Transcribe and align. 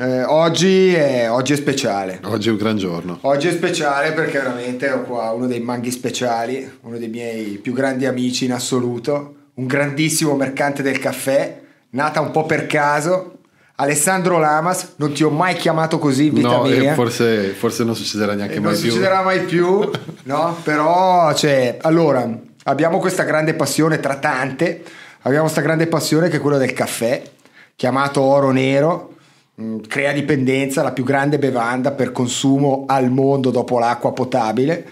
Eh, 0.00 0.22
oggi, 0.22 0.94
è, 0.94 1.28
oggi, 1.28 1.54
è, 1.54 1.56
speciale. 1.56 2.20
Oggi 2.22 2.46
è 2.46 2.52
un 2.52 2.56
gran 2.56 2.76
giorno. 2.76 3.18
Oggi 3.22 3.48
è 3.48 3.50
speciale 3.50 4.12
perché 4.12 4.38
veramente 4.38 4.88
ho 4.90 5.02
qua 5.02 5.32
uno 5.32 5.48
dei 5.48 5.58
manghi 5.58 5.90
speciali, 5.90 6.78
uno 6.82 6.98
dei 6.98 7.08
miei 7.08 7.58
più 7.58 7.72
grandi 7.72 8.06
amici 8.06 8.44
in 8.44 8.52
assoluto, 8.52 9.34
un 9.54 9.66
grandissimo 9.66 10.36
mercante 10.36 10.84
del 10.84 11.00
caffè, 11.00 11.60
nata 11.90 12.20
un 12.20 12.30
po' 12.30 12.46
per 12.46 12.68
caso. 12.68 13.38
Alessandro 13.74 14.38
Lamas, 14.38 14.92
non 14.96 15.12
ti 15.12 15.24
ho 15.24 15.30
mai 15.30 15.56
chiamato 15.56 15.98
così 15.98 16.26
in 16.26 16.34
vita 16.34 16.48
no, 16.48 16.62
mia. 16.62 16.94
Forse, 16.94 17.48
forse, 17.48 17.82
non 17.82 17.96
succederà 17.96 18.34
neanche 18.34 18.54
eh, 18.54 18.60
mai 18.60 18.74
non 18.74 18.80
più. 18.80 18.90
Non 18.90 18.96
succederà 18.98 19.22
mai 19.22 19.40
più, 19.40 19.90
no? 20.24 20.56
Però, 20.62 21.34
cioè, 21.34 21.76
allora, 21.80 22.38
abbiamo 22.64 23.00
questa 23.00 23.24
grande 23.24 23.54
passione 23.54 23.98
tra 23.98 24.14
tante, 24.14 24.80
abbiamo 25.22 25.44
questa 25.44 25.60
grande 25.60 25.88
passione 25.88 26.28
che 26.28 26.36
è 26.36 26.40
quella 26.40 26.58
del 26.58 26.72
caffè, 26.72 27.20
chiamato 27.74 28.20
oro 28.20 28.52
nero, 28.52 29.16
crea 29.86 30.12
dipendenza, 30.12 30.82
la 30.82 30.92
più 30.92 31.04
grande 31.04 31.38
bevanda 31.38 31.90
per 31.90 32.12
consumo 32.12 32.84
al 32.86 33.10
mondo 33.10 33.50
dopo 33.50 33.78
l'acqua 33.78 34.12
potabile. 34.12 34.84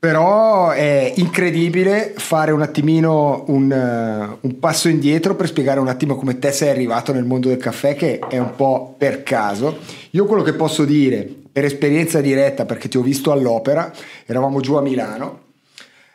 Però 0.00 0.70
è 0.70 1.12
incredibile 1.16 2.14
fare 2.16 2.52
un 2.52 2.62
attimino 2.62 3.42
un, 3.48 3.68
uh, 3.68 4.46
un, 4.46 4.58
passo 4.60 4.88
indietro 4.88 5.34
per 5.34 5.48
spiegare 5.48 5.80
un 5.80 5.88
attimo 5.88 6.14
come 6.14 6.38
te 6.38 6.52
sei 6.52 6.68
arrivato 6.68 7.12
nel 7.12 7.24
mondo 7.24 7.48
del 7.48 7.56
caffè, 7.56 7.96
che 7.96 8.20
è 8.20 8.38
un 8.38 8.54
po' 8.54 8.94
per 8.96 9.24
caso. 9.24 9.78
Io 10.10 10.24
quello 10.26 10.44
che 10.44 10.52
posso 10.52 10.84
dire, 10.84 11.28
per 11.50 11.64
esperienza 11.64 12.20
diretta, 12.20 12.64
perché 12.64 12.86
ti 12.86 12.96
ho 12.96 13.02
visto 13.02 13.32
all'opera, 13.32 13.92
eravamo 14.24 14.60
giù 14.60 14.74
a 14.74 14.82
Milano, 14.82 15.40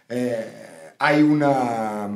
eh, 0.07 0.35
hai 0.95 1.21
una, 1.21 2.09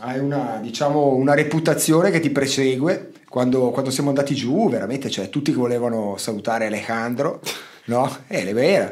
hai 0.00 0.18
una, 0.18 0.58
diciamo, 0.60 1.14
una 1.14 1.32
reputazione 1.32 2.10
che 2.10 2.20
ti 2.20 2.28
persegue. 2.28 3.12
Quando, 3.36 3.68
quando 3.70 3.90
siamo 3.90 4.08
andati 4.08 4.34
giù, 4.34 4.70
veramente, 4.70 5.10
cioè, 5.10 5.28
tutti 5.28 5.50
che 5.50 5.58
volevano 5.58 6.14
salutare 6.16 6.68
Alejandro 6.68 7.42
no? 7.84 8.10
Eh, 8.28 8.48
è 8.48 8.54
vera. 8.54 8.90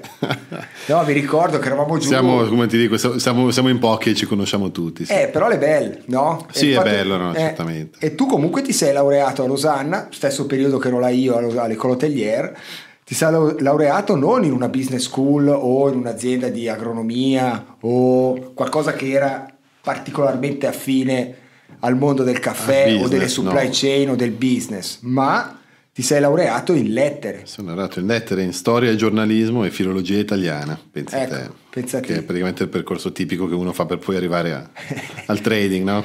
No, 0.88 1.02
mi 1.02 1.14
ricordo 1.14 1.58
che 1.58 1.64
eravamo 1.64 1.96
giù. 1.96 2.08
Siamo, 2.08 2.44
come 2.44 2.66
ti 2.66 2.76
dico, 2.76 2.98
siamo, 2.98 3.50
siamo 3.50 3.70
in 3.70 3.78
pochi 3.78 4.10
e 4.10 4.14
ci 4.14 4.26
conosciamo 4.26 4.70
tutti. 4.70 5.06
Sì. 5.06 5.14
Eh, 5.14 5.28
però 5.28 5.48
è 5.48 5.56
bello, 5.56 5.96
no? 6.08 6.46
Sì, 6.50 6.72
infatti, 6.72 6.88
è 6.90 6.92
bello, 6.92 7.16
no, 7.16 7.34
eh, 7.34 7.38
certamente. 7.38 7.98
E 8.04 8.14
tu 8.14 8.26
comunque 8.26 8.60
ti 8.60 8.74
sei 8.74 8.92
laureato 8.92 9.42
a 9.42 9.46
Losanna, 9.46 10.08
stesso 10.10 10.44
periodo 10.44 10.76
che 10.76 10.88
ero 10.88 10.98
là 10.98 11.08
io 11.08 11.38
all'École 11.38 11.94
Hotelier. 11.94 12.54
Ti 13.02 13.14
sei 13.14 13.32
laureato 13.60 14.14
non 14.14 14.44
in 14.44 14.52
una 14.52 14.68
business 14.68 15.04
school 15.04 15.48
o 15.48 15.88
in 15.88 15.96
un'azienda 15.96 16.50
di 16.50 16.68
agronomia 16.68 17.76
o 17.80 18.52
qualcosa 18.52 18.92
che 18.92 19.10
era 19.10 19.46
particolarmente 19.80 20.66
affine 20.66 21.43
al 21.84 21.96
mondo 21.96 22.22
del 22.22 22.38
caffè 22.38 22.84
business, 22.84 23.04
o 23.04 23.08
delle 23.08 23.28
supply 23.28 23.66
no. 23.66 23.70
chain 23.72 24.10
o 24.10 24.16
del 24.16 24.30
business, 24.30 24.98
ma 25.02 25.60
ti 25.92 26.02
sei 26.02 26.20
laureato 26.20 26.72
in 26.72 26.92
lettere. 26.92 27.42
Sono 27.44 27.68
laureato 27.68 28.00
in 28.00 28.06
lettere, 28.06 28.42
in 28.42 28.54
storia 28.54 28.90
e 28.90 28.96
giornalismo 28.96 29.64
e 29.64 29.70
filologia 29.70 30.18
italiana, 30.18 30.78
pensa 30.90 31.22
ecco, 31.22 31.34
te. 31.34 31.50
Pensa 31.70 32.00
che 32.00 32.14
te. 32.14 32.18
è 32.20 32.22
praticamente 32.22 32.62
il 32.62 32.70
percorso 32.70 33.12
tipico 33.12 33.46
che 33.46 33.54
uno 33.54 33.72
fa 33.72 33.84
per 33.84 33.98
poi 33.98 34.16
arrivare 34.16 34.52
a, 34.52 34.70
al 35.26 35.40
trading, 35.40 35.84
no? 35.84 36.04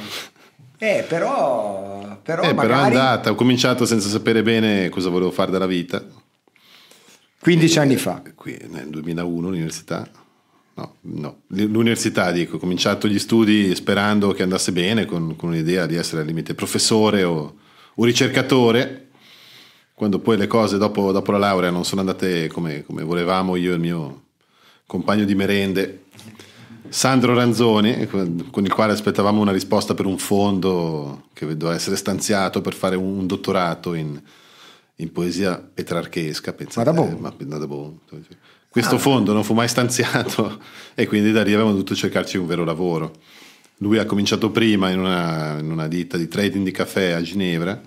Eh, 0.78 1.06
però... 1.08 2.18
Però, 2.22 2.44
eh, 2.44 2.54
magari... 2.54 2.68
però 2.68 2.80
è 2.80 2.86
andata, 2.86 3.32
ho 3.32 3.36
cominciato 3.36 3.86
senza 3.86 4.10
sapere 4.10 4.44
bene 4.44 4.90
cosa 4.90 5.10
volevo 5.10 5.32
fare 5.32 5.50
della 5.50 5.66
vita. 5.66 6.04
15 7.40 7.78
e, 7.78 7.82
anni 7.82 7.96
fa. 7.96 8.22
Qui 8.36 8.68
nel 8.70 8.90
2001 8.90 9.50
l'università. 9.50 10.08
No, 10.80 10.96
no, 11.02 11.42
l'università 11.48 12.32
dico, 12.32 12.56
ho 12.56 12.60
cominciato 12.60 13.06
gli 13.10 13.20
studi 13.20 13.76
sperando 13.76 14.32
che 14.32 14.44
andasse 14.44 14.72
bene, 14.72 15.04
con, 15.04 15.36
con 15.36 15.50
un'idea 15.50 15.86
di 15.86 15.96
essere 15.96 16.22
al 16.22 16.28
limite 16.28 16.54
professore 16.54 17.24
o, 17.24 17.56
o 17.96 18.06
ricercatore 18.06 19.08
quando 19.94 20.20
poi 20.20 20.38
le 20.38 20.48
cose 20.48 20.78
dopo, 20.78 21.12
dopo, 21.12 21.34
la 21.34 21.38
laurea 21.38 21.70
non 21.70 21.84
sono 21.84 22.00
andate 22.00 22.48
come, 22.48 22.86
come, 22.86 23.04
volevamo 23.04 23.58
io 23.58 23.72
e 23.72 23.74
il 23.74 23.82
mio 23.82 24.22
compagno 24.86 25.26
di 25.26 25.36
merende 25.36 26.04
Sandro 26.88 27.34
Ranzoni 27.34 28.08
con 28.08 28.64
il 28.64 28.74
quale 28.74 28.94
aspettavamo 28.94 29.42
una 29.42 29.52
risposta 29.52 29.96
per 29.96 30.06
un 30.06 30.18
fondo 30.18 31.26
che 31.34 31.46
doveva 31.46 31.76
essere 31.76 31.98
stanziato 31.98 32.62
per 32.62 32.74
fare 32.76 32.96
un, 32.96 33.28
dottorato 33.28 33.94
in, 33.94 34.18
in 34.96 35.12
poesia 35.12 35.58
petrarchesca 35.58 36.56
ma 36.76 36.84
da 36.84 36.94
buono 36.94 37.18
ma, 37.18 37.34
da 37.38 37.68
buon. 37.68 38.00
Questo 38.70 38.96
ah. 38.96 39.00
fondo 39.00 39.34
non 39.34 39.44
fu 39.44 39.54
mai 39.54 39.68
stanziato 39.68 40.62
e 40.96 41.08
quindi 41.08 41.32
da 41.32 41.44
lì 41.44 41.52
avevamo 41.52 41.72
dovuto 41.72 41.96
cercarci 41.96 42.38
un 42.38 42.48
vero 42.48 42.64
lavoro 42.64 43.14
lui 43.78 43.98
ha 43.98 44.06
cominciato 44.06 44.52
prima 44.52 44.90
in 44.90 45.00
una, 45.00 45.58
in 45.60 45.72
una 45.72 45.88
ditta 45.88 46.18
di 46.18 46.28
trading 46.28 46.66
di 46.66 46.72
caffè 46.72 47.12
a 47.12 47.22
Ginevra 47.22 47.82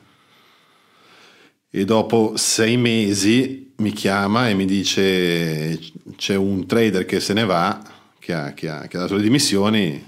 e 1.71 1.85
dopo 1.85 2.35
sei 2.37 2.77
mesi 2.77 3.73
mi 3.77 3.93
chiama 3.93 4.49
e 4.49 4.55
mi 4.55 4.65
dice 4.65 5.79
c'è 6.17 6.35
un 6.35 6.67
trader 6.67 7.05
che 7.05 7.19
se 7.19 7.33
ne 7.33 7.45
va, 7.45 7.83
che 8.19 8.33
ha, 8.33 8.53
che 8.53 8.69
ha, 8.69 8.87
che 8.87 8.97
ha 8.97 9.01
dato 9.01 9.17
le 9.17 9.23
dimissioni, 9.23 10.07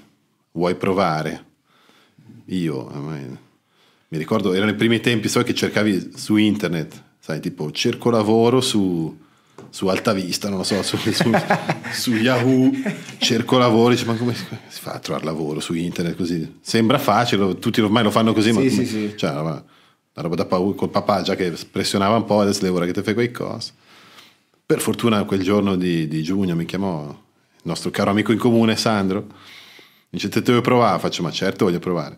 vuoi 0.53 0.75
provare? 0.77 1.45
Io 2.47 2.91
mi 4.09 4.19
ricordo, 4.19 4.53
erano 4.53 4.71
i 4.71 4.77
primi 4.77 5.01
tempi, 5.01 5.29
so 5.29 5.43
che 5.43 5.55
cercavi 5.55 6.13
su 6.15 6.37
internet, 6.37 7.03
sai, 7.19 7.41
tipo 7.41 7.71
cerco 7.73 8.11
lavoro 8.11 8.61
su, 8.61 9.24
su 9.75 9.89
Alta 9.89 10.13
Vista, 10.13 10.49
non 10.49 10.59
lo 10.59 10.63
so, 10.63 10.81
su, 10.85 10.97
su, 10.97 11.33
su 11.93 12.13
Yahoo, 12.13 12.71
cerco 13.19 13.59
lavoro, 13.59 13.91
dice, 13.93 14.05
ma 14.05 14.15
come 14.15 14.33
si 14.33 14.45
fa 14.81 14.93
a 14.93 14.99
trovare 15.01 15.25
lavoro 15.25 15.59
su 15.59 15.75
internet 15.75 16.15
così? 16.15 16.59
Sembra 16.61 16.97
facile, 16.97 17.59
tutti 17.59 17.81
ormai 17.81 18.05
lo 18.05 18.13
fanno 18.13 18.33
così, 18.33 18.53
sì, 18.53 18.55
ma, 18.55 18.61
sì, 18.61 18.69
come, 18.69 18.87
sì. 18.87 19.15
Cioè, 19.17 19.33
ma 19.33 19.51
una 19.51 19.63
roba 20.15 20.37
da 20.37 20.45
paura 20.45 20.77
col 20.77 20.91
papà 20.91 21.23
già 21.23 21.35
che 21.35 21.53
pressionava 21.69 22.15
un 22.15 22.25
po', 22.25 22.39
adesso 22.39 22.63
le 22.63 22.69
ora 22.69 22.87
che 22.87 22.93
ti 22.93 23.03
fai 23.03 23.15
quei 23.15 23.33
cose. 23.33 23.73
Per 24.65 24.79
fortuna 24.79 25.25
quel 25.25 25.43
giorno 25.43 25.75
di, 25.75 26.07
di, 26.07 26.23
giugno 26.23 26.55
mi 26.55 26.67
chiamò 26.67 27.09
il 27.09 27.63
nostro 27.65 27.91
caro 27.91 28.11
amico 28.11 28.31
in 28.31 28.39
comune 28.39 28.77
Sandro, 28.77 29.27
dice 30.09 30.29
te 30.29 30.41
devo 30.41 30.61
provare, 30.61 31.01
faccio 31.01 31.25
ma 31.25 31.33
certo 31.33 31.65
voglio 31.65 31.81
provare. 31.81 32.17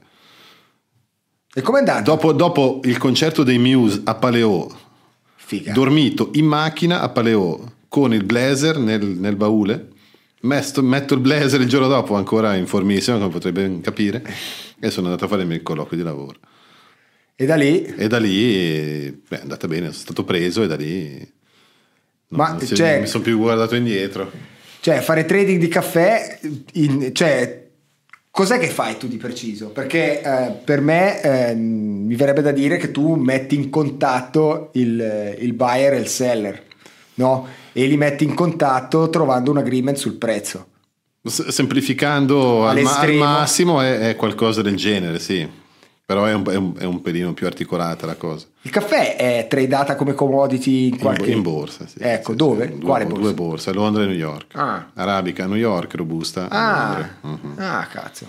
E 1.54 1.62
com'è 1.62 1.78
andato? 1.78 2.02
Dopo, 2.02 2.32
dopo 2.34 2.80
il 2.84 2.98
concerto 2.98 3.42
dei 3.42 3.56
Muse 3.56 4.02
a 4.04 4.14
Paleo, 4.14 4.84
Figa. 5.46 5.72
dormito 5.72 6.30
in 6.32 6.44
macchina 6.44 7.00
a 7.00 7.08
Paleo 7.08 7.74
con 7.86 8.12
il 8.12 8.24
blazer 8.24 8.78
nel, 8.78 9.04
nel 9.04 9.36
baule, 9.36 9.90
metto, 10.40 10.82
metto, 10.82 11.14
il 11.14 11.20
blazer 11.20 11.60
il 11.60 11.68
giorno 11.68 11.86
dopo 11.86 12.16
ancora 12.16 12.56
in 12.56 12.66
formissimo 12.66 13.18
come 13.18 13.30
potrebbe 13.30 13.78
capire 13.80 14.24
e 14.80 14.90
sono 14.90 15.06
andato 15.06 15.26
a 15.26 15.28
fare 15.28 15.42
il 15.42 15.48
mio 15.48 15.62
colloquio 15.62 15.96
di 15.96 16.04
lavoro. 16.04 16.38
E 17.36 17.46
da 17.46 17.54
lì? 17.54 17.84
E 17.84 18.08
da 18.08 18.18
lì 18.18 19.22
beh, 19.28 19.38
è 19.38 19.40
andata 19.42 19.68
bene, 19.68 19.84
sono 19.86 19.98
stato 19.98 20.24
preso 20.24 20.64
e 20.64 20.66
da 20.66 20.74
lì 20.74 21.34
non, 22.28 22.40
Ma, 22.40 22.48
non, 22.48 22.60
si, 22.60 22.74
cioè, 22.74 22.92
non 22.92 23.00
mi 23.02 23.06
sono 23.06 23.22
più 23.22 23.38
guardato 23.38 23.76
indietro. 23.76 24.30
Cioè, 24.80 25.00
fare 25.00 25.24
trading 25.24 25.60
di 25.60 25.68
caffè, 25.68 26.40
in, 26.72 27.14
cioè, 27.14 27.65
cos'è 28.36 28.58
che 28.58 28.68
fai 28.68 28.98
tu 28.98 29.08
di 29.08 29.16
preciso? 29.16 29.70
Perché 29.70 30.20
eh, 30.20 30.50
per 30.62 30.82
me 30.82 31.22
eh, 31.22 31.54
mi 31.54 32.14
verrebbe 32.16 32.42
da 32.42 32.52
dire 32.52 32.76
che 32.76 32.90
tu 32.90 33.14
metti 33.14 33.54
in 33.54 33.70
contatto 33.70 34.68
il, 34.74 35.36
il 35.38 35.54
buyer 35.54 35.94
e 35.94 35.96
il 35.96 36.06
seller, 36.06 36.62
no? 37.14 37.46
E 37.72 37.86
li 37.86 37.96
metti 37.96 38.24
in 38.24 38.34
contatto 38.34 39.08
trovando 39.08 39.50
un 39.50 39.56
agreement 39.56 39.96
sul 39.96 40.16
prezzo. 40.16 40.66
Semplificando 41.22 42.68
al, 42.68 42.82
ma- 42.82 42.98
al, 42.98 43.14
massimo 43.14 43.80
è, 43.80 44.10
è 44.10 44.16
qualcosa 44.16 44.60
del 44.60 44.76
genere, 44.76 45.18
sì. 45.18 45.48
Però 46.06 46.24
è 46.24 46.32
un, 46.32 46.44
è, 46.48 46.54
un, 46.54 46.74
è 46.78 46.84
un, 46.84 47.02
pelino 47.02 47.34
più 47.34 47.46
articolata 47.46 48.06
la 48.06 48.14
cosa. 48.14 48.46
Il 48.62 48.70
caffè 48.70 49.16
è 49.16 49.48
tradata 49.50 49.96
come 49.96 50.14
commodity 50.14 50.86
in 50.90 50.98
qualche... 50.98 51.32
In, 51.32 51.38
in 51.38 51.42
borsa, 51.42 51.84
sì. 51.88 51.98
Ecco, 51.98 52.30
sì, 52.30 52.36
dove? 52.36 52.72
Sì, 52.72 52.78
Quale 52.78 53.06
due, 53.06 53.12
borsa? 53.14 53.24
Due 53.24 53.34
borse, 53.34 53.72
Londra 53.72 54.02
e 54.04 54.06
New 54.06 54.14
York. 54.14 54.54
Ah. 54.54 54.92
Arabica 54.94 55.42
a 55.42 55.46
New 55.48 55.56
York, 55.56 55.96
robusta 55.96 56.48
ah. 56.48 57.08
Uh-huh. 57.22 57.54
ah, 57.56 57.88
cazzo. 57.90 58.26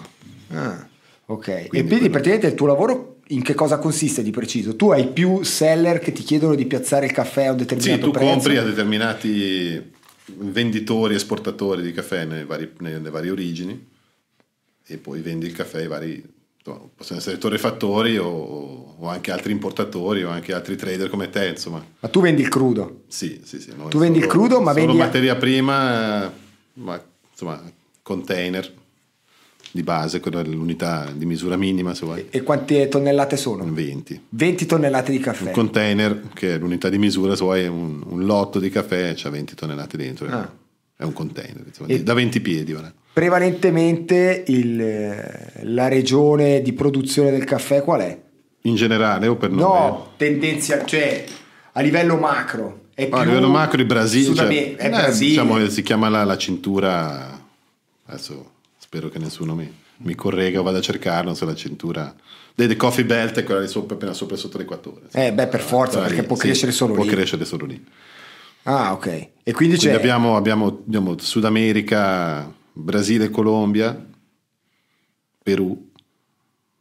Ah. 0.53 0.88
Ok. 1.28 1.68
Quindi, 1.68 1.78
e 1.78 1.85
quindi 1.85 2.09
praticamente 2.09 2.47
il 2.47 2.56
tuo 2.56 2.66
lavoro 2.66 3.18
in 3.28 3.44
che 3.44 3.53
cosa 3.53 3.78
consiste 3.78 4.23
di 4.23 4.32
preciso? 4.32 4.76
Tu 4.76 4.90
hai 4.90 5.09
più 5.09 5.44
seller 5.44 6.00
che 6.00 6.12
ti 6.12 6.23
chiedono 6.23 6.56
di 6.56 6.66
piazzare 6.66 7.06
il 7.06 7.12
caffè 7.12 7.46
a 7.46 7.52
un 7.52 7.58
determinato 7.58 8.00
sì, 8.00 8.03
tu 8.03 8.12
prezzo? 8.12 8.32
compri 8.32 8.58
a 8.58 8.64
determinati 8.64 9.91
venditori, 10.26 11.14
esportatori 11.14 11.84
di 11.84 11.91
caffè 11.91 12.26
nelle 12.26 12.46
varie, 12.46 12.72
nelle 12.80 13.12
varie 13.12 13.30
origini 13.30 13.88
e 14.88 14.97
poi 14.97 15.22
vendi 15.22 15.46
il 15.46 15.53
caffè 15.53 15.80
ai 15.80 15.88
vari 15.88 16.35
possono 16.96 17.19
essere 17.19 17.37
torrefattori 17.37 18.17
o, 18.17 18.96
o, 18.97 19.08
anche 19.08 19.31
altri 19.31 19.52
importatori 19.52 20.23
o 20.23 20.29
anche 20.29 20.53
altri 20.53 20.75
trader 20.75 21.09
come 21.09 21.29
te 21.29 21.47
insomma 21.47 21.84
ma 21.99 22.08
tu 22.09 22.19
vendi 22.22 22.41
il 22.41 22.49
crudo? 22.49 23.03
sì 23.08 23.41
sì 23.43 23.59
sì 23.59 23.73
tu 23.90 23.97
vendi 23.97 24.19
il 24.19 24.28
crudo 24.28 24.59
ma 24.59 24.73
solo 24.73 24.85
vendi 24.85 24.97
materia 24.97 25.35
prima 25.35 26.31
ma 26.73 27.03
insomma 27.31 27.61
container 28.02 28.73
di 29.72 29.84
base 29.84 30.19
quella 30.19 30.41
è 30.41 30.43
l'unità 30.43 31.11
di 31.14 31.25
misura 31.25 31.55
minima 31.55 31.93
se 31.93 32.05
vuoi 32.05 32.28
e 32.29 32.41
quante 32.41 32.87
tonnellate 32.87 33.37
sono? 33.37 33.66
20 33.66 34.25
20 34.29 34.66
tonnellate 34.66 35.11
di 35.11 35.20
caffè 35.20 35.46
un 35.46 35.52
container 35.52 36.22
che 36.34 36.55
è 36.55 36.58
l'unità 36.58 36.90
di 36.90 36.97
misura 36.97 37.35
se 37.35 37.43
vuoi 37.43 37.67
un, 37.67 38.02
un 38.05 38.25
lotto 38.25 38.59
di 38.59 38.70
caffè 38.70 39.13
c'ha 39.16 39.29
20 39.29 39.55
tonnellate 39.55 39.97
dentro 39.97 40.28
ah. 40.28 40.66
È 40.97 41.03
un 41.03 41.14
container 41.14 41.64
insomma, 41.66 41.96
da 41.96 42.14
20 42.14 42.41
piedi 42.41 42.73
ora 42.73 42.91
prevalentemente 43.17 44.44
il, 44.46 45.23
la 45.64 45.88
regione 45.88 46.61
di 46.61 46.72
produzione 46.73 47.32
del 47.32 47.46
caffè 47.46 47.82
qual 47.82 48.02
è? 48.02 48.22
In 48.61 48.76
generale 48.76 49.26
o 49.26 49.35
per 49.38 49.49
noi? 49.49 49.59
No, 49.59 50.14
tendenzialmente, 50.17 50.91
cioè 50.91 51.26
a 51.72 51.82
livello 51.82 52.17
macro 52.17 52.90
è 52.94 53.08
più 53.08 53.17
a 53.17 53.23
livello 53.23 53.49
macro 53.49 53.82
il 53.82 53.88
Brasile, 53.88 54.35
cioè, 54.35 54.76
è 54.76 54.85
eh, 54.85 54.90
Brasile. 54.90 55.29
diciamo, 55.29 55.67
si 55.67 55.82
chiama 55.82 56.09
la, 56.09 56.23
la 56.26 56.38
cintura, 56.38 57.44
adesso 58.05 58.52
spero 58.78 59.09
che 59.09 59.17
nessuno 59.17 59.55
mi, 59.55 59.67
mi 59.97 60.14
corregga 60.14 60.59
o 60.59 60.64
vada 60.64 60.78
a 60.78 60.82
cercarlo, 60.82 61.34
se 61.34 61.46
la 61.46 61.55
cintura 61.55 62.14
The 62.53 62.76
Coffee 62.76 63.05
Belt 63.05 63.40
è 63.40 63.44
quella 63.44 63.61
di 63.61 63.67
sopra, 63.67 63.96
appena 63.96 64.14
sopra 64.14 64.35
e 64.35 64.38
sotto 64.38 64.59
l'equatore. 64.59 65.05
Eh, 65.11 65.34
beh, 65.34 65.47
per 65.47 65.61
forza, 65.61 66.02
perché 66.02 66.22
lì, 66.22 66.28
può 66.28 66.35
sì, 66.35 66.44
crescere 66.44 66.72
solo 66.72 66.94
può 66.94 67.03
lì. 67.03 67.09
crescere 67.09 67.46
solo 67.46 67.66
lì. 67.66 67.84
Ah 68.69 68.93
ok 68.93 69.29
e 69.47 69.53
quindi 69.53 69.75
c'è 69.75 69.84
Quindi 69.84 69.97
abbiamo, 69.99 70.35
abbiamo, 70.35 70.67
abbiamo 70.67 71.17
Sud 71.17 71.46
America, 71.46 72.53
Brasile, 72.73 73.29
Colombia, 73.29 73.97
Perù 75.41 75.90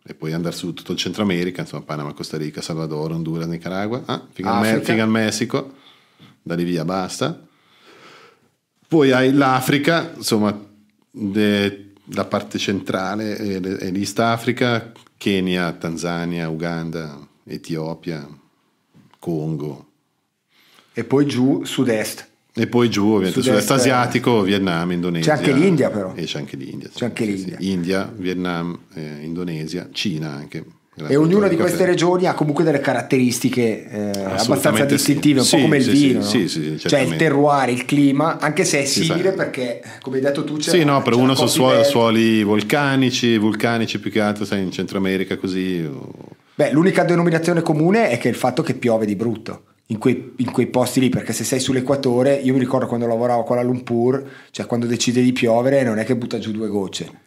e 0.05 0.15
poi 0.15 0.33
andare 0.33 0.55
su 0.55 0.75
tutto 0.75 0.91
il 0.91 0.99
Centro 0.99 1.23
America, 1.23 1.61
insomma 1.61 1.85
Panama, 1.85 2.13
Costa 2.13 2.37
Rica, 2.37 2.61
Salvador, 2.61 3.13
Honduras, 3.13 3.47
Nicaragua, 3.47 4.03
ah, 4.05 4.27
fino, 4.33 4.53
al 4.53 4.83
fino 4.83 5.03
al 5.03 5.09
Messico, 5.09 5.75
da 6.43 6.57
lì 6.57 6.65
via 6.65 6.85
basta. 6.85 7.41
Poi 8.89 9.13
hai 9.13 9.33
l'Africa, 9.33 10.13
insomma, 10.17 10.57
de- 11.11 11.93
la 12.11 12.25
parte 12.25 12.59
centrale 12.59 13.37
e, 13.37 13.55
e 13.55 13.91
l'East 13.91 14.19
Africa, 14.19 14.93
Kenya, 15.17 15.73
Tanzania, 15.73 16.49
Uganda, 16.49 17.25
Etiopia, 17.45 18.29
Congo. 19.21 19.87
E 20.99 21.05
poi 21.05 21.27
giù 21.27 21.63
sud-est 21.63 22.27
E 22.55 22.67
poi 22.69 22.89
giù, 22.89 23.05
ovviamente, 23.09 23.43
Sud-est, 23.43 23.65
sud-est 23.67 23.71
asiatico, 23.71 24.41
Vietnam, 24.41 24.91
Indonesia. 24.91 25.35
C'è 25.35 25.39
anche 25.39 25.53
l'India, 25.53 25.91
però. 25.91 26.15
E 26.15 26.25
c'è 26.25 26.39
anche 26.39 26.57
l'India. 26.57 26.89
C'è 26.95 27.05
anche 27.05 27.25
l'India. 27.27 27.57
sì. 27.61 27.71
India, 27.71 28.11
Vietnam, 28.17 28.79
eh, 28.95 29.19
Indonesia, 29.23 29.89
Cina 29.93 30.31
anche. 30.33 30.65
e 31.07 31.17
ognuna 31.17 31.49
di 31.49 31.57
queste 31.57 31.85
regioni 31.85 32.25
ha 32.27 32.33
comunque 32.33 32.65
delle 32.65 32.81
caratteristiche 32.81 33.87
eh, 33.91 34.11
abbastanza 34.25 34.87
distintive, 34.87 35.43
sì. 35.43 35.57
un 35.57 35.61
po' 35.61 35.67
Sì, 35.67 35.71
come 35.71 35.77
il 35.77 35.83
sì, 35.83 35.91
vino, 35.91 36.23
sì, 36.23 36.41
no? 36.41 36.49
sì, 36.49 36.79
cioè 36.79 37.01
il 37.01 37.17
terroir, 37.17 37.69
il 37.69 37.85
clima, 37.85 38.39
anche 38.39 38.65
se 38.65 38.81
è 38.81 38.85
Sì, 38.87 39.05
simile 39.05 39.33
perché 39.33 39.83
come 40.01 40.17
hai 40.17 40.23
detto 40.23 40.43
tu 40.45 40.57
c'è 40.57 40.71
Sì, 40.71 40.83
no, 40.85 41.03
però 41.03 41.17
c'è 41.17 41.23
uno 41.23 41.35
sono 41.35 41.49
suoli, 41.49 41.85
suoli 41.85 42.43
vulcanici, 42.43 43.37
vulcanici 43.37 43.99
più 44.01 44.11
che 44.11 44.21
altro, 44.21 44.47
sai, 44.47 44.63
in 44.63 44.71
Centro 44.73 44.97
America 44.97 45.37
così. 45.37 45.87
o- 45.87 46.11
Beh, 46.55 46.73
l'unica 46.73 47.05
denominazione 47.05 47.61
comune 47.61 48.09
è 48.09 48.17
che 48.17 48.29
il 48.31 48.35
fatto 48.35 48.63
che 48.63 48.73
piove 48.73 49.05
di 49.05 49.15
brutto 49.15 49.65
in 49.87 49.99
quei, 49.99 50.33
in 50.37 50.51
quei 50.51 50.67
posti 50.67 51.01
lì, 51.01 51.09
perché 51.09 51.33
se 51.33 51.45
sei 51.45 51.61
sull'equatore, 51.61 52.35
io 52.35 52.53
mi 52.53 52.59
ricordo 52.59 52.87
quando 52.87 53.07
lavoravo 53.07 53.43
a 53.43 53.45
Kuala 53.45 53.63
Lumpur, 53.63 54.25
cioè 54.51 54.67
quando 54.67 54.87
decide 54.87 55.23
di 55.23 55.33
piovere 55.33 55.83
non 55.85 55.99
è 55.99 56.05
che 56.05 56.17
butta 56.17 56.39
giù 56.39 56.51
due 56.51 56.69
gocce. 56.69 57.25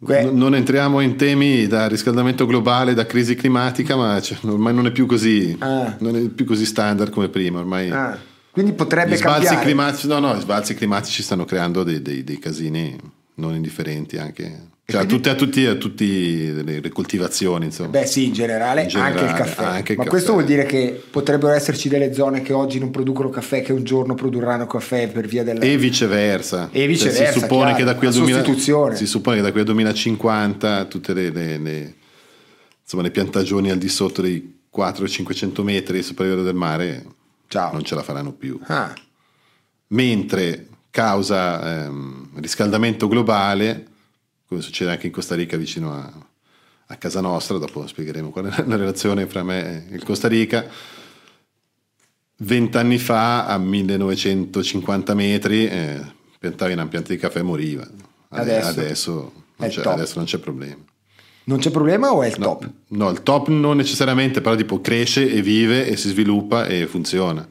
Que- 0.00 0.24
N- 0.24 0.36
non 0.36 0.54
entriamo 0.54 1.00
in 1.00 1.16
temi 1.16 1.66
da 1.66 1.88
riscaldamento 1.88 2.46
globale, 2.46 2.94
da 2.94 3.04
crisi 3.06 3.34
climatica, 3.34 3.96
ma 3.96 4.20
cioè, 4.20 4.38
ormai 4.44 4.72
non 4.74 4.86
è 4.86 4.92
più 4.92 5.06
così, 5.06 5.56
Ah. 5.58 5.96
non 6.00 6.16
è 6.16 6.20
più 6.28 6.44
così 6.44 6.64
standard 6.64 7.10
come 7.10 7.28
prima. 7.28 7.58
Ormai 7.58 7.90
Ah, 7.90 8.16
quindi 8.50 8.72
potrebbe 8.72 9.14
gli 9.14 9.18
sbalzi 9.18 9.42
cambiare. 9.46 9.64
climatici, 9.64 10.06
no, 10.06 10.18
no, 10.20 10.36
gli 10.36 10.40
sbalzi 10.40 10.74
climatici 10.74 11.22
stanno 11.22 11.44
creando 11.44 11.82
dei, 11.82 12.00
dei- 12.00 12.22
dei 12.22 12.38
casini 12.38 12.96
non 13.34 13.54
indifferenti 13.54 14.16
anche. 14.18 14.66
Cioè, 14.90 15.02
a 15.02 15.04
quindi- 15.04 15.22
tutte, 15.22 15.28
a 15.28 15.34
tutti, 15.34 15.66
a 15.66 15.74
tutti 15.74 16.64
le, 16.64 16.88
coltivazioni, 16.88 17.66
insomma. 17.66 17.90
Beh 17.90 18.06
sì, 18.06 18.24
in 18.28 18.32
generale, 18.32 18.84
In 18.84 18.88
generale, 18.88 19.20
anche 19.20 19.30
il 19.32 19.36
caffè. 19.36 19.64
anche 19.64 19.92
il 19.92 19.98
Ma 19.98 20.04
caffè. 20.04 20.08
questo 20.08 20.32
vuol 20.32 20.46
dire 20.46 20.64
che 20.64 21.02
potrebbero 21.10 21.52
esserci 21.52 21.90
delle 21.90 22.14
zone 22.14 22.40
che 22.40 22.54
oggi 22.54 22.78
non 22.78 22.90
producono 22.90 23.28
caffè, 23.28 23.60
che 23.60 23.74
un 23.74 23.84
giorno 23.84 24.14
produrranno 24.14 24.66
caffè 24.66 25.08
per 25.10 25.26
via 25.26 25.44
del... 25.44 25.62
E 25.62 25.76
viceversa. 25.76 26.70
E 26.72 26.86
viceversa, 26.86 27.22
Cioè, 27.24 27.32
si, 27.34 27.38
suppone 27.40 27.64
chiaro, 27.64 27.76
che 27.76 27.84
da 27.84 27.94
qui 27.96 28.06
al 28.06 28.12
la 28.14 28.18
2000 28.20 28.38
sostituzione. 28.38 28.96
si 28.96 29.06
suppone 29.06 29.36
che 29.36 29.42
da 29.42 29.50
qui 29.50 29.60
al 29.60 29.66
2050 29.66 30.84
tutte 30.86 31.12
le, 31.12 31.30
le- 31.32 31.58
le- 31.58 31.94
insomma, 32.82 33.02
le 33.02 33.10
piantagioni 33.10 33.70
al 33.70 33.76
di 33.76 33.88
sotto 33.90 34.22
dei 34.22 34.60
400-500 34.74 35.62
metri 35.64 36.02
sopra 36.02 36.24
il 36.24 36.30
livello 36.30 36.46
del 36.48 36.56
mare 36.56 37.04
Ciao. 37.48 37.72
non 37.72 37.84
ce 37.84 37.94
la 37.94 38.02
faranno 38.02 38.32
più. 38.32 38.58
Ah, 38.68 38.94
Mentre 39.88 40.66
causa 40.90 41.84
ehm, 41.84 42.30
riscaldamento 42.40 43.06
globale, 43.06 43.84
come 44.48 44.62
succede 44.62 44.90
anche 44.90 45.06
in 45.06 45.12
Costa 45.12 45.34
Rica 45.34 45.56
vicino 45.58 45.92
a, 45.92 46.10
a 46.86 46.96
casa 46.96 47.20
nostra, 47.20 47.58
dopo 47.58 47.86
spiegheremo 47.86 48.30
qual 48.30 48.46
è 48.46 48.64
la 48.66 48.76
relazione 48.76 49.26
fra 49.26 49.42
me 49.42 49.88
e 49.90 49.94
il 49.94 50.02
Costa 50.04 50.26
Rica. 50.26 50.66
Vent'anni 52.40 52.98
fa 52.98 53.46
a 53.46 53.58
1950 53.58 55.14
metri 55.14 55.66
eh, 55.68 56.00
piantavi 56.38 56.72
una 56.72 56.86
pianta 56.86 57.12
di 57.12 57.18
caffè 57.18 57.40
e 57.40 57.42
moriva. 57.42 57.82
Ade- 58.30 58.58
Adesso 58.60 59.32
Adesso, 59.56 59.82
non 59.84 59.92
adesso 59.94 60.14
non 60.18 60.24
c'è 60.26 60.38
problema. 60.38 60.76
non 61.44 61.58
c'è 61.58 61.70
problema 61.70 62.12
o 62.12 62.22
è 62.22 62.28
il 62.28 62.36
No, 62.38 62.44
top? 62.44 62.70
no, 62.88 63.10
il 63.10 63.22
top 63.24 63.48
non 63.48 63.76
necessariamente, 63.76 64.40
però 64.40 64.54
tipo 64.54 64.80
cresce 64.80 65.28
e 65.28 65.42
vive 65.42 65.88
e 65.88 65.96
si 65.96 66.08
sviluppa 66.10 66.66
e 66.66 66.86
funziona. 66.86 67.46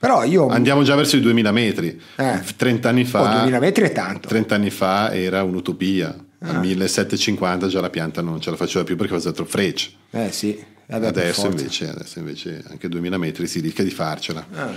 Però 0.00 0.24
io... 0.24 0.46
Andiamo 0.48 0.82
già 0.82 0.94
verso 0.94 1.16
i 1.16 1.20
2000 1.20 1.52
metri. 1.52 2.00
Eh. 2.16 2.40
30 2.56 2.88
anni 2.88 3.04
fa, 3.04 3.20
Oh, 3.20 3.32
2000 3.40 3.58
metri 3.58 3.84
è 3.84 3.92
tanto. 3.92 4.28
30 4.28 4.54
anni 4.54 4.70
fa 4.70 5.12
era 5.12 5.42
un'utopia. 5.42 6.16
Ah. 6.38 6.48
Al 6.48 6.60
1750 6.60 7.66
già 7.68 7.82
la 7.82 7.90
pianta 7.90 8.22
non 8.22 8.40
ce 8.40 8.48
la 8.48 8.56
faceva 8.56 8.82
più 8.82 8.96
perché 8.96 9.12
faceva 9.12 9.34
troppo 9.34 9.50
frecce. 9.50 9.90
Eh 10.10 10.32
sì. 10.32 10.58
vabbè, 10.86 11.06
Adesso 11.08 11.48
invece, 11.48 11.90
adesso 11.90 12.18
invece 12.18 12.64
anche 12.70 12.88
2000 12.88 13.18
metri 13.18 13.46
si 13.46 13.60
rischia 13.60 13.84
di 13.84 13.90
farcela. 13.90 14.46
Ah. 14.54 14.72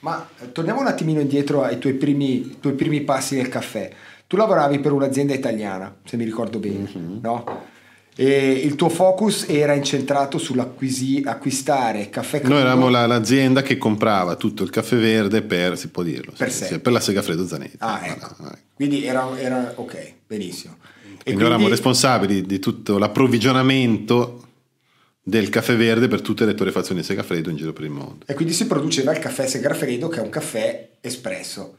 Ma 0.00 0.28
eh, 0.40 0.52
torniamo 0.52 0.80
un 0.80 0.86
attimino 0.86 1.20
indietro 1.20 1.62
ai 1.62 1.78
tuoi 1.78 1.94
primi, 1.94 2.58
tuoi 2.60 2.74
primi 2.74 3.00
passi 3.00 3.36
nel 3.36 3.48
caffè. 3.48 3.90
Tu 4.26 4.36
lavoravi 4.36 4.80
per 4.80 4.92
un'azienda 4.92 5.32
italiana, 5.32 5.94
se 6.04 6.18
mi 6.18 6.24
ricordo 6.24 6.58
bene, 6.58 6.90
Mhm. 6.92 7.18
no? 7.22 7.62
E 8.14 8.50
il 8.50 8.74
tuo 8.74 8.90
focus 8.90 9.46
era 9.48 9.72
incentrato 9.72 10.36
sull'acquistare 10.36 12.10
caffè 12.10 12.38
crudo 12.40 12.54
Noi 12.54 12.62
eravamo 12.62 12.88
la- 12.90 13.06
l'azienda 13.06 13.62
che 13.62 13.78
comprava 13.78 14.36
tutto 14.36 14.62
il 14.62 14.70
caffè 14.70 14.96
verde 14.96 15.40
per, 15.42 15.78
si 15.78 15.88
può 15.88 16.02
dirlo, 16.02 16.32
Per 16.36 16.50
sì, 16.52 16.58
sé. 16.58 16.66
sì, 16.66 16.78
per 16.80 16.92
la 16.92 17.00
Segafredo 17.00 17.46
Zanetti. 17.46 17.76
Ah, 17.78 17.98
Voilà, 17.98 18.12
ecco. 18.14 18.34
voilà. 18.38 18.58
Quindi 18.74 19.04
era, 19.04 19.38
era- 19.40 19.72
ok, 19.76 20.12
benissimo. 20.26 20.76
E 21.18 21.22
Quindi, 21.24 21.42
eravamo 21.42 21.68
responsabili 21.68 22.42
di 22.42 22.58
tutto 22.58 22.98
l'approvvigionamento 22.98 24.38
del 25.22 25.48
caffè 25.48 25.76
verde 25.76 26.08
per 26.08 26.20
tutte 26.20 26.44
le 26.44 26.54
torrefazioni 26.54 27.00
di 27.00 27.06
Segafredo 27.06 27.48
in 27.48 27.56
giro 27.56 27.72
per 27.72 27.84
il 27.84 27.90
mondo. 27.90 28.24
e 28.26 28.34
quindi 28.34 28.52
si 28.52 28.66
produceva 28.66 29.12
il 29.12 29.20
caffè 29.20 29.46
Segafredo 29.46 30.08
che 30.08 30.18
è 30.18 30.22
un 30.22 30.30
caffè 30.30 30.90
espresso. 31.00 31.78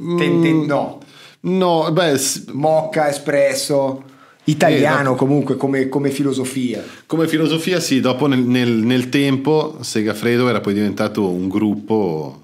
Mm. 0.00 0.64
No, 0.64 0.98
No, 1.44 1.90
beh, 1.92 2.16
s- 2.16 2.44
mocca, 2.52 3.08
espresso, 3.10 4.04
italiano 4.44 5.10
no. 5.10 5.14
comunque 5.14 5.56
come, 5.56 5.88
come 5.88 6.10
filosofia. 6.10 6.82
Come 7.06 7.28
filosofia 7.28 7.78
sì, 7.80 8.00
dopo 8.00 8.26
nel, 8.26 8.40
nel- 8.40 8.70
nel 8.70 9.08
tempo 9.08 9.78
Segafredo 9.80 10.48
era 10.48 10.60
poi 10.60 10.74
diventato 10.74 11.28
un 11.28 11.48
gruppo 11.48 12.38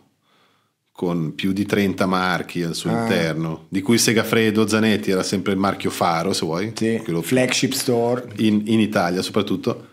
con 0.93 1.35
più 1.37 1.53
di 1.53 1.65
30 1.65 2.07
marchi 2.07 2.63
al 2.63 2.75
suo 2.75 2.91
Ah. 2.91 3.03
interno, 3.03 3.67
di 3.69 3.81
cui 3.83 3.99
Segafredo 3.99 4.67
Zanetti 4.67 5.11
era 5.13 5.23
sempre 5.23 5.53
il 5.53 5.59
marchio 5.59 5.91
faro, 5.91 6.33
se 6.33 6.45
vuoi, 6.45 6.73
Sì, 6.75 7.01
flagship 7.23 7.73
store. 7.73 8.27
in, 8.39 8.63
in 8.67 8.81
Italia 8.81 9.23
soprattutto, 9.23 9.87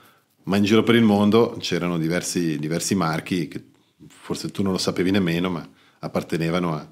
ma 0.43 0.57
in 0.57 0.63
giro 0.63 0.81
per 0.83 0.95
il 0.95 1.03
mondo 1.03 1.57
c'erano 1.59 1.99
diversi, 1.99 2.57
diversi 2.57 2.95
marchi 2.95 3.47
che 3.47 3.61
forse 4.07 4.49
tu 4.49 4.63
non 4.63 4.71
lo 4.71 4.79
sapevi 4.79 5.11
nemmeno, 5.11 5.49
ma 5.51 5.67
appartenevano, 5.99 6.73
a- 6.73 6.87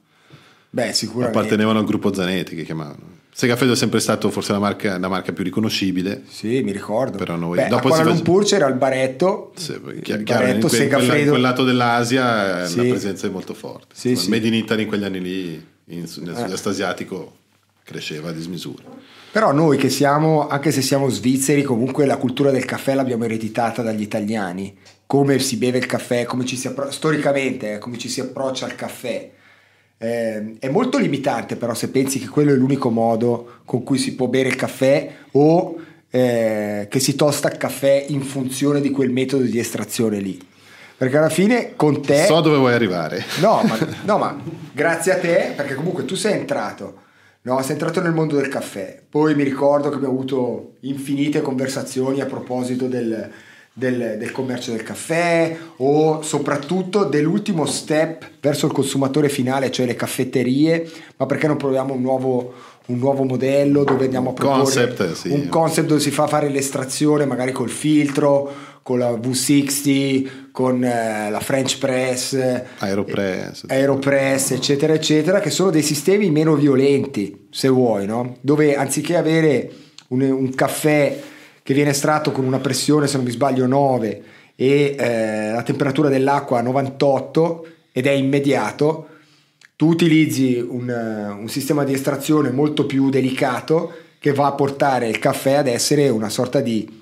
Beh, 0.75 0.92
sicuramente. 0.94 1.38
appartenevano 1.38 1.77
al 1.77 1.86
gruppo 1.86 2.12
Zanetti 2.12 2.56
che 2.56 2.63
chiamavano. 2.63 3.12
Segafredo 3.32 3.74
è 3.74 3.75
sempre 3.75 4.00
stato 4.00 4.32
forse 4.32 4.51
la 4.53 4.60
marca, 4.60 4.98
la 4.98 5.08
marca 5.08 5.32
più 5.32 5.44
riconoscibile, 5.44 6.24
Sì, 6.27 6.62
mi 6.63 6.72
ricordo. 6.72 7.18
Però 7.18 7.36
noi- 7.36 7.58
Beh, 7.58 7.68
dopo 7.68 7.88
a 7.89 7.92
Kuala 7.92 8.03
Lumpur 8.10 8.44
c'era 8.44 8.68
il 8.68 8.74
baretto. 8.75 9.53
Sì, 9.56 9.74
poi 9.74 9.96
il 9.98 10.01
chiaro, 10.01 10.20
in 10.22 10.25
baretto 10.25 10.68
quel, 10.68 10.82
in 11.22 11.27
quel 11.30 11.42
lato 11.42 11.63
dell'Asia 11.63 12.63
eh, 12.63 12.68
Sì. 12.68 12.77
la 12.77 12.84
presenza 12.84 13.27
è 13.27 13.30
molto 13.30 13.53
forte. 13.53 13.88
Sì, 13.94 14.10
Insomma, 14.10 14.36
sì. 14.36 14.42
Made 14.42 14.48
in 14.48 14.53
Italy 14.63 14.82
in 14.84 14.88
quegli 14.88 15.03
anni 15.03 15.22
lì, 15.22 15.53
in- 15.53 16.00
nel 16.00 16.03
Eh. 16.03 16.08
sud-est 16.08 16.68
asiatico, 16.68 17.36
cresceva 17.84 18.30
a 18.30 18.32
dismisura. 18.32 18.84
Però 19.32 19.51
noi 19.51 19.77
che 19.77 19.89
siamo, 19.89 20.48
anche 20.48 20.72
se 20.72 20.82
siamo 20.82 21.10
svizzeri, 21.10 21.62
comunque 21.63 22.06
la 22.06 22.18
cultura 22.18 22.50
del 22.51 22.65
caffè 22.65 22.94
l'abbiamo 22.96 23.25
ereditata 23.25 23.82
dagli 23.84 24.01
italiani. 24.01 24.75
Come 25.08 25.38
si 25.39 25.58
beve 25.58 25.77
il 25.80 25.86
caffè, 25.88 26.25
come 26.25 26.46
ci 26.46 26.56
si 26.56 26.68
appro- 26.68 26.92
storicamente, 26.92 27.74
eh, 27.74 27.77
come 27.80 27.98
ci 27.98 28.10
si 28.10 28.20
approccia 28.22 28.65
al 28.65 28.75
caffè. 28.75 29.32
Eh, 30.03 30.55
è 30.60 30.67
molto 30.67 30.98
limitante 30.98 31.55
però 31.55 31.74
se 31.74 31.88
pensi 31.88 32.19
che 32.19 32.27
quello 32.27 32.51
è 32.51 32.55
l'unico 32.55 32.89
modo 32.89 33.60
con 33.63 33.83
cui 33.83 33.98
si 33.98 34.15
può 34.15 34.27
bere 34.27 34.50
il 34.50 34.55
caffè 34.57 35.10
o 35.31 35.77
eh, 36.10 36.88
che 36.89 37.00
si 37.00 37.15
tosta 37.15 37.50
il 37.50 37.55
caffè 37.55 38.03
in 38.10 38.22
funzione 38.22 38.81
di 38.81 38.91
quel 38.91 39.12
metodo 39.12 39.43
di 39.43 39.57
estrazione 39.57 40.19
lì. 40.19 40.38
Perché 40.98 41.17
alla 41.17 41.29
fine 41.29 41.77
con 41.77 42.01
te... 42.01 42.25
So 42.25 42.41
dove 42.41 42.57
vuoi 42.57 42.74
arrivare. 42.74 43.24
No 43.39 43.63
ma, 43.63 43.77
no, 44.03 44.17
ma 44.17 44.38
grazie 44.74 45.13
a 45.13 45.19
te, 45.19 45.53
perché 45.55 45.74
comunque 45.74 46.03
tu 46.03 46.15
sei 46.15 46.33
entrato, 46.33 46.95
no? 47.43 47.62
sei 47.62 47.72
entrato 47.72 48.01
nel 48.01 48.12
mondo 48.12 48.36
del 48.36 48.50
caffè. 48.50 49.01
Poi 49.10 49.36
mi 49.36 49.43
ricordo 49.43 49.88
che 49.88 49.95
abbiamo 49.95 50.15
avuto 50.15 50.74
infinite 50.81 51.41
conversazioni 51.41 52.19
a 52.19 52.25
proposito 52.25 52.88
del, 52.88 53.31
del- 53.74 54.18
del 54.20 54.32
commercio 54.32 54.72
del 54.72 54.84
caffè 54.84 55.58
o 55.77 56.22
soprattutto 56.22 57.06
dell'ultimo 57.06 57.65
step 57.65 58.30
verso 58.39 58.68
il 58.68 58.72
consumatore 58.72 59.30
finale, 59.30 59.72
cioè 59.72 59.88
le 59.88 59.96
caffetterie, 59.96 60.88
ma 61.18 61.25
perché 61.25 61.48
non 61.48 61.58
proviamo 61.58 61.94
un 61.94 62.01
nuovo, 62.01 62.53
un 62.88 63.00
nuovo 63.00 63.24
modello 63.24 63.84
dove 63.84 64.06
andiamo 64.06 64.30
a 64.30 64.34
proporre 64.34 64.62
Concept, 64.63 65.12
sì. 65.13 65.30
un 65.30 65.48
concept 65.48 65.88
dove 65.88 66.00
si 66.00 66.12
fa 66.12 66.27
fare 66.27 66.50
l'estrazione 66.50 67.25
magari 67.25 67.51
col 67.51 67.70
filtro, 67.70 68.72
con 68.84 69.00
la 69.00 69.12
V60, 69.12 70.30
con 70.51 70.84
eh, 70.84 71.30
la 71.32 71.39
French 71.39 71.77
Press, 71.80 72.34
Aeropress, 72.80 73.63
eh, 73.68 73.75
Aeropress, 73.75 74.51
eccetera, 74.51 74.94
eccetera, 74.94 75.39
che 75.39 75.50
sono 75.50 75.70
dei 75.72 75.82
sistemi 75.82 76.30
meno 76.30 76.56
violenti, 76.56 77.48
se 77.50 77.70
vuoi, 77.70 78.06
no? 78.06 78.36
dove 78.42 78.75
anziché 78.75 79.15
avere 79.15 79.72
un, 80.10 80.22
un 80.22 80.53
caffè 80.53 81.18
che 81.63 81.74
viene 81.74 81.91
estratto 81.91 82.32
con 82.32 82.46
una 82.46 82.60
pressione, 82.60 83.08
se 83.08 83.15
non 83.15 83.25
mi 83.25 83.32
sbaglio, 83.32 83.65
9 83.65 84.24
e 84.55 84.96
eh, 84.98 85.51
la 85.51 85.63
temperatura 85.63 86.10
dell'acqua 86.10 86.60
a 86.60 86.62
98 86.62 87.67
ed 87.91 88.05
è 88.05 88.12
immediato, 88.12 89.08
tu 89.75 89.88
utilizzi 89.88 90.60
un, 90.60 91.36
un 91.39 91.50
sistema 91.50 91.84
di 91.84 91.93
estrazione 91.93 92.51
molto 92.51 92.86
più 92.86 93.10
delicato 93.10 93.91
che 94.20 94.34
va 94.34 94.48
a 94.48 94.53
portare 94.53 95.08
il 95.08 95.20
caffè 95.20 95.53
ad 95.53 95.67
essere 95.67 96.10
una 96.10 96.29
sorta 96.29 96.60
di 96.60 97.01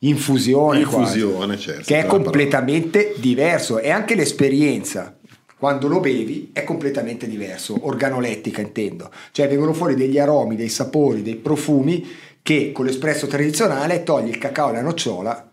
infusione, 0.00 0.80
Infusione, 0.80 1.46
quasi, 1.46 1.62
certo, 1.62 1.82
che 1.84 1.98
è 1.98 2.06
completamente 2.06 3.02
parola. 3.04 3.20
diverso. 3.20 3.78
E 3.78 3.90
anche 3.90 4.14
l'esperienza 4.14 5.16
quando 5.58 5.88
lo 5.88 5.98
bevi 5.98 6.50
è 6.52 6.62
completamente 6.62 7.26
diverso, 7.26 7.76
organolettica 7.80 8.60
intendo, 8.60 9.10
cioè 9.32 9.48
vengono 9.48 9.72
fuori 9.72 9.96
degli 9.96 10.18
aromi, 10.18 10.54
dei 10.54 10.68
sapori, 10.68 11.22
dei 11.22 11.34
profumi 11.34 12.06
che 12.48 12.72
con 12.72 12.86
l'espresso 12.86 13.26
tradizionale 13.26 14.02
togli 14.04 14.30
il 14.30 14.38
cacao 14.38 14.70
e 14.70 14.72
la 14.72 14.80
nocciola, 14.80 15.50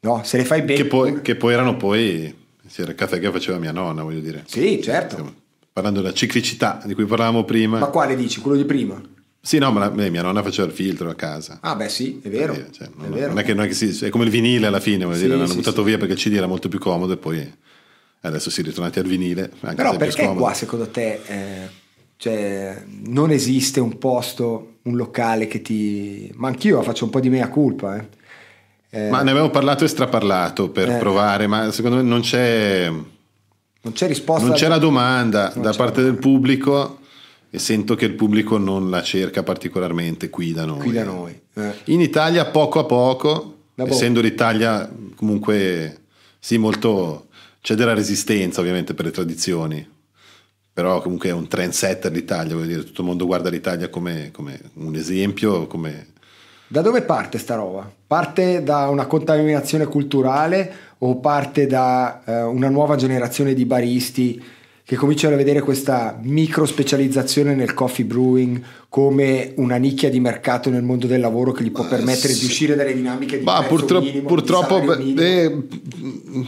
no? 0.00 0.22
se 0.24 0.36
le 0.36 0.44
fai 0.44 0.62
bene. 0.62 0.82
Che 0.82 0.86
poi, 0.86 1.22
che 1.22 1.36
poi 1.36 1.52
erano 1.52 1.76
poi, 1.76 2.34
era 2.74 2.90
il 2.90 2.96
caffè 2.96 3.20
che 3.20 3.30
faceva 3.30 3.58
mia 3.58 3.70
nonna, 3.70 4.02
voglio 4.02 4.18
dire. 4.18 4.42
Sì, 4.48 4.82
certo. 4.82 5.14
Stiamo 5.14 5.34
parlando 5.72 6.00
della 6.00 6.12
ciclicità 6.12 6.82
di 6.84 6.94
cui 6.94 7.04
parlavamo 7.04 7.44
prima. 7.44 7.78
Ma 7.78 7.86
quale 7.86 8.16
dici? 8.16 8.40
Quello 8.40 8.56
di 8.56 8.64
prima? 8.64 9.00
Sì, 9.40 9.58
no, 9.58 9.70
ma 9.70 9.78
la, 9.94 10.08
mia 10.10 10.22
nonna 10.22 10.42
faceva 10.42 10.66
il 10.66 10.74
filtro 10.74 11.08
a 11.08 11.14
casa. 11.14 11.60
Ah, 11.62 11.76
beh, 11.76 11.88
sì, 11.88 12.18
è 12.20 12.28
vero. 12.28 12.52
Cioè, 12.52 12.88
è, 12.88 12.90
non, 12.96 13.10
vero. 13.12 13.28
non 13.28 13.38
è 13.38 13.44
che, 13.44 13.54
non 13.54 13.64
è 13.66 13.68
che 13.68 13.74
si, 13.74 14.04
è 14.04 14.08
come 14.08 14.24
il 14.24 14.30
vinile 14.30 14.66
alla 14.66 14.80
fine, 14.80 15.04
voglio 15.04 15.18
Sì, 15.18 15.22
dire, 15.22 15.36
l'hanno 15.36 15.46
sì, 15.46 15.54
buttato 15.54 15.82
sì. 15.82 15.86
via 15.86 15.98
perché 15.98 16.14
il 16.14 16.18
CD 16.18 16.34
era 16.34 16.48
molto 16.48 16.68
più 16.68 16.80
comodo 16.80 17.12
e 17.12 17.16
poi 17.16 17.48
adesso 18.22 18.50
si 18.50 18.60
è 18.60 18.64
ritornati 18.64 18.98
al 18.98 19.06
vinile. 19.06 19.52
Anche 19.60 19.76
Però 19.76 19.92
è 19.92 19.96
perché 19.96 20.26
qua 20.34 20.52
secondo 20.52 20.88
te 20.88 21.20
eh, 21.26 21.68
cioè, 22.16 22.82
non 23.04 23.30
esiste 23.30 23.78
un 23.78 23.98
posto, 23.98 24.67
un 24.88 24.96
locale 24.96 25.46
che 25.46 25.60
ti... 25.62 26.30
Ma 26.36 26.48
anch'io 26.48 26.82
faccio 26.82 27.04
un 27.04 27.10
po' 27.10 27.20
di 27.20 27.28
mea 27.30 27.48
culpa. 27.48 27.96
Eh. 27.96 28.06
Eh, 28.90 29.10
Ma 29.10 29.22
ne 29.22 29.30
avevo 29.30 29.50
parlato 29.50 29.84
e 29.84 29.88
straparlato 29.88 30.70
per 30.70 30.88
Eh. 30.88 30.96
provare, 30.98 31.46
ma 31.46 31.70
secondo 31.70 31.96
me 31.98 32.02
non 32.02 32.20
c'è, 32.20 32.88
non 32.90 33.92
c'è 33.92 34.06
risposta. 34.06 34.46
non 34.46 34.54
c'è 34.56 34.66
la 34.68 34.78
domanda 34.78 35.52
da 35.54 35.72
parte 35.74 36.02
del 36.02 36.16
pubblico 36.16 36.98
e 37.50 37.58
sento 37.58 37.94
che 37.94 38.06
il 38.06 38.14
pubblico 38.14 38.56
non 38.58 38.88
la 38.90 39.02
cerca 39.02 39.42
particolarmente 39.42 40.30
qui 40.30 40.52
da 40.52 40.64
noi. 40.64 40.78
qui 40.80 40.92
da 40.92 41.04
noi. 41.04 41.38
eh. 41.54 41.72
In 41.86 42.00
Italia 42.00 42.46
poco 42.46 42.78
a 42.78 42.84
poco, 42.84 43.56
essendo 43.74 44.20
l'Italia 44.22 44.90
comunque 45.14 46.00
sì 46.38 46.56
molto 46.56 47.26
c'è 47.60 47.74
della 47.74 47.92
resistenza 47.94 48.60
ovviamente 48.60 48.94
per 48.94 49.04
le 49.04 49.10
tradizioni, 49.10 49.86
però 50.78 51.00
comunque 51.02 51.30
è 51.30 51.32
un 51.32 51.48
trendsetter 51.48 52.12
l'Italia, 52.12 52.54
voglio 52.54 52.68
dire, 52.68 52.84
tutto 52.84 53.00
il 53.00 53.08
mondo 53.08 53.26
guarda 53.26 53.50
l'Italia 53.50 53.88
come, 53.88 54.30
come 54.30 54.60
un 54.74 54.94
esempio, 54.94 55.66
come 55.66 56.06
Da 56.68 56.82
dove 56.82 57.02
parte 57.02 57.36
sta 57.38 57.56
roba? 57.56 57.90
Parte 58.06 58.62
da 58.62 58.88
una 58.88 59.06
contaminazione 59.06 59.86
culturale 59.86 60.72
o 60.98 61.16
parte 61.16 61.66
da 61.66 62.22
eh, 62.24 62.42
una 62.42 62.68
nuova 62.68 62.94
generazione 62.94 63.54
di 63.54 63.64
baristi 63.64 64.40
che 64.88 64.96
cominciano 64.96 65.34
a 65.34 65.36
vedere 65.36 65.60
questa 65.60 66.18
micro 66.22 66.64
specializzazione 66.64 67.54
nel 67.54 67.74
coffee 67.74 68.06
brewing 68.06 68.58
come 68.88 69.52
una 69.56 69.76
nicchia 69.76 70.08
di 70.08 70.18
mercato 70.18 70.70
nel 70.70 70.82
mondo 70.82 71.06
del 71.06 71.20
lavoro 71.20 71.52
che 71.52 71.62
gli 71.62 71.70
può 71.70 71.86
permettere 71.86 72.32
di 72.32 72.38
sì. 72.38 72.46
uscire 72.46 72.74
dalle 72.74 72.94
dinamiche 72.94 73.36
di 73.36 73.44
Ma 73.44 73.62
purtroppo, 73.64 74.06
minimo, 74.06 74.20
di 74.22 74.26
purtroppo 74.26 74.94
eh, 74.96 75.56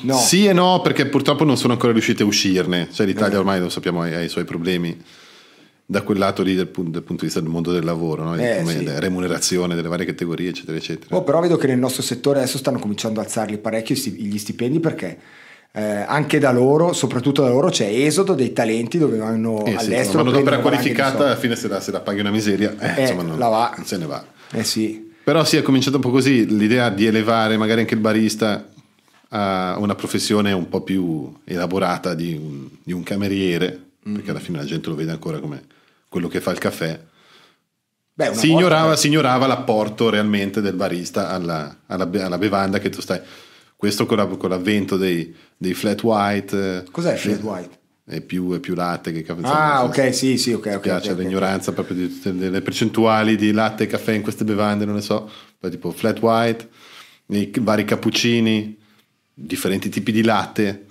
No. 0.00 0.16
sì 0.16 0.46
e 0.46 0.54
no, 0.54 0.80
perché 0.82 1.04
purtroppo 1.04 1.44
non 1.44 1.58
sono 1.58 1.74
ancora 1.74 1.92
riusciti 1.92 2.22
a 2.22 2.24
uscirne. 2.24 2.88
Cioè, 2.90 3.04
l'Italia 3.04 3.34
Eh. 3.36 3.40
ormai 3.40 3.60
lo 3.60 3.68
sappiamo, 3.68 4.00
ha, 4.00 4.22
i 4.22 4.30
suoi 4.30 4.44
problemi 4.44 4.96
da 5.84 6.00
quel 6.00 6.16
lato 6.16 6.42
lì, 6.42 6.54
dal, 6.54 6.68
punto, 6.68 6.92
dal 6.92 7.02
punto 7.02 7.20
di 7.20 7.26
vista 7.26 7.40
del 7.42 7.50
mondo 7.50 7.72
del 7.72 7.84
lavoro, 7.84 8.24
no? 8.24 8.36
Di 8.36 8.42
Eh, 8.42 8.60
come 8.60 8.78
sì. 8.78 8.86
remunerazione 8.86 9.74
delle 9.74 9.88
varie 9.88 10.06
categorie, 10.06 10.48
eccetera, 10.48 10.78
eccetera. 10.78 11.14
Oh, 11.14 11.24
però 11.24 11.40
vedo 11.40 11.58
che 11.58 11.66
nel 11.66 11.78
nostro 11.78 12.00
settore 12.02 12.38
adesso 12.38 12.56
stanno 12.56 12.78
cominciando 12.78 13.20
a 13.20 13.24
alzarli 13.24 13.58
parecchio 13.58 13.94
gli 13.96 14.38
stipendi 14.38 14.80
perché 14.80 15.18
eh, 15.72 15.82
anche 15.82 16.38
da 16.38 16.50
loro, 16.50 16.92
soprattutto 16.92 17.42
da 17.42 17.48
loro, 17.48 17.68
c'è 17.68 17.86
esodo 17.86 18.34
dei 18.34 18.52
talenti 18.52 18.98
dove 18.98 19.18
vanno 19.18 19.58
Eh 19.64 19.70
sì, 19.70 19.76
all'estero. 19.76 19.98
insomma, 20.02 20.22
manodopera 20.24 20.58
qualificata, 20.60 21.24
alla 21.26 21.36
fine 21.36 21.56
se 21.56 21.68
la, 21.68 21.80
se 21.80 21.90
la 21.92 22.00
paghi 22.00 22.20
una 22.20 22.30
miseria, 22.30 22.74
eh, 22.78 22.94
Eh, 22.96 23.00
insomma, 23.02 23.22
non, 23.22 23.38
la 23.38 23.48
va. 23.48 23.72
non 23.76 23.86
se 23.86 23.96
ne 23.96 24.06
va. 24.06 24.24
Eh 24.52 24.64
sì, 24.64 25.12
Però 25.22 25.44
sì, 25.44 25.56
è 25.56 25.62
cominciato 25.62 25.96
un 25.96 26.02
po' 26.02 26.10
così 26.10 26.44
l'idea 26.56 26.88
di 26.90 27.06
elevare 27.06 27.56
magari 27.56 27.80
anche 27.80 27.94
il 27.94 28.00
barista 28.00 28.66
a 29.32 29.76
una 29.78 29.94
professione 29.94 30.50
un 30.52 30.68
po' 30.68 30.80
più 30.80 31.32
elaborata 31.44 32.14
di 32.14 32.32
un, 32.34 32.68
di 32.82 32.92
un 32.92 33.02
cameriere, 33.02 33.84
Mm. 34.08 34.14
perché 34.14 34.30
alla 34.30 34.40
fine 34.40 34.56
la 34.56 34.64
gente 34.64 34.88
lo 34.88 34.94
vede 34.94 35.10
ancora 35.10 35.40
come 35.40 35.62
quello 36.08 36.26
che 36.26 36.40
fa 36.40 36.50
il 36.52 36.58
caffè. 36.58 36.98
Beh, 38.14 38.28
una 38.28 38.34
Si 38.34 38.46
volta- 38.48 38.62
ignorava, 38.64 38.96
si 38.96 39.06
ignorava 39.08 39.46
l'apporto 39.46 40.08
realmente 40.08 40.62
del 40.62 40.72
barista 40.72 41.28
alla, 41.28 41.76
alla 41.86 42.08
alla 42.10 42.38
bevanda 42.38 42.78
che 42.78 42.88
tu 42.88 43.02
stai. 43.02 43.20
Questo 43.80 44.04
con, 44.04 44.18
la- 44.18 44.26
con 44.26 44.50
l'avvento 44.50 44.98
dei, 44.98 45.34
dei 45.56 45.72
flat 45.72 46.02
white. 46.02 46.82
eh, 46.84 46.90
Cos'è 46.90 47.16
flat 47.16 47.40
white? 47.40 47.78
È 48.04 48.20
più, 48.20 48.52
è 48.52 48.60
più 48.60 48.74
latte 48.74 49.10
che 49.10 49.22
caffè. 49.22 49.40
Ah, 49.46 49.84
ok, 49.84 50.14
sì, 50.14 50.36
sì, 50.36 50.52
ok. 50.52 50.66
mi 50.66 50.74
ok, 50.74 50.80
piace 50.82 51.12
ok, 51.12 51.16
ok. 51.16 51.24
l'ignoranza 51.24 51.72
proprio 51.72 51.96
di 51.96 52.08
tutte 52.08 52.34
delle 52.36 52.60
percentuali 52.60 53.36
di 53.36 53.52
latte 53.52 53.84
e 53.84 53.86
caffè 53.86 54.12
in 54.12 54.20
queste 54.20 54.44
bevande, 54.44 54.84
non 54.84 54.96
ne 54.96 55.00
so, 55.00 55.30
poi 55.58 55.70
tipo 55.70 55.90
flat 55.92 56.20
white, 56.20 56.68
i 57.28 57.50
vari 57.62 57.86
cappuccini, 57.86 58.76
differenti 59.32 59.88
tipi 59.88 60.12
di 60.12 60.22
latte, 60.24 60.84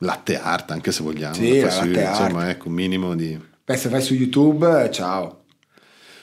latte 0.00 0.38
art 0.38 0.72
anche 0.72 0.92
se 0.92 1.02
vogliamo, 1.02 1.36
Sì, 1.36 1.58
la 1.60 1.68
far 1.70 1.72
su- 1.72 1.86
latte 1.86 2.00
insomma, 2.02 2.40
art. 2.42 2.50
ecco, 2.50 2.68
un 2.68 2.74
minimo 2.74 3.14
di... 3.14 3.40
Beh, 3.64 3.76
se 3.78 3.88
vai 3.88 4.02
su 4.02 4.12
YouTube, 4.12 4.84
eh, 4.84 4.90
ciao. 4.90 5.44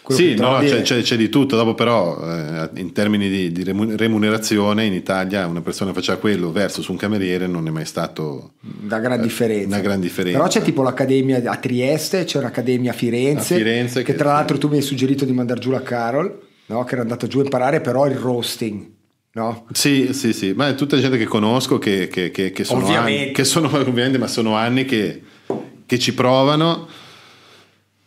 Sì, 0.10 0.36
no, 0.36 0.58
c'è, 0.60 0.82
c'è- 0.82 1.02
c'è 1.02 1.16
di 1.16 1.30
tutto, 1.30 1.56
dopo 1.56 1.74
però 1.76 2.20
eh, 2.22 2.70
in 2.76 2.92
termini 2.92 3.30
di, 3.30 3.52
di 3.52 3.64
remu- 3.64 3.96
remunerazione 3.96 4.84
in 4.86 4.94
Italia 4.94 5.48
una 5.48 5.62
persona 5.62 5.92
che 5.92 6.00
faceva 6.00 6.18
quello 6.18 6.52
versus 6.52 6.88
un 6.88 6.98
cameriere 6.98 7.48
non 7.48 7.66
è 7.68 7.70
mai 7.70 7.86
stato 7.86 8.54
una 8.84 9.00
gran 9.00 9.22
differenza. 9.22 9.68
una 9.68 9.80
gran 9.80 10.00
differenza. 10.02 10.38
Però 10.38 10.50
c'è 10.50 10.62
tipo 10.62 10.82
l'accademia 10.84 11.42
a 11.46 11.56
Trieste, 11.58 12.26
c'è 12.26 12.38
un'accademia 12.40 12.92
a 12.92 12.94
Firenze, 12.94 13.54
A 13.54 13.58
Firenze 13.58 14.04
che, 14.04 14.12
che- 14.12 14.18
tra 14.18 14.34
l'altro 14.34 14.58
tu 14.58 14.68
mi 14.68 14.76
hai 14.76 14.82
suggerito 14.82 15.24
di 15.26 15.32
mandare 15.32 15.60
giù 15.60 15.72
la 15.72 15.82
Carol, 15.82 16.38
no? 16.66 16.84
che 16.84 16.94
era 16.94 17.02
andato 17.02 17.28
giù 17.28 17.40
a 17.40 17.44
imparare 17.44 17.80
però 17.82 18.06
il 18.08 18.16
roasting. 18.16 18.86
No? 19.36 19.66
Sì, 19.72 20.14
sì, 20.14 20.32
sì, 20.32 20.54
ma 20.56 20.68
è 20.68 20.76
tutta 20.76 20.98
gente 20.98 21.18
che 21.18 21.26
conosco 21.26 21.80
che, 21.80 22.08
che- 22.08 22.30
che- 22.30 22.52
che 22.52 22.64
sono 22.64 22.84
Ovviamente. 22.84 23.22
anni, 23.24 23.32
che 23.32 23.44
sono 23.46 23.68
ovviamente, 23.74 24.18
ma 24.20 24.28
sono 24.28 24.56
anni 24.56 24.86
che, 24.86 25.22
che 25.86 25.98
ci 25.98 26.14
provano. 26.14 26.88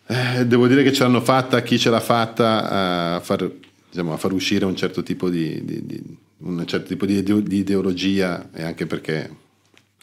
Eh, 0.09 0.47
devo 0.47 0.67
dire 0.69 0.83
che 0.83 0.93
ce 0.93 1.03
l'hanno 1.03 1.21
fatta, 1.21 1.63
chi 1.63 1.79
ce 1.79 1.91
l'ha 1.91 2.01
fatta 2.01 3.15
a 3.17 3.21
far, 3.21 3.51
diciamo, 3.91 4.13
a 4.13 4.17
far 4.17 4.33
uscire 4.33 4.65
un 4.65 4.77
certo 4.77 5.03
tipo 5.03 5.29
di, 5.29 5.65
di- 5.65 5.85
di- 5.87 6.17
un 6.39 6.65
certo 6.67 6.87
tipo 6.89 7.07
di, 7.07 7.23
di 7.23 7.57
ideologia 7.57 8.49
e 8.53 8.63
anche 8.63 8.87
perché 8.87 9.31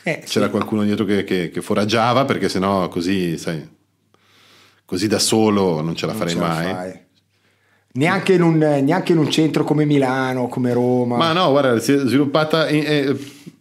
Eh, 0.04 0.22
sì. 0.26 0.34
c'era 0.34 0.50
qualcuno 0.50 0.84
dietro 0.84 1.06
che, 1.06 1.24
che, 1.24 1.50
che 1.52 1.62
foraggiava 1.62 2.26
perché 2.26 2.50
sennò 2.50 2.90
così, 2.90 3.38
sai, 3.38 3.66
così 4.84 5.08
da 5.08 5.20
solo 5.20 5.82
non 5.82 5.96
ce 5.96 6.06
la 6.06 6.12
Non 6.14 6.20
farei 6.22 6.34
ce 6.34 6.40
la 6.40 6.48
mai. 6.48 6.72
fai. 6.74 7.02
Neanche 7.96 8.34
in, 8.34 8.42
un, 8.42 8.58
neanche 8.58 9.12
in 9.12 9.20
un 9.20 9.30
centro 9.30 9.64
come 9.64 9.86
Milano, 9.86 10.48
come 10.48 10.74
Roma. 10.74 11.16
Ma 11.16 11.32
no, 11.32 11.52
guarda, 11.52 11.80
si 11.80 11.94
è 11.94 11.98
sviluppata 12.00 12.68
in, 12.70 12.84
è, 12.84 13.16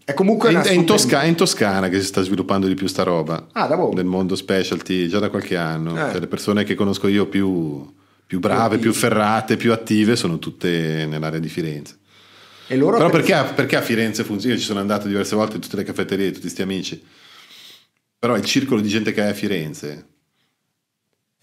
è 0.05 0.15
comunque 0.15 0.51
è 0.51 0.61
è 0.63 0.73
in 0.73 0.85
Tosca- 0.85 1.23
è 1.23 1.27
in 1.27 1.35
Toscana 1.35 1.89
che 1.89 2.01
si 2.01 2.07
sta 2.07 2.23
sviluppando 2.23 2.67
di 2.67 2.75
più 2.75 2.87
sta 2.87 3.03
roba. 3.03 3.47
Ah, 3.53 3.67
da 3.67 3.77
boh. 3.77 3.93
Del 3.95 4.05
mondo 4.05 4.35
specialty 4.37 5.07
già 5.09 5.19
da 5.19 5.31
qualche 5.31 5.57
anno. 5.57 5.93
Eh. 5.95 6.11
Cioè, 6.13 6.21
le 6.21 6.27
persone 6.27 6.65
che 6.65 6.75
conosco 6.75 7.07
io 7.09 7.27
più, 7.27 7.91
più 8.27 8.39
brave, 8.41 8.77
Più 8.79 8.91
più 8.91 8.99
ferrate, 8.99 9.57
più 9.57 9.73
attive 9.73 10.17
sono 10.17 10.39
tutte 10.39 11.07
nell'area 11.07 11.39
di 11.39 11.49
Firenze. 11.49 11.99
E 12.67 12.77
loro 12.77 12.97
Però 12.97 13.11
per- 13.11 13.21
perché, 13.21 13.35
a- 13.35 13.45
perché 13.45 13.77
a 13.77 13.83
Firenze 13.83 14.25
funziona? 14.25 14.55
Io 14.55 14.61
ci 14.61 14.67
sono 14.67 14.81
andato 14.81 15.07
diverse 15.07 15.37
volte 15.37 15.57
in 15.57 15.61
tutte 15.63 15.77
le 15.77 15.85
caffetterie, 15.85 16.29
tutti 16.29 16.41
questi 16.41 16.63
amici. 16.63 17.03
Però 18.19 18.37
il 18.37 18.45
circolo 18.45 18.81
di 18.81 18.89
gente 18.89 19.13
che 19.13 19.21
hai 19.23 19.31
a 19.31 19.35
Firenze 19.35 20.07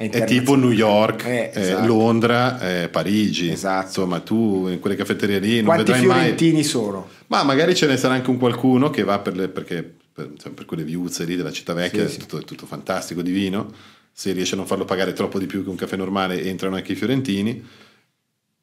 è 0.08 0.24
tipo 0.24 0.56
New 0.56 0.72
York, 0.72 1.26
Eh, 1.26 1.52
eh, 1.54 1.60
esatto. 1.62 1.86
Londra, 1.86 2.60
eh, 2.84 2.88
Parigi. 2.90 3.50
Esatto. 3.50 3.88
Insomma, 3.88 4.20
tu 4.22 4.68
in 4.70 4.80
quelle 4.80 4.96
caffetterie 4.96 5.40
lì 5.40 5.56
non 5.58 5.66
Quanti 5.66 5.92
vedrai 5.92 6.06
mai. 6.08 6.18
fiorentini 6.20 6.64
sono? 6.64 7.10
Ma 7.28 7.44
magari 7.44 7.76
ce 7.76 7.86
ne 7.86 7.98
sarà 7.98 8.14
anche 8.14 8.30
un 8.30 8.38
qualcuno 8.38 8.90
che 8.90 9.04
va 9.04 9.20
per, 9.20 9.36
le, 9.36 9.50
perché, 9.50 9.84
per, 10.14 10.30
insomma, 10.34 10.56
per 10.56 10.64
quelle 10.66 10.84
viuzze 10.84 11.26
lì 11.26 11.36
della 11.36 11.52
città 11.52 11.74
vecchia, 11.74 12.02
Sì, 12.02 12.06
è 12.06 12.10
sì. 12.12 12.20
tutto, 12.20 12.40
è 12.40 12.44
tutto 12.46 12.66
fantastico, 12.66 13.22
divino. 13.22 13.72
Se 14.14 14.32
riesce 14.32 14.54
a 14.54 14.58
non 14.58 14.66
farlo 14.68 14.86
pagare 14.86 15.12
troppo 15.12 15.38
di 15.38 15.46
più 15.48 15.64
che 15.64 15.70
un 15.70 15.76
caffè 15.76 15.98
normale, 15.98 16.44
entrano 16.46 16.76
anche 16.78 16.94
i 16.94 16.96
fiorentini. 16.96 17.62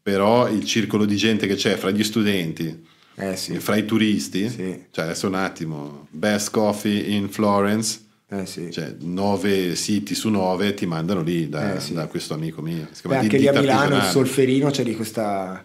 Però 0.03 0.49
il 0.49 0.65
circolo 0.65 1.05
di 1.05 1.17
gente 1.17 1.47
che 1.47 1.57
c'è 1.57 1.77
fra 1.77 1.91
gli 1.91 2.05
studenti 2.05 2.85
Eh 3.17 3.33
e 3.33 3.37
sì, 3.37 3.59
fra 3.59 3.77
i 3.77 3.85
turisti, 3.85 4.49
Sì. 4.49 4.85
cioè 4.91 5.05
adesso 5.05 5.27
un 5.27 5.35
attimo, 5.35 6.07
Best 6.11 6.51
Coffee 6.51 6.99
in 7.01 7.29
Florence, 7.29 8.01
eh 8.29 8.45
sì. 8.47 8.73
cioè 8.73 8.95
nove 9.01 9.77
siti 9.77 10.15
su 10.15 10.29
nove 10.31 10.75
ti 10.75 10.85
mandano 10.87 11.23
lì 11.23 11.49
da, 11.49 11.75
Eh, 11.75 11.81
sì. 11.81 11.93
da 11.95 12.07
questo 12.07 12.35
amico 12.35 12.61
mio. 12.61 12.89
Si 12.91 13.07
Beh, 13.07 13.19
anche 13.19 13.39
lì 13.39 13.47
a 13.47 13.53
Milano, 13.53 13.97
il. 13.97 14.03
Solferino, 14.03 14.71
c'è 14.71 14.83
di 14.83 14.97
questa, 14.97 15.65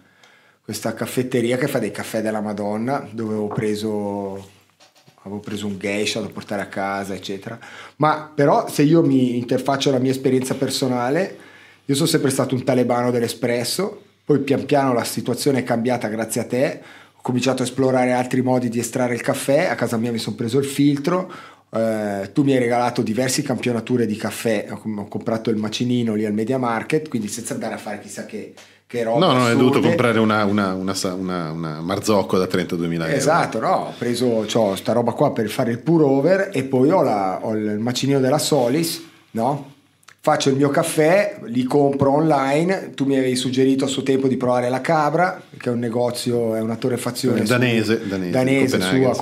questa 0.62 0.94
caffetteria 0.94 1.56
che 1.56 1.66
fa 1.66 1.78
dei 1.80 1.90
caffè 1.90 2.22
della 2.22 2.40
Madonna, 2.40 3.06
dove 3.10 3.30
avevo 3.32 3.48
preso, 3.48 4.48
avevo 5.22 5.40
preso 5.40 5.66
un 5.66 5.76
geisha 5.78 6.20
da 6.20 6.28
portare 6.28 6.62
a 6.62 6.66
casa, 6.66 7.14
eccetera. 7.14 7.58
Ma 7.96 8.30
però 8.32 8.68
se 8.68 8.82
io 8.82 9.02
mi 9.02 9.36
interfaccio 9.38 9.88
alla 9.88 9.98
mia 9.98 10.12
esperienza 10.12 10.54
personale, 10.54 11.36
io 11.84 11.94
sono 11.96 12.06
sempre 12.06 12.30
stato 12.30 12.54
un 12.54 12.62
talebano 12.62 13.10
dell'espresso, 13.10 14.02
poi 14.24 14.38
pian 14.38 14.64
piano 14.66 14.92
la 14.92 15.02
situazione 15.02 15.58
è 15.58 15.64
cambiata 15.64 16.06
grazie 16.06 16.40
a 16.42 16.44
te, 16.44 16.80
ho 17.12 17.20
cominciato 17.22 17.62
a 17.62 17.64
esplorare 17.66 18.12
altri 18.12 18.40
modi 18.40 18.68
di 18.68 18.78
estrarre 18.78 19.14
il 19.14 19.20
caffè, 19.20 19.64
a 19.66 19.74
casa 19.74 19.96
mia 19.96 20.12
mi 20.12 20.18
sono 20.18 20.36
preso 20.36 20.58
il 20.60 20.64
filtro, 20.64 21.30
eh, 21.74 22.30
tu 22.32 22.42
mi 22.42 22.52
hai 22.52 22.58
regalato 22.58 23.00
diversi 23.00 23.42
campionature 23.42 24.04
di 24.04 24.16
caffè, 24.16 24.66
ho, 24.70 25.08
comprato 25.08 25.48
il 25.48 25.56
macinino 25.56 26.14
lì 26.14 26.26
al 26.26 26.34
Media 26.34 26.58
Market, 26.58 27.08
quindi 27.08 27.28
senza 27.28 27.54
andare 27.54 27.74
a 27.74 27.78
fare 27.78 27.98
chissà 27.98 28.26
che, 28.26 28.52
che 28.86 29.02
roba. 29.02 29.26
No, 29.26 29.32
no, 29.32 29.46
hai 29.46 29.56
dovuto 29.56 29.80
comprare 29.80 30.18
una, 30.18 30.44
una, 30.44 30.74
una, 30.74 31.50
una, 31.50 31.80
Marzocco 31.80 32.36
da 32.36 32.44
32.000 32.44 32.92
euro. 32.92 33.06
Esatto, 33.06 33.58
no, 33.58 33.74
ho 33.86 33.94
preso 33.96 34.26
ho 34.26 34.76
sta 34.76 34.92
roba 34.92 35.12
qua 35.12 35.32
per 35.32 35.48
fare 35.48 35.70
il 35.70 35.78
pour 35.78 36.02
over 36.02 36.50
e 36.52 36.64
poi 36.64 36.90
ho, 36.90 37.02
la, 37.02 37.38
ho 37.40 37.54
il 37.56 37.78
macinino 37.78 38.20
della 38.20 38.38
Solis, 38.38 39.02
no? 39.30 39.70
faccio 40.20 40.50
il 40.50 40.56
mio 40.56 40.68
caffè, 40.68 41.40
li 41.44 41.64
compro 41.64 42.12
online. 42.12 42.92
Tu 42.94 43.06
mi 43.06 43.16
avevi 43.16 43.34
suggerito 43.34 43.86
a 43.86 43.88
suo 43.88 44.02
tempo 44.02 44.28
di 44.28 44.36
provare 44.36 44.68
la 44.68 44.82
Cabra, 44.82 45.42
che 45.56 45.70
è 45.70 45.72
un 45.72 45.78
negozio, 45.78 46.54
è 46.54 46.60
una 46.60 46.76
torrefazione 46.76 47.42
danese, 47.44 47.98
su, 48.02 48.08
danese, 48.08 48.30
danese 48.30 48.80
su 48.80 48.94
a 49.04 49.14
sì. 49.14 49.20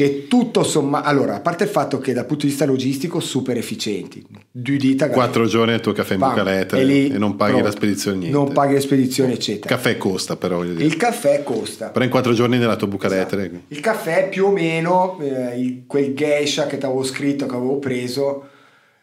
Che 0.00 0.28
tutto 0.28 0.62
sommato, 0.62 1.06
allora, 1.06 1.34
a 1.34 1.40
parte 1.40 1.64
il 1.64 1.68
fatto 1.68 1.98
che 1.98 2.14
dal 2.14 2.24
punto 2.24 2.44
di 2.44 2.48
vista 2.48 2.64
logistico 2.64 3.20
super 3.20 3.58
efficienti, 3.58 4.24
due 4.50 4.78
dita 4.78 5.10
quattro 5.10 5.44
giorni 5.44 5.74
il 5.74 5.80
tuo 5.80 5.92
caffè 5.92 6.14
in 6.14 6.20
buca 6.20 6.66
e, 6.66 7.10
e 7.12 7.18
non 7.18 7.36
paghi 7.36 7.50
pronto. 7.50 7.68
la 7.68 7.74
spedizione 7.74 8.16
niente. 8.16 8.34
Non 8.34 8.50
paghi 8.50 8.72
la 8.72 8.80
spedizione, 8.80 9.34
eccetera. 9.34 9.74
Il 9.74 9.82
caffè 9.82 9.98
costa, 9.98 10.36
però. 10.36 10.64
Il 10.64 10.96
caffè 10.96 11.42
costa. 11.42 11.90
Però 11.90 12.02
in 12.02 12.10
quattro 12.10 12.32
giorni 12.32 12.56
nella 12.56 12.76
tua 12.76 12.86
buca 12.86 13.08
esatto. 13.08 13.36
Il 13.68 13.80
caffè 13.80 14.30
più 14.30 14.46
o 14.46 14.50
meno, 14.52 15.18
eh, 15.20 15.60
il, 15.60 15.82
quel 15.86 16.14
geisha 16.14 16.64
che 16.64 16.78
ti 16.78 16.86
avevo 16.86 17.02
scritto, 17.02 17.44
che 17.44 17.54
avevo 17.54 17.78
preso 17.78 18.48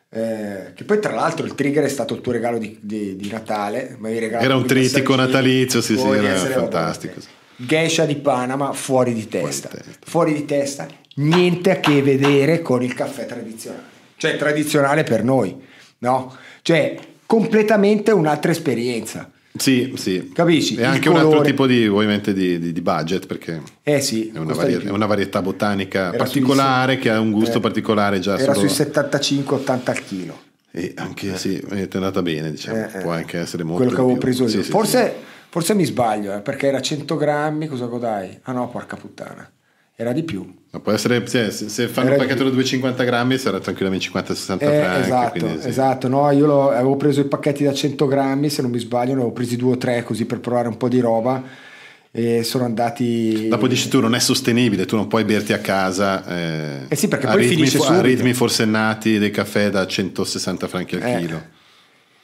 eh, 0.10 0.72
che 0.74 0.84
poi 0.84 1.00
tra 1.00 1.14
l'altro 1.14 1.46
il 1.46 1.54
trigger 1.54 1.84
è 1.84 1.90
stato 1.90 2.16
il 2.16 2.22
tuo 2.22 2.32
regalo 2.32 2.58
di, 2.58 2.76
di, 2.82 3.16
di 3.18 3.30
Natale 3.30 4.00
era 4.40 4.56
un 4.56 4.66
tritico 4.66 5.14
natalizio 5.16 5.82
sì 5.82 5.96
sì 5.96 6.08
era 6.08 6.34
fantastico 6.38 7.20
Geisha 7.58 8.06
di 8.06 8.16
Panama 8.16 8.72
fuori 8.72 9.14
di 9.14 9.28
testa 9.28 9.68
fuori 9.68 9.82
di 9.82 9.86
testa, 9.86 10.06
fuori 10.10 10.34
di 10.34 10.46
testa 10.46 10.88
niente 11.16 11.72
a 11.72 11.80
che 11.80 12.02
vedere 12.02 12.62
con 12.62 12.84
il 12.84 12.94
caffè 12.94 13.26
tradizionale 13.26 13.96
cioè 14.16 14.38
tradizionale 14.38 15.04
per 15.04 15.24
noi 15.24 15.56
no? 16.00 16.36
cioè 16.62 16.96
completamente 17.26 18.12
un'altra 18.12 18.52
esperienza 18.52 19.32
sì, 19.58 19.94
sì. 19.96 20.32
Capisci? 20.34 20.76
E 20.76 20.84
anche 20.84 21.08
colore. 21.08 21.26
un 21.26 21.32
altro 21.32 21.46
tipo 21.46 21.68
di, 21.68 21.88
ovviamente, 21.88 22.34
di, 22.34 22.60
di, 22.60 22.72
di 22.72 22.82
budget 22.82 23.26
perché 23.26 23.62
eh 23.84 24.02
sì, 24.02 24.32
è, 24.34 24.38
una 24.38 24.54
varietà, 24.54 24.88
è, 24.88 24.92
una 24.92 25.06
varietà, 25.06 25.42
botanica 25.42 26.10
era 26.10 26.18
particolare 26.18 26.98
che 26.98 27.10
ha 27.10 27.20
un 27.20 27.32
gusto 27.32 27.58
eh, 27.58 27.62
particolare 27.62 28.20
già. 28.20 28.38
Era 28.38 28.54
solo... 28.54 28.68
sui 28.68 28.86
75-80 28.86 29.82
al 29.86 30.04
chilo. 30.04 30.40
E 30.72 30.94
anche 30.96 31.34
eh. 31.34 31.38
sì, 31.38 31.58
è 31.58 31.88
andata 31.94 32.22
bene, 32.22 32.52
diciamo. 32.52 32.86
Eh, 32.86 33.00
può 33.00 33.14
eh. 33.14 33.18
anche 33.18 33.40
essere 33.40 33.64
molto. 33.64 33.84
Quello 33.84 33.98
che 33.98 34.04
avevo 34.04 34.18
preso 34.18 34.44
io. 34.44 34.50
Sì, 34.50 34.64
forse. 34.64 35.36
Forse 35.50 35.74
mi 35.74 35.86
sbaglio, 35.86 36.36
eh, 36.36 36.42
perché 36.42 36.68
era 36.68 36.82
100 36.82 37.16
grammi, 37.16 37.68
cosa 37.68 37.86
godai? 37.86 38.40
Ah 38.44 38.52
no, 38.52 38.70
porca 38.70 38.96
puttana 38.96 39.52
era 40.00 40.14
di 40.14 40.22
più. 40.22 40.48
Ma 40.70 40.80
può 40.80 40.92
essere, 40.92 41.26
se, 41.26 41.50
se 41.50 41.88
fanno 41.88 42.10
era 42.10 42.18
un 42.18 42.22
pacchetto 42.22 42.44
da 42.44 42.52
250 42.52 43.04
grammi 43.04 43.36
sarà 43.40 43.60
tranquillamente 43.60 44.08
50-60 44.08 44.12
eh, 44.12 44.36
franchi. 44.36 45.02
Esatto, 45.02 45.40
quindi, 45.40 45.62
sì. 45.62 45.68
esatto. 45.68 46.08
No, 46.08 46.30
io 46.30 46.46
lo, 46.46 46.70
avevo 46.70 46.96
preso 46.98 47.22
i 47.22 47.26
pacchetti 47.26 47.64
da 47.64 47.74
100 47.74 48.06
grammi, 48.06 48.48
se 48.52 48.62
non 48.62 48.70
mi 48.70 48.78
sbaglio, 48.78 49.14
ne 49.14 49.22
avevo 49.22 49.32
presi 49.32 49.56
due 49.56 49.72
o 49.72 49.78
tre 49.78 50.04
così 50.04 50.26
per 50.26 50.40
provare 50.40 50.68
un 50.68 50.78
po' 50.78 50.88
di 50.88 51.00
roba 51.00 51.44
e 52.12 52.44
sono 52.44 52.64
andati... 52.64 53.48
Dopo 53.48 53.68
dici 53.68 53.90
tu 53.90 54.00
non 54.00 54.14
è 54.14 54.20
sostenibile, 54.20 54.86
tu 54.86 54.96
non 54.96 55.08
puoi 55.08 55.24
berti 55.24 55.54
a 55.54 55.60
casa 55.60 56.24
eh, 56.28 56.86
eh 56.90 56.96
sì, 56.96 57.08
perché 57.08 57.26
poi 57.26 57.38
ritmi, 57.38 57.66
finisce 57.68 57.80
a 57.80 58.00
ritmi 58.00 58.34
forsennati 58.34 59.18
dei 59.18 59.32
caffè 59.32 59.72
da 59.72 59.88
160 59.88 60.68
franchi 60.68 60.96
al 60.96 61.02
eh, 61.02 61.18
chilo. 61.18 61.44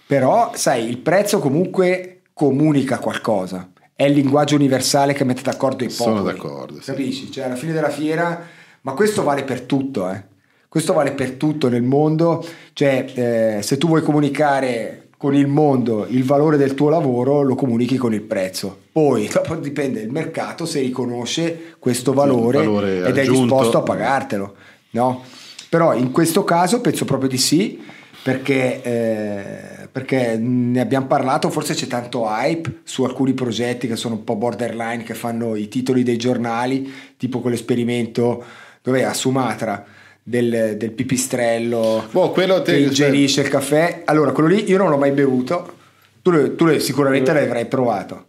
Però 0.06 0.52
sai, 0.54 0.88
il 0.88 1.00
prezzo 1.00 1.40
comunque 1.40 2.20
comunica 2.34 2.98
qualcosa 3.00 3.70
è 3.96 4.06
il 4.06 4.14
linguaggio 4.14 4.56
universale 4.56 5.14
che 5.14 5.24
mette 5.24 5.42
d'accordo 5.44 5.84
i 5.84 5.88
popoli. 5.88 6.18
Sono 6.18 6.24
d'accordo. 6.24 6.80
Sì. 6.80 6.86
Capisci? 6.86 7.32
Cioè, 7.32 7.46
alla 7.46 7.56
fine 7.56 7.74
della 7.74 7.90
fiera, 7.90 8.42
ma 8.82 8.94
questo 8.94 9.24
vale 9.24 9.44
per 9.44 9.62
tutto, 9.62 10.10
eh. 10.10 10.32
Questo 10.68 10.94
vale 10.94 11.12
per 11.12 11.32
tutto 11.34 11.70
nel 11.70 11.84
mondo. 11.84 12.44
Cioè, 12.74 13.06
eh, 13.14 13.62
se 13.62 13.78
tu 13.78 13.88
vuoi 13.88 14.02
comunicare 14.02 15.10
con 15.18 15.36
il 15.36 15.48
mondo 15.48 16.06
il 16.10 16.24
valore 16.24 16.58
del 16.58 16.74
tuo 16.74 16.90
lavoro, 16.90 17.44
lo 17.44 17.56
comunichi 17.56 17.96
con 17.98 18.14
il 18.14 18.22
prezzo. 18.22 18.78
Poi, 18.92 19.30
dopo 19.32 19.56
dipende 19.56 20.02
il 20.02 20.12
mercato 20.12 20.66
se 20.66 20.80
riconosce 20.80 21.76
questo 21.78 22.14
valore, 22.14 22.58
valore 22.58 22.98
ed 22.98 23.18
aggiunto. 23.18 23.20
è 23.20 23.28
disposto 23.28 23.78
a 23.78 23.82
pagartelo, 23.84 24.56
no? 24.92 25.24
Però 25.70 25.94
in 25.94 26.12
questo 26.12 26.44
caso 26.44 26.82
penso 26.82 27.06
proprio 27.06 27.30
di 27.30 27.38
sì, 27.38 27.82
perché... 28.24 28.82
Eh, 28.82 29.83
perché 29.94 30.38
ne 30.40 30.80
abbiamo 30.80 31.06
parlato, 31.06 31.52
forse 31.52 31.76
c'è 31.76 31.86
tanto 31.86 32.26
hype 32.26 32.80
su 32.84 33.04
alcuni 33.04 33.34
progetti 33.34 33.88
che 33.88 33.96
sono 33.96 34.16
un 34.16 34.24
po' 34.24 34.36
borderline, 34.36 35.04
che 35.04 35.14
fanno 35.14 35.56
i 35.56 35.68
titoli 35.68 36.02
dei 36.02 36.18
giornali, 36.18 36.92
tipo 37.16 37.42
quell'esperimento 37.42 38.44
dove 38.82 39.06
a 39.06 39.14
Sumatra 39.14 39.86
del, 40.24 40.78
del 40.78 40.92
pipistrello 40.94 42.08
boh, 42.10 42.32
quello 42.32 42.64
te, 42.64 42.72
che 42.72 42.80
ingerisce 42.80 43.42
il 43.42 43.50
caffè. 43.50 44.02
Allora, 44.06 44.32
quello 44.32 44.50
lì 44.50 44.68
io 44.68 44.80
non 44.80 44.90
l'ho 44.90 44.98
mai 44.98 45.12
bevuto, 45.12 45.76
tu, 46.24 46.56
tu 46.56 46.80
sicuramente 46.80 47.30
eh. 47.30 47.36
l'avrai 47.36 47.68
provato. 47.68 48.26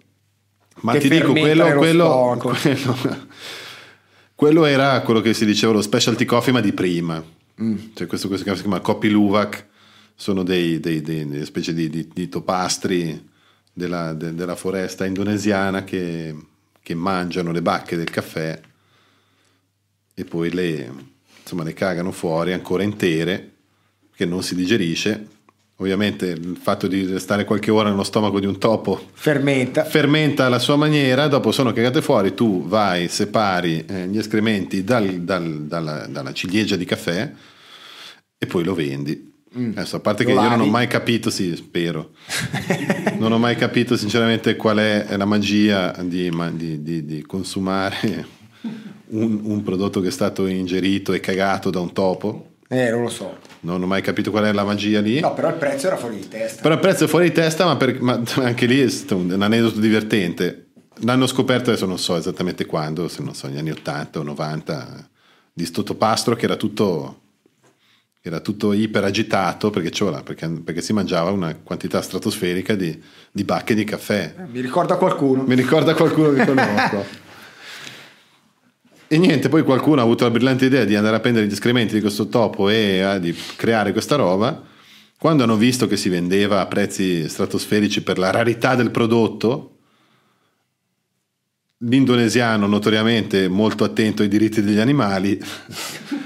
Ma 0.83 0.93
che 0.93 0.99
ti 0.99 1.09
dico, 1.09 1.33
quello, 1.33 1.73
quello, 1.77 2.37
quello, 2.61 2.97
quello, 4.35 4.65
era 4.67 5.01
quello 5.01 5.23
che 5.23 5.33
si 5.33 5.47
diceva 5.47 5.73
lo 5.73 5.81
specialty 5.81 6.27
coffee, 6.27 6.53
ma 6.53 6.61
di 6.61 6.75
prima. 6.75 7.25
Mm. 7.63 7.77
Cioè 7.95 8.07
questo, 8.07 8.29
questo 8.29 8.45
che 8.45 8.55
si 8.55 8.61
chiama 8.61 8.81
Copy 8.81 9.09
Luwak 9.09 9.73
sono 10.15 10.43
dei, 10.43 10.81
dei, 10.81 11.03
dei, 11.03 11.29
delle 11.29 11.45
specie 11.45 11.75
di, 11.75 11.91
di, 11.91 12.09
di 12.13 12.29
topastri 12.29 13.31
della, 13.73 14.13
de, 14.13 14.35
della, 14.35 14.55
foresta 14.55 15.05
indonesiana 15.05 15.83
che, 15.85 16.35
che, 16.81 16.95
mangiano 16.95 17.51
le 17.51 17.63
bacche 17.63 17.97
del 17.97 18.11
caffè 18.11 18.61
e 20.15 20.25
poi 20.25 20.53
le, 20.53 20.93
insomma, 21.41 21.65
le 21.65 21.75
cagano 21.75 22.13
fuori 22.13 22.53
ancora 22.53 22.85
intere, 22.85 23.51
che 24.15 24.25
non 24.25 24.43
si 24.43 24.55
digerisce. 24.55 25.33
Ovviamente 25.79 26.27
il 26.27 26.57
fatto 26.57 26.87
di 26.87 27.19
stare 27.19 27.45
qualche 27.45 27.73
ora 27.73 27.91
nello 27.91 28.05
stomaco 28.05 28.39
di 28.39 28.47
un 28.47 28.59
topo 28.59 29.09
fermenta, 29.13 29.85
fermenta 29.85 30.47
alla 30.47 30.61
sua 30.61 30.77
maniera, 30.77 31.27
dopo 31.27 31.51
sono 31.51 31.73
cagate 31.73 32.01
fuori, 32.01 32.33
tu 32.33 32.65
vai, 32.69 33.09
separi 33.09 33.85
eh, 33.85 34.07
gli 34.07 34.17
escrementi 34.17 34.85
dal, 34.85 35.23
dal, 35.23 35.63
dalla, 35.63 36.07
dalla 36.07 36.33
ciliegia 36.33 36.77
di 36.77 36.85
caffè 36.85 37.33
e 38.39 38.47
poi 38.47 38.63
lo 38.63 38.75
vendi 38.75 39.34
Mm. 39.57 39.71
Adesso, 39.71 39.97
a 39.97 40.01
parte 40.01 40.25
che 40.25 40.33
io 40.33 40.49
non 40.49 40.61
ho 40.61 40.67
mai 40.67 40.89
capito, 40.89 41.31
sì, 41.31 41.55
spero, 41.55 42.11
non 43.19 43.31
ho 43.31 43.39
mai 43.39 43.55
capito 43.55 43.97
sinceramente 43.97 44.57
qual 44.57 44.79
è 44.79 45.17
la 45.17 45.25
magia 45.25 45.95
di, 46.03 46.29
di, 46.55 46.83
di, 46.83 47.05
di 47.05 47.23
consumare 47.23 48.27
un, 49.11 49.41
un, 49.45 49.63
prodotto 49.63 50.01
che 50.01 50.09
è 50.09 50.11
stato 50.11 50.47
ingerito 50.47 51.13
e 51.13 51.21
cagato 51.21 51.71
da 51.71 51.79
un 51.79 51.93
topo. 51.93 52.49
Eh, 52.69 52.91
non 52.91 53.03
lo 53.03 53.09
so. 53.09 53.37
Non 53.61 53.81
ho 53.81 53.87
mai 53.87 54.03
capito 54.03 54.31
qual 54.31 54.45
è 54.45 54.53
la 54.53 54.65
magia 54.65 55.01
lì. 55.01 55.21
No, 55.21 55.35
però 55.35 55.49
il 55.49 55.55
prezzo 55.55 55.87
era 55.87 55.97
fuori 55.97 56.17
di 56.17 56.29
testa. 56.29 56.61
Però 56.61 56.75
il 56.75 56.81
prezzo 56.81 57.05
è 57.05 57.07
fuori 57.07 57.29
di 57.29 57.35
testa, 57.35 57.65
ma, 57.65 57.77
per, 57.77 58.01
ma 58.01 58.21
anche 58.43 58.67
lì 58.67 58.81
è 58.81 58.89
un, 59.11 59.31
un 59.31 59.43
aneddoto 59.43 59.79
divertente. 59.79 60.67
L'hanno 61.01 61.27
scoperto 61.27 61.71
adesso 61.71 61.87
non 61.87 61.99
so 61.99 62.17
esattamente 62.17 62.67
quando, 62.67 63.09
se 63.09 63.23
non 63.23 63.35
so, 63.35 63.47
negli 63.47 63.59
anni 63.59 63.71
80 63.71 64.19
o 64.19 64.23
90, 64.23 65.09
di 65.53 65.65
sto 65.65 65.83
topastro 65.83 66.35
che 66.35 66.45
era 66.45 66.57
tutto 66.57 67.21
era 68.27 68.41
tutto 68.41 68.73
iper 68.73 69.05
agitato 69.05 69.69
perché, 69.69 69.91
perché, 70.23 70.49
perché, 70.49 70.81
si 70.81 70.95
mangiava 70.95 71.31
una 71.31 71.55
quantità 71.63 72.01
stratosferica 72.01 72.75
di, 72.75 72.99
di 73.31 73.45
bacche 73.45 73.75
di 73.75 73.85
caffè. 73.85 74.35
Eh, 74.39 74.43
mi 74.51 74.63
ricorda 74.63 74.97
qualcuno. 74.97 75.43
Mi 75.43 75.55
ricorda 75.55 75.95
qualcuno 75.95 76.33
che 76.33 76.47
conosco. 76.47 77.05
e 79.09 79.19
niente, 79.19 79.51
poi 79.51 79.63
qualcuno 79.63 80.01
ha 80.01 80.05
avuto 80.05 80.25
la 80.25 80.31
brillante 80.31 80.65
idea 80.65 80.85
di 80.85 80.97
andare 80.97 81.17
a 81.17 81.21
prendere 81.21 81.47
gli 81.47 81.53
escrementi 81.53 81.93
di 81.93 82.01
questo 82.01 82.29
topo 82.29 82.71
e 82.71 82.97
eh, 82.97 83.21
di 83.21 83.37
creare 83.57 83.93
questa 83.93 84.17
roba. 84.17 84.59
Quando 85.19 85.43
hanno 85.43 85.57
visto 85.57 85.87
che 85.87 85.99
si 85.99 86.09
vendeva 86.09 86.61
a 86.61 86.67
prezzi 86.67 87.29
stratosferici 87.29 88.03
per 88.03 88.17
la 88.17 88.31
rarità 88.31 88.75
del 88.75 88.91
prodotto, 88.91 89.77
l'indonesiano 91.77 92.67
notoriamente 92.67 93.49
molto 93.49 93.85
attento 93.85 94.23
ai 94.23 94.29
diritti 94.29 94.63
degli 94.63 94.79
animali 94.79 95.39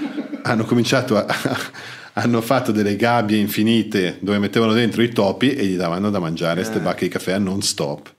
hanno 0.49 0.65
cominciato 0.65 1.17
a, 1.17 1.27
hanno 2.15 2.41
fatto 2.41 2.73
delle 2.73 2.97
gabbie 2.97 3.39
infinite 3.39 4.19
dove 4.21 4.39
mettevano 4.39 4.73
dentro 4.73 5.03
i 5.03 5.11
topi 5.11 5.55
e 5.55 5.65
gli 5.65 5.77
davano 5.77 6.11
da 6.11 6.19
mangiare 6.19 6.61
queste 6.61 6.79
eh. 6.79 6.83
bacche 6.83 7.05
di 7.05 7.11
caffè 7.11 7.39
non 7.39 7.63
stop 7.63 8.13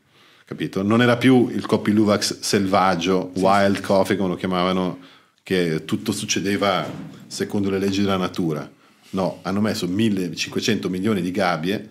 capito? 0.45 0.81
non 0.81 1.01
era 1.01 1.17
più 1.17 1.49
il 1.49 1.65
Copy 1.65 1.91
Luvax 1.91 2.39
selvaggio 2.39 3.31
sì, 3.33 3.41
wild 3.41 3.75
sì. 3.75 3.81
coffee 3.81 4.17
come 4.17 4.29
lo 4.29 4.35
chiamavano 4.35 4.99
che 5.43 5.83
tutto 5.85 6.11
succedeva 6.11 6.85
secondo 7.27 7.69
le 7.69 7.79
leggi 7.79 8.01
della 8.01 8.17
natura 8.17 8.69
no, 9.11 9.39
hanno 9.41 9.61
messo 9.61 9.87
1500 9.87 10.89
milioni 10.89 11.21
di 11.21 11.31
gabbie 11.31 11.89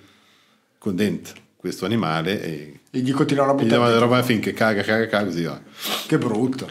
con 0.79 0.95
dentro 0.95 1.47
questo 1.57 1.85
animale 1.85 2.43
e, 2.43 2.81
E 2.91 3.01
gli 3.01 3.11
continuano 3.13 3.51
a 3.51 3.55
gli 3.55 3.63
buttare 3.63 3.81
dava 3.81 3.85
la 3.87 3.99
dentro. 3.99 4.09
roba 4.09 4.23
finché 4.23 4.53
caga, 4.53 4.83
caga, 4.83 5.09
caga, 5.09 5.25
così 5.25 5.43
va. 5.43 5.61
Che 6.07 6.19
brutto. 6.19 6.69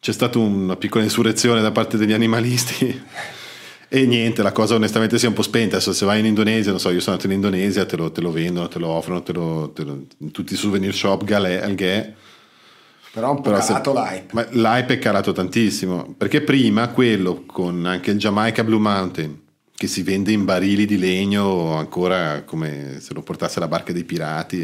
C'è 0.00 0.12
stata 0.12 0.38
una 0.38 0.76
piccola 0.76 1.04
insurrezione 1.04 1.60
da 1.60 1.72
parte 1.72 1.98
degli 1.98 2.14
animalisti 2.14 3.02
e 3.86 4.06
niente, 4.06 4.42
la 4.42 4.50
cosa 4.52 4.74
onestamente 4.76 5.18
si 5.18 5.26
è 5.26 5.28
un 5.28 5.34
po' 5.34 5.42
spenta. 5.42 5.76
Adesso 5.76 5.92
se 5.92 6.06
vai 6.06 6.20
in 6.20 6.24
Indonesia, 6.24 6.70
non 6.70 6.80
so, 6.80 6.88
io 6.90 7.00
sono 7.00 7.16
andato 7.16 7.30
in 7.30 7.36
Indonesia, 7.36 7.84
te 7.84 7.96
lo, 7.96 8.10
te 8.10 8.22
lo 8.22 8.32
vendono, 8.32 8.66
te 8.68 8.78
lo 8.78 8.88
offrono, 8.88 9.22
te 9.22 9.32
lo, 9.34 9.70
te 9.74 9.82
lo- 9.84 10.06
in 10.18 10.30
tutti 10.30 10.54
i 10.54 10.56
souvenir 10.56 10.94
shop, 10.94 11.24
galè, 11.24 11.56
alghè. 11.56 12.14
Però 13.12 13.28
un 13.30 13.36
po' 13.36 13.42
Però 13.42 13.60
se- 13.60 13.66
calato 13.74 13.92
l'hype. 13.92 14.26
Ma 14.32 14.46
l'hype 14.50 14.94
è 14.94 14.98
calato 14.98 15.32
tantissimo, 15.32 16.14
perché 16.16 16.40
prima 16.40 16.88
quello 16.88 17.42
con 17.44 17.84
anche 17.84 18.12
il 18.12 18.16
Jamaica 18.18 18.64
Blue 18.64 18.78
Mountain, 18.80 19.38
che 19.76 19.86
si 19.86 20.02
vende 20.02 20.32
in 20.32 20.46
barili 20.46 20.86
di 20.86 20.96
legno 20.98 21.74
ancora 21.76 22.42
come 22.44 23.00
se 23.00 23.12
lo 23.12 23.20
portasse 23.20 23.60
la 23.60 23.68
barca 23.68 23.92
dei 23.92 24.04
pirati. 24.04 24.60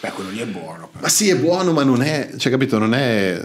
Beh, 0.00 0.10
quello 0.12 0.30
lì 0.30 0.38
è 0.38 0.46
buono. 0.46 0.86
però. 0.92 1.00
Ma 1.02 1.08
sì, 1.08 1.28
è 1.28 1.36
buono, 1.36 1.72
ma 1.72 1.82
non 1.82 2.02
è, 2.02 2.30
cioè 2.36 2.52
capito, 2.52 2.78
non 2.78 2.94
è... 2.94 3.42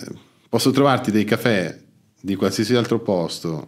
Posso 0.49 0.71
trovarti 0.71 1.11
dei 1.11 1.23
caffè 1.25 1.77
di 2.19 2.35
qualsiasi 2.35 2.75
altro 2.75 2.99
posto 2.99 3.67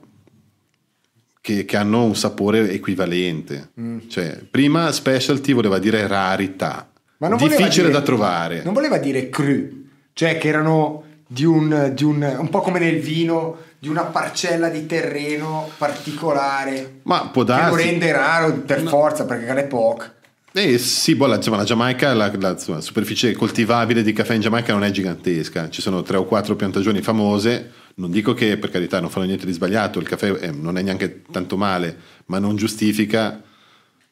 che, 1.42 1.66
che 1.66 1.78
hanno 1.78 2.04
un 2.04 2.16
sapore 2.16 2.70
equivalente. 2.72 3.72
Cioè, 4.08 4.44
prima 4.50 4.92
specialty 4.92 5.54
voleva 5.54 5.80
dire 5.80 6.08
rarità, 6.08 6.90
Ma 7.18 7.28
non 7.28 7.38
voleva 7.38 7.58
difficile 7.58 7.88
dire- 7.88 8.00
da 8.00 8.04
trovare. 8.06 8.64
Non 8.64 8.74
voleva 8.74 8.98
dire 8.98 9.30
cru, 9.30 9.68
cioè 10.14 10.38
che 10.38 10.48
erano 10.48 11.04
di 11.28 11.46
un, 11.46 11.92
di 11.94 12.04
un, 12.04 12.38
un 12.40 12.50
po' 12.50 12.62
come 12.62 12.80
nel 12.80 13.00
vino, 13.00 13.58
di 13.78 13.88
una 13.88 14.04
parcella 14.04 14.70
di 14.70 14.86
terreno 14.86 15.70
particolare. 15.78 17.02
Ma 17.04 17.28
può 17.32 17.44
Che 17.44 17.52
lo 17.52 17.58
darsi... 17.58 17.84
rende 17.84 18.12
raro 18.12 18.54
per 18.54 18.82
forza 18.88 19.26
perché 19.26 19.54
ne 19.54 19.64
poco. 19.64 20.04
Eh 20.52 20.78
sì, 20.80 21.16
boh, 21.16 21.28
la, 21.28 21.36
insomma, 21.36 21.58
la 21.58 21.64
Giamaica, 21.64 22.14
la, 22.14 22.32
la 22.40 22.50
insomma, 22.52 22.82
superficie 22.82 23.34
coltivabile 23.34 24.02
di 24.02 24.14
caffè 24.14 24.34
in 24.34 24.42
Giamaica 24.42 24.74
non 24.74 24.84
è 24.84 24.90
gigantesca, 24.92 25.70
ci 25.70 25.82
sono 25.82 26.02
tre 26.02 26.18
o 26.18 26.26
quattro 26.26 26.56
piantagioni 26.56 27.02
famose, 27.02 27.72
non 27.96 28.10
dico 28.10 28.34
che 28.34 28.58
per 28.58 28.72
carità 28.72 29.00
non 29.00 29.10
fanno 29.12 29.28
niente 29.28 29.46
di 29.46 29.52
sbagliato, 29.52 30.00
il 30.00 30.08
caffè 30.08 30.32
eh, 30.42 30.52
non 30.52 30.78
è 30.78 30.82
neanche 30.82 31.22
tanto 31.32 31.56
male, 31.56 31.96
ma 32.26 32.40
non 32.40 32.56
giustifica 32.56 33.42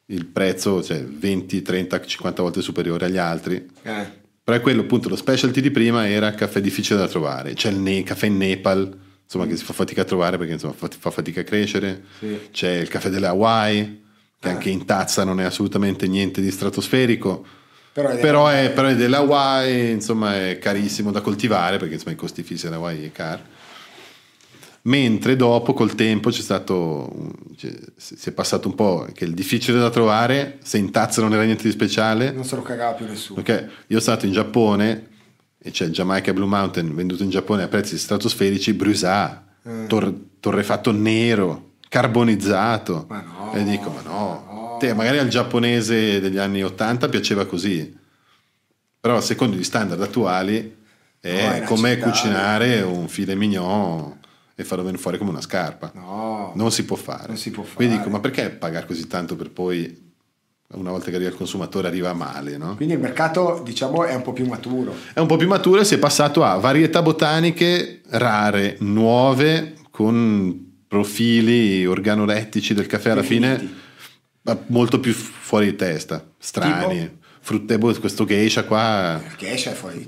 il 0.09 0.25
prezzo, 0.27 0.83
cioè 0.83 1.03
20, 1.03 1.61
30, 1.63 2.05
50 2.05 2.41
volte 2.43 2.61
superiore 2.61 3.05
agli 3.05 3.17
altri. 3.17 3.55
Eh. 3.81 4.25
Però 4.43 4.55
è 4.57 4.61
quello 4.61 4.81
appunto, 4.81 5.09
lo 5.09 5.15
specialty 5.15 5.59
di 5.59 5.71
prima 5.71 6.07
era 6.07 6.33
caffè 6.35 6.61
difficile 6.61 6.99
da 6.99 7.07
trovare, 7.07 7.53
c'è 7.53 7.71
il 7.71 7.77
ne- 7.79 8.03
caffè 8.03 8.27
in 8.27 8.37
Nepal, 8.37 8.95
insomma 9.23 9.47
che 9.47 9.57
si 9.57 9.63
fa 9.65 9.73
fatica 9.73 10.01
a 10.01 10.05
trovare 10.05 10.37
perché 10.37 10.53
insomma 10.53 10.73
fa, 10.73 10.87
fa 10.97 11.09
fatica 11.09 11.41
a 11.41 11.43
crescere, 11.43 12.03
Sì. 12.19 12.39
c'è 12.51 12.75
il 12.75 12.87
caffè 12.87 13.09
delle 13.09 13.25
Hawaii, 13.27 14.05
che 14.39 14.47
Ah. 14.49 14.51
anche 14.51 14.69
in 14.69 14.85
tazza 14.85 15.23
non 15.23 15.39
è 15.39 15.43
assolutamente 15.43 16.07
niente 16.07 16.41
di 16.41 16.51
stratosferico, 16.51 17.45
Però 17.91 18.09
è- 18.09 18.17
però 18.19 18.47
è, 18.47 18.71
però 18.71 18.87
è 18.89 18.95
delle 18.95 19.15
Hawaii, 19.15 19.91
insomma 19.91 20.35
è 20.35 20.59
carissimo 20.59 21.11
da 21.11 21.21
coltivare 21.21 21.77
perché 21.77 21.95
insomma 21.95 22.11
i 22.13 22.17
costi 22.17 22.43
fissi 22.43 22.65
delle 22.65 22.75
Hawaii 22.75 23.05
è 23.07 23.11
caro. 23.11 23.41
Mentre 24.83 25.35
dopo 25.35 25.73
col 25.73 25.95
tempo 25.95 26.29
c'è 26.29 26.41
stato, 26.41 27.33
cioè, 27.57 27.73
si 27.97 28.29
è 28.29 28.31
passato 28.31 28.69
un 28.69 28.75
po' 28.75 29.05
che 29.13 29.25
il 29.25 29.33
difficile 29.33 29.79
da 29.79 29.89
trovare, 29.89 30.59
se 30.63 30.77
in 30.77 30.91
tazza 30.91 31.21
non 31.21 31.33
era 31.33 31.43
niente 31.43 31.63
di 31.63 31.71
speciale, 31.71 32.31
Non 32.31 32.45
se 32.45 32.55
lo 32.55 32.61
cagava 32.61 32.93
più 32.93 33.05
nessuno. 33.05 33.41
Ok, 33.41 33.49
io 33.49 33.99
sono 33.99 33.99
stato 33.99 34.25
in 34.27 34.31
Giappone 34.31 35.07
e 35.57 35.71
c'è 35.71 35.85
il 35.85 35.91
Jamaica 35.91 36.31
Blue 36.31 36.47
Mountain 36.47 36.95
venduto 36.95 37.23
in 37.23 37.29
Giappone 37.29 37.63
a 37.63 37.67
prezzi 37.67 37.97
stratosferici, 37.97 38.71
Brusà, 38.73 39.43
tor- 39.87 40.13
torrefatto 40.39 40.91
nero, 40.93 41.66
carbonizzato. 41.89 43.05
Ma 43.07 43.21
no, 43.21 43.53
e 43.53 43.63
dico, 43.63 43.89
ma 43.89 44.01
no, 44.01 44.45
no. 44.49 44.77
Te, 44.79 44.93
magari 44.93 45.17
al 45.17 45.27
giapponese 45.27 46.19
degli 46.19 46.37
anni 46.37 46.63
80 46.63 47.09
piaceva 47.09 47.45
così, 47.45 47.95
però 48.99 49.21
secondo 49.21 49.55
gli 49.55 49.63
standard 49.63 50.01
attuali 50.01 50.75
No, 51.19 51.29
è 51.29 51.61
è 51.61 51.63
come 51.63 51.97
cucinare 51.97 52.81
un 52.81 53.07
filet 53.07 53.35
mignon 53.35 54.17
e 54.55 54.63
farlo 54.63 54.83
venire 54.83 55.01
fuori 55.01 55.17
come 55.17 55.31
una 55.31 55.41
scarpa. 55.41 55.91
No. 55.93 56.51
Non 56.55 56.71
si 56.71 56.85
può 56.85 56.95
fare. 56.95 57.27
Non 57.27 57.37
si 57.37 57.51
può 57.51 57.63
Quindi 57.63 57.95
fare. 57.95 58.05
dico, 58.05 58.15
ma 58.15 58.21
perché 58.21 58.49
pagare 58.49 58.85
così 58.85 59.07
tanto 59.07 59.35
per 59.35 59.51
poi, 59.51 60.13
una 60.73 60.91
volta 60.91 61.09
che 61.09 61.15
arriva 61.15 61.29
il 61.31 61.35
consumatore, 61.35 61.87
arriva 61.87 62.13
male, 62.13 62.57
no? 62.57 62.75
Quindi 62.75 62.93
il 62.93 62.99
mercato, 62.99 63.61
diciamo, 63.63 64.05
è 64.05 64.15
un 64.15 64.21
po' 64.21 64.33
più 64.33 64.47
maturo. 64.47 64.95
È 65.13 65.19
un 65.19 65.27
po' 65.27 65.37
più 65.37 65.47
maturo 65.47 65.81
e 65.81 65.85
si 65.85 65.95
è 65.95 65.99
passato 65.99 66.43
a 66.43 66.55
varietà 66.57 67.01
botaniche 67.01 68.01
rare, 68.09 68.77
nuove, 68.79 69.75
con 69.91 70.66
profili 70.87 71.85
organolettici 71.85 72.73
del 72.73 72.85
caffè 72.87 73.11
alla 73.11 73.21
Definiti. 73.21 73.57
fine 73.65 74.55
molto 74.67 74.99
più 74.99 75.13
fuori 75.13 75.65
di 75.65 75.75
testa, 75.75 76.25
strani. 76.37 77.19
Frutte, 77.41 77.77
boh, 77.77 77.93
questo 77.99 78.25
geisha 78.25 78.63
qua, 78.65 79.21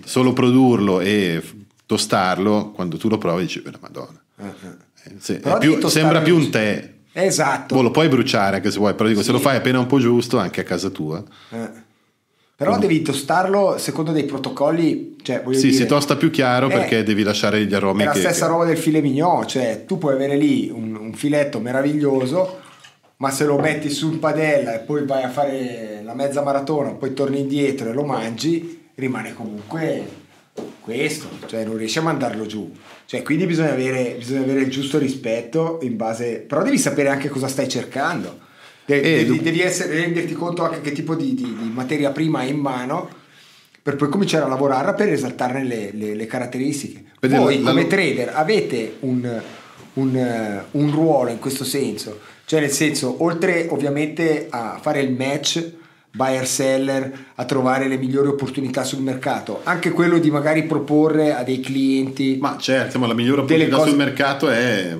te. 0.01 0.07
solo 0.07 0.33
produrlo 0.33 0.99
e 0.99 1.41
tostarlo, 1.85 2.71
quando 2.71 2.97
tu 2.97 3.07
lo 3.09 3.17
provi 3.17 3.43
dici, 3.43 3.61
"Eh, 3.65 3.71
madonna. 3.79 4.21
Eh, 4.37 4.43
eh. 4.45 4.87
Eh, 5.03 5.15
se- 5.19 5.41
più- 5.59 5.85
sembra 5.87 6.21
più 6.21 6.35
un 6.35 6.49
tè. 6.49 6.93
Esatto. 7.13 7.75
Boh, 7.75 7.81
lo 7.81 7.91
puoi 7.91 8.07
bruciare 8.09 8.57
anche 8.57 8.71
se 8.71 8.77
vuoi, 8.77 8.93
però 8.93 9.07
dico, 9.09 9.21
se 9.21 9.27
Sì. 9.27 9.31
lo 9.31 9.39
fai 9.39 9.55
appena 9.57 9.79
un 9.79 9.87
po' 9.87 9.99
giusto, 9.99 10.37
anche 10.37 10.61
a 10.61 10.63
casa 10.63 10.89
tua. 10.89 11.23
Eh. 11.49 11.69
Però 12.59 12.77
devi 12.77 13.01
tostarlo 13.01 13.77
secondo 13.77 14.11
dei 14.11 14.25
protocolli. 14.25 15.15
Cioè, 15.21 15.41
Sì, 15.51 15.67
dire, 15.69 15.71
si 15.71 15.85
tosta 15.85 16.17
più 16.17 16.29
chiaro 16.29 16.67
Eh, 16.67 16.73
perché 16.73 17.03
devi 17.03 17.23
lasciare 17.23 17.63
gli 17.65 17.73
aromi 17.73 18.01
È 18.01 18.05
la 18.05 18.11
che- 18.11 18.19
stessa 18.19 18.45
che- 18.45 18.51
roba 18.51 18.65
del 18.65 18.77
filet 18.77 19.01
mignon, 19.01 19.47
cioè 19.47 19.85
tu 19.85 19.97
puoi 19.97 20.13
avere 20.13 20.35
lì 20.35 20.69
un, 20.69 20.93
un 20.95 21.13
filetto 21.13 21.61
meraviglioso, 21.61 22.59
ma 23.17 23.31
se 23.31 23.45
lo 23.45 23.57
metti 23.57 23.89
su 23.89 24.11
in 24.11 24.19
padella 24.19 24.75
e 24.75 24.79
poi 24.79 25.05
vai 25.05 25.23
a 25.23 25.29
fare 25.29 26.01
la 26.03 26.13
mezza 26.13 26.41
maratona, 26.41 26.89
poi 26.91 27.13
torni 27.13 27.39
indietro 27.39 27.89
e 27.89 27.93
lo 27.93 28.03
mangi, 28.03 28.87
rimane 28.95 29.33
comunque 29.33 30.05
questo, 30.81 31.27
cioè 31.45 31.63
non 31.63 31.77
riesci 31.77 31.99
a 31.99 32.01
mandarlo 32.01 32.45
giù. 32.45 32.69
Cioè, 33.05 33.23
quindi 33.23 33.45
bisogna 33.45 33.71
avere, 33.71 34.15
bisogna 34.17 34.41
avere 34.41 34.61
il 34.61 34.69
giusto 34.69 34.97
rispetto 34.97 35.79
in 35.83 35.95
base. 35.95 36.43
Però 36.47 36.61
devi 36.61 36.77
sapere 36.77 37.07
anche 37.09 37.29
cosa 37.29 37.47
stai 37.47 37.69
cercando. 37.69 38.47
De- 38.89 39.01
Eh, 39.01 39.25
devi, 39.25 39.39
devi 39.41 39.61
essere- 39.61 39.93
renderti 40.01 40.33
conto 40.33 40.63
anche 40.63 40.81
che 40.81 40.91
tipo 40.93 41.13
di, 41.13 41.35
di- 41.35 41.43
di 41.43 41.71
materia 41.71 42.09
prima 42.09 42.39
hai 42.39 42.49
in 42.49 42.57
mano 42.57 43.07
per 43.83 43.95
poi 43.95 44.09
cominciare 44.09 44.45
a 44.45 44.47
lavorare 44.47 44.95
per 44.95 45.09
esaltarne 45.09 45.63
le, 45.63 45.91
le- 45.93 46.15
le 46.15 46.25
caratteristiche. 46.25 47.03
Per 47.19 47.29
Voi 47.29 47.61
la- 47.61 47.69
come 47.69 47.83
la- 47.83 47.87
trader 47.87 48.31
avete 48.33 48.95
un, 49.01 49.41
un, 49.93 50.61
un 50.71 50.91
ruolo 50.91 51.29
in 51.29 51.37
questo 51.37 51.63
senso, 51.63 52.19
cioè 52.45 52.61
nel 52.61 52.71
senso, 52.71 53.17
oltre 53.23 53.67
ovviamente 53.69 54.47
a 54.49 54.79
fare 54.81 55.01
il 55.01 55.11
match 55.11 55.71
buyer 56.11 56.47
seller, 56.47 57.25
a 57.35 57.45
trovare 57.45 57.87
le 57.87 57.97
migliori 57.97 58.27
opportunità 58.29 58.83
sul 58.83 59.03
mercato, 59.03 59.61
anche 59.65 59.91
quello 59.91 60.17
di 60.17 60.31
magari 60.31 60.63
proporre 60.63 61.35
a 61.35 61.43
dei 61.43 61.59
clienti 61.59 62.37
Ma 62.41 62.57
certo, 62.57 62.85
insomma, 62.87 63.05
la 63.05 63.13
migliore 63.13 63.41
opportunità 63.41 63.75
cose- 63.75 63.89
sul 63.89 63.97
mercato 63.99 64.49
è 64.49 64.97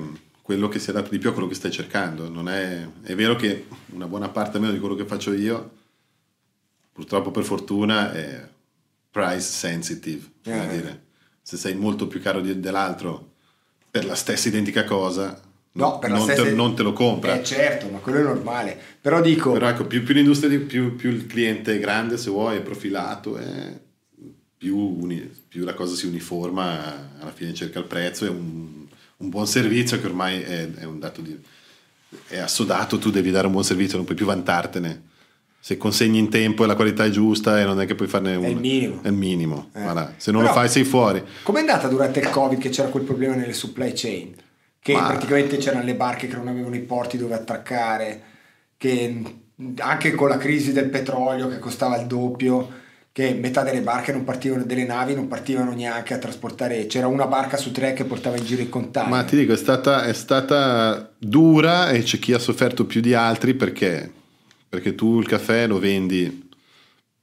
quello 0.50 0.66
che 0.68 0.80
si 0.80 0.90
adatta 0.90 1.10
di 1.10 1.18
più 1.18 1.30
a 1.30 1.32
quello 1.32 1.46
che 1.46 1.54
stai 1.54 1.70
cercando. 1.70 2.28
Non 2.28 2.48
è, 2.48 2.84
è 3.02 3.14
vero 3.14 3.36
che 3.36 3.66
una 3.92 4.08
buona 4.08 4.30
parte 4.30 4.56
almeno 4.56 4.72
di 4.72 4.80
quello 4.80 4.96
che 4.96 5.04
faccio 5.04 5.32
io, 5.32 5.70
purtroppo 6.92 7.30
per 7.30 7.44
fortuna, 7.44 8.12
è 8.12 8.48
price 9.12 9.42
sensitive. 9.42 10.26
Dire, 10.42 11.02
se 11.40 11.56
sei 11.56 11.76
molto 11.76 12.08
più 12.08 12.20
caro 12.20 12.40
di- 12.40 12.58
dell'altro 12.58 13.34
per 13.88 14.04
la 14.04 14.16
stessa 14.16 14.48
identica 14.48 14.82
cosa, 14.82 15.40
No, 15.72 16.00
per 16.00 16.10
la 16.10 16.16
non, 16.16 16.24
stessa- 16.26 16.42
te, 16.42 16.50
non 16.52 16.74
te 16.74 16.82
lo 16.82 16.92
compra. 16.92 17.32
Eh 17.38 17.44
certo, 17.44 17.88
ma 17.88 17.98
quello 17.98 18.18
è 18.18 18.22
normale. 18.22 18.76
Però 19.00 19.20
dico, 19.20 19.52
Però 19.52 19.68
ecco, 19.68 19.86
più, 19.86 20.02
più 20.02 20.14
l'industria, 20.14 20.58
più, 20.58 20.96
più 20.96 21.10
il 21.10 21.26
cliente 21.26 21.76
è 21.76 21.78
grande, 21.78 22.16
se 22.18 22.28
vuoi, 22.30 22.56
è 22.56 22.60
profilato, 22.60 23.36
è 23.36 23.80
più, 24.56 24.76
uni- 24.76 25.30
più 25.46 25.62
la 25.64 25.74
cosa 25.74 25.94
si 25.94 26.06
uniforma, 26.08 27.20
alla 27.20 27.30
fine 27.30 27.54
cerca 27.54 27.78
il 27.78 27.84
prezzo, 27.84 28.26
è 28.26 28.28
un, 28.30 28.79
un 29.20 29.28
buon 29.28 29.46
servizio 29.46 30.00
che 30.00 30.06
ormai 30.06 30.40
è, 30.42 30.70
è 30.74 30.84
un 30.84 30.98
dato 30.98 31.20
di... 31.20 31.38
è 32.28 32.38
assodato, 32.38 32.98
tu 32.98 33.10
devi 33.10 33.30
dare 33.30 33.46
un 33.46 33.52
buon 33.52 33.64
servizio, 33.64 33.96
non 33.96 34.04
puoi 34.04 34.16
più 34.16 34.26
vantartene. 34.26 35.08
Se 35.62 35.76
consegni 35.76 36.18
in 36.18 36.30
tempo 36.30 36.64
e 36.64 36.66
la 36.66 36.74
qualità 36.74 37.04
è 37.04 37.10
giusta 37.10 37.60
e 37.60 37.64
non 37.64 37.78
è 37.80 37.86
che 37.86 37.94
puoi 37.94 38.08
farne 38.08 38.34
un... 38.34 38.44
il 38.46 38.56
minimo. 38.56 39.02
È 39.02 39.08
il 39.08 39.14
minimo, 39.14 39.68
Eh. 39.74 39.82
voilà. 39.82 40.14
Se 40.16 40.30
non 40.32 40.40
Però- 40.40 40.54
lo 40.54 40.58
fai 40.60 40.70
sei 40.70 40.84
fuori. 40.84 41.22
Com'è 41.42 41.60
andata 41.60 41.86
durante 41.88 42.20
il 42.20 42.30
Covid 42.30 42.58
che 42.58 42.70
c'era 42.70 42.88
quel 42.88 43.04
problema 43.04 43.34
nelle 43.34 43.52
supply 43.52 43.92
chain? 43.94 44.34
Che 44.80 44.92
Ma- 44.94 45.06
praticamente 45.08 45.58
c'erano 45.58 45.84
le 45.84 45.94
barche 45.94 46.26
che 46.28 46.36
non 46.36 46.48
avevano 46.48 46.74
i 46.76 46.80
porti 46.80 47.18
dove 47.18 47.34
attraccare, 47.34 48.22
che 48.78 49.22
anche 49.80 50.12
con 50.12 50.30
la 50.30 50.38
crisi 50.38 50.72
del 50.72 50.88
petrolio 50.88 51.48
che 51.48 51.58
costava 51.58 52.00
il 52.00 52.06
doppio, 52.06 52.70
che 53.20 53.34
metà 53.34 53.62
delle 53.62 53.82
barche 53.82 54.12
non 54.12 54.24
partivano, 54.24 54.64
delle 54.64 54.84
navi 54.84 55.14
non 55.14 55.28
partivano 55.28 55.72
neanche 55.72 56.14
a 56.14 56.18
trasportare, 56.18 56.86
c'era 56.86 57.06
una 57.06 57.26
barca 57.26 57.58
su 57.58 57.70
tre 57.70 57.92
che 57.92 58.04
portava 58.04 58.36
in 58.38 58.44
giro 58.44 58.62
i 58.62 58.68
container. 58.68 59.10
Ma 59.10 59.24
ti 59.24 59.36
dico, 59.36 59.52
è 59.52 59.56
stata, 59.56 60.04
è 60.04 60.14
stata 60.14 61.12
dura 61.18 61.90
e 61.90 62.02
c'è 62.02 62.18
chi 62.18 62.32
ha 62.32 62.38
sofferto 62.38 62.86
più 62.86 63.02
di 63.02 63.12
altri 63.12 63.54
perché, 63.54 64.10
perché 64.68 64.94
tu 64.94 65.20
il 65.20 65.26
caffè 65.26 65.66
lo 65.66 65.78
vendi, 65.78 66.48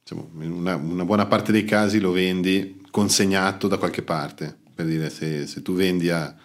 diciamo, 0.03 0.29
in 0.41 0.51
una, 0.51 0.75
una 0.75 1.05
buona 1.05 1.25
parte 1.25 1.51
dei 1.51 1.65
casi 1.65 1.99
lo 1.99 2.11
vendi 2.11 2.81
consegnato 2.91 3.67
da 3.67 3.77
qualche 3.77 4.03
parte. 4.03 4.55
Per 4.75 4.85
dire, 4.85 5.09
se, 5.09 5.47
se 5.47 5.63
tu 5.63 5.73
vendi 5.73 6.11
a, 6.11 6.35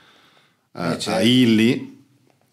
a, 0.73 0.93
Eh, 0.93 0.99
certo. 0.99 1.11
a 1.11 1.21
Illy 1.21 1.92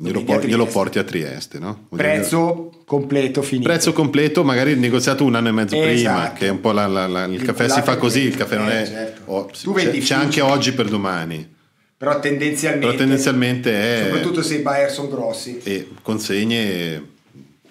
glielo, 0.01 0.23
por- 0.23 0.45
glielo 0.45 0.65
porti 0.65 0.97
a 0.97 1.03
Trieste, 1.03 1.59
no? 1.59 1.87
Prezzo 1.93 2.69
dire... 2.71 2.83
completo 2.85 3.41
finito. 3.41 3.67
Prezzo 3.67 3.91
completo, 3.91 4.43
magari 4.43 4.75
negoziato 4.75 5.25
un 5.25 5.35
anno 5.35 5.49
e 5.49 5.51
mezzo 5.51 5.75
esatto. 5.75 5.89
prima, 5.89 6.33
che 6.33 6.47
è 6.47 6.49
un 6.49 6.61
po' 6.61 6.71
la, 6.71 6.87
la, 6.87 7.05
la, 7.07 7.25
il, 7.25 7.33
il 7.33 7.41
caffè 7.41 7.67
si 7.67 7.81
fa 7.81 7.97
così, 7.97 8.21
il 8.21 8.35
caffè 8.35 8.55
non 8.55 8.69
è... 8.69 8.81
Eh, 8.81 8.85
certo. 8.85 9.21
Oh, 9.25 9.45
c'è, 9.45 9.97
c'è 9.97 10.15
anche 10.15 10.41
oggi 10.41 10.71
per 10.71 10.87
domani. 10.87 11.57
Però 11.97 12.17
tendenzialmente, 12.19 12.85
Però 12.85 12.97
tendenzialmente 12.97 13.71
è... 13.73 14.03
Soprattutto 14.05 14.41
se 14.41 14.55
i 14.55 14.59
buyer 14.59 14.89
sono 14.89 15.09
grossi. 15.09 15.59
E 15.63 15.89
consegne 16.01 17.17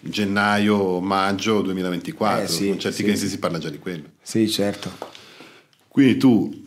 gennaio, 0.00 1.00
maggio 1.00 1.62
2024, 1.62 2.42
eh, 2.42 2.46
sì, 2.46 2.68
con 2.68 2.78
certi 2.78 2.96
sì. 2.98 3.02
clienti 3.04 3.26
si 3.26 3.38
parla 3.38 3.58
già 3.58 3.70
di 3.70 3.78
quello. 3.78 4.04
Sì, 4.20 4.48
certo. 4.50 4.90
Quindi 5.88 6.18
tu 6.18 6.66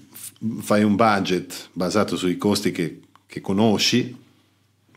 fai 0.59 0.83
un 0.83 0.95
budget 0.95 1.69
basato 1.73 2.17
sui 2.17 2.37
costi 2.37 2.71
che, 2.71 2.99
che 3.27 3.41
conosci 3.41 4.17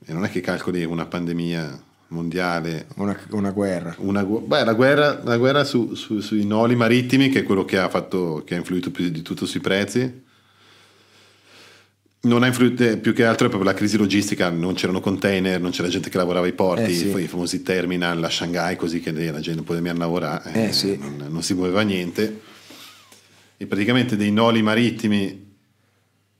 e 0.04 0.12
non 0.12 0.24
è 0.24 0.30
che 0.30 0.40
calcoli 0.40 0.84
una 0.84 1.06
pandemia 1.06 1.82
mondiale. 2.08 2.86
Una, 2.96 3.18
una 3.30 3.50
guerra. 3.50 3.94
Una, 3.98 4.24
beh, 4.24 4.64
la 4.64 4.74
guerra, 4.74 5.20
la 5.24 5.36
guerra 5.36 5.64
su, 5.64 5.94
su, 5.94 6.20
sui 6.20 6.44
noli 6.44 6.76
marittimi, 6.76 7.28
che 7.28 7.40
è 7.40 7.42
quello 7.42 7.64
che 7.64 7.78
ha, 7.78 7.88
fatto, 7.88 8.42
che 8.44 8.54
ha 8.54 8.58
influito 8.58 8.90
più 8.90 9.08
di 9.08 9.22
tutto 9.22 9.46
sui 9.46 9.60
prezzi 9.60 10.22
non 12.24 12.42
ha 12.42 12.46
influito 12.46 12.84
eh, 12.84 12.96
più 12.96 13.12
che 13.12 13.24
altro 13.24 13.48
proprio 13.48 13.70
la 13.70 13.76
crisi 13.76 13.96
logistica, 13.96 14.48
non 14.50 14.74
c'erano 14.74 15.00
container, 15.00 15.60
non 15.60 15.70
c'era 15.70 15.88
gente 15.88 16.10
che 16.10 16.16
lavorava 16.16 16.46
ai 16.46 16.52
porti, 16.52 16.90
eh 16.90 16.94
sì. 16.94 17.08
i 17.18 17.26
famosi 17.26 17.62
terminal 17.62 18.22
a 18.22 18.30
Shanghai, 18.30 18.76
così 18.76 19.00
che 19.00 19.10
la 19.12 19.40
gente 19.40 19.56
non 19.56 19.64
poteva 19.64 19.92
lavorare, 19.92 20.52
eh, 20.52 20.64
eh 20.64 20.72
sì. 20.72 20.96
non, 20.98 21.26
non, 21.28 21.42
si 21.42 21.54
muoveva 21.54 21.82
niente. 21.82 22.40
E 23.56 23.66
praticamente 23.66 24.16
dei 24.16 24.32
noli 24.32 24.62
marittimi. 24.62 25.52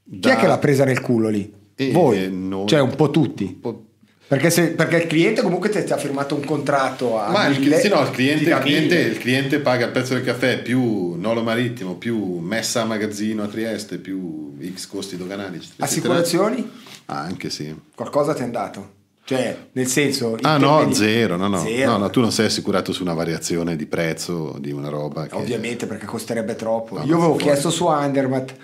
Da... 0.03 0.31
Chi 0.31 0.37
è 0.37 0.40
che 0.40 0.46
l'ha 0.46 0.59
presa 0.59 0.85
nel 0.85 1.00
culo 1.00 1.29
lì? 1.29 1.53
E 1.76 1.90
Voi? 1.90 2.30
Noi... 2.30 2.66
Cioè 2.66 2.80
un 2.80 2.94
po' 2.94 3.10
tutti. 3.10 3.44
Un 3.44 3.60
po' 3.60 3.84
perché, 4.26 4.48
se, 4.48 4.70
perché, 4.70 4.96
il 4.96 5.06
cliente 5.06 5.42
comunque 5.42 5.68
ti 5.68 5.92
ha 5.92 5.96
firmato 5.98 6.34
un 6.34 6.44
contratto 6.44 7.18
a 7.20 7.30
Ma 7.30 7.48
mille, 7.48 7.76
il, 7.76 7.82
sì, 7.82 7.88
no, 7.88 8.00
il, 8.00 8.10
cliente, 8.10 8.48
il, 8.48 8.58
cliente, 8.58 8.98
il, 8.98 9.18
cliente, 9.18 9.58
paga 9.58 9.84
il 9.84 9.92
prezzo 9.92 10.14
del 10.14 10.24
caffè 10.24 10.62
più 10.62 11.14
nolo 11.16 11.42
marittimo, 11.42 11.96
più 11.96 12.38
messa 12.38 12.82
a 12.82 12.84
magazzino 12.87 13.42
a 13.42 13.46
Trieste, 13.46 13.98
più 13.98 14.56
X 14.74 14.87
costi 14.87 15.18
doganali. 15.18 15.58
Eccetera. 15.58 15.84
Assicurazioni? 15.84 16.70
Ah, 17.06 17.20
anche 17.20 17.50
sì. 17.50 17.74
Qualcosa 17.94 18.32
ti 18.32 18.40
è 18.40 18.44
andato? 18.44 19.02
Cioè, 19.24 19.56
nel 19.72 19.87
senso... 19.87 20.37
Ah 20.40 20.56
no, 20.56 20.92
zero, 20.92 21.37
no, 21.37 21.48
no. 21.48 21.58
zero. 21.58 21.92
no, 21.92 21.98
no, 21.98 22.10
tu 22.10 22.20
non 22.20 22.32
sei 22.32 22.46
assicurato 22.46 22.92
su 22.92 23.02
una 23.02 23.14
variazione 23.14 23.76
di 23.76 23.87
prezzo 23.87 24.56
di 24.58 24.72
una 24.72 24.88
roba. 24.88 25.26
Che... 25.26 25.34
Ovviamente 25.34 25.87
perché 25.87 26.06
costerebbe 26.06 26.56
troppo. 26.56 26.98
No, 26.98 27.04
Io 27.04 27.16
avevo 27.16 27.37
chiesto 27.37 27.70
su 27.70 27.87
Andermat 27.87 28.54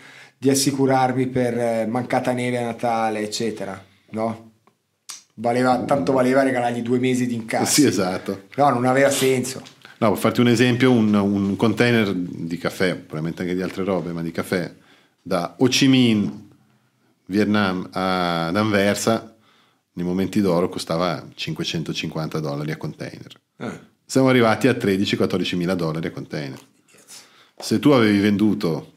di 0.43 0.49
assicurarmi 0.49 1.27
per 1.27 1.59
eh, 1.59 1.87
mancata 1.87 2.33
neve 2.33 2.57
a 2.57 2.65
Natale, 2.65 3.21
eccetera, 3.21 3.85
no? 4.13 4.53
valeva, 5.35 5.81
tanto 5.81 6.13
valeva 6.13 6.43
regalargli 6.43 6.81
due 6.81 6.99
mesi 6.99 7.27
di 7.27 7.35
incassi. 7.35 7.83
Sì, 7.83 7.87
esatto. 7.87 8.45
No, 8.57 8.71
non 8.71 8.87
aveva 8.87 9.11
senso. 9.11 9.63
No, 9.99 10.13
per 10.13 10.19
farti 10.19 10.41
un 10.41 10.49
esempio, 10.49 10.93
un, 10.93 11.13
un, 11.13 11.57
container 11.57 12.15
di 12.15 12.57
caffè, 12.57 12.95
probabilmente 12.95 13.43
anche 13.43 13.55
di 13.55 13.61
altre 13.61 13.85
robe, 13.85 14.13
ma 14.13 14.23
di 14.23 14.31
caffè 14.31 14.73
da 15.21 15.57
Ho 15.59 15.67
Chi 15.67 15.89
Minh, 15.89 16.33
Vietnam 17.27 17.87
ad 17.93 18.57
Anversa, 18.57 19.37
nei 19.93 20.07
momenti 20.07 20.41
d'oro 20.41 20.71
costava 20.71 21.23
550 21.35 22.41
dollari 22.41 22.73
a 22.73 22.79
container. 22.79 23.41
Eh. 23.59 23.81
Siamo 24.07 24.31
arrivati 24.31 24.69
a 24.69 24.73
13-14 24.73 25.55
mila 25.57 25.75
dollari 25.75 26.07
a 26.07 26.13
container. 26.13 26.59
Se 27.59 27.79
tu 27.79 27.91
avevi 27.91 28.21
venduto 28.21 28.93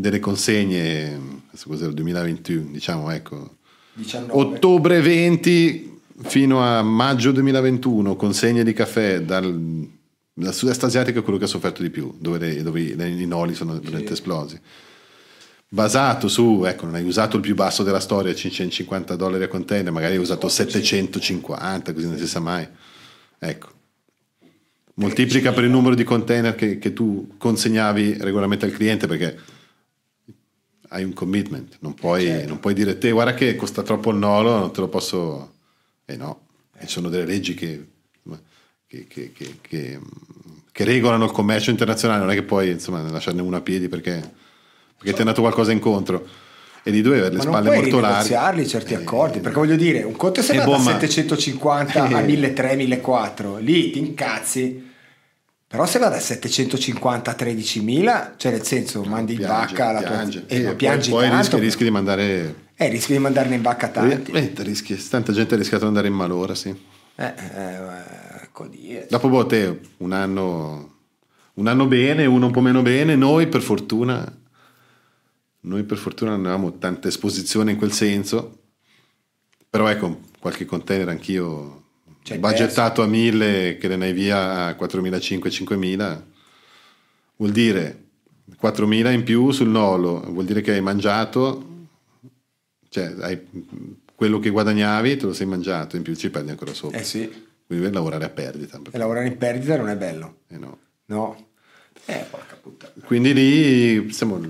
delle 0.00 0.18
consegne, 0.18 1.42
questo 1.48 1.68
cos'era 1.68 1.88
il 1.88 1.94
2021, 1.94 2.70
diciamo, 2.72 3.10
ecco, 3.10 3.56
19. 3.92 4.32
Ottobre 4.32 5.00
20 5.00 6.00
fino 6.22 6.62
a 6.62 6.82
maggio 6.82 7.32
2021, 7.32 8.16
consegne 8.16 8.64
di 8.64 8.72
caffè 8.72 9.20
dal, 9.20 9.88
dal 10.32 10.54
sud-est 10.54 10.84
asiatico 10.84 11.20
è 11.20 11.22
quello 11.22 11.38
che 11.38 11.44
ha 11.44 11.48
sofferto 11.48 11.82
di 11.82 11.90
più, 11.90 12.14
dove, 12.18 12.38
le, 12.38 12.62
dove 12.62 12.80
i 12.80 13.26
noli 13.26 13.54
sono 13.54 13.72
veramente 13.74 14.08
sì. 14.08 14.12
esplosi. 14.12 14.60
Basato 15.72 16.26
su, 16.28 16.64
ecco, 16.66 16.86
non 16.86 16.96
hai 16.96 17.04
usato 17.04 17.36
il 17.36 17.42
più 17.42 17.54
basso 17.54 17.82
della 17.82 18.00
storia, 18.00 18.34
550 18.34 19.14
dollari 19.16 19.44
a 19.44 19.48
container, 19.48 19.92
magari 19.92 20.14
hai 20.14 20.20
usato 20.20 20.48
750, 20.48 21.92
così 21.92 22.06
non 22.06 22.18
si 22.18 22.26
sa 22.26 22.40
mai. 22.40 22.66
Ecco. 23.38 23.68
Moltiplica 24.94 25.52
per 25.52 25.64
il 25.64 25.70
numero 25.70 25.94
di 25.94 26.04
container 26.04 26.54
che, 26.54 26.78
che 26.78 26.92
tu 26.92 27.34
consegnavi 27.38 28.16
regolarmente 28.20 28.66
al 28.66 28.72
cliente 28.72 29.06
perché 29.06 29.38
hai 30.92 31.04
un 31.04 31.12
commitment, 31.12 31.76
non 31.80 31.94
puoi, 31.94 32.24
certo. 32.24 32.48
non 32.48 32.60
puoi 32.60 32.74
dire 32.74 32.98
te 32.98 33.10
guarda 33.10 33.34
che 33.34 33.54
costa 33.56 33.82
troppo 33.82 34.10
il 34.10 34.16
nolo, 34.16 34.58
non 34.58 34.72
te 34.72 34.80
lo 34.80 34.88
posso... 34.88 35.54
E 36.04 36.14
eh 36.14 36.16
no, 36.16 36.46
ci 36.80 36.88
sono 36.88 37.08
delle 37.08 37.26
leggi 37.26 37.54
che, 37.54 37.86
che, 38.86 39.06
che, 39.06 39.32
che, 39.60 40.84
regolano 40.84 41.26
il 41.26 41.30
commercio 41.30 41.70
internazionale, 41.70 42.20
non 42.20 42.30
è 42.30 42.34
che 42.34 42.42
puoi 42.42 42.70
insomma, 42.70 43.08
lasciarne 43.08 43.40
una 43.42 43.58
a 43.58 43.60
piedi 43.60 43.88
perché, 43.88 44.14
perché 44.96 45.12
ti 45.12 45.16
è 45.16 45.20
andato 45.20 45.42
qualcosa 45.42 45.72
incontro. 45.72 46.26
E 46.82 46.90
di 46.90 47.02
due 47.02 47.18
avere 47.18 47.34
le 47.34 47.42
spalle 47.42 47.74
molto 47.74 48.00
larghe. 48.00 48.66
Certi 48.66 48.94
eh, 48.94 48.96
accordi, 48.96 49.40
perché 49.40 49.58
voglio 49.58 49.76
dire, 49.76 50.02
un 50.02 50.16
conto 50.16 50.40
è 50.40 50.42
se 50.42 50.56
va 50.56 50.64
da 50.64 50.78
750 50.78 52.02
a 52.04 52.08
1300-1400, 52.24 53.62
lì 53.62 53.90
ti 53.90 53.98
incazzi 53.98 54.89
però 55.70 55.86
se 55.86 56.00
va 56.00 56.08
da 56.08 56.18
750 56.18 57.30
a 57.30 57.34
13.000, 57.38 58.32
cioè 58.38 58.50
nel 58.50 58.64
senso 58.64 59.04
mandi 59.04 59.34
in 59.34 59.46
vacca 59.46 59.92
la 59.92 60.02
piange. 60.02 60.44
tua... 60.44 60.56
Eh, 60.56 60.62
ma 60.64 60.74
piangi 60.74 61.10
poi, 61.10 61.28
poi 61.28 61.36
rischi, 61.38 61.58
rischi, 61.60 61.84
di 61.84 61.90
mandare... 61.90 62.54
Eh, 62.74 62.88
rischi 62.88 63.12
di 63.12 63.20
mandarne 63.20 63.54
in 63.54 63.62
vacca 63.62 63.86
tanti. 63.86 64.32
Eh, 64.32 64.52
rischi, 64.56 64.96
tanta 65.08 65.32
gente 65.32 65.54
ha 65.54 65.56
rischiato 65.56 65.82
di 65.82 65.88
andare 65.90 66.08
in 66.08 66.14
malora, 66.14 66.56
sì. 66.56 66.70
Eh, 67.14 67.24
eh, 67.24 68.48
così, 68.50 69.00
Dopo 69.08 69.28
boh, 69.28 69.46
te, 69.46 69.80
un 69.98 70.10
anno, 70.10 70.94
un 71.54 71.66
anno 71.68 71.86
bene, 71.86 72.26
uno 72.26 72.46
un 72.46 72.52
po' 72.52 72.62
meno 72.62 72.82
bene, 72.82 73.14
noi 73.14 73.46
per 73.46 73.62
fortuna, 73.62 74.26
noi 75.60 75.84
per 75.84 75.98
fortuna 75.98 76.32
non 76.32 76.46
avevamo 76.46 76.78
tanta 76.78 77.06
esposizione 77.06 77.70
in 77.70 77.76
quel 77.76 77.92
senso, 77.92 78.58
però 79.70 79.86
ecco, 79.86 80.18
qualche 80.40 80.64
container 80.64 81.10
anch'io 81.10 81.79
cioè, 82.30 82.38
budgettato 82.38 83.02
a 83.02 83.06
1000 83.06 83.76
che 83.78 83.88
ne 83.88 84.06
hai 84.06 84.12
via 84.12 84.66
a 84.66 84.70
4.500-5.000 84.70 86.22
vuol 87.36 87.50
dire 87.50 88.04
4.000 88.60 89.12
in 89.12 89.24
più 89.24 89.50
sul 89.50 89.68
nolo. 89.68 90.20
Vuol 90.28 90.44
dire 90.44 90.60
che 90.60 90.72
hai 90.72 90.80
mangiato 90.80 91.66
cioè 92.88 93.14
hai, 93.20 93.40
quello 94.14 94.38
che 94.38 94.50
guadagnavi 94.50 95.16
te 95.16 95.26
lo 95.26 95.32
sei 95.32 95.46
mangiato 95.46 95.96
in 95.96 96.02
più 96.02 96.14
ci 96.14 96.30
perdi 96.30 96.50
ancora 96.50 96.72
sopra. 96.72 96.98
Eh 96.98 97.04
sì. 97.04 97.26
Quindi 97.66 97.84
devi 97.84 97.94
lavorare 97.94 98.24
a 98.24 98.30
perdita 98.30 98.80
e 98.90 98.98
lavorare 98.98 99.26
in 99.26 99.36
perdita 99.36 99.76
non 99.76 99.88
è 99.88 99.96
bello. 99.96 100.40
Eh 100.48 100.58
no. 100.58 100.78
No? 101.06 101.48
Eh 102.04 102.26
porca 102.30 102.56
puttana. 102.60 102.92
Quindi 103.04 103.32
lì 103.32 104.12
siamo 104.12 104.40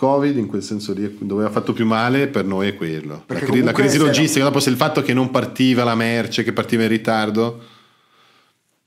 Covid 0.00 0.34
in 0.38 0.46
quel 0.46 0.62
senso 0.62 0.94
lì 0.94 1.18
dove 1.20 1.44
ha 1.44 1.50
fatto 1.50 1.74
più 1.74 1.84
male 1.84 2.26
per 2.28 2.46
noi 2.46 2.68
è 2.68 2.74
quello. 2.74 3.24
La, 3.26 3.38
cri- 3.38 3.62
la, 3.62 3.72
crisi 3.72 3.98
logistica, 3.98 4.44
dopo 4.44 4.58
se 4.58 4.70
il 4.70 4.76
fatto 4.76 5.02
che 5.02 5.12
non 5.12 5.30
partiva 5.30 5.84
la 5.84 5.94
merce, 5.94 6.42
che 6.42 6.54
partiva 6.54 6.84
in 6.84 6.88
ritardo, 6.88 7.62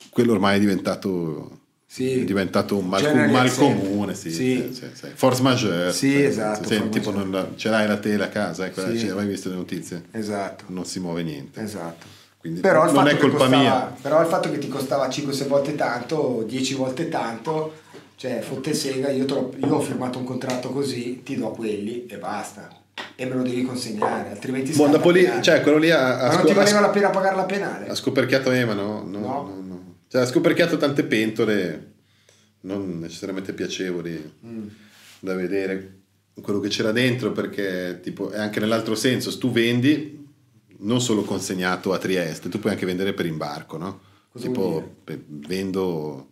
quello 0.09 0.31
ormai 0.33 0.55
è 0.55 0.59
diventato, 0.59 1.59
sì. 1.85 2.21
è 2.21 2.23
diventato 2.23 2.77
un 2.77 2.87
mal, 2.87 3.03
un 3.03 3.29
mal 3.29 3.53
comune. 3.53 4.15
Sì, 4.15 4.31
sì. 4.31 4.73
Force 5.13 5.43
majeure. 5.43 5.93
Sì, 5.93 6.19
esatto. 6.19 6.67
Se, 6.67 6.89
tipo 6.89 7.11
non, 7.11 7.49
ce 7.57 7.69
l'hai 7.69 7.85
la 7.85 7.97
tela 7.97 8.25
a 8.25 8.29
casa, 8.29 8.65
ecco, 8.65 8.81
sì. 8.81 9.07
hai 9.07 9.13
mai 9.13 9.27
visto 9.27 9.49
le 9.49 9.55
notizie? 9.55 10.05
Esatto. 10.09 10.63
Non 10.69 10.85
si 10.85 10.99
muove 10.99 11.21
niente. 11.21 11.61
Esatto. 11.61 12.07
Quindi 12.39 12.59
però 12.59 12.91
non 12.91 13.07
è 13.07 13.17
colpa 13.17 13.37
costava, 13.37 13.61
mia. 13.61 13.95
Però 14.01 14.19
il 14.19 14.27
fatto 14.27 14.49
che 14.49 14.57
ti 14.57 14.67
costava 14.67 15.07
5-6 15.07 15.47
volte 15.47 15.75
tanto, 15.75 16.43
10 16.47 16.73
volte 16.73 17.07
tanto 17.07 17.81
cioè, 18.15 18.41
fotte 18.41 18.73
sega, 18.73 19.09
io, 19.09 19.25
io, 19.25 19.75
ho 19.75 19.79
firmato 19.81 20.17
un 20.17 20.23
contratto 20.23 20.69
così, 20.69 21.21
ti 21.23 21.35
do 21.35 21.49
quelli 21.49 22.05
e 22.05 22.17
basta. 22.17 22.81
E 23.15 23.25
me 23.25 23.35
lo 23.35 23.41
devi 23.41 23.63
consegnare, 23.63 24.29
altrimenti 24.29 24.71
boh, 24.71 24.87
dopo 24.87 25.09
lì, 25.09 25.27
cioè, 25.41 25.61
quello 25.61 25.77
lì 25.77 25.89
ha, 25.89 26.19
ha 26.19 26.27
Ma 26.27 26.35
non 26.35 26.45
ti 26.45 26.53
valeva 26.53 26.79
la 26.79 26.89
pena 26.89 27.09
pagare 27.09 27.35
la 27.35 27.45
penale? 27.45 27.87
Ha 27.87 27.95
scoperchiato 27.95 28.51
Ema, 28.51 28.73
no? 28.73 29.03
No, 29.03 29.19
no. 29.19 29.43
no, 29.43 29.61
no. 29.65 29.95
Cioè, 30.07 30.21
ha 30.21 30.25
scoperchiato 30.25 30.77
tante 30.77 31.03
pentole 31.03 31.91
non 32.63 32.99
necessariamente 32.99 33.53
piacevoli 33.53 34.33
mm. 34.45 34.67
da 35.19 35.35
vedere 35.35 35.99
quello 36.41 36.59
che 36.59 36.69
c'era 36.69 36.91
dentro 36.91 37.31
perché 37.31 37.99
tipo 38.01 38.29
è 38.31 38.39
anche 38.39 38.59
nell'altro 38.59 38.95
senso 38.95 39.37
tu 39.37 39.51
vendi 39.51 40.25
non 40.79 41.01
solo 41.01 41.23
consegnato 41.23 41.93
a 41.93 41.97
Trieste 41.97 42.49
tu 42.49 42.59
puoi 42.59 42.73
anche 42.73 42.85
vendere 42.85 43.13
per 43.13 43.25
imbarco 43.25 43.77
no? 43.77 44.01
Cosa 44.31 44.47
tipo 44.47 44.95
vendo 45.27 46.29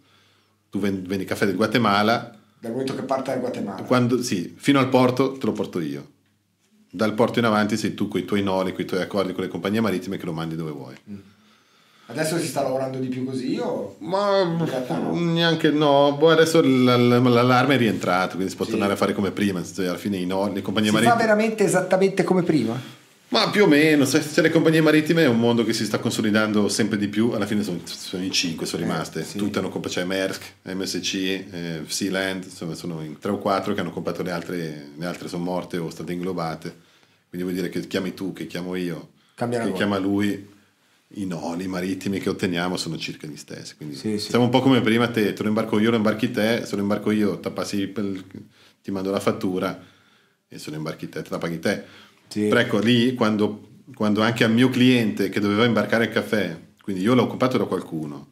tu 0.71 0.79
vendi 0.79 1.25
caffè 1.25 1.45
del 1.45 1.57
Guatemala. 1.57 2.33
Dal 2.57 2.71
momento 2.71 2.95
che 2.95 3.03
parte 3.03 3.31
dal 3.31 3.41
Guatemala. 3.41 3.83
Quando, 3.83 4.23
sì, 4.23 4.55
fino 4.57 4.79
al 4.79 4.87
porto 4.87 5.33
te 5.33 5.45
lo 5.45 5.51
porto 5.51 5.81
io. 5.81 6.07
Dal 6.89 7.13
porto 7.13 7.39
in 7.39 7.45
avanti 7.45 7.75
sei 7.75 7.93
tu 7.93 8.07
con 8.07 8.21
i 8.21 8.25
tuoi 8.25 8.41
noli, 8.41 8.71
con 8.71 8.81
i 8.81 8.85
tuoi 8.85 9.01
accordi 9.01 9.33
con 9.33 9.43
le 9.43 9.49
compagnie 9.49 9.81
marittime 9.81 10.17
che 10.17 10.25
lo 10.25 10.31
mandi 10.31 10.55
dove 10.55 10.71
vuoi. 10.71 10.95
Mm. 11.09 11.19
Adesso 12.07 12.37
si 12.39 12.47
sta 12.47 12.61
lavorando 12.61 12.97
di 12.97 13.07
più 13.07 13.25
così 13.25 13.57
o? 13.57 13.95
Ma 13.99 14.43
no. 14.43 15.13
neanche 15.15 15.69
no, 15.71 16.15
boh, 16.17 16.29
adesso 16.29 16.61
l'allarme 16.61 17.75
è 17.75 17.77
rientrato, 17.77 18.35
quindi 18.35 18.49
si 18.49 18.55
può 18.55 18.65
sì. 18.65 18.71
tornare 18.71 18.93
a 18.93 18.97
fare 18.97 19.13
come 19.13 19.31
prima, 19.31 19.61
alla 19.77 19.97
fine 19.97 20.17
i 20.17 20.25
noli, 20.25 20.55
le 20.55 20.61
compagnie 20.61 20.91
marittime. 20.91 21.13
Si 21.13 21.19
fa 21.19 21.25
veramente 21.25 21.63
esattamente 21.63 22.23
come 22.23 22.43
prima? 22.43 22.99
Ma 23.31 23.49
più 23.49 23.63
o 23.63 23.67
meno, 23.67 24.03
se, 24.03 24.21
se, 24.21 24.41
le 24.41 24.49
compagnie 24.49 24.81
marittime 24.81 25.23
è 25.23 25.27
un 25.27 25.39
mondo 25.39 25.63
che 25.63 25.71
si 25.71 25.85
sta 25.85 25.99
consolidando 25.99 26.67
sempre 26.67 26.97
di 26.97 27.07
più, 27.07 27.31
alla 27.31 27.45
fine 27.45 27.63
sono, 27.63 27.79
sono 27.85 28.23
in 28.23 28.31
cinque, 28.31 28.65
sono 28.65 28.83
eh, 28.83 28.85
rimaste, 28.85 29.23
sì. 29.23 29.37
tutte 29.37 29.59
hanno 29.59 29.69
comprato, 29.69 29.95
c'è 29.95 30.03
Maersk, 30.03 30.43
MSC, 30.63 31.13
eh, 31.13 31.81
Sealand, 31.87 32.43
insomma 32.43 32.75
sono 32.75 33.01
in 33.01 33.19
tre 33.19 33.31
o 33.31 33.37
quattro 33.37 33.73
che 33.73 33.79
hanno 33.79 33.91
comprato 33.91 34.21
le 34.21 34.31
altre, 34.31 34.89
le 34.97 35.05
altre 35.05 35.29
sono 35.29 35.45
morte 35.45 35.77
o 35.77 35.89
state 35.89 36.11
inglobate, 36.11 36.75
quindi 37.29 37.47
vuol 37.47 37.53
dire 37.53 37.69
che 37.69 37.87
chiami 37.87 38.13
tu, 38.13 38.33
che 38.33 38.47
chiamo 38.47 38.75
io, 38.75 39.11
Cambia 39.35 39.63
che 39.63 39.71
chiama 39.71 39.97
lui, 39.97 40.49
i 41.13 41.25
noli 41.25 41.67
marittimi 41.67 42.19
che 42.19 42.27
otteniamo 42.27 42.75
sono 42.75 42.97
circa 42.97 43.27
gli 43.27 43.37
stessi, 43.37 43.77
quindi 43.77 43.95
sì, 43.95 44.19
sì. 44.19 44.27
siamo 44.27 44.43
un 44.43 44.51
po' 44.51 44.59
come 44.59 44.81
prima 44.81 45.07
te, 45.07 45.31
te 45.31 45.41
lo 45.41 45.47
imbarco 45.47 45.79
io, 45.79 45.89
lo 45.89 45.95
imbarchi 45.95 46.31
te, 46.31 46.65
se 46.65 46.75
lo 46.75 46.81
imbarco 46.81 47.11
io 47.11 47.39
tappassi, 47.39 47.93
ti 48.83 48.91
mando 48.91 49.09
la 49.09 49.21
fattura 49.21 49.87
e 50.49 50.59
se 50.59 50.69
lo 50.69 50.75
imbarchi 50.75 51.07
te, 51.07 51.21
te 51.21 51.29
la 51.29 51.37
paghi 51.37 51.59
te 51.59 52.09
sì. 52.31 52.47
Però 52.47 52.61
ecco 52.61 52.79
lì 52.79 53.13
quando, 53.13 53.81
quando, 53.93 54.21
anche 54.21 54.45
al 54.45 54.53
mio 54.53 54.69
cliente 54.69 55.27
che 55.27 55.41
doveva 55.41 55.65
imbarcare 55.65 56.05
il 56.05 56.11
caffè, 56.11 56.57
quindi 56.81 57.01
io 57.01 57.13
l'ho 57.13 57.23
occupato 57.23 57.57
da 57.57 57.65
qualcuno, 57.65 58.29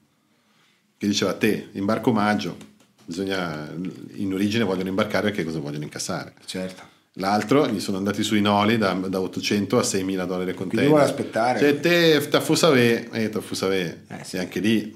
che 0.98 1.06
diceva 1.06 1.34
te, 1.34 1.68
imbarco 1.74 2.14
maggio, 2.14 2.56
bisogna, 3.04 3.70
in 4.14 4.34
origine 4.34 4.64
vogliono 4.64 4.88
imbarcare 4.88 5.28
perché 5.28 5.44
cosa 5.44 5.60
vogliono 5.60 5.84
incassare. 5.84 6.34
Certo. 6.46 6.98
L'altro 7.14 7.68
gli 7.68 7.82
sono 7.82 7.98
andati 7.98 8.24
sui 8.24 8.40
noli 8.40 8.78
da, 8.78 8.94
da 8.94 9.20
800 9.20 9.78
a 9.78 9.82
6.000 9.82 10.26
dollari 10.26 10.54
container. 10.54 10.68
Quindi 10.70 10.88
vuole 10.88 11.04
aspettare. 11.04 11.60
Cioè 11.60 11.80
te, 11.82 12.30
ta 12.30 12.40
fusave, 12.40 13.10
eh, 13.12 13.28
ta 13.28 13.42
fusave, 13.42 14.04
eh, 14.08 14.24
sì. 14.24 14.38
e 14.38 14.40
anche 14.40 14.62
lì, 14.62 14.96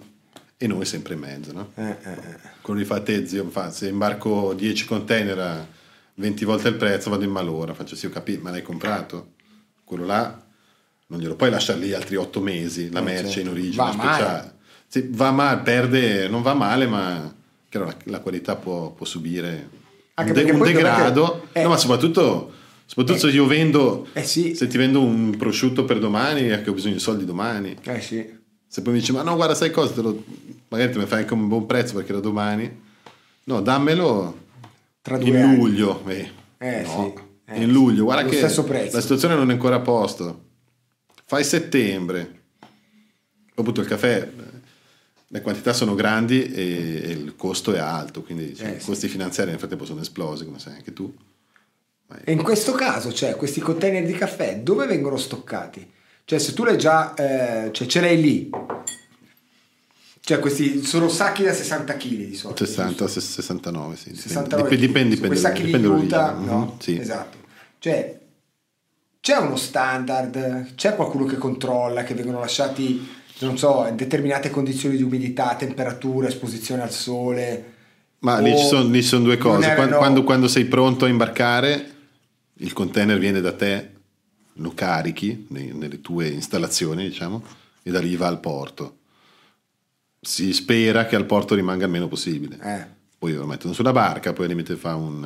e 0.56 0.68
noi 0.68 0.86
sempre 0.86 1.16
in 1.16 1.20
mezzo, 1.20 1.52
no? 1.52 1.72
Eh, 1.76 1.82
eh, 1.82 2.12
eh. 2.12 2.38
Quello 2.62 2.80
li 2.80 2.86
fa 2.86 3.02
te, 3.02 3.28
zio, 3.28 3.50
fa, 3.50 3.70
se 3.70 3.90
imbarco 3.90 4.54
10 4.54 4.86
container 4.86 5.40
a 5.40 5.68
20 6.16 6.46
volte 6.46 6.68
il 6.70 6.76
prezzo, 6.76 7.10
vado 7.10 7.24
in 7.24 7.32
malora, 7.32 7.74
faccio 7.74 7.96
sì, 7.96 8.06
ho 8.06 8.10
capito, 8.10 8.42
ma 8.44 8.52
l'hai 8.52 8.62
comprato? 8.62 9.34
Quello 9.84 10.06
là 10.06 10.44
non 11.14 11.20
glielo 11.20 11.36
puoi 11.36 11.52
lasciare 11.52 11.80
lì 11.80 11.94
altri 11.94 12.16
8 12.16 12.42
mesi, 12.42 12.90
la 12.92 13.00
eh, 13.00 13.04
merce 13.04 13.32
certo. 13.34 13.40
in 13.42 13.48
origine 13.50 13.76
va 13.76 13.92
speciale. 13.92 14.56
Sì, 14.88 15.08
va 15.12 15.32
male, 15.32 15.62
perde, 15.62 16.28
non 16.28 16.42
va 16.42 16.54
male, 16.54 16.88
ma 16.88 17.34
la, 17.70 17.96
la 18.06 18.20
qualità 18.20 18.56
può, 18.56 18.92
può 18.92 19.06
subire 19.06 19.70
Anche 20.16 20.32
un, 20.32 20.46
de, 20.46 20.52
un 20.52 20.62
degrado, 20.62 21.48
è... 21.52 21.62
no, 21.64 21.70
ma 21.70 21.78
soprattutto... 21.78 22.62
Soprattutto 22.86 23.28
eh, 23.28 23.32
se 23.32 23.36
io 23.36 23.48
vendo, 23.48 24.08
eh 24.12 24.24
sì. 24.24 24.56
se 24.56 24.68
ti 24.68 24.78
vendo 24.78 25.02
un 25.02 25.36
prosciutto 25.38 25.86
per 25.86 26.00
domani, 26.00 26.42
è 26.50 26.62
che 26.62 26.70
ho 26.70 26.74
bisogno 26.74 26.96
di 26.96 27.00
soldi 27.00 27.26
domani. 27.26 27.76
Eh 27.82 28.02
sì. 28.02 28.42
Se 28.68 28.82
poi 28.82 28.94
mi 28.94 29.00
dici, 29.00 29.14
ma 29.14 29.24
no, 29.24 29.36
guarda, 29.36 29.56
sai 29.56 29.72
cosa, 29.72 30.00
lo, 30.02 30.24
magari 30.68 30.92
ti 30.92 31.00
fai 31.06 31.22
anche 31.22 31.34
un 31.34 31.48
buon 31.48 31.66
prezzo 31.66 31.96
perché 31.96 32.12
da 32.12 32.20
domani. 32.20 32.82
No, 33.46 33.62
dammelo 33.62 34.43
tra 35.04 35.18
due 35.18 35.28
in 35.28 35.36
anni. 35.36 35.56
luglio. 35.58 36.02
Eh, 36.08 36.32
eh 36.58 36.82
no. 36.82 37.14
sì. 37.16 37.22
Eh, 37.54 37.62
in 37.62 37.72
luglio, 37.72 38.06
guarda 38.06 38.28
che 38.28 38.40
la 38.40 39.02
situazione 39.02 39.36
non 39.36 39.50
è 39.50 39.54
ancora 39.54 39.76
a 39.76 39.82
posto. 39.82 40.46
Fai 41.26 41.44
settembre. 41.44 42.42
Appunto 43.54 43.82
il 43.82 43.88
caffè, 43.88 44.28
le 45.28 45.42
quantità 45.42 45.74
sono 45.74 45.94
grandi 45.94 46.52
e, 46.52 47.02
e 47.04 47.12
il 47.12 47.36
costo 47.36 47.74
è 47.74 47.80
alto, 47.80 48.24
quindi 48.24 48.56
cioè, 48.56 48.70
eh, 48.70 48.72
i 48.78 48.84
costi 48.84 49.08
sì. 49.08 49.10
finanziari 49.10 49.50
nel 49.50 49.60
frattempo 49.60 49.86
sono 49.86 50.02
esplosi, 50.02 50.46
come 50.46 50.58
sai 50.58 50.76
anche 50.76 50.94
tu. 50.94 51.14
E 52.24 52.32
in 52.32 52.42
questo 52.42 52.72
caso, 52.72 53.12
cioè, 53.12 53.36
questi 53.36 53.60
container 53.60 54.06
di 54.06 54.14
caffè 54.14 54.60
dove 54.60 54.86
vengono 54.86 55.18
stoccati? 55.18 55.92
Cioè, 56.26 56.40
se 56.40 56.54
tu 56.54 56.64
l'hai 56.64 56.78
già, 56.78 57.14
eh, 57.16 57.72
cioè, 57.74 57.88
ce 57.88 58.00
l'hai 58.00 58.22
lì, 58.22 58.50
cioè 60.26 60.40
questi 60.40 60.86
sono 60.86 61.10
sacchi 61.10 61.44
da 61.44 61.52
60 61.52 61.98
kg 61.98 62.08
di 62.08 62.36
solito. 62.36 62.66
60, 62.66 63.08
69, 63.10 63.96
sì. 63.98 64.16
69 64.16 64.70
dipende, 64.70 64.86
dipende, 64.86 65.16
dipende, 65.16 65.36
sacchi 65.36 65.64
dipende 65.64 65.90
di 65.90 65.94
juta, 65.94 66.32
no? 66.32 66.60
Mm-hmm, 66.60 66.80
sì. 66.80 66.98
Esatto. 66.98 67.38
Cioè 67.78 68.20
c'è 69.20 69.36
uno 69.36 69.58
standard, 69.58 70.76
c'è 70.76 70.96
qualcuno 70.96 71.26
che 71.26 71.36
controlla, 71.36 72.04
che 72.04 72.14
vengono 72.14 72.40
lasciati, 72.40 73.06
non 73.40 73.58
so, 73.58 73.86
in 73.86 73.98
determinate 73.98 74.50
condizioni 74.50 74.96
di 74.96 75.04
umidità, 75.04 75.56
temperatura, 75.56 76.30
esposizione 76.30 76.84
al 76.84 76.92
sole. 76.92 77.72
Ma 78.20 78.40
lì 78.40 78.58
ci, 78.58 78.66
sono, 78.66 78.90
lì 78.90 79.02
ci 79.02 79.10
sono 79.10 79.26
due 79.26 79.38
cose. 79.38 79.74
Quando, 79.76 79.98
quando, 79.98 80.24
quando 80.24 80.48
sei 80.48 80.64
pronto 80.64 81.04
a 81.04 81.10
imbarcare, 81.10 81.92
il 82.54 82.72
container 82.72 83.20
viene 83.20 83.42
da 83.42 83.52
te, 83.52 83.90
lo 84.54 84.72
carichi 84.74 85.48
nelle 85.50 86.00
tue 86.00 86.30
installazioni, 86.30 87.10
diciamo, 87.10 87.44
e 87.84 87.92
da 87.92 88.00
lì 88.00 88.16
va 88.16 88.28
al 88.28 88.40
porto 88.40 89.00
si 90.24 90.54
spera 90.54 91.06
che 91.06 91.16
al 91.16 91.26
porto 91.26 91.56
rimanga 91.56 91.86
il 91.86 91.92
meno 91.92 92.08
possibile. 92.08 92.58
Eh. 92.62 92.86
Poi 93.18 93.34
lo 93.34 93.46
mettono 93.46 93.74
sulla 93.74 93.92
barca, 93.92 94.34
poi 94.34 94.48
limite 94.48 94.76
fa 94.76 94.96
un, 94.96 95.26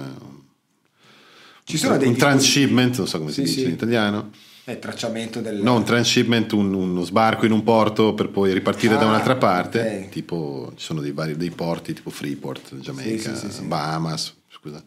Ci 1.64 1.78
sono 1.78 1.94
un, 1.94 2.00
dei 2.00 2.08
un 2.10 2.16
transshipment, 2.16 2.98
non 2.98 3.08
so 3.08 3.18
come 3.18 3.32
sì, 3.32 3.42
si 3.42 3.48
dice 3.48 3.60
sì. 3.62 3.68
in 3.68 3.74
italiano. 3.74 4.32
Il 4.66 4.80
tracciamento 4.80 5.40
del... 5.40 5.62
No, 5.64 5.76
un 5.76 5.86
transshipment, 5.86 6.52
un, 6.52 6.74
uno 6.74 7.04
sbarco 7.04 7.46
in 7.46 7.54
un 7.54 7.64
porto 7.64 8.14
per 8.14 8.30
poi 8.30 8.52
ripartire 8.52 8.96
ah, 8.96 8.98
da 8.98 9.06
un'altra 9.06 9.38
parte. 9.38 9.80
Okay. 9.80 10.10
Tipo, 10.10 10.74
ci 10.76 10.84
sono 10.84 11.00
dei, 11.00 11.12
vari, 11.12 11.38
dei 11.38 11.52
porti 11.52 11.94
tipo 11.94 12.10
Freeport, 12.10 12.78
Giamaica, 12.78 13.34
sì, 13.34 13.64
Bahamas, 13.64 14.36
scusa, 14.50 14.84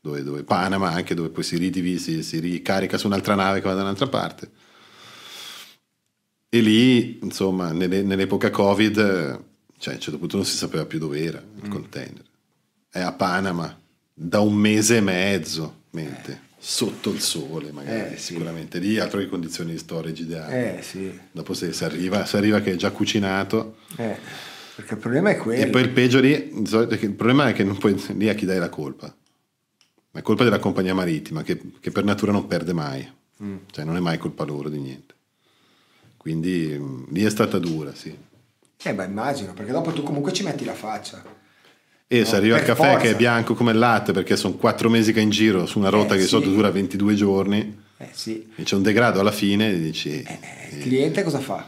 dove, 0.00 0.22
dove, 0.22 0.44
Panama, 0.44 0.90
anche 0.90 1.14
dove 1.14 1.30
poi 1.30 1.42
si 1.42 1.56
ridivisi, 1.56 2.22
si 2.22 2.38
ricarica 2.38 2.96
su 2.96 3.08
un'altra 3.08 3.34
nave 3.34 3.60
che 3.60 3.66
va 3.66 3.74
da 3.74 3.82
un'altra 3.82 4.06
parte. 4.06 4.50
E 6.50 6.60
lì, 6.60 7.18
insomma, 7.22 7.72
nell'epoca 7.72 8.50
Covid, 8.50 8.96
cioè 9.78 9.92
a 9.92 9.96
un 9.96 10.02
certo 10.02 10.18
punto 10.18 10.36
non 10.36 10.46
si 10.46 10.56
sapeva 10.56 10.86
più 10.86 10.98
dove 10.98 11.22
era 11.22 11.38
il 11.38 11.68
mm. 11.68 11.70
container. 11.70 12.24
È 12.88 13.00
a 13.00 13.12
Panama 13.12 13.78
da 14.14 14.40
un 14.40 14.54
mese 14.54 14.96
e 14.96 15.00
mezzo, 15.00 15.82
mente. 15.90 16.32
Eh. 16.32 16.46
Sotto 16.60 17.10
il 17.10 17.20
sole, 17.20 17.70
magari, 17.70 18.14
eh, 18.14 18.16
sicuramente. 18.18 18.80
Sì. 18.80 18.88
Lì 18.88 18.98
altre 18.98 19.28
condizioni 19.28 19.72
di 19.72 19.78
storage 19.78 20.22
ideali. 20.22 20.78
Eh, 20.78 20.82
sì. 20.82 21.18
Dopo 21.30 21.54
se 21.54 21.72
si 21.72 21.84
arriva, 21.84 22.24
si 22.24 22.36
arriva 22.36 22.60
che 22.60 22.72
è 22.72 22.76
già 22.76 22.90
cucinato. 22.90 23.76
Eh, 23.96 24.16
perché 24.74 24.94
il 24.94 25.00
problema 25.00 25.30
è 25.30 25.36
quello. 25.36 25.62
E 25.62 25.68
poi 25.68 25.82
il 25.82 25.90
peggio 25.90 26.18
lì, 26.18 26.30
il 26.30 27.14
problema 27.14 27.48
è 27.48 27.52
che 27.52 27.62
non 27.62 27.76
puoi, 27.76 27.94
lì 28.16 28.28
a 28.28 28.34
chi 28.34 28.46
dai 28.46 28.58
la 28.58 28.70
colpa? 28.70 29.14
La 30.12 30.22
colpa 30.22 30.44
della 30.44 30.58
compagnia 30.58 30.94
marittima, 30.94 31.42
che, 31.42 31.60
che 31.78 31.90
per 31.90 32.04
natura 32.04 32.32
non 32.32 32.46
perde 32.46 32.72
mai. 32.72 33.08
Mm. 33.42 33.56
Cioè 33.70 33.84
non 33.84 33.96
è 33.96 34.00
mai 34.00 34.18
colpa 34.18 34.44
loro 34.44 34.68
di 34.68 34.78
niente. 34.78 35.14
Quindi 36.28 36.76
mm, 36.78 37.04
lì 37.12 37.24
è 37.24 37.30
stata 37.30 37.58
dura, 37.58 37.94
sì. 37.94 38.14
Eh 38.82 38.92
beh, 38.92 39.06
immagino, 39.06 39.54
perché 39.54 39.72
dopo 39.72 39.92
tu 39.92 40.02
comunque 40.02 40.30
ci 40.30 40.42
metti 40.42 40.66
la 40.66 40.74
faccia. 40.74 41.24
E 42.06 42.18
no, 42.18 42.24
se 42.26 42.36
arriva 42.36 42.58
il 42.58 42.64
caffè 42.64 42.90
forza. 42.90 42.98
che 42.98 43.10
è 43.12 43.16
bianco 43.16 43.54
come 43.54 43.72
il 43.72 43.78
latte, 43.78 44.12
perché 44.12 44.36
sono 44.36 44.56
quattro 44.56 44.90
mesi 44.90 45.14
che 45.14 45.20
è 45.20 45.22
in 45.22 45.30
giro 45.30 45.64
su 45.64 45.78
una 45.78 45.88
rotta 45.88 46.14
eh, 46.14 46.18
che 46.18 46.24
sì. 46.24 46.28
sotto 46.28 46.50
dura 46.50 46.70
22 46.70 47.14
giorni, 47.14 47.82
eh, 47.96 48.08
sì. 48.12 48.46
e 48.54 48.62
c'è 48.62 48.76
un 48.76 48.82
degrado 48.82 49.20
alla 49.20 49.32
fine 49.32 49.70
e 49.70 49.80
dici... 49.80 50.22
Eh, 50.22 50.38
eh, 50.38 50.76
il 50.76 50.82
cliente 50.82 51.22
cosa 51.22 51.40
fa? 51.40 51.66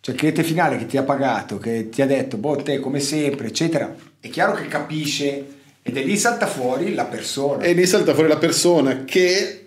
Cioè 0.00 0.14
il 0.14 0.20
cliente 0.20 0.42
finale 0.42 0.76
che 0.76 0.86
ti 0.86 0.96
ha 0.96 1.04
pagato, 1.04 1.58
che 1.58 1.90
ti 1.90 2.02
ha 2.02 2.06
detto, 2.06 2.38
boh, 2.38 2.56
te 2.56 2.80
come 2.80 2.98
sempre, 2.98 3.46
eccetera, 3.46 3.94
è 4.18 4.28
chiaro 4.30 4.54
che 4.54 4.66
capisce 4.66 5.46
ed 5.80 5.96
è 5.96 6.02
lì 6.02 6.16
salta 6.16 6.48
fuori 6.48 6.92
la 6.92 7.04
persona. 7.04 7.62
E 7.62 7.72
lì 7.72 7.86
salta 7.86 8.14
fuori 8.14 8.28
la 8.28 8.38
persona 8.38 9.04
che 9.04 9.66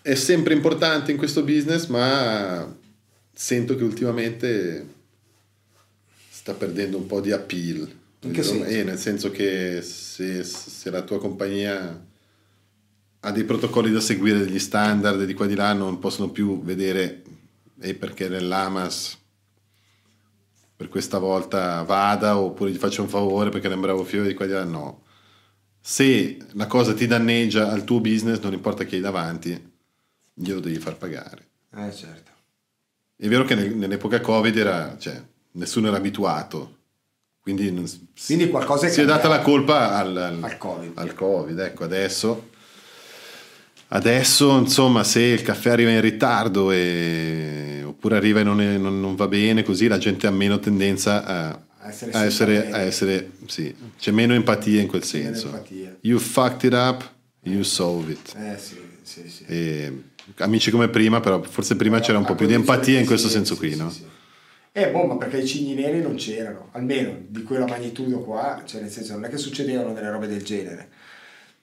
è 0.00 0.14
sempre 0.14 0.54
importante 0.54 1.10
in 1.10 1.18
questo 1.18 1.42
business, 1.42 1.86
ma 1.88 2.80
sento 3.32 3.76
che 3.76 3.84
ultimamente 3.84 4.86
sta 6.28 6.54
perdendo 6.54 6.96
un 6.96 7.06
po' 7.06 7.20
di 7.20 7.32
appeal. 7.32 8.00
Eh, 8.20 8.84
nel 8.84 8.98
senso 8.98 9.30
che 9.30 9.82
se, 9.82 10.44
se, 10.44 10.90
la 10.90 11.02
tua 11.02 11.18
compagnia 11.18 12.06
ha 13.20 13.30
dei 13.32 13.44
protocolli 13.44 13.90
da 13.90 14.00
seguire, 14.00 14.38
degli 14.38 14.60
standard 14.60 15.24
di 15.24 15.34
qua 15.34 15.46
di 15.46 15.56
là, 15.56 15.72
non 15.72 15.98
possono 15.98 16.30
più 16.30 16.62
vedere 16.62 17.22
e 17.80 17.94
perché 17.94 18.28
nell'AMAS 18.28 19.18
per 20.76 20.88
questa 20.88 21.18
volta 21.18 21.82
vada 21.82 22.38
oppure 22.38 22.70
gli 22.70 22.76
faccio 22.76 23.02
un 23.02 23.08
favore 23.08 23.50
perché 23.50 23.68
è 23.68 23.72
un 23.72 23.80
bravo 23.80 24.04
fiore 24.04 24.28
di 24.28 24.34
qua 24.34 24.46
di 24.46 24.52
là, 24.52 24.64
no. 24.64 25.02
Se 25.80 26.38
la 26.52 26.66
cosa 26.66 26.94
ti 26.94 27.06
danneggia 27.06 27.70
al 27.70 27.84
tuo 27.84 28.00
business, 28.00 28.40
non 28.40 28.52
importa 28.52 28.84
chi 28.84 28.96
hai 28.96 29.00
davanti, 29.00 29.72
glielo 30.32 30.60
devi 30.60 30.78
far 30.78 30.96
pagare. 30.96 31.46
Eh 31.74 31.92
certo. 31.92 32.31
È 33.22 33.28
vero 33.28 33.44
che 33.44 33.54
nell'epoca 33.54 34.20
Covid 34.20 34.56
era, 34.56 34.96
cioè, 34.98 35.14
nessuno 35.52 35.86
era 35.86 35.96
abituato, 35.96 36.78
quindi, 37.40 37.72
quindi 38.26 38.48
qualcosa 38.48 38.88
si 38.88 39.00
è 39.00 39.04
data 39.04 39.28
la 39.28 39.38
colpa 39.38 39.96
al, 39.96 40.16
al, 40.16 40.42
al, 40.42 40.58
COVID. 40.58 40.98
al 40.98 41.14
COVID. 41.14 41.56
Ecco, 41.60 41.84
adesso, 41.84 42.50
adesso, 43.90 44.58
insomma, 44.58 45.04
se 45.04 45.20
il 45.20 45.42
caffè 45.42 45.70
arriva 45.70 45.92
in 45.92 46.00
ritardo 46.00 46.72
e, 46.72 47.84
oppure 47.86 48.16
arriva 48.16 48.40
e 48.40 48.42
non, 48.42 48.60
è, 48.60 48.76
non, 48.76 48.98
non, 49.00 49.14
va 49.14 49.28
bene, 49.28 49.62
così 49.62 49.86
la 49.86 49.98
gente 49.98 50.26
ha 50.26 50.32
meno 50.32 50.58
tendenza 50.58 51.24
a, 51.24 51.60
a 51.78 51.88
essere, 51.90 52.10
a 52.10 52.24
essere, 52.24 52.72
a 52.72 52.78
essere 52.80 53.30
sì, 53.46 53.72
c'è 54.00 54.10
meno 54.10 54.34
empatia 54.34 54.80
in 54.80 54.88
quel 54.88 55.04
senso. 55.04 55.64
You 56.00 56.18
fucked 56.18 56.64
it 56.64 56.76
up, 56.76 57.08
you 57.42 57.62
solve 57.62 58.10
it. 58.10 58.34
Eh, 58.36 58.58
sì, 58.58 58.80
sì, 59.02 59.28
sì. 59.28 59.44
E, 59.46 60.10
amici 60.38 60.70
come 60.70 60.88
prima, 60.88 61.20
però 61.20 61.42
forse 61.42 61.76
prima 61.76 62.00
c'era 62.00 62.18
un 62.18 62.24
po' 62.24 62.34
più 62.34 62.46
di 62.46 62.54
empatia 62.54 62.98
in 62.98 63.06
questo 63.06 63.28
senso 63.28 63.56
qui, 63.56 63.76
no? 63.76 63.92
Eh, 64.74 64.88
boh, 64.90 65.04
ma 65.04 65.16
perché 65.16 65.38
i 65.38 65.46
cigni 65.46 65.74
neri 65.74 66.00
non 66.00 66.14
c'erano, 66.14 66.68
almeno 66.72 67.14
di 67.28 67.42
quella 67.42 67.66
magnitudo 67.66 68.20
qua, 68.20 68.62
cioè 68.64 68.80
nel 68.80 68.90
senso 68.90 69.12
non 69.12 69.24
è 69.26 69.28
che 69.28 69.36
succedevano 69.36 69.92
delle 69.92 70.10
robe 70.10 70.26
del 70.26 70.42
genere. 70.42 70.88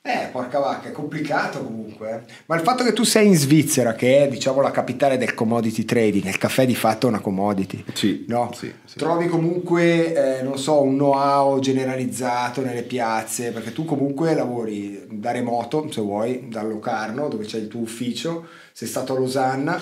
Eh, 0.02 0.30
porca 0.32 0.60
vacca, 0.60 0.88
è 0.88 0.92
complicato 0.94 1.62
comunque. 1.62 2.10
eh. 2.26 2.34
Ma 2.46 2.56
il 2.56 2.62
fatto 2.62 2.86
che 2.86 2.94
tu 2.94 3.04
sei 3.04 3.28
in 3.28 3.36
Svizzera, 3.36 3.94
che 3.94 4.24
è 4.24 4.28
diciamo 4.30 4.62
la 4.62 4.72
capitale 4.72 5.18
del 5.18 5.34
commodity 5.34 5.84
trading, 5.84 6.26
il 6.26 6.38
caffè 6.38 6.66
di 6.66 6.74
fatto 6.74 7.06
è 7.08 7.10
una 7.10 7.20
commodity. 7.20 7.84
Sì, 7.94 8.24
No? 8.30 8.50
sì, 8.56 8.72
sì. 8.86 8.98
Trovi 8.98 9.28
comunque, 9.28 10.40
eh, 10.40 10.42
non 10.42 10.58
so, 10.58 10.82
un 10.82 10.96
know-how 10.96 11.60
generalizzato 11.60 12.62
nelle 12.62 12.84
piazze, 12.84 13.52
perché 13.52 13.74
tu 13.74 13.84
comunque 13.84 14.34
lavori 14.34 15.06
da 15.12 15.32
remoto, 15.32 15.92
se 15.92 16.00
vuoi, 16.00 16.48
da 16.50 16.62
Locarno, 16.64 17.28
dove 17.28 17.44
c'è 17.44 17.58
il 17.58 17.68
tuo 17.68 17.82
ufficio, 17.82 18.48
sei 18.72 18.88
stato 18.88 19.14
a 19.16 19.20
Losanna, 19.20 19.82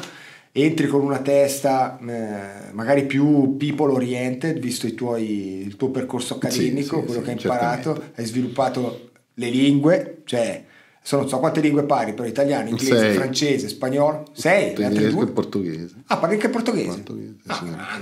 entri 0.51 0.87
con 0.87 1.01
una 1.01 1.19
testa 1.19 1.99
eh, 2.01 2.71
magari 2.73 3.05
più 3.05 3.55
people 3.57 3.91
oriented, 3.93 4.57
visto 4.57 4.87
i 4.87 4.95
tuoi- 4.95 5.61
il 5.63 5.75
tuo 5.75 5.91
percorso 5.91 6.33
accademico, 6.33 6.99
sì, 7.01 7.05
quello 7.05 7.21
che 7.21 7.29
hai 7.29 7.37
imparato, 7.39 7.89
certamente. 7.91 8.19
hai 8.21 8.25
sviluppato 8.25 9.06
le 9.39 9.49
lingue, 9.49 10.21
cioè... 10.25 10.63
adesso 10.97 11.17
Non 11.17 11.29
so 11.29 11.37
quante 11.39 11.61
lingue 11.61 11.83
parli, 11.83 12.13
però 12.13 12.27
italiano, 12.27 12.69
inglese, 12.69 12.97
Sei. 12.99 13.13
francese, 13.15 13.67
spagnolo. 13.69 14.25
Sei, 14.33 14.73
Tedesco 14.73 15.21
e 15.23 15.27
portoghese. 15.27 15.95
Ah, 16.07 16.17
parli 16.17 16.35
anche 16.35 16.49
portoghese? 16.49 16.87
Portoghese, 16.87 17.35
Ah, 17.47 17.55
sì. 17.63 18.01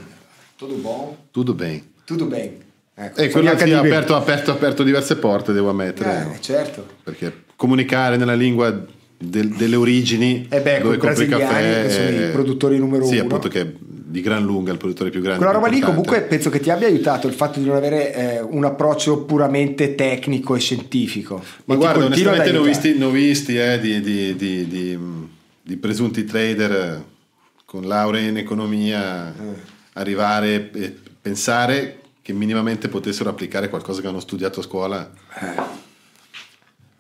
Tutto 0.56 0.74
buono? 0.76 1.18
Tutto 1.32 1.54
bene. 1.54 1.84
Tutto 2.06 2.26
bene. 2.26 2.58
Ecco, 2.98 3.20
E 3.20 3.30
sono 3.30 3.44
quello 3.44 3.58
sì, 3.60 3.72
ha 3.74 3.80
aperto, 3.80 4.16
aperto, 4.16 4.52
aperto 4.52 4.84
diverse 4.84 5.18
porte, 5.18 5.52
devo 5.52 5.70
ammettere. 5.70 6.34
Eh, 6.36 6.42
certo. 6.42 6.86
Perché 7.04 7.44
comunicare 7.58 8.16
nella 8.16 8.36
lingua 8.36 8.86
del- 9.18 9.50
delle 9.50 9.76
origini 9.76 10.46
E 10.50 10.62
beh, 10.62 10.80
dove 10.80 10.96
i 10.96 10.98
compri 10.98 11.28
caffè 11.28 11.84
che 11.84 11.90
sono 11.90 12.10
i 12.10 12.24
eh, 12.24 12.30
produttori 12.30 12.78
numero 12.78 13.06
sì, 13.06 13.16
uno. 13.16 13.24
appunto 13.26 13.50
che 13.50 13.62
è 13.62 13.68
di 14.16 14.22
gran 14.22 14.44
lunga 14.44 14.72
il 14.72 14.78
produttore 14.78 15.10
più 15.10 15.20
grande 15.20 15.38
Quella 15.40 15.52
roba 15.52 15.66
più 15.68 15.74
lì 15.76 15.80
importante. 15.82 16.08
comunque 16.10 16.30
penso 16.36 16.50
che 16.50 16.60
ti 16.62 16.70
abbia 16.70 16.88
aiutato 16.88 17.28
il 17.28 17.34
fatto 17.34 17.60
di 17.60 17.66
non 17.66 17.76
avere 17.76 18.14
eh, 18.14 18.42
un 18.42 18.64
approccio 18.64 19.24
puramente 19.26 19.94
tecnico 19.94 20.56
e 20.56 20.60
scientifico. 20.60 21.44
Ma 21.66 21.74
E 21.74 21.78
guarda, 21.78 22.06
onestamente 22.06 22.52
ne 22.52 22.58
ho 22.58 22.64
visti, 22.64 22.98
ne 22.98 23.04
ho 23.06 23.10
visti, 23.12 23.58
eh, 23.58 23.80
di, 23.80 24.00
di- 24.00 24.36
di- 24.36 24.68
di, 25.62 25.76
presunti 25.78 26.24
trader 26.24 26.72
eh, 26.72 27.04
con 27.66 27.84
laurea 27.88 28.22
in 28.28 28.38
economia 28.38 29.34
Eh. 29.34 29.34
arrivare 29.94 30.72
e 30.72 30.96
pensare 31.22 32.00
che 32.22 32.32
minimamente 32.34 32.88
potessero 32.88 33.30
applicare 33.30 33.68
qualcosa 33.70 34.00
che 34.02 34.08
hanno 34.08 34.20
studiato 34.22 34.62
a 34.62 34.64
scuola. 34.64 35.12
Eh. 35.42 35.74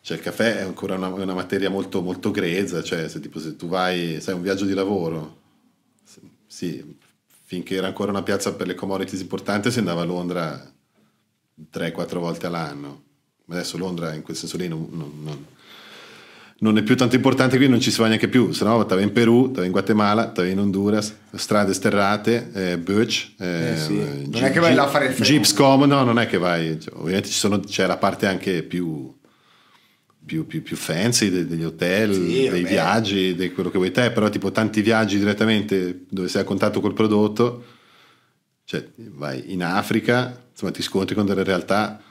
Cioè 0.01 0.18
il 0.18 0.22
caffè 0.24 0.57
è 0.57 0.61
ancora 0.61 0.95
una, 0.95 1.07
una 1.07 1.34
materia 1.34 1.70
molto, 1.70 2.01
molto 2.01 2.30
grezza, 2.30 2.84
cioè 2.84 3.07
se, 3.07 3.20
tipo, 3.22 3.39
se 3.39 3.55
tu 3.55 3.68
vai, 3.68 4.20
sai, 4.22 4.36
un 4.36 4.41
viaggio 4.43 4.66
di 4.66 4.74
lavoro, 4.74 5.38
sì, 6.47 6.95
finché 7.47 7.75
era 7.75 7.87
ancora 7.87 8.09
una 8.11 8.23
piazza 8.23 8.53
per 8.53 8.65
le 8.67 8.75
commodities 8.75 9.21
importante 9.21 9.69
si 9.71 9.79
andava 9.79 10.01
a 10.01 10.05
Londra 10.05 10.59
3-4 11.71 12.19
volte 12.19 12.47
all'anno, 12.47 13.03
ma 13.45 13.55
adesso 13.55 13.77
Londra 13.77 14.13
in 14.13 14.23
quel 14.23 14.35
senso 14.35 14.57
lì 14.57 14.67
non, 14.67 14.87
non- 14.91 15.45
non- 16.59 16.77
è 16.77 16.83
più 16.83 16.97
tanto 16.97 17.15
importante, 17.15 17.55
quindi 17.57 17.73
non 17.73 17.81
ci 17.81 17.91
si 17.91 17.99
va 18.01 18.07
neanche 18.07 18.27
più, 18.27 18.51
se 18.51 18.63
no 18.63 18.81
stava 18.83 19.01
in 19.01 19.11
Perù, 19.11 19.49
stava 19.51 19.65
in 19.65 19.71
Guatemala, 19.71 20.31
stava 20.31 20.47
in 20.47 20.57
Honduras, 20.59 21.13
strade 21.35 21.73
sterrate, 21.73 22.49
eh, 22.53 22.77
Birch, 22.79 23.33
eh, 23.39 23.73
Eh 23.73 23.77
sì, 23.77 23.93
non 23.97 24.31
Jeep- 24.31 24.45
è 24.47 24.51
che 24.51 24.59
vai 24.59 24.73
là 24.73 24.83
a 24.83 24.87
fare 24.87 25.05
il 25.05 25.11
fenomeno. 25.13 25.35
Jeepscom, 25.35 25.83
no, 25.83 26.03
non 26.03 26.17
è 26.19 26.27
che 26.27 26.37
vai, 26.37 26.77
ovviamente 26.93 27.27
ci 27.29 27.35
sono, 27.35 27.59
c'è 27.59 27.85
la 27.85 27.97
parte 27.97 28.25
anche 28.25 28.63
più 28.63 29.14
più, 30.26 30.45
più, 30.47 30.63
più 30.63 30.76
fancy 30.76 31.30
de- 31.30 31.45
degli 31.45 31.63
hotel, 31.63 32.13
Sì, 32.13 32.21
dei 32.49 32.61
vabbè. 32.61 32.63
viaggi, 32.67 33.36
di 33.36 33.51
quello 33.51 33.69
che 33.69 33.78
vuoi 33.78 33.91
te, 33.91 34.11
però 34.11 34.30
tipo 34.30 34.51
tanti 34.51 34.82
viaggi 34.82 35.19
direttamente 35.19 36.05
dove 36.09 36.28
sei 36.28 36.41
a 36.41 36.45
contatto 36.45 36.80
col 36.82 36.93
prodotto, 36.93 37.63
cioè 38.63 38.88
vai 38.95 39.51
in 39.53 39.63
Africa, 39.63 40.47
insomma 40.51 40.71
ti 40.71 40.82
scontri 40.82 41.13
con 41.15 41.26
delle 41.26 41.43
realtà 41.43 42.01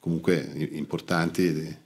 comunque 0.00 0.52
importanti 0.72 1.52
di- 1.52 1.76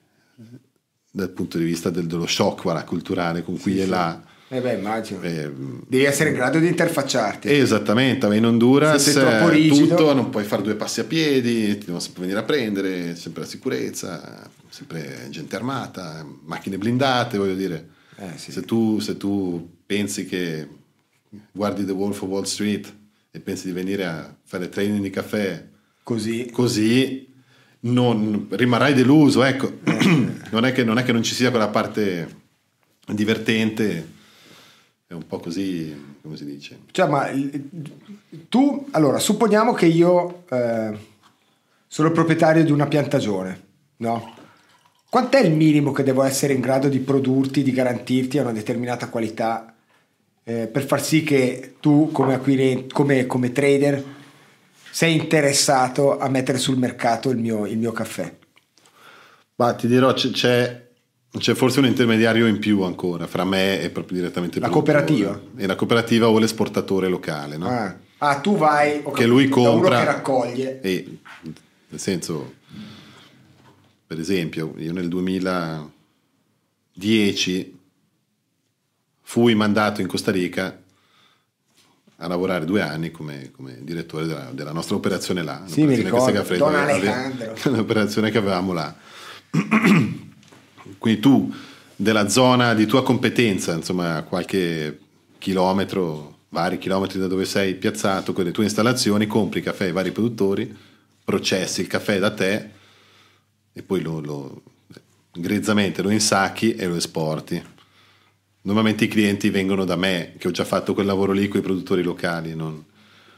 dal 1.11 1.31
punto 1.31 1.59
di 1.59 1.65
vista 1.65 1.91
del- 1.91 2.07
dello 2.07 2.27
shock 2.27 2.63
voilà, 2.63 2.85
culturale 2.85 3.43
con 3.43 3.59
cui 3.59 3.79
è 3.79 3.87
là. 3.87 4.23
Eh 4.51 4.61
beh, 4.61 4.73
immagino. 4.75 5.21
Eh, 5.23 5.51
Devi 5.87 6.05
essere 6.05 6.31
in 6.31 6.37
grado 6.37 6.59
di 6.59 6.69
interfacciarti. 6.69 7.51
Esattamente, 7.53 8.27
vai 8.27 8.39
in 8.39 8.47
Honduras, 8.47 9.03
Se 9.03 9.13
troppo 9.21 9.49
eh, 9.49 9.51
rigido- 9.51 9.89
tutto, 9.89 10.15
non 10.15 10.31
puoi 10.31 10.45
fare 10.45 10.63
due 10.63 10.75
passi 10.75 11.01
a 11.01 11.05
piedi, 11.05 11.73
ti 11.73 11.81
devono 11.81 12.01
sempre 12.01 12.23
venire 12.23 12.41
a 12.41 12.45
prendere, 12.45 13.15
sempre 13.15 13.43
la 13.43 13.49
sicurezza, 13.49 14.49
sempre 14.71 15.27
gente 15.29 15.55
armata, 15.55 16.27
macchine 16.45 16.79
blindate, 16.79 17.37
voglio 17.37 17.55
dire. 17.55 17.89
Eh, 18.17 18.37
sì. 18.37 18.51
se, 18.51 18.63
tu, 18.63 18.99
se 19.01 19.17
tu 19.17 19.77
pensi 19.85 20.25
che 20.25 20.67
guardi 21.53 21.85
The 21.85 21.93
Wolf 21.93 22.23
of 22.23 22.29
Wall 22.29 22.45
Street 22.45 22.93
e 23.31 23.41
pensi 23.41 23.67
di 23.67 23.73
venire 23.73 24.07
a 24.07 24.35
fare 24.45 24.69
training 24.71 25.03
di 25.03 25.11
caffè 25.11 25.63
Così. 26.03 26.49
così, 26.51 27.29
non, 27.81 28.47
rimarrai 28.51 28.95
deluso, 28.95 29.43
ecco. 29.45 29.79
non, 30.51 30.65
è 30.65 30.73
che, 30.73 30.85
non 30.85 30.97
è 30.99 31.03
che 31.05 31.13
non 31.13 31.23
ci 31.23 31.35
sia 31.35 31.51
quella 31.51 31.69
parte 31.69 32.37
divertente, 33.13 34.17
è 35.09 35.15
un 35.15 35.27
po' 35.27 35.41
così, 35.41 36.17
come 36.21 36.37
si 36.37 36.45
dice. 36.45 36.81
Cioè, 36.91 37.09
ma 37.09 37.31
tu, 38.51 38.89
allora, 38.91 39.19
supponiamo 39.19 39.73
che 39.73 39.87
io 39.87 40.45
eh, 40.51 40.99
sono 41.87 42.13
proprietario 42.13 42.63
di 42.63 42.71
una 42.71 42.87
piantagione, 42.87 43.63
no? 43.97 44.35
Quant'è 45.09 45.41
il 45.41 45.55
minimo 45.55 45.93
che 45.93 46.03
devo 46.03 46.23
essere 46.23 46.53
in 46.53 46.61
grado 46.61 46.91
di 46.91 46.99
produrti, 46.99 47.63
di 47.63 47.73
garantirti 47.73 48.37
a 48.37 48.43
una 48.43 48.53
determinata 48.53 49.09
qualità 49.09 49.75
eh, 50.45 50.67
per 50.67 50.85
far 50.85 51.03
sì 51.03 51.23
che 51.23 51.77
tu, 51.81 52.11
come, 52.13 52.35
acquirente, 52.35 52.93
come, 52.93 53.25
come 53.25 53.51
trader, 53.51 54.05
sei 54.91 55.15
interessato 55.15 56.19
a 56.19 56.29
mettere 56.29 56.59
sul 56.59 56.77
mercato 56.77 57.31
il 57.31 57.39
mio, 57.39 57.65
il 57.65 57.79
mio 57.79 57.93
caffè? 57.93 58.31
Ma 59.55 59.73
ti 59.73 59.87
dirò, 59.87 60.13
c'è, 60.13 60.29
c'è, 60.29 60.88
c'è 61.37 61.55
forse 61.55 61.81
un 61.81 61.87
intermediario 61.87 62.47
in 62.47 62.59
più 62.59 62.83
ancora 62.83 63.27
fra 63.27 63.45
me 63.45 63.81
e 63.81 63.91
proprio 63.91 64.19
direttamente 64.19 64.59
La 64.61 64.69
cooperativa? 64.71 65.39
E 65.57 65.67
la 65.67 65.75
cooperativa 65.77 66.29
o 66.29 66.39
l'esportatore 66.39 67.09
locale, 67.09 67.57
no? 67.57 67.69
Ah, 67.69 67.97
Ah, 68.21 68.41
tu 68.41 68.57
vai 68.57 69.01
ho 69.05 69.13
che 69.13 69.27
lui 69.27 69.49
compra 69.49 69.99
che 70.01 70.05
raccoglie. 70.05 70.81
e 70.81 71.19
nel 71.89 72.01
senso 72.01 72.55
per 74.07 74.19
esempio 74.19 74.75
io 74.79 74.93
nel 74.93 75.07
2010 75.09 77.79
fui 79.23 79.55
mandato 79.55 80.01
in 80.01 80.09
Costa 80.09 80.33
Rica 80.33 80.81
a 82.21 82.27
lavorare 82.27 82.65
due 82.65 82.81
anni 82.83 83.13
come, 83.13 83.51
come 83.53 83.79
direttore 83.83 84.27
della, 84.27 84.51
della 84.53 84.73
nostra 84.73 84.97
operazione 84.97 85.45
là 85.45 85.63
Sì, 85.67 85.85
mi 85.85 85.95
ricordo, 85.95 86.43
che 86.43 86.57
Don 86.57 86.75
aveva- 86.75 86.93
Alejandro. 86.95 87.55
un'operazione 87.71 88.33
che 88.33 88.39
avevamo 88.39 88.73
là 88.73 88.93
quindi 90.97 91.21
tu 91.21 91.53
della 91.95 92.29
zona 92.29 92.75
di 92.75 92.87
tua 92.87 93.03
competenza 93.03 93.73
insomma 93.75 94.23
qualche 94.23 94.99
chilometro 95.39 96.37
vari 96.51 96.79
chilometri 96.79 97.19
da 97.19 97.27
dove 97.27 97.45
sei 97.45 97.75
piazzato 97.75 98.33
con 98.33 98.45
le 98.45 98.53
tue 98.53 98.65
installazioni 98.65 99.27
compri 99.27 99.61
caffè 99.61 99.85
ai 99.85 99.93
vari 99.93 100.13
produttori 100.13 100.75
processi 101.25 101.83
il 101.83 101.87
caffè 101.89 102.19
da 102.19 102.31
te 102.31 102.69
e 103.73 103.83
poi 103.83 104.01
lo, 104.01 104.21
lo 104.21 104.63
grezzamente 105.33 106.01
lo 106.03 106.11
insacchi 106.11 106.75
e 106.75 106.87
lo 106.87 106.97
esporti. 106.97 107.63
Normalmente 108.63 109.05
i 109.05 109.09
clienti 109.09 109.51
vengono 109.51 109.85
da 109.85 109.95
me 109.97 110.33
che 110.39 110.49
ho 110.49 110.51
già 110.51 110.65
fatto 110.65 110.95
quel 110.95 111.07
lavoro 111.07 111.33
lì 111.33 111.47
con 111.49 111.61
i 111.61 111.63
produttori 111.63 112.03
locali 112.03 112.55
non, 112.57 112.83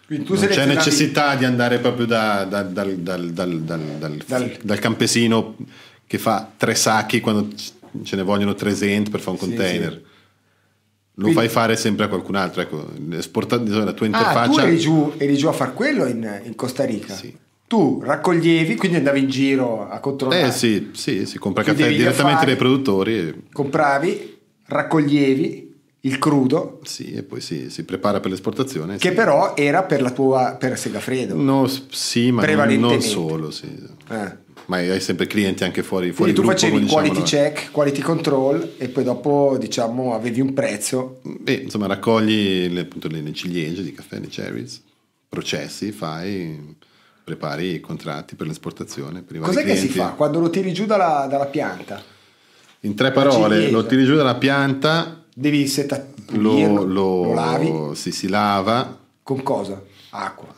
non 0.07 0.25
c'è 0.49 0.67
necessità 0.67 1.35
di 1.35 1.45
andare 1.45 1.79
proprio 1.79 2.07
da- 2.07 2.45
da- 2.45 2.63
dal, 2.63 2.97
dal- 2.97 3.31
dal- 3.33 3.61
dal- 3.61 3.81
dal- 3.99 4.25
Dal- 4.27 4.59
dal 4.63 4.79
campesino 4.79 5.57
che 6.11 6.19
fa 6.19 6.51
tre 6.57 6.75
sacchi 6.75 7.21
quando 7.21 7.51
ce 8.03 8.17
ne 8.17 8.23
vogliono 8.25 8.55
tre 8.55 8.75
cent 8.75 9.11
per 9.11 9.21
fare 9.21 9.37
un 9.37 9.39
Sì, 9.39 9.47
container. 9.49 9.93
sì. 9.93 9.99
Lo 11.15 11.23
Quindi- 11.27 11.35
fai 11.35 11.49
fare 11.49 11.77
sempre 11.77 12.07
a 12.07 12.09
qualcun 12.09 12.35
altro. 12.35 12.63
Ecco, 12.63 12.89
esporta- 13.13 13.59
la 13.63 13.63
tua 13.65 13.85
Ah, 13.85 13.93
tu 13.93 14.05
interfaccia. 14.07 14.67
eri 14.67 14.77
giù, 14.79 15.13
eri 15.19 15.37
giù 15.37 15.47
a 15.47 15.53
far 15.53 15.73
quello 15.73 16.07
in, 16.07 16.41
in 16.43 16.57
Costa 16.57 16.85
Rica? 16.85 17.15
Sì. 17.15 17.33
Tu 17.69 18.01
raccoglievi, 18.03 18.75
quindi 18.75 18.97
andavi 18.97 19.21
in 19.21 19.29
giro 19.29 19.89
a 19.89 20.01
controllare. 20.01 20.49
eh 20.49 20.51
sì, 20.51 20.91
sì, 20.95 21.27
si 21.27 21.39
compra 21.39 21.63
caffè 21.63 21.87
direttamente 21.87 22.19
affari. 22.33 22.47
dai 22.47 22.57
produttori 22.57 23.45
Compravi, 23.53 24.39
raccoglievi 24.67 25.75
il 26.01 26.19
crudo, 26.19 26.81
sì, 26.83 27.13
e 27.13 27.23
poi 27.23 27.41
si, 27.41 27.71
si 27.71 27.85
prepara 27.85 28.19
per 28.19 28.31
l'esportazione. 28.33 28.97
che 28.97 29.11
sì. 29.11 29.15
però 29.15 29.55
era 29.55 29.85
per 29.85 30.03
la 30.03 30.11
tua 30.11 30.57
per 30.59 30.77
Segafredo. 30.77 31.37
No, 31.37 31.69
sì, 31.91 32.33
ma 32.33 32.45
non, 32.45 32.75
non 32.81 33.01
solo. 33.01 33.53
Sì. 33.53 33.67
Eh. 34.09 34.49
Ma 34.67 34.77
hai 34.77 35.01
sempre 35.01 35.27
clienti 35.27 35.65
anche 35.65 35.83
fuori, 35.83 36.13
fuori 36.13 36.33
Quindi 36.33 36.35
tu 36.35 36.41
gruppo, 36.43 36.57
facevi 36.57 36.73
come 36.73 36.85
diciamo 36.85 37.01
quality 37.03 37.19
noi. 37.21 37.53
check, 37.53 37.71
quality 37.73 38.01
control 38.01 38.73
e 38.79 38.89
poi 38.89 39.03
dopo 39.05 39.57
diciamo 39.59 40.15
avevi 40.15 40.41
un 40.41 40.53
prezzo. 40.55 41.21
Beh, 41.23 41.53
insomma, 41.55 41.87
raccogli 41.87 42.69
le, 42.69 42.81
appunto, 42.81 43.09
le, 43.09 43.21
le 43.21 43.33
ciliegie 43.33 43.83
di 43.83 43.93
caffè, 43.93 44.19
le 44.21 44.29
cherries, 44.29 44.81
processi, 45.29 45.91
fai, 45.93 46.77
prepari 47.25 47.75
i 47.75 47.81
contratti 47.81 48.37
per 48.37 48.47
l'esportazione. 48.47 49.23
Per 49.23 49.39
Cos'è 49.41 49.65
che 49.65 49.77
si 49.77 49.89
fa 49.89 50.11
quando 50.11 50.39
lo 50.41 50.51
tiri 50.51 50.73
giù 50.73 50.87
dalla, 50.87 51.27
dalla 51.29 51.47
pianta? 51.47 52.03
In 52.81 52.95
tre 52.95 53.11
parole, 53.13 53.71
lo 53.71 53.85
tiri 53.87 54.05
giù 54.05 54.15
dalla 54.15 54.37
pianta, 54.37 55.25
Devi 55.35 55.67
seta- 55.67 56.07
lo, 56.33 56.67
lo- 56.67 56.85
lo 56.85 57.35
lavi 57.35 57.73
si, 57.95 58.11
si 58.13 58.29
lava, 58.29 58.99
con 59.23 59.43
cosa? 59.43 59.83
Acqua. 60.11 60.49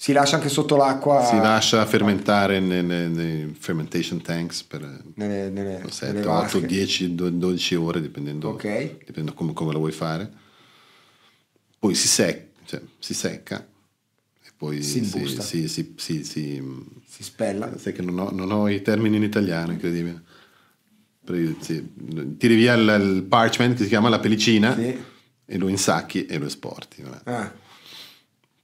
Si 0.00 0.12
lascia 0.12 0.36
anche 0.36 0.48
sotto 0.48 0.76
l'acqua. 0.76 1.24
Si 1.24 1.34
lascia 1.38 1.84
fermentare 1.84 2.60
nei, 2.60 3.52
fermentation 3.58 4.22
tanks 4.22 4.62
per 4.62 5.02
nelle, 5.14 5.50
nelle, 5.50 5.82
7, 5.90 6.12
nelle 6.12 6.24
8, 6.26 6.28
vasche. 6.60 6.66
10, 6.66 7.14
12 7.16 7.74
ore, 7.74 8.00
dipendendo, 8.00 8.50
Ok. 8.50 8.98
dipendendo 8.98 9.34
come, 9.34 9.52
come 9.54 9.72
lo 9.72 9.78
vuoi 9.80 9.90
fare. 9.90 10.30
Poi 11.80 11.96
si, 11.96 12.06
sec- 12.06 12.46
cioè, 12.64 12.80
si 13.00 13.12
secca 13.12 13.58
e 14.44 14.50
poi 14.56 14.80
Si 14.84 15.04
si, 15.04 15.26
si, 15.26 15.66
si, 15.68 15.94
si- 15.96 16.24
si- 16.24 16.62
Si 17.04 17.22
spella. 17.24 17.76
sai 17.76 17.92
che 17.92 18.02
non 18.02 18.20
ho, 18.20 18.30
non 18.30 18.52
ho 18.52 18.68
i 18.68 18.80
termini 18.82 19.16
in 19.16 19.24
italiano, 19.24 19.72
incredibile. 19.72 20.22
Tiri 21.26 22.54
via 22.54 22.74
il, 22.74 23.14
il 23.16 23.22
parchment 23.24 23.76
che 23.76 23.82
si 23.82 23.88
chiama 23.88 24.08
la 24.08 24.20
pellicina 24.20 24.76
Sì. 24.76 24.96
e 25.44 25.58
lo 25.58 25.66
insacchi 25.66 26.24
e 26.26 26.38
lo 26.38 26.46
esporti. 26.46 27.02
Ah. 27.24 27.52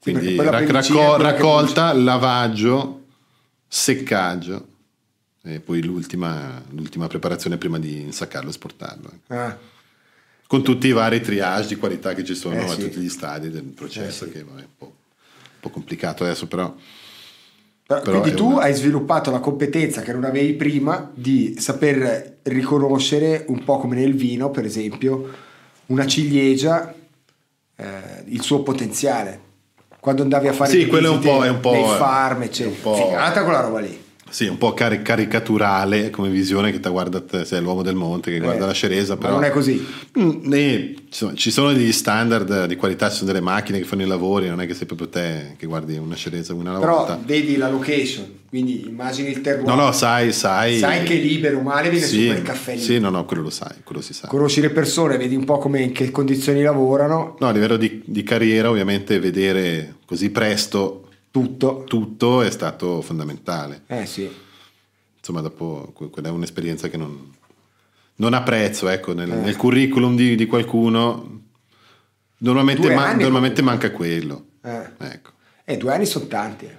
Quindi 0.05 0.37
rac- 0.37 0.71
racco- 0.71 1.17
raccolta, 1.17 1.93
lavaggio, 1.93 3.05
seccaggio 3.67 4.69
e 5.43 5.61
poi 5.61 5.83
l'ultima, 5.83 6.63
l'ultima 6.71 7.07
preparazione 7.07 7.57
prima 7.57 7.79
di 7.79 8.03
insaccarlo 8.03 8.49
e 8.49 8.51
esportarlo. 8.51 9.11
Ah. 9.29 9.57
Con 10.47 10.63
tutti 10.63 10.87
i 10.87 10.93
vari 10.93 11.21
triage 11.21 11.69
di 11.69 11.77
qualità 11.77 12.15
che 12.15 12.23
ci 12.23 12.35
sono 12.35 12.55
Eh, 12.57 12.65
a 12.65 12.69
sì. 12.69 12.81
tutti 12.83 13.01
gli 13.01 13.09
stadi 13.09 13.51
del 13.51 13.63
processo, 13.65 14.25
Eh, 14.25 14.29
sì. 14.29 14.33
che 14.35 14.45
vabbè, 14.45 14.61
è 14.61 14.65
un 14.65 14.69
po', 14.77 14.85
un 14.85 14.93
po' 15.61 15.71
complicato 15.71 16.23
adesso, 16.25 16.47
però 16.47 16.75
Però- 17.87 18.01
Però 18.01 18.21
quindi 18.23 18.39
tu 18.39 18.47
una- 18.53 18.63
hai 18.63 18.73
sviluppato 18.73 19.31
la 19.31 19.41
competenza 19.41 20.01
che 20.01 20.15
non 20.15 20.25
avevi 20.25 20.55
prima 20.55 21.11
di 21.15 21.57
saper 21.59 22.39
riconoscere 22.45 23.45
un 23.49 23.63
po' 23.63 23.77
come 23.79 23.95
nel 23.95 24.15
vino, 24.15 24.51
per 24.51 24.65
esempio, 24.65 25.31
una 25.87 26.07
ciliegia, 26.07 26.95
eh, 27.77 28.25
il 28.29 28.41
suo 28.41 28.63
potenziale. 28.63 29.39
Quando 30.05 30.21
andavi 30.21 30.49
a 30.49 30.53
fare 30.53 30.71
Sì, 30.71 30.87
quello 30.87 31.07
è 31.07 31.11
un 31.13 31.19
po'- 31.21 31.43
è 31.45 31.49
un 31.49 31.61
po'- 31.61 31.73
nei 31.73 31.83
farm, 31.97 32.43
è 32.43 32.45
eccetera. 32.45 32.95
Figata 32.95 33.43
quella 33.43 33.61
roba 33.61 33.79
lì. 33.81 34.04
Sì, 34.35 34.47
un 34.49 34.59
po' 34.59 34.75
cari- 34.75 35.01
caricaturale 35.01 36.11
come 36.11 36.29
visione 36.29 36.73
che 36.73 36.81
ti 36.81 36.89
guarda, 36.89 37.21
te, 37.21 37.45
sei 37.45 37.63
l'uomo 37.63 37.83
del 37.83 37.95
monte 37.95 38.33
che 38.33 38.41
guarda 38.41 38.65
Eh, 38.65 38.67
la 38.67 38.73
ceresa, 38.73 39.17
però 39.17 39.35
non 39.35 39.45
è 39.45 39.51
così. 39.51 39.81
Mm, 40.19 40.53
eh, 40.53 40.95
insomma, 41.07 41.35
ci 41.35 41.53
sono 41.53 41.73
degli 41.73 41.93
standard 41.93 42.67
di 42.67 42.75
qualità, 42.75 43.09
ci 43.11 43.19
sono 43.19 43.31
delle 43.31 43.41
macchine 43.45 43.79
che 43.79 43.85
fanno 43.85 44.03
i 44.03 44.07
lavori, 44.07 44.49
non 44.49 44.61
è 44.61 44.67
che 44.67 44.75
sei 44.75 44.87
proprio 44.87 45.09
te 45.09 45.55
che 45.57 45.67
guardi 45.67 45.97
una 45.99 46.17
cereza 46.17 46.53
una 46.53 46.71
alla 46.71 46.81
Però 46.81 46.97
volta. 46.97 47.21
vedi 47.25 47.57
la 47.57 47.69
location, 47.71 48.27
quindi 48.49 48.89
immagini 48.89 49.31
il 49.31 49.41
terroir. 49.41 49.69
No, 49.69 49.77
no, 49.77 49.93
sai, 49.93 50.33
sai. 50.33 50.79
Sai 50.79 51.05
che 51.05 51.15
lì 51.15 51.39
bene 51.39 51.55
o 51.55 51.61
male 51.61 51.89
viene 51.91 52.05
sì, 52.05 52.23
su 52.23 52.27
quel 52.27 52.43
caffè 52.43 52.75
lì. 52.75 52.81
Sì, 52.81 52.99
no, 52.99 53.11
no, 53.11 53.25
quello 53.27 53.43
lo 53.45 53.51
sai, 53.51 53.77
quello 53.85 54.01
si 54.01 54.15
sa. 54.15 54.27
Conosci 54.27 54.61
le 54.61 54.71
persone, 54.71 55.17
vedi 55.17 55.37
un 55.37 55.45
po' 55.45 55.59
come 55.59 55.81
in 55.81 55.93
che 55.93 56.11
condizioni 56.11 56.61
lavorano, 56.63 57.37
No, 57.39 57.47
a 57.47 57.53
livello 57.53 57.77
di, 57.77 58.03
di 58.05 58.25
carriera, 58.25 58.69
ovviamente, 58.69 59.21
vedere 59.21 59.95
così 60.07 60.31
presto 60.31 61.04
tutto. 61.41 61.83
tutto 61.89 62.43
è 62.43 62.51
stato 62.51 63.01
fondamentale. 63.01 63.83
Eh 63.89 64.07
sì. 64.07 64.31
Insomma, 65.19 65.41
dopo 65.41 65.91
que- 65.93 66.09
quella 66.11 66.29
è 66.29 66.31
un'esperienza 66.31 66.89
che 66.89 66.97
non, 66.97 67.33
non 68.17 68.35
ha 68.35 68.43
prezzo, 68.43 68.89
ecco, 68.89 69.13
nel, 69.15 69.31
Eh. 69.33 69.37
nel 69.37 69.57
curriculum 69.57 70.15
di, 70.15 70.37
di 70.37 70.47
qualcuno. 70.47 71.41
Normalmente, 72.39 72.95
ma- 72.95 73.15
normalmente 73.15 73.63
manca 73.63 73.91
quello. 73.91 74.47
Eh. 74.63 74.91
Ecco. 74.99 75.31
Eh, 75.65 75.77
due 75.77 75.93
anni 75.93 76.07
sono 76.07 76.27
tanti. 76.27 76.67
eh. 76.67 76.79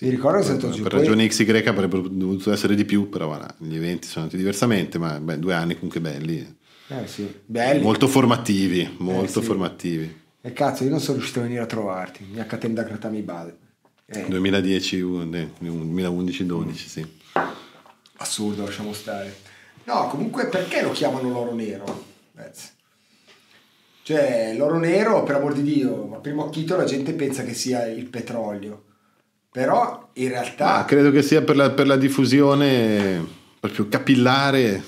Mi 0.00 0.08
ricordo 0.10 0.42
che 0.46 0.54
per, 0.56 0.70
giù. 0.70 0.82
per 0.82 0.92
ragioni 0.92 1.26
XY 1.28 1.64
avrebbero 1.66 2.08
dovuto 2.08 2.50
essere 2.52 2.74
di 2.74 2.84
più, 2.84 3.08
però 3.08 3.26
voilà, 3.26 3.54
gli 3.58 3.76
eventi 3.76 4.06
sono 4.08 4.24
andati 4.24 4.36
diversamente, 4.38 4.98
ma 4.98 5.20
beh, 5.20 5.38
due 5.38 5.54
anni 5.54 5.74
comunque 5.74 6.00
belli, 6.00 6.56
Eh 6.88 7.06
sì, 7.06 7.32
belli. 7.44 7.82
molto 7.82 8.08
formativi, 8.08 8.96
molto 8.98 9.40
sì. 9.40 9.46
formativi. 9.46 10.20
E 10.40 10.52
cazzo, 10.52 10.82
io 10.84 10.90
non 10.90 10.98
sono 10.98 11.18
riuscito 11.18 11.38
a 11.38 11.42
venire 11.42 11.60
a 11.60 11.66
trovarti. 11.66 12.26
Mi 12.32 12.40
accatena 12.40 12.74
da 12.74 12.82
gratami 12.82 13.20
base. 13.20 13.56
Eh, 14.12 14.26
2010, 14.28 15.00
un- 15.00 15.34
eh, 15.34 15.50
2011-12, 15.60 16.74
sì. 16.74 17.06
assurdo, 18.16 18.64
lasciamo 18.64 18.92
stare. 18.92 19.36
No, 19.84 20.06
comunque 20.08 20.46
perché 20.46 20.82
lo 20.82 20.92
chiamano 20.92 21.30
l'oro 21.30 21.54
nero? 21.54 22.04
Pezzi? 22.34 22.68
Cioè, 24.04 24.54
l'oro 24.56 24.78
nero, 24.78 25.22
per 25.22 25.36
amor 25.36 25.54
di 25.54 25.62
Dio, 25.62 26.14
a 26.14 26.18
primo 26.18 26.44
occhito 26.44 26.76
la 26.76 26.84
gente 26.84 27.12
pensa 27.14 27.44
che 27.44 27.54
sia 27.54 27.86
il 27.86 28.06
petrolio. 28.06 28.84
Però 29.50 30.10
in 30.14 30.28
realtà... 30.28 30.76
Ah, 30.76 30.84
credo 30.84 31.10
che 31.10 31.22
sia 31.22 31.42
per 31.42 31.56
la, 31.56 31.70
per 31.70 31.86
la 31.86 31.96
diffusione 31.96 33.24
proprio 33.60 33.86
capillare 33.88 34.82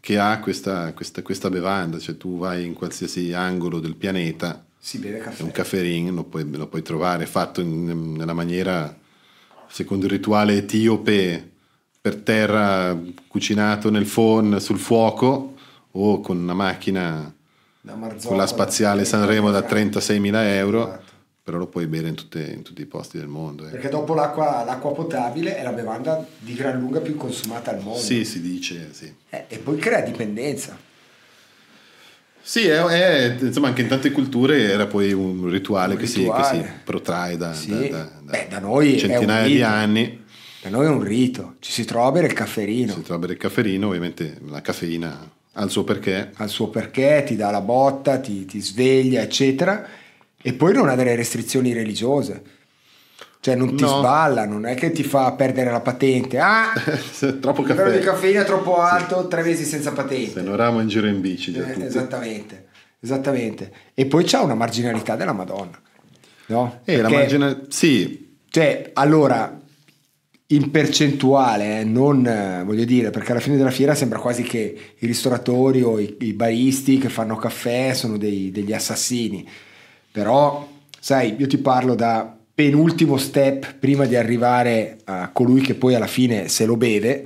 che 0.00 0.18
ha 0.18 0.38
questa, 0.40 0.92
questa, 0.92 1.22
questa 1.22 1.48
bevanda, 1.48 1.98
cioè 1.98 2.16
tu 2.16 2.38
vai 2.38 2.64
in 2.64 2.74
qualsiasi 2.74 3.32
angolo 3.32 3.78
del 3.80 3.94
pianeta, 3.96 4.64
si 4.78 4.98
beve 4.98 5.18
è 5.18 5.20
caffè. 5.20 5.42
un 5.42 5.50
cafferin, 5.50 6.14
lo 6.14 6.24
puoi, 6.24 6.48
lo 6.50 6.66
puoi 6.68 6.82
trovare 6.82 7.26
fatto 7.26 7.60
in- 7.60 8.12
nella 8.14 8.32
maniera, 8.32 8.96
secondo 9.68 10.06
il 10.06 10.12
rituale 10.12 10.54
etiope, 10.56 11.50
per 12.00 12.16
terra, 12.16 12.96
cucinato 13.26 13.90
nel 13.90 14.06
phon 14.06 14.60
sul 14.60 14.78
fuoco 14.78 15.54
o 15.90 16.20
con 16.20 16.38
una 16.38 16.54
macchina 16.54 17.32
Marzocco, 17.82 18.28
con 18.28 18.36
la 18.36 18.46
spaziale 18.46 19.04
Sanremo 19.04 19.50
da 19.50 19.58
Esatto. 19.58 19.74
36.000 19.74 20.54
euro, 20.54 20.86
Esatto. 20.86 21.12
però 21.42 21.58
lo 21.58 21.66
puoi 21.66 21.86
bere 21.86 22.08
in, 22.08 22.14
tutte- 22.14 22.44
in 22.44 22.62
tutti 22.62 22.80
i 22.82 22.86
posti 22.86 23.18
del 23.18 23.26
mondo. 23.26 23.66
eh. 23.66 23.70
Perché 23.70 23.88
dopo 23.88 24.14
l'acqua, 24.14 24.62
l'acqua 24.64 24.92
potabile 24.92 25.56
è 25.56 25.62
la 25.62 25.72
bevanda 25.72 26.24
di 26.38 26.54
gran 26.54 26.78
lunga 26.78 27.00
più 27.00 27.16
consumata 27.16 27.72
al 27.72 27.80
mondo. 27.82 27.98
Sì, 27.98 28.24
si 28.24 28.40
dice, 28.40 28.90
sì. 28.92 29.12
Eh, 29.30 29.44
e 29.48 29.58
poi 29.58 29.76
crea 29.76 30.00
dipendenza. 30.02 30.78
Sì, 32.48 32.66
è, 32.66 32.80
è- 32.82 33.36
insomma 33.42 33.66
anche 33.68 33.82
in 33.82 33.88
tante 33.88 34.10
culture 34.10 34.58
era 34.72 34.86
poi 34.86 35.12
un 35.12 35.50
rituale, 35.50 35.92
Un 35.92 36.00
che, 36.00 36.06
si, 36.06 36.24
che 36.24 36.44
si 36.50 36.64
protrae 36.82 37.36
da, 37.36 37.52
Sì. 37.52 37.68
da- 37.68 37.76
da- 37.76 38.10
da 38.22 38.30
Beh, 38.30 38.46
da 38.48 38.58
noi 38.58 38.96
centinaia 38.98 39.46
di 39.46 39.60
anni. 39.60 40.24
Per 40.62 40.70
noi 40.70 40.86
è 40.86 40.88
un 40.88 41.02
rito. 41.02 41.56
Ci 41.58 41.70
si 41.70 41.84
trova 41.84 42.06
a 42.06 42.12
bere 42.12 42.26
il 42.26 42.32
cafferino. 42.32 42.94
Si 42.94 43.02
trova 43.02 43.16
a 43.16 43.18
bere 43.18 43.34
il 43.34 43.38
cafferino, 43.38 43.88
ovviamente 43.88 44.38
la 44.48 44.62
caffeina 44.62 45.30
ha 45.52 45.62
il 45.62 45.68
suo 45.70 45.84
perché. 45.84 46.30
Ha 46.34 46.44
il 46.44 46.48
suo 46.48 46.68
perché, 46.68 47.22
ti 47.26 47.36
dà 47.36 47.50
la 47.50 47.60
botta, 47.60 48.18
ti, 48.18 48.46
ti 48.46 48.60
sveglia, 48.62 49.20
eccetera. 49.20 49.86
E 50.40 50.52
poi 50.54 50.72
non 50.72 50.88
ha 50.88 50.94
delle 50.94 51.16
restrizioni 51.16 51.74
religiose. 51.74 52.42
Cioè 53.40 53.54
non 53.54 53.76
ti 53.76 53.82
No. 53.84 53.98
sballa, 53.98 54.44
non 54.46 54.66
è 54.66 54.74
che 54.74 54.90
ti 54.90 55.04
fa 55.04 55.30
perdere 55.32 55.70
la 55.70 55.80
patente. 55.80 56.38
Ah, 56.38 56.72
Troppo 57.40 57.62
il 57.62 57.68
livello 57.68 57.90
di 57.90 57.98
caffè. 57.98 58.10
caffeina 58.10 58.42
è 58.42 58.44
troppo 58.44 58.78
alto, 58.78 59.28
tre 59.28 59.42
mesi 59.42 59.64
senza 59.64 59.92
patente. 59.92 60.32
Se 60.32 60.42
non 60.42 60.56
ramo 60.56 60.80
in 60.80 60.88
giro 60.88 61.06
in 61.06 61.20
bici 61.20 61.52
Eh, 61.54 61.84
esattamente, 61.84 62.66
esattamente. 63.00 63.72
E 63.94 64.06
poi 64.06 64.24
c'ha 64.24 64.42
una 64.42 64.54
marginalità 64.54 65.14
della 65.16 65.32
Madonna. 65.32 65.78
No? 66.46 66.80
E 66.84 66.96
la 66.96 67.02
Perché- 67.08 67.16
margine... 67.38 67.60
Sì, 67.68 68.36
Cioè, 68.50 68.90
allora, 68.94 69.56
in 70.48 70.70
percentuale, 70.70 71.80
eh, 71.80 71.84
non 71.84 72.26
eh, 72.26 72.62
voglio 72.64 72.84
dire, 72.84 73.10
perché 73.10 73.30
alla 73.32 73.40
fine 73.40 73.56
della 73.58 73.70
fiera 73.70 73.94
sembra 73.94 74.18
quasi 74.18 74.42
che 74.42 74.94
i 74.98 75.06
ristoratori 75.06 75.82
o 75.82 75.98
i, 76.00 76.16
i 76.20 76.32
baristi 76.32 76.98
che 76.98 77.08
fanno 77.10 77.36
caffè 77.36 77.92
sono 77.94 78.16
dei- 78.16 78.50
degli 78.50 78.72
assassini. 78.72 79.46
Però, 80.10 80.66
sai, 80.98 81.36
io 81.38 81.46
ti 81.46 81.58
parlo 81.58 81.94
da 81.94 82.34
penultimo 82.58 83.18
step 83.18 83.74
prima 83.78 84.04
di 84.04 84.16
arrivare 84.16 84.98
a 85.04 85.30
colui 85.32 85.60
che 85.60 85.76
poi 85.76 85.94
alla 85.94 86.08
fine 86.08 86.48
se 86.48 86.66
lo 86.66 86.76
beve. 86.76 87.24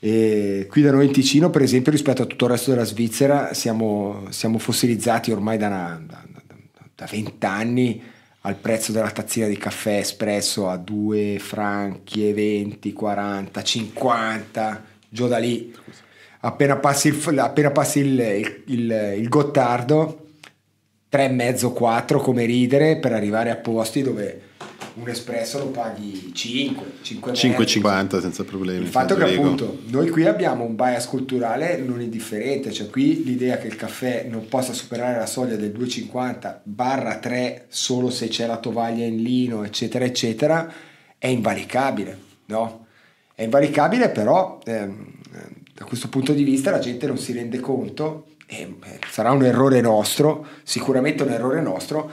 E 0.00 0.66
qui 0.68 0.82
da 0.82 0.90
noi 0.90 1.06
in 1.06 1.12
Ticino, 1.12 1.48
per 1.48 1.62
esempio, 1.62 1.92
rispetto 1.92 2.22
a 2.22 2.26
tutto 2.26 2.46
il 2.46 2.50
resto 2.50 2.70
della 2.72 2.82
Svizzera, 2.82 3.54
siamo, 3.54 4.24
siamo 4.30 4.58
fossilizzati 4.58 5.30
ormai 5.30 5.58
da, 5.58 5.68
una- 5.68 6.02
da- 6.04 6.24
da- 6.26 6.84
da 6.92 7.06
20 7.08 7.46
anni 7.46 8.02
al 8.40 8.56
prezzo 8.56 8.90
della 8.90 9.12
tazzina 9.12 9.46
di 9.46 9.56
caffè 9.56 9.98
espresso 9.98 10.68
a 10.68 10.76
2 10.76 11.38
franchi 11.38 12.28
e 12.28 12.34
20, 12.34 12.92
40, 12.92 13.62
50, 13.62 14.84
giù 15.08 15.28
da 15.28 15.38
lì. 15.38 15.72
Appena 16.40 16.74
passi 16.78 17.06
il, 17.06 17.38
appena 17.38 17.70
passi 17.70 18.00
il- 18.00 18.62
il- 18.66 19.14
il 19.20 19.28
Gottardo, 19.28 20.21
3,5, 21.12 21.72
4 21.74 22.20
come 22.20 22.46
ridere 22.46 22.96
per 22.96 23.12
arrivare 23.12 23.50
a 23.50 23.56
posti 23.56 24.00
dove 24.00 24.50
un 24.94 25.08
espresso 25.08 25.58
lo 25.58 25.68
paghi 25.68 26.32
5, 26.34 26.84
5, 27.02 27.32
5,50 27.32 28.20
senza 28.20 28.44
problemi. 28.44 28.84
il 28.84 28.90
fatto 28.90 29.14
che 29.14 29.24
Diego. 29.24 29.42
appunto 29.42 29.78
noi 29.86 30.08
qui 30.08 30.26
abbiamo 30.26 30.64
un 30.64 30.74
bias 30.74 31.06
culturale 31.06 31.76
non 31.78 32.00
indifferente, 32.00 32.72
cioè 32.72 32.88
qui 32.88 33.24
l'idea 33.24 33.58
che 33.58 33.66
il 33.66 33.76
caffè 33.76 34.26
non 34.28 34.48
possa 34.48 34.72
superare 34.72 35.18
la 35.18 35.26
soglia 35.26 35.56
del 35.56 35.70
2,50 35.70 36.60
barra 36.62 37.18
3 37.18 37.66
solo 37.68 38.10
se 38.10 38.28
c'è 38.28 38.46
la 38.46 38.58
tovaglia 38.58 39.04
in 39.04 39.22
lino, 39.22 39.64
eccetera, 39.64 40.04
eccetera, 40.04 40.72
è 41.18 41.26
invalicabile, 41.26 42.18
no? 42.46 42.86
È 43.34 43.42
invalicabile, 43.42 44.10
però 44.10 44.58
ehm, 44.64 45.12
da 45.74 45.84
questo 45.84 46.08
punto 46.08 46.32
di 46.32 46.44
vista 46.44 46.70
la 46.70 46.78
gente 46.78 47.06
non 47.06 47.18
si 47.18 47.32
rende 47.32 47.58
conto, 47.58 48.26
eh, 48.60 48.98
sarà 49.10 49.32
un 49.32 49.44
errore 49.44 49.80
nostro, 49.80 50.46
sicuramente 50.62 51.22
un 51.22 51.30
errore 51.30 51.60
nostro, 51.60 52.10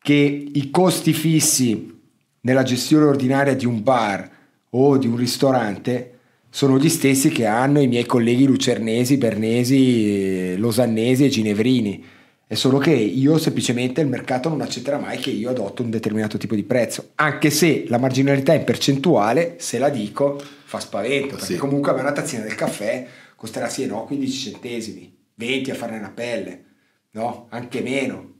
che 0.00 0.12
i 0.52 0.70
costi 0.70 1.12
fissi 1.12 1.92
nella 2.40 2.62
gestione 2.62 3.06
ordinaria 3.06 3.54
di 3.54 3.64
un 3.66 3.82
bar 3.82 4.30
o 4.70 4.98
di 4.98 5.06
un 5.06 5.16
ristorante 5.16 6.10
sono 6.50 6.78
gli 6.78 6.88
stessi 6.88 7.30
che 7.30 7.46
hanno 7.46 7.80
i 7.80 7.88
miei 7.88 8.06
colleghi 8.06 8.44
lucernesi, 8.44 9.16
bernesi, 9.16 10.56
losannesi 10.56 11.24
e 11.24 11.28
ginevrini. 11.28 12.04
È 12.46 12.54
solo 12.54 12.78
che 12.78 12.92
io 12.92 13.38
semplicemente 13.38 14.02
il 14.02 14.06
mercato 14.06 14.48
non 14.50 14.60
accetterà 14.60 14.98
mai 14.98 15.18
che 15.18 15.30
io 15.30 15.50
adotto 15.50 15.82
un 15.82 15.90
determinato 15.90 16.36
tipo 16.38 16.54
di 16.54 16.62
prezzo, 16.62 17.10
anche 17.16 17.50
se 17.50 17.86
la 17.88 17.98
marginalità 17.98 18.52
in 18.52 18.64
percentuale, 18.64 19.54
se 19.58 19.78
la 19.78 19.88
dico, 19.88 20.40
fa 20.64 20.78
spavento, 20.78 21.36
perché 21.36 21.54
Sì. 21.54 21.56
comunque 21.56 21.92
una 21.92 22.12
tazzina 22.12 22.42
del 22.42 22.54
caffè 22.54 23.06
costerà 23.34 23.68
sì 23.68 23.82
e 23.84 23.86
no 23.86 24.04
15 24.04 24.38
centesimi, 24.50 25.12
20 25.34 25.70
a 25.70 25.74
farne 25.74 25.98
una 25.98 26.10
pelle, 26.10 26.64
no, 27.12 27.46
anche 27.50 27.80
meno. 27.80 28.32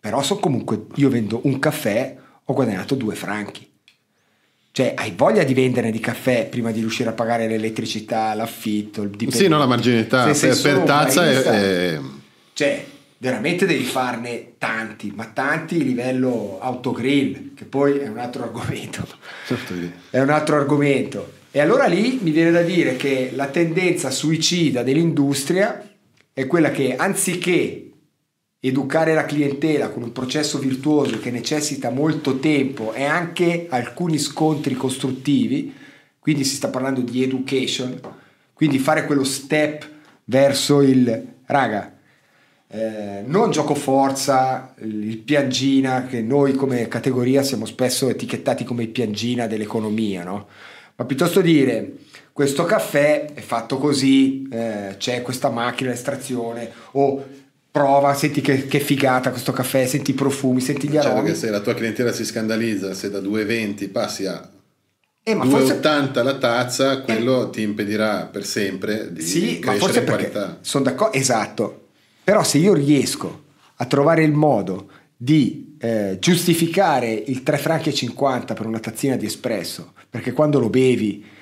Però 0.00 0.22
so 0.22 0.38
comunque 0.38 0.86
io 0.96 1.08
vendo 1.08 1.40
un 1.44 1.58
caffè, 1.58 2.16
ho 2.44 2.52
guadagnato 2.54 2.94
due 2.94 3.14
franchi. 3.14 3.68
Cioè, 4.70 4.92
hai 4.94 5.14
voglia 5.16 5.42
di 5.42 5.54
venderne 5.54 5.90
di 5.90 6.00
caffè 6.00 6.46
prima 6.48 6.70
di 6.70 6.80
riuscire 6.80 7.08
a 7.08 7.14
pagare 7.14 7.48
l'elettricità, 7.48 8.34
l'affitto, 8.34 9.00
il 9.02 9.08
dipendente. 9.08 9.44
Sì, 9.44 9.48
no, 9.48 9.58
la 9.58 9.66
marginalità 9.66 10.34
Se 10.34 10.48
per, 10.48 10.60
per 10.60 10.78
tazza 10.82 11.26
è, 11.26 11.42
è- 11.42 12.00
Cioè, 12.52 12.84
veramente 13.16 13.64
devi 13.64 13.84
farne 13.84 14.52
tanti, 14.58 15.12
ma 15.14 15.24
tanti 15.26 15.82
livello 15.82 16.58
autogrill, 16.60 17.54
che 17.54 17.64
poi 17.64 17.96
è 17.96 18.06
un 18.08 18.18
altro 18.18 18.42
argomento. 18.42 19.06
È 20.10 20.20
un 20.20 20.28
altro 20.28 20.56
argomento. 20.56 21.32
E 21.50 21.60
allora 21.60 21.86
lì 21.86 22.18
mi 22.20 22.30
viene 22.30 22.50
da 22.50 22.60
dire 22.60 22.96
che 22.96 23.30
la 23.34 23.46
tendenza 23.46 24.10
suicida 24.10 24.82
dell'industria 24.82 25.85
è 26.36 26.46
quella 26.46 26.70
che 26.70 26.94
anziché 26.96 27.90
educare 28.60 29.14
la 29.14 29.24
clientela 29.24 29.88
con 29.88 30.02
un 30.02 30.12
processo 30.12 30.58
virtuoso 30.58 31.18
che 31.18 31.30
necessita 31.30 31.88
molto 31.88 32.38
tempo 32.38 32.92
e 32.92 33.04
anche 33.04 33.68
alcuni 33.70 34.18
scontri 34.18 34.74
costruttivi, 34.74 35.72
quindi 36.18 36.44
si 36.44 36.56
sta 36.56 36.68
parlando 36.68 37.00
di 37.00 37.22
education, 37.22 37.98
quindi 38.52 38.78
fare 38.78 39.06
quello 39.06 39.24
step 39.24 39.88
verso 40.24 40.82
il 40.82 41.26
raga, 41.46 41.96
eh, 42.68 43.22
non 43.24 43.50
gioco 43.50 43.74
forza, 43.74 44.74
il 44.80 45.16
piangina, 45.16 46.04
che 46.04 46.20
noi 46.20 46.52
come 46.52 46.86
categoria 46.86 47.42
siamo 47.42 47.64
spesso 47.64 48.10
etichettati 48.10 48.62
come 48.62 48.82
il 48.82 48.90
piangina 48.90 49.46
dell'economia, 49.46 50.22
no? 50.22 50.48
Ma 50.96 51.04
piuttosto 51.06 51.40
dire 51.40 51.94
questo 52.36 52.64
caffè 52.66 53.32
è 53.32 53.40
fatto 53.40 53.78
così, 53.78 54.46
eh, 54.52 54.96
c'è 54.98 55.22
questa 55.22 55.48
macchina 55.48 55.88
di 55.88 55.96
estrazione, 55.96 56.70
o 56.90 57.24
prova, 57.70 58.12
senti 58.12 58.42
che, 58.42 58.66
che 58.66 58.78
figata 58.78 59.30
questo 59.30 59.52
caffè, 59.52 59.86
senti 59.86 60.10
i 60.10 60.14
profumi, 60.14 60.60
senti 60.60 60.86
gli 60.86 60.92
Certo 60.92 61.08
aromi. 61.08 61.30
che 61.30 61.34
se 61.34 61.48
la 61.48 61.60
tua 61.60 61.72
clientela 61.72 62.12
si 62.12 62.26
scandalizza, 62.26 62.92
se 62.92 63.08
da 63.08 63.20
2,20 63.20 63.90
passi 63.90 64.26
a 64.26 64.50
Eh, 65.22 65.34
ma 65.34 65.46
forse, 65.46 65.80
2,80 65.80 66.22
la 66.22 66.36
tazza, 66.36 67.00
quello 67.00 67.48
ti 67.48 67.62
impedirà 67.62 68.26
per 68.30 68.44
sempre 68.44 69.10
di 69.14 69.22
Sì, 69.22 69.58
ma 69.64 69.72
forse 69.76 70.02
perché 70.02 70.30
qualità. 70.30 70.58
sono 70.60 70.84
d'accordo, 70.84 71.16
esatto. 71.16 71.86
Però 72.22 72.44
se 72.44 72.58
io 72.58 72.74
riesco 72.74 73.44
a 73.76 73.86
trovare 73.86 74.24
il 74.24 74.32
modo 74.32 74.90
di 75.16 75.74
eh, 75.80 76.18
giustificare 76.20 77.10
il 77.14 77.42
3 77.42 77.56
franchi 77.56 77.88
e 77.88 77.94
50 77.94 78.52
per 78.52 78.66
una 78.66 78.78
tazzina 78.78 79.16
di 79.16 79.24
espresso, 79.24 79.94
perché 80.10 80.32
quando 80.32 80.58
lo 80.58 80.68
bevi 80.68 81.32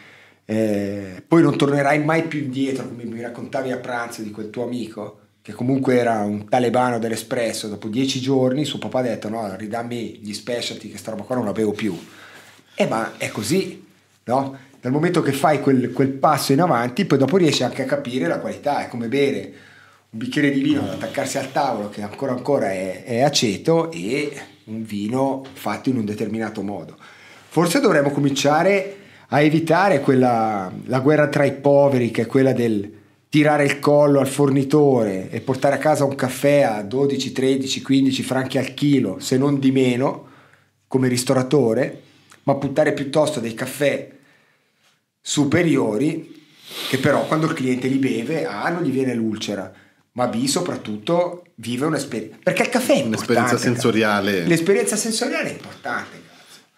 eh, 0.47 1.22
poi 1.26 1.42
non 1.42 1.57
tornerai 1.57 2.03
mai 2.05 2.24
più 2.24 2.40
indietro, 2.40 2.88
come 2.88 3.05
mi 3.05 3.20
raccontavi 3.20 3.70
a 3.70 3.78
pranzo 3.78 4.22
di 4.22 4.30
quel 4.30 4.51
tuo 4.51 4.64
amico, 4.64 5.20
che 5.40 5.53
comunque 5.53 5.99
era 5.99 6.20
un 6.20 6.49
talebano 6.49 6.99
dell'espresso, 6.99 7.68
dopo 7.68 7.88
dieci 7.88 8.20
giorni 8.20 8.64
suo 8.64 8.78
papà 8.78 9.01
ha 9.01 9.03
detto 9.03 9.28
no, 9.28 9.55
ridammi 9.57 10.20
gli 10.22 10.32
specialty, 10.32 10.90
che 10.90 10.99
sta 10.99 11.11
roba 11.11 11.24
qua 11.24 11.36
non 11.36 11.45
la 11.45 11.53
bevo 11.53 11.72
più. 11.72 11.99
Eh 12.74 12.86
ma 12.86 13.16
è 13.18 13.28
così, 13.28 13.84
no? 14.24 14.57
Dal 14.80 14.92
momento 14.92 15.22
che 15.22 15.32
fai 15.32 15.61
quel, 15.61 15.92
quel 15.92 16.09
passo 16.09 16.53
in 16.53 16.61
avanti, 16.61 17.05
poi 17.05 17.18
dopo 17.18 17.36
riesci 17.36 17.62
anche 17.62 17.82
a 17.82 17.86
capire 17.86 18.26
la 18.26 18.38
qualità, 18.38 18.84
è 18.84 18.88
come 18.88 19.09
bere 19.09 19.53
un 20.11 20.18
bicchiere 20.18 20.51
di 20.51 20.61
vino 20.61 20.82
da 20.82 20.92
attaccarsi 20.92 21.38
al 21.38 21.53
tavolo 21.53 21.88
che 21.88 22.03
ancora 22.03 22.32
ancora 22.32 22.70
è, 22.70 23.05
è 23.05 23.20
aceto 23.22 23.90
e 23.90 24.32
un 24.64 24.84
vino 24.84 25.45
fatto 25.53 25.88
in 25.88 25.97
un 25.97 26.05
determinato 26.05 26.62
modo. 26.62 26.97
Forse 27.49 27.80
dovremmo 27.80 28.11
cominciare 28.11 28.97
a 29.29 29.41
evitare 29.41 30.01
quella, 30.01 30.72
la 30.87 31.01
guerra 31.01 31.29
tra 31.29 31.45
i 31.45 31.53
poveri, 31.53 32.11
che 32.11 32.22
è 32.22 32.27
quella 32.27 32.53
del 32.53 32.93
tirare 33.29 33.64
il 33.64 33.81
collo 33.81 34.20
al 34.20 34.29
fornitore 34.29 35.29
e 35.31 35.41
portare 35.41 35.75
a 35.75 35.79
casa 35.79 36.05
un 36.05 36.14
caffè 36.14 36.62
a 36.62 36.83
12, 36.83 37.33
13, 37.33 37.83
15 37.83 38.22
franchi 38.22 38.59
al 38.59 38.75
chilo, 38.75 39.18
se 39.18 39.37
non 39.37 39.59
di 39.59 39.72
meno, 39.72 40.27
come 40.87 41.09
ristoratore, 41.09 42.01
ma 42.45 42.55
puntare 42.55 42.93
piuttosto 42.93 43.41
dei 43.41 43.55
caffè 43.55 44.09
superiori 45.20 46.43
che 46.89 46.99
però 46.99 47.27
quando 47.27 47.47
il 47.47 47.55
cliente 47.55 47.89
li 47.89 47.97
beve 47.97 48.47
A 48.47 48.68
non 48.68 48.83
gli 48.83 48.91
viene 48.91 49.14
l'ulcera 49.14 49.72
ma 50.12 50.27
B 50.27 50.45
soprattutto 50.45 51.45
vive 51.57 51.87
un'esperienza 51.87 52.37
perché 52.43 52.62
il 52.62 52.68
caffè 52.68 52.93
è 52.93 52.97
importante 52.97 53.16
Un'esperienza 53.16 53.55
cazzo. 53.55 53.64
sensoriale. 53.64 54.47
l'esperienza 54.47 54.97
sensoriale 54.97 55.49
è 55.49 55.53
importante. 55.53 56.22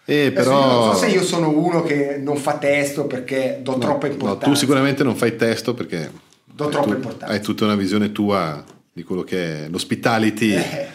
Eh, 0.09 0.27
Adesso 0.27 0.49
però... 0.49 0.59
io 0.61 0.65
non 0.85 0.93
so 0.93 0.99
se 0.99 1.07
io 1.07 1.23
sono 1.23 1.49
uno 1.49 1.83
che 1.83 2.17
non 2.17 2.37
fa 2.37 2.57
testo 2.57 3.05
perché 3.07 3.59
do 3.61 3.73
No, 3.73 3.77
troppa 3.77 4.07
no, 4.07 4.13
importanza 4.13 4.45
tu 4.45 4.53
sicuramente 4.53 5.03
non 5.03 5.15
fai 5.17 5.35
testo 5.35 5.73
perché 5.73 6.09
Do 6.45 6.69
troppa 6.69 6.87
tu- 6.87 6.93
importanza. 6.93 7.25
hai 7.33 7.41
tutta 7.41 7.65
una 7.65 7.75
visione 7.75 8.11
tua 8.13 8.63
di 8.93 9.03
quello 9.03 9.23
che 9.23 9.65
è 9.65 9.69
l'hospitality. 9.69 10.53
Eh, 10.53 10.87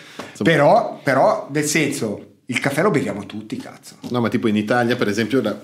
però, 0.43 0.99
però 1.03 1.49
nel 1.53 1.65
senso 1.65 2.27
il 2.47 2.59
caffè 2.59 2.81
lo 2.83 2.91
beviamo 2.91 3.27
tutti 3.27 3.57
cazzo 3.57 3.97
No, 4.09 4.21
ma 4.21 4.29
tipo 4.31 4.49
in 4.49 4.57
Italia, 4.57 4.97
per 4.97 5.09
esempio, 5.09 5.41
la- 5.43 5.61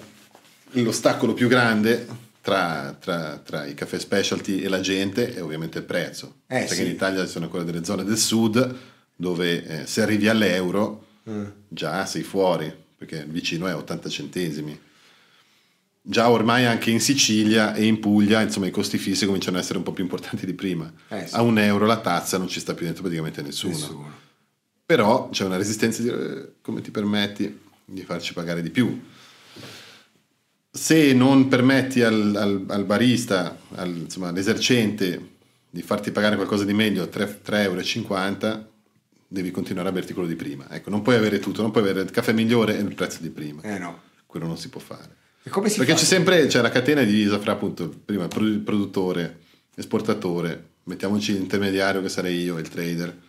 l'ostacolo 0.72 1.32
più 1.32 1.48
grande 1.48 2.06
tra, 2.42 2.94
tra- 3.00 3.40
tra 3.42 3.64
i 3.66 3.74
caffè 3.74 3.98
specialty 3.98 4.60
e 4.60 4.68
la 4.68 4.80
gente 4.80 5.34
è 5.34 5.42
ovviamente 5.42 5.78
il 5.78 5.84
prezzo. 5.84 6.34
Eh, 6.46 6.58
Perché 6.60 6.74
sì. 6.74 6.82
in 6.82 6.88
Italia 6.88 7.24
ci 7.24 7.30
sono 7.30 7.46
ancora 7.46 7.64
delle 7.64 7.82
zone 7.84 8.04
del 8.04 8.18
sud 8.18 8.76
dove 9.16 9.64
eh, 9.82 9.86
se 9.86 10.02
arrivi 10.02 10.28
all'euro 10.28 11.04
Mm. 11.28 11.44
già 11.68 12.06
sei 12.06 12.22
fuori, 12.22 12.72
perché 12.98 13.24
vicino 13.28 13.66
è 13.68 13.74
80 13.74 14.08
centesimi. 14.08 14.78
Già 16.02 16.28
ormai 16.30 16.64
anche 16.66 16.90
in 16.90 17.00
Sicilia 17.00 17.74
e 17.74 17.84
in 17.86 18.00
Puglia, 18.00 18.40
insomma, 18.40 18.66
i 18.66 18.70
costi 18.70 18.98
fissi 18.98 19.24
cominciano 19.24 19.56
ad 19.56 19.62
essere 19.62 19.78
un 19.78 19.84
po' 19.84 19.92
più 19.92 20.02
importanti 20.02 20.44
di 20.46 20.54
prima. 20.54 20.90
Eh, 21.08 21.26
sì. 21.28 21.34
A 21.34 21.42
un 21.42 21.58
euro 21.58 21.86
la 21.86 22.00
tazza 22.00 22.38
non 22.38 22.48
ci 22.48 22.60
sta 22.60 22.74
più 22.74 22.84
dentro 22.86 23.02
praticamente 23.02 23.40
nessuno. 23.42 23.72
Però 24.84 25.28
c'è 25.30 25.44
una 25.44 25.56
resistenza 25.58 26.02
di 26.02 26.08
"Eh, 26.08 26.52
come 26.62 26.80
ti 26.80 26.90
permetti 26.90 27.60
di 27.84 28.02
farci 28.02 28.32
pagare 28.32 28.62
di 28.62 28.70
più. 28.70 29.00
Se 30.70 31.12
non 31.12 31.48
permetti 31.48 32.02
al, 32.02 32.34
al- 32.36 32.64
al 32.68 32.84
barista, 32.84 33.58
al- 33.74 33.96
insomma, 33.96 34.28
all'esercente 34.28 35.36
di 35.70 35.82
farti 35.82 36.10
pagare 36.10 36.36
qualcosa 36.36 36.64
di 36.64 36.72
meglio, 36.72 37.04
3,50 37.08 38.44
euro, 38.44 38.66
devi 39.30 39.50
continuare 39.50 39.90
a 39.90 39.92
berti 39.92 40.14
quello 40.14 40.26
di 40.28 40.36
prima. 40.36 40.70
Ecco, 40.70 40.88
non 40.90 41.02
puoi 41.02 41.14
avere 41.16 41.38
tutto, 41.38 41.60
non 41.62 41.70
puoi 41.70 41.84
avere 41.84 42.00
il 42.00 42.10
caffè 42.10 42.32
migliore 42.32 42.76
e 42.78 42.80
il 42.80 42.94
prezzo 42.94 43.18
di 43.20 43.28
prima. 43.30 43.60
eh 43.62 43.78
no 43.78 44.00
Quello 44.26 44.46
non 44.46 44.56
si 44.58 44.68
può 44.70 44.80
fare. 44.80 45.16
e 45.42 45.50
come 45.50 45.68
si 45.68 45.76
Perché 45.78 45.92
fa? 45.92 45.98
c'è 45.98 46.04
sempre 46.04 46.46
c'è 46.46 46.60
la 46.62 46.70
catena 46.70 47.02
divisa 47.02 47.38
fra 47.38 47.52
appunto 47.52 47.88
prima 48.04 48.22
il 48.24 48.28
produ- 48.28 48.62
produttore, 48.62 49.40
esportatore, 49.76 50.70
mettiamoci 50.84 51.32
l'intermediario 51.34 52.00
che 52.02 52.08
sarei 52.08 52.40
io, 52.42 52.58
il 52.58 52.68
trader, 52.68 53.20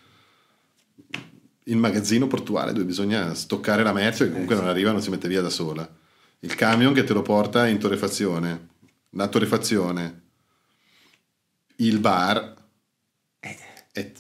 il 1.65 1.77
magazzino 1.77 2.27
portuale 2.27 2.71
dove 2.73 2.85
bisogna 2.85 3.33
stoccare 3.33 3.83
la 3.83 3.93
merce 3.93 4.25
che 4.25 4.31
comunque 4.31 4.55
non 4.55 4.67
arriva, 4.67 4.91
non 4.91 5.01
si 5.01 5.09
mette 5.09 5.27
via 5.27 5.41
da 5.41 5.49
sola, 5.49 5.87
il 6.39 6.55
camion 6.55 6.93
che 6.93 7.03
te 7.03 7.13
lo 7.13 7.21
porta 7.21 7.67
in 7.67 7.77
torrefazione, 7.77 8.67
la 9.11 9.27
torrefazione, 9.27 10.21
il 11.77 11.99
bar, 11.99 12.55
è, 13.39 13.57
è- 13.91 14.11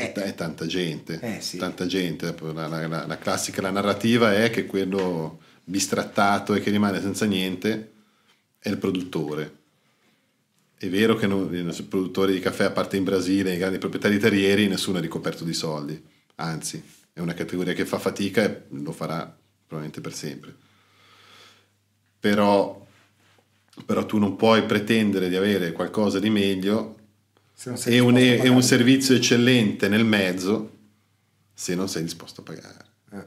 è- 0.00 0.12
è 0.12 0.34
tanta 0.34 0.66
gente, 0.66 1.18
Eh, 1.20 1.40
sì. 1.40 1.56
tanta 1.58 1.86
gente. 1.86 2.34
La, 2.54 2.66
la- 2.66 2.86
la- 2.86 3.06
la 3.06 3.18
classica, 3.18 3.60
la 3.62 3.70
narrativa 3.70 4.34
è 4.34 4.50
che 4.50 4.66
quello 4.66 5.40
bistrattato 5.64 6.54
e 6.54 6.60
che 6.60 6.70
rimane 6.70 7.00
senza 7.00 7.24
niente 7.26 7.92
è 8.58 8.68
il 8.68 8.78
produttore. 8.78 9.58
È 10.76 10.88
vero 10.88 11.14
che 11.14 11.26
non- 11.26 11.54
i 11.54 11.82
produttori 11.82 12.32
di 12.32 12.40
caffè, 12.40 12.64
a 12.64 12.70
parte 12.70 12.96
in 12.96 13.04
Brasile, 13.04 13.54
i 13.54 13.58
grandi 13.58 13.78
proprietari 13.78 14.18
terrieri, 14.18 14.66
nessuno 14.66 14.98
è 14.98 15.00
ricoperto 15.00 15.44
di 15.44 15.52
soldi. 15.52 16.02
Anzi, 16.36 16.82
è 17.12 17.20
una 17.20 17.34
categoria 17.34 17.74
che 17.74 17.84
fa 17.84 17.98
fatica 17.98 18.42
e 18.42 18.62
lo 18.70 18.92
farà 18.92 19.18
probabilmente 19.66 20.00
per 20.00 20.14
sempre. 20.14 20.54
Però, 22.18 22.86
però 23.86 24.04
tu 24.06 24.18
non 24.18 24.36
puoi 24.36 24.64
pretendere 24.64 25.28
di 25.28 25.36
avere 25.36 25.72
qualcosa 25.72 26.18
di 26.18 26.30
meglio 26.30 26.96
E 27.84 27.98
un, 27.98 28.16
e 28.16 28.48
un 28.48 28.62
servizio 28.62 29.14
eccellente 29.14 29.88
nel 29.88 30.04
mezzo 30.04 30.78
se 31.52 31.74
non 31.74 31.88
sei 31.88 32.02
disposto 32.02 32.40
a 32.40 32.44
pagare. 32.44 32.84
Eh, 33.12 33.26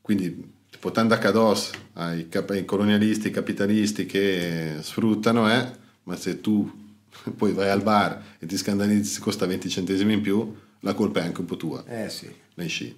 Quindi, 0.00 0.52
tipo, 0.70 0.92
tanda 0.92 1.18
cados 1.18 1.70
ai, 1.94 2.28
cap- 2.28 2.50
ai 2.50 2.64
colonialisti, 2.64 3.30
capitalisti 3.30 4.06
che 4.06 4.76
sfruttano, 4.80 5.50
eh, 5.52 5.70
ma 6.04 6.16
se 6.16 6.40
tu 6.40 6.70
poi 7.36 7.52
vai 7.52 7.68
al 7.68 7.82
bar 7.82 8.36
e 8.38 8.46
ti 8.46 8.56
scandalizzi, 8.56 9.18
costa 9.20 9.44
20 9.44 9.68
centesimi 9.68 10.12
in 10.12 10.20
più, 10.20 10.56
la 10.80 10.94
colpa 10.94 11.20
è 11.20 11.24
anche 11.24 11.40
un 11.40 11.46
po' 11.46 11.56
tua, 11.56 11.84
eh 11.86 12.08
sì. 12.08 12.32
Nei 12.54 12.68
sci. 12.68 12.96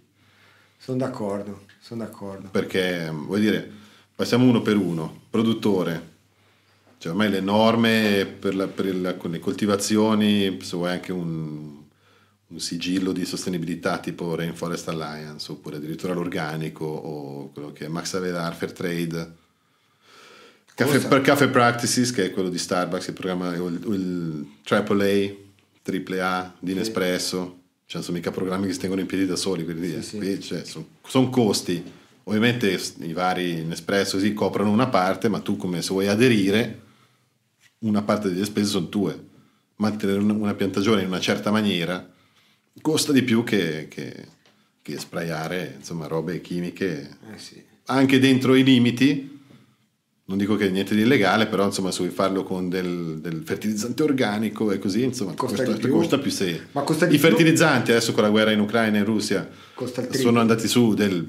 sono 0.77 0.99
d'accordo 0.99 1.69
sono 1.81 2.05
d'accordo. 2.05 2.51
Perché, 2.51 3.11
vuol 3.11 3.41
dire, 3.41 3.69
passiamo 4.15 4.47
uno 4.47 4.61
per 4.63 4.77
uno, 4.77 5.23
produttore, 5.31 6.19
cioè 7.01 7.12
ormai 7.12 7.30
le 7.30 7.40
norme 7.40 8.26
per, 8.26 8.55
la- 8.55 8.66
per 8.68 8.94
la- 8.94 9.14
con 9.14 9.30
le 9.30 9.38
coltivazioni, 9.38 10.59
se 10.61 10.76
vuoi 10.76 10.90
anche 10.90 11.12
un, 11.12 11.78
un 12.46 12.61
sigillo 12.61 13.12
di 13.12 13.24
sostenibilità 13.24 13.96
tipo 14.01 14.34
Rainforest 14.34 14.86
Alliance 14.88 15.51
oppure 15.51 15.76
addirittura 15.76 16.12
l'organico 16.12 16.84
o 16.84 17.51
quello 17.53 17.72
che 17.72 17.86
è 17.86 17.88
Max 17.88 18.12
Avelar 18.12 18.55
Fair 18.55 18.72
Trade. 18.72 19.32
Caffè, 20.74 21.09
per 21.09 21.22
Caffè 21.22 21.48
Practices 21.48 22.11
che 22.11 22.26
è 22.26 22.30
quello 22.32 22.51
di 22.51 22.59
Starbucks 22.59 23.07
il 23.07 23.12
programma 23.14 23.55
il, 23.55 23.80
il 23.88 24.46
AAA 24.62 25.34
AAA 25.82 26.55
di 26.59 26.74
Nespresso 26.74 27.59
cioè 27.86 28.03
sono 28.03 28.18
mica 28.18 28.30
programmi 28.30 28.66
che 28.66 28.74
si 28.74 28.78
tengono 28.78 29.01
in 29.01 29.07
piedi 29.07 29.24
da 29.24 29.36
soli 29.36 29.64
quindi 29.64 30.03
sì, 30.03 30.20
sì. 30.20 30.40
Cioè, 30.40 30.64
sono, 30.64 30.86
sono 31.07 31.30
costi. 31.30 31.82
Ovviamente 32.24 32.78
i 32.98 33.12
vari 33.14 33.64
Nespresso 33.64 34.18
si 34.18 34.34
coprono 34.34 34.70
una 34.70 34.88
parte 34.88 35.28
ma 35.30 35.40
tu 35.40 35.57
come 35.57 35.80
se 35.80 35.88
vuoi 35.92 36.07
aderire 36.07 36.88
una 37.81 38.03
parte 38.03 38.31
delle 38.31 38.45
spese 38.45 38.68
sono 38.68 38.89
tue 38.89 39.28
mantenere 39.76 40.18
una 40.20 40.55
piantagione 40.55 41.03
in 41.03 41.09
una 41.09 41.20
certa 41.20 41.51
maniera 41.51 42.07
costa 42.81 43.12
di 43.12 43.22
più 43.22 43.45
che, 43.45 43.89
che, 43.89 44.26
che 44.81 44.99
sprayare 44.99 45.76
insomma, 45.78 46.07
robe 46.07 46.41
chimiche 46.41 47.16
eh 47.33 47.39
sì. 47.39 47.62
anche 47.87 48.18
dentro 48.18 48.55
i 48.55 48.62
limiti. 48.62 49.39
Non 50.31 50.39
dico 50.39 50.55
che 50.55 50.68
è 50.68 50.70
niente 50.70 50.95
di 50.95 51.01
illegale, 51.01 51.49
però 51.49 51.64
insomma, 51.64 51.91
se 51.91 51.99
vuoi 52.03 52.12
farlo 52.12 52.45
con 52.45 52.68
del, 52.68 53.18
del 53.20 53.43
fertilizzante 53.45 54.05
organico 54.05 54.70
e 54.70 54.78
così, 54.78 55.03
insomma, 55.03 55.35
costa, 55.35 55.64
costa, 55.64 55.81
più. 55.81 55.91
costa 55.91 56.18
più 56.18 56.31
se. 56.31 56.66
Ma 56.70 56.83
costa 56.83 57.09
I 57.09 57.18
fertilizzanti 57.18 57.91
adesso 57.91 58.12
con 58.12 58.22
la 58.22 58.31
guerra 58.31 58.53
in 58.53 58.61
Ucraina 58.61 58.97
e 58.97 59.01
in 59.01 59.07
Russia 59.07 59.51
sono 60.11 60.39
andati 60.39 60.68
su 60.68 60.95
del, 60.95 61.28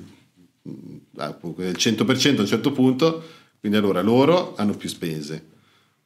del 0.70 1.76
100% 1.76 2.38
a 2.38 2.42
un 2.42 2.46
certo 2.46 2.72
punto, 2.72 3.24
quindi 3.60 3.76
allora 3.76 4.02
loro 4.02 4.54
hanno 4.56 4.76
più 4.76 4.88
spese 4.88 5.51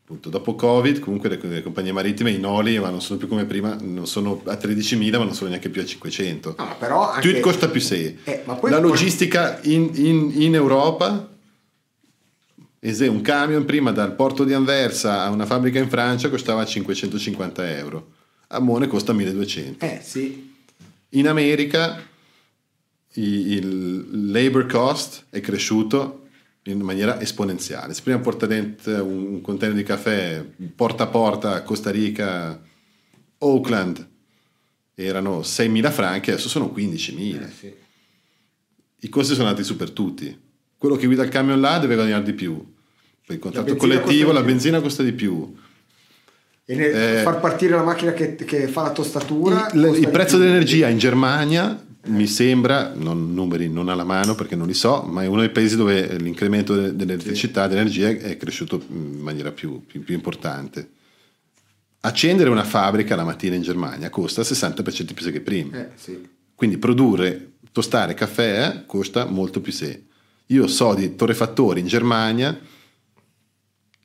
appunto, 0.05 0.29
dopo 0.29 0.53
Covid 0.53 0.99
comunque 0.99 1.29
le, 1.29 1.39
le, 1.41 1.63
compagnie 1.63 1.91
marittime 1.91 2.29
i 2.29 2.37
noli 2.39 2.77
ma 2.79 2.89
non 2.89 3.01
sono 3.01 3.17
più 3.17 3.27
come 3.27 3.45
prima 3.45 3.75
non 3.81 4.05
sono 4.05 4.39
a 4.45 4.53
13.000 4.53 5.17
ma 5.17 5.23
non 5.23 5.33
sono 5.33 5.49
neanche 5.49 5.69
più 5.69 5.81
a 5.81 5.85
500 5.85 6.53
ah, 6.57 6.75
però 6.77 7.09
anche... 7.09 7.21
Tweet 7.27 7.41
costa 7.41 7.67
più 7.67 7.81
6 7.81 8.19
eh, 8.23 8.43
la 8.45 8.79
logistica 8.79 9.59
in, 9.63 9.89
in, 9.95 10.31
in 10.35 10.53
Europa 10.53 11.33
un 13.07 13.21
camion 13.21 13.65
prima 13.65 13.91
dal 13.91 14.13
porto 14.13 14.43
di 14.43 14.53
Anversa 14.53 15.23
a 15.23 15.31
una 15.31 15.47
fabbrica 15.47 15.79
in 15.79 15.89
Francia 15.89 16.29
costava 16.29 16.63
550 16.63 17.77
euro. 17.77 18.11
A 18.49 18.59
Mone 18.59 18.87
costa 18.87 19.11
1200 19.11 19.83
eh 19.83 19.99
sì. 20.03 20.53
In 21.09 21.27
America 21.27 21.99
il 23.13 24.31
labor 24.31 24.67
cost 24.67 25.23
è 25.31 25.39
cresciuto 25.39 26.24
in 26.71 26.81
maniera 26.81 27.21
esponenziale. 27.21 27.93
Se 27.93 28.01
prima 28.01 28.19
porta 28.19 28.45
dentro 28.45 29.03
un 29.03 29.41
container 29.41 29.75
di 29.75 29.83
caffè 29.83 30.43
porta 30.75 31.03
a 31.03 31.07
porta 31.07 31.61
Costa 31.61 31.91
Rica, 31.91 32.59
Oakland, 33.39 34.07
erano 34.95 35.41
6.000 35.41 35.91
franchi, 35.91 36.31
adesso 36.31 36.49
sono 36.49 36.73
15.000. 36.75 37.41
Eh, 37.41 37.49
sì. 37.51 37.73
I 39.01 39.09
costi 39.09 39.33
sono 39.33 39.47
andati 39.47 39.63
su 39.63 39.75
per 39.75 39.91
tutti. 39.91 40.35
Quello 40.77 40.95
che 40.95 41.05
guida 41.05 41.23
il 41.23 41.29
camion 41.29 41.59
là 41.59 41.77
deve 41.77 41.95
guadagnare 41.95 42.23
di 42.23 42.33
più. 42.33 42.73
Per 43.25 43.35
il 43.35 43.41
contratto 43.41 43.75
collettivo 43.75 44.31
la 44.31 44.41
benzina 44.41 44.81
costa 44.81 45.03
di 45.03 45.13
più. 45.13 45.55
E 46.67 46.75
eh, 46.75 47.21
far 47.21 47.39
partire 47.39 47.75
la 47.75 47.83
macchina 47.83 48.13
che, 48.13 48.35
che 48.35 48.67
fa 48.67 48.81
la 48.81 48.91
tostatura. 48.91 49.69
Il, 49.71 49.97
il 49.99 50.09
prezzo 50.09 50.37
dell'energia 50.37 50.87
in 50.87 50.97
Germania 50.97 51.84
mi 52.05 52.27
sembra, 52.27 52.93
non, 52.95 53.33
numeri 53.33 53.69
non 53.69 53.89
alla 53.89 54.03
mano 54.03 54.35
perché 54.35 54.55
non 54.55 54.67
li 54.67 54.73
so, 54.73 55.01
ma 55.03 55.23
è 55.23 55.27
uno 55.27 55.41
dei 55.41 55.49
paesi 55.49 55.75
dove 55.75 56.17
l'incremento 56.17 56.75
dell'elettricità, 56.75 57.63
sì. 57.63 57.69
dell'energia 57.69 58.07
è 58.09 58.37
cresciuto 58.37 58.81
in 58.89 59.19
maniera 59.19 59.51
più, 59.51 59.85
più, 59.85 60.03
più, 60.03 60.13
importante. 60.13 60.89
Accendere 62.01 62.49
una 62.49 62.63
fabbrica 62.63 63.15
la 63.15 63.23
mattina 63.23 63.55
in 63.55 63.61
Germania 63.61 64.09
costa 64.09 64.41
60% 64.41 65.13
più 65.13 65.31
che 65.31 65.41
prima. 65.41 65.77
Eh, 65.77 65.89
sì. 65.95 66.27
Quindi 66.53 66.77
produrre, 66.77 67.53
tostare 67.71 68.13
caffè 68.13 68.83
costa 68.85 69.25
molto 69.25 69.59
più 69.59 69.71
se. 69.71 70.05
Io 70.47 70.67
so 70.67 70.93
di 70.93 71.15
torrefattori 71.15 71.79
in 71.79 71.87
Germania 71.87 72.57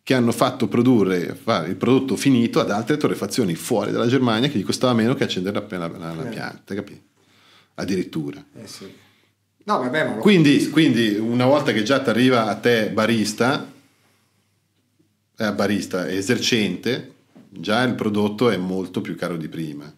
che 0.02 0.14
hanno 0.14 0.32
fatto 0.32 0.66
produrre 0.66 1.38
il 1.68 1.76
prodotto 1.76 2.16
finito 2.16 2.58
ad 2.58 2.70
altre 2.70 2.96
torrefazioni 2.96 3.54
fuori 3.54 3.92
dalla 3.92 4.08
Germania 4.08 4.48
che 4.48 4.58
gli 4.58 4.64
costava 4.64 4.94
meno 4.94 5.14
che 5.14 5.24
accendere 5.24 5.64
la, 5.68 5.78
la, 5.78 5.98
la, 5.98 6.14
la 6.14 6.26
eh. 6.26 6.32
pianta, 6.32 6.74
capito? 6.74 7.09
Addirittura. 7.80 8.42
Eh 8.54 8.66
sì. 8.66 8.92
no, 9.64 9.78
vabbè, 9.78 10.18
quindi, 10.18 10.68
quindi, 10.70 11.14
una 11.16 11.46
volta 11.46 11.72
che 11.72 11.82
già 11.82 12.00
ti 12.00 12.10
arriva 12.10 12.46
a 12.46 12.56
te 12.56 12.90
barista, 12.90 13.70
eh, 15.36 15.52
barista 15.52 16.08
esercente, 16.08 17.14
già 17.48 17.82
il 17.82 17.94
prodotto 17.94 18.50
è 18.50 18.56
molto 18.56 19.00
più 19.00 19.16
caro 19.16 19.36
di 19.36 19.48
prima, 19.48 19.92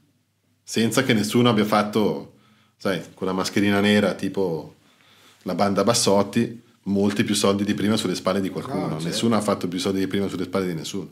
senza 0.62 1.02
che 1.02 1.12
nessuno 1.12 1.50
abbia 1.50 1.64
fatto, 1.64 2.34
sai, 2.76 3.02
con 3.14 3.26
la 3.26 3.32
mascherina 3.32 3.80
nera 3.80 4.14
tipo 4.14 4.76
la 5.42 5.54
banda 5.54 5.84
Bassotti, 5.84 6.60
molti 6.84 7.24
più 7.24 7.34
soldi 7.34 7.64
di 7.64 7.74
prima 7.74 7.96
sulle 7.96 8.14
spalle 8.14 8.40
di 8.40 8.50
qualcuno. 8.50 8.86
No, 8.86 8.92
certo. 8.92 9.08
Nessuno 9.08 9.36
ha 9.36 9.40
fatto 9.40 9.68
più 9.68 9.78
soldi 9.78 10.00
di 10.00 10.06
prima 10.06 10.28
sulle 10.28 10.44
spalle 10.44 10.66
di 10.66 10.74
nessuno. 10.74 11.10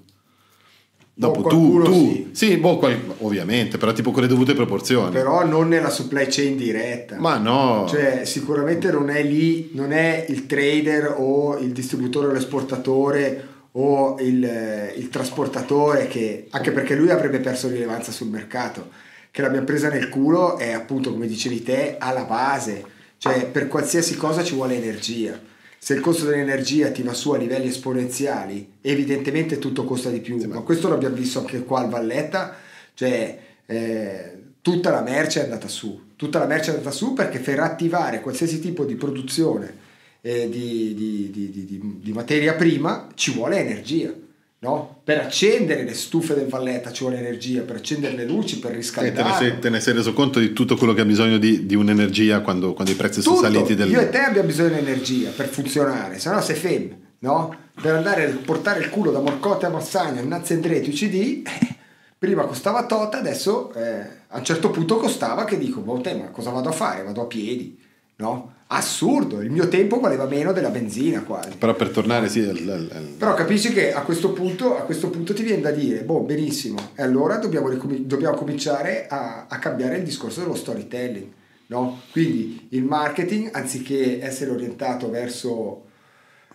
Dopo 1.12 1.42
tu, 1.42 1.82
tu 1.82 1.92
sì, 1.92 2.30
sì 2.32 2.56
boh, 2.56 2.78
qual, 2.78 2.98
ovviamente, 3.18 3.76
però 3.76 3.92
tipo 3.92 4.10
con 4.10 4.22
le 4.22 4.28
dovute 4.28 4.54
proporzioni. 4.54 5.10
Però 5.10 5.44
non 5.44 5.68
nella 5.68 5.90
supply 5.90 6.26
chain 6.28 6.56
diretta. 6.56 7.18
Ma 7.18 7.36
no. 7.36 7.86
Cioè, 7.88 8.24
sicuramente 8.24 8.90
non 8.90 9.10
è 9.10 9.22
lì, 9.22 9.70
non 9.74 9.92
è 9.92 10.24
il 10.28 10.46
trader 10.46 11.14
o 11.18 11.58
il 11.58 11.72
distributore 11.72 12.28
o 12.28 12.32
l'esportatore 12.32 13.48
o 13.72 14.16
il, 14.20 14.92
il 14.96 15.08
trasportatore 15.10 16.08
che, 16.08 16.46
anche 16.50 16.72
perché 16.72 16.94
lui 16.94 17.10
avrebbe 17.10 17.38
perso 17.40 17.68
rilevanza 17.68 18.12
sul 18.12 18.28
mercato, 18.28 18.88
che 19.30 19.42
l'abbia 19.42 19.62
presa 19.62 19.90
nel 19.90 20.08
culo 20.08 20.56
è 20.56 20.72
appunto, 20.72 21.10
come 21.12 21.26
dicevi 21.26 21.62
te, 21.62 21.96
alla 21.98 22.24
base. 22.24 22.82
Cioè, 23.18 23.44
per 23.44 23.68
qualsiasi 23.68 24.16
cosa 24.16 24.42
ci 24.42 24.54
vuole 24.54 24.76
energia 24.76 25.48
se 25.82 25.94
il 25.94 26.00
costo 26.00 26.26
dell'energia 26.26 26.90
ti 26.90 27.02
va 27.02 27.14
su 27.14 27.30
a 27.30 27.38
livelli 27.38 27.68
esponenziali, 27.68 28.74
evidentemente 28.82 29.58
tutto 29.58 29.84
costa 29.84 30.10
di 30.10 30.20
più, 30.20 30.38
sì, 30.38 30.46
ma 30.46 30.60
questo 30.60 30.90
l'abbiamo 30.90 31.16
visto 31.16 31.38
anche 31.38 31.64
qua 31.64 31.80
al 31.80 31.88
Valletta, 31.88 32.54
cioè 32.92 33.38
eh, 33.64 34.38
tutta 34.60 34.90
la 34.90 35.00
merce 35.00 35.40
è 35.40 35.44
andata 35.44 35.68
su, 35.68 36.08
tutta 36.16 36.38
la 36.38 36.44
merce 36.44 36.70
è 36.70 36.74
andata 36.74 36.90
su 36.90 37.14
perché 37.14 37.38
per 37.38 37.60
attivare 37.60 38.20
qualsiasi 38.20 38.60
tipo 38.60 38.84
di 38.84 38.94
produzione 38.94 39.74
eh, 40.20 40.50
di, 40.50 40.92
di, 40.94 41.30
di, 41.30 41.98
di 41.98 42.12
materia 42.12 42.52
prima 42.52 43.08
ci 43.14 43.32
vuole 43.32 43.58
energia 43.58 44.12
no? 44.60 45.00
Per 45.04 45.18
accendere 45.18 45.84
le 45.84 45.94
stufe 45.94 46.34
del 46.34 46.46
Valletta 46.46 46.92
ci 46.92 47.02
vuole 47.02 47.18
energia, 47.18 47.62
per 47.62 47.76
accendere 47.76 48.14
le 48.14 48.24
luci, 48.24 48.58
per 48.58 48.72
riscaldare. 48.72 49.14
Te, 49.14 49.22
ne 49.22 49.34
sei, 49.34 49.58
te 49.58 49.70
ne 49.70 49.80
sei 49.80 49.94
reso 49.94 50.12
conto 50.12 50.38
di 50.38 50.52
tutto 50.52 50.76
quello 50.76 50.92
che 50.92 51.00
ha 51.00 51.06
bisogno 51.06 51.38
di, 51.38 51.66
di 51.66 51.74
un'energia 51.74 52.40
quando, 52.40 52.72
quando, 52.72 52.92
i 52.92 52.96
prezzi 52.96 53.20
tutto. 53.22 53.36
sono 53.36 53.50
saliti? 53.50 53.74
Del... 53.74 53.90
Io 53.90 54.00
e 54.00 54.08
te 54.10 54.18
abbiamo 54.18 54.48
bisogno 54.48 54.74
di 54.74 54.78
energia 54.78 55.30
per 55.30 55.48
funzionare, 55.48 56.18
se 56.18 56.30
no 56.30 56.40
sei 56.40 56.56
fem, 56.56 56.96
no? 57.20 57.56
Per 57.80 57.94
andare 57.94 58.24
a 58.24 58.36
portare 58.44 58.80
il 58.80 58.90
culo 58.90 59.10
da 59.10 59.20
Morcote 59.20 59.66
a 59.66 59.70
Massagna, 59.70 60.20
innanzi 60.20 60.52
Andretti, 60.52 60.90
UCD, 60.90 61.46
eh, 61.48 61.76
prima 62.18 62.44
costava 62.44 62.84
tot, 62.84 63.14
adesso 63.14 63.72
eh, 63.72 64.06
a 64.28 64.38
un 64.38 64.44
certo 64.44 64.70
punto 64.70 64.96
costava 64.96 65.44
che 65.44 65.56
dico, 65.56 65.80
boh, 65.80 66.00
te, 66.00 66.14
ma 66.14 66.28
cosa 66.28 66.50
vado 66.50 66.68
a 66.68 66.72
fare? 66.72 67.02
Vado 67.02 67.22
a 67.22 67.26
piedi, 67.26 67.78
no? 68.16 68.58
Assurdo, 68.72 69.40
il 69.40 69.50
mio 69.50 69.68
tempo 69.68 69.98
valeva 69.98 70.26
meno 70.26 70.52
della 70.52 70.68
benzina 70.68 71.22
quasi. 71.22 71.56
Però 71.58 71.74
per 71.74 71.88
tornare 71.88 72.28
sì... 72.28 72.40
Al, 72.40 72.90
al... 72.92 73.14
Però 73.18 73.34
capisci 73.34 73.72
che 73.72 73.92
a 73.92 74.02
questo, 74.02 74.32
punto, 74.32 74.76
a 74.76 74.82
questo 74.82 75.10
punto 75.10 75.34
ti 75.34 75.42
viene 75.42 75.60
da 75.60 75.72
dire, 75.72 76.02
boh, 76.02 76.20
benissimo, 76.20 76.78
e 76.94 77.02
allora 77.02 77.36
dobbiamo, 77.38 77.68
ricom- 77.68 77.98
dobbiamo 77.98 78.36
cominciare 78.36 79.06
a, 79.08 79.46
a, 79.48 79.58
cambiare 79.58 79.96
il 79.96 80.04
discorso 80.04 80.40
dello 80.40 80.54
storytelling, 80.54 81.26
no? 81.66 82.02
Quindi 82.12 82.68
il 82.70 82.84
marketing, 82.84 83.50
anziché 83.52 84.22
essere 84.22 84.52
orientato 84.52 85.10
verso 85.10 85.86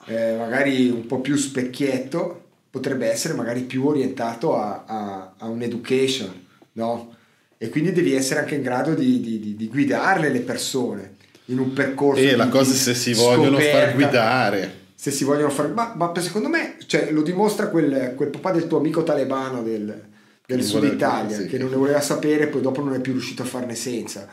eh, 0.06 0.36
magari 0.38 0.90
un 0.90 1.06
po' 1.08 1.20
più 1.20 1.36
specchietto, 1.36 2.44
potrebbe 2.70 3.10
essere 3.10 3.34
magari 3.34 3.62
più 3.64 3.86
orientato 3.86 4.56
a, 4.56 4.86
a, 4.88 5.34
a 5.38 5.48
un'education, 5.48 6.46
no? 6.74 7.14
E 7.58 7.70
quindi 7.70 7.92
devi 7.92 8.14
essere 8.14 8.40
anche 8.40 8.56
in 8.56 8.62
grado 8.62 8.94
di, 8.94 9.20
di, 9.20 9.40
di, 9.40 9.56
di 9.56 9.68
guidarle 9.68 10.30
le 10.30 10.42
persone 10.42 11.15
in 11.46 11.60
un 11.60 11.74
percorso. 11.74 12.22
E 12.22 12.36
la 12.36 12.50
cosa 12.50 12.72
è 12.72 12.76
se 12.76 12.94
si 12.94 13.14
vogliono 13.14 13.60
far 13.60 13.94
guidare. 13.94 14.84
Se 14.96 15.12
si 15.12 15.24
vogliono 15.24 15.50
far 15.50 15.72
ma, 15.72 15.94
ma 15.96 16.12
secondo 16.20 16.48
me 16.48 16.78
cioè, 16.88 17.12
lo 17.12 17.22
dimostra 17.22 17.68
quel, 17.68 18.14
quel, 18.16 18.30
papà 18.30 18.52
del 18.52 18.68
tuo 18.68 18.78
amico 18.78 19.04
talebano 19.04 19.62
del, 19.62 20.04
del 20.46 20.64
sud 20.64 20.86
Italia 20.86 21.38
sì. 21.38 21.48
che 21.48 21.58
non 21.58 21.70
ne 21.70 21.76
voleva 21.76 22.02
sapere 22.02 22.48
poi 22.48 22.62
dopo 22.62 22.82
non 22.82 22.94
è 22.94 23.02
più 23.02 23.12
riuscito 23.12 23.44
a 23.44 23.46
farne 23.46 23.76
senza. 23.76 24.28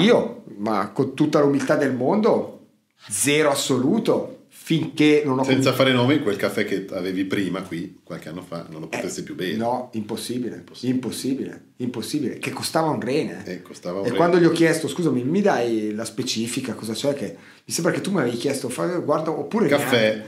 Io, 0.00 0.42
ma 0.56 0.90
con 0.92 1.14
tutta 1.14 1.40
l'umiltà 1.40 1.76
del 1.76 1.94
mondo, 1.94 2.66
zero 3.08 3.50
assoluto, 3.50 4.39
finché 4.70 5.22
non 5.24 5.40
ho 5.40 5.42
senza 5.42 5.72
fare 5.72 5.92
nomi 5.92 6.20
quel 6.20 6.36
caffè 6.36 6.64
che 6.64 6.86
avevi 6.92 7.24
prima 7.24 7.60
qui 7.62 7.98
qualche 8.04 8.28
anno 8.28 8.40
fa 8.40 8.68
non 8.70 8.82
lo 8.82 8.86
potessi 8.86 9.18
eh, 9.18 9.22
più 9.24 9.34
bere 9.34 9.56
no 9.56 9.90
impossibile 9.94 10.58
impossibile 10.58 10.94
impossibile, 10.94 11.62
impossibile 11.78 12.38
che 12.38 12.52
costava 12.52 12.88
un 12.88 13.00
rene 13.00 13.42
eh, 13.46 13.62
costava 13.62 13.98
un 13.98 14.04
e 14.04 14.08
rene. 14.10 14.16
quando 14.16 14.38
gli 14.38 14.44
ho 14.44 14.52
chiesto 14.52 14.86
scusami 14.86 15.24
mi 15.24 15.40
dai 15.40 15.92
la 15.92 16.04
specifica 16.04 16.74
cosa 16.74 16.92
c'è 16.92 17.14
che 17.14 17.36
mi 17.64 17.74
sembra 17.74 17.90
che 17.90 18.00
tu 18.00 18.12
mi 18.12 18.20
avevi 18.20 18.36
chiesto 18.36 18.72
guarda 19.02 19.32
oppure 19.32 19.66
caffè 19.66 20.22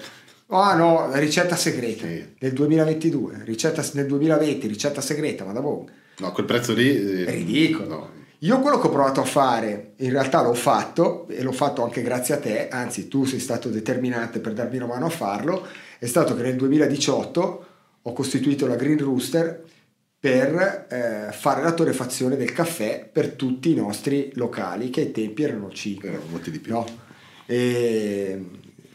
ah 0.49 0.73
oh, 0.73 0.77
no 0.77 1.11
ricetta 1.13 1.55
segreta 1.55 2.05
sì. 2.05 2.25
nel 2.41 2.53
2022 2.53 3.43
ricetta 3.45 3.89
nel 3.93 4.07
2020 4.07 4.67
ricetta 4.67 5.01
segreta 5.01 5.45
ma 5.45 5.53
da 5.53 5.61
boh 5.61 5.89
No, 6.19 6.31
quel 6.33 6.47
prezzo 6.47 6.75
lì 6.75 6.89
eh, 6.89 7.25
è 7.25 7.31
ridicolo. 7.33 7.89
No. 7.89 8.11
Io 8.43 8.59
quello 8.59 8.81
che 8.81 8.89
ho 8.89 8.91
provato 8.91 9.21
a 9.21 9.25
fare, 9.25 9.93
in 9.99 10.11
realtà 10.11 10.43
l'ho 10.43 10.55
fatto 10.55 11.29
e 11.29 11.45
l'ho 11.45 11.53
fatto 11.53 11.85
anche 11.85 12.03
grazie 12.03 12.35
a 12.35 12.39
te, 12.39 12.69
anzi 12.69 13.07
tu 13.07 13.25
sei 13.25 13.39
stato 13.39 13.69
determinante 13.69 14.41
per 14.41 14.53
darmi 14.53 14.79
una 14.79 14.87
mano 14.87 15.07
a 15.07 15.11
farlo, 15.11 15.65
è 15.97 16.07
stato 16.07 16.35
che 16.35 16.43
nel 16.43 16.57
2018 16.57 17.67
ho 18.03 18.13
costituito 18.13 18.67
la 18.67 18.75
Green 18.75 18.99
Rooster 18.99 19.63
per 20.19 20.87
eh, 20.91 21.33
fare 21.33 21.63
la 21.63 21.73
torrefazione 21.73 22.37
del 22.37 22.53
caffè 22.53 23.09
per 23.13 23.31
tutti 23.35 23.71
i 23.71 23.77
nostri 23.77 24.33
locali, 24.35 24.91
che 24.91 25.03
ai 25.03 25.13
tempi 25.13 25.45
erano 25.45 25.71
5. 25.71 26.09
Erano 26.09 26.25
molti 26.29 26.51
di 26.51 26.59
più. 26.59 26.73
No? 26.73 26.85
E 27.47 28.45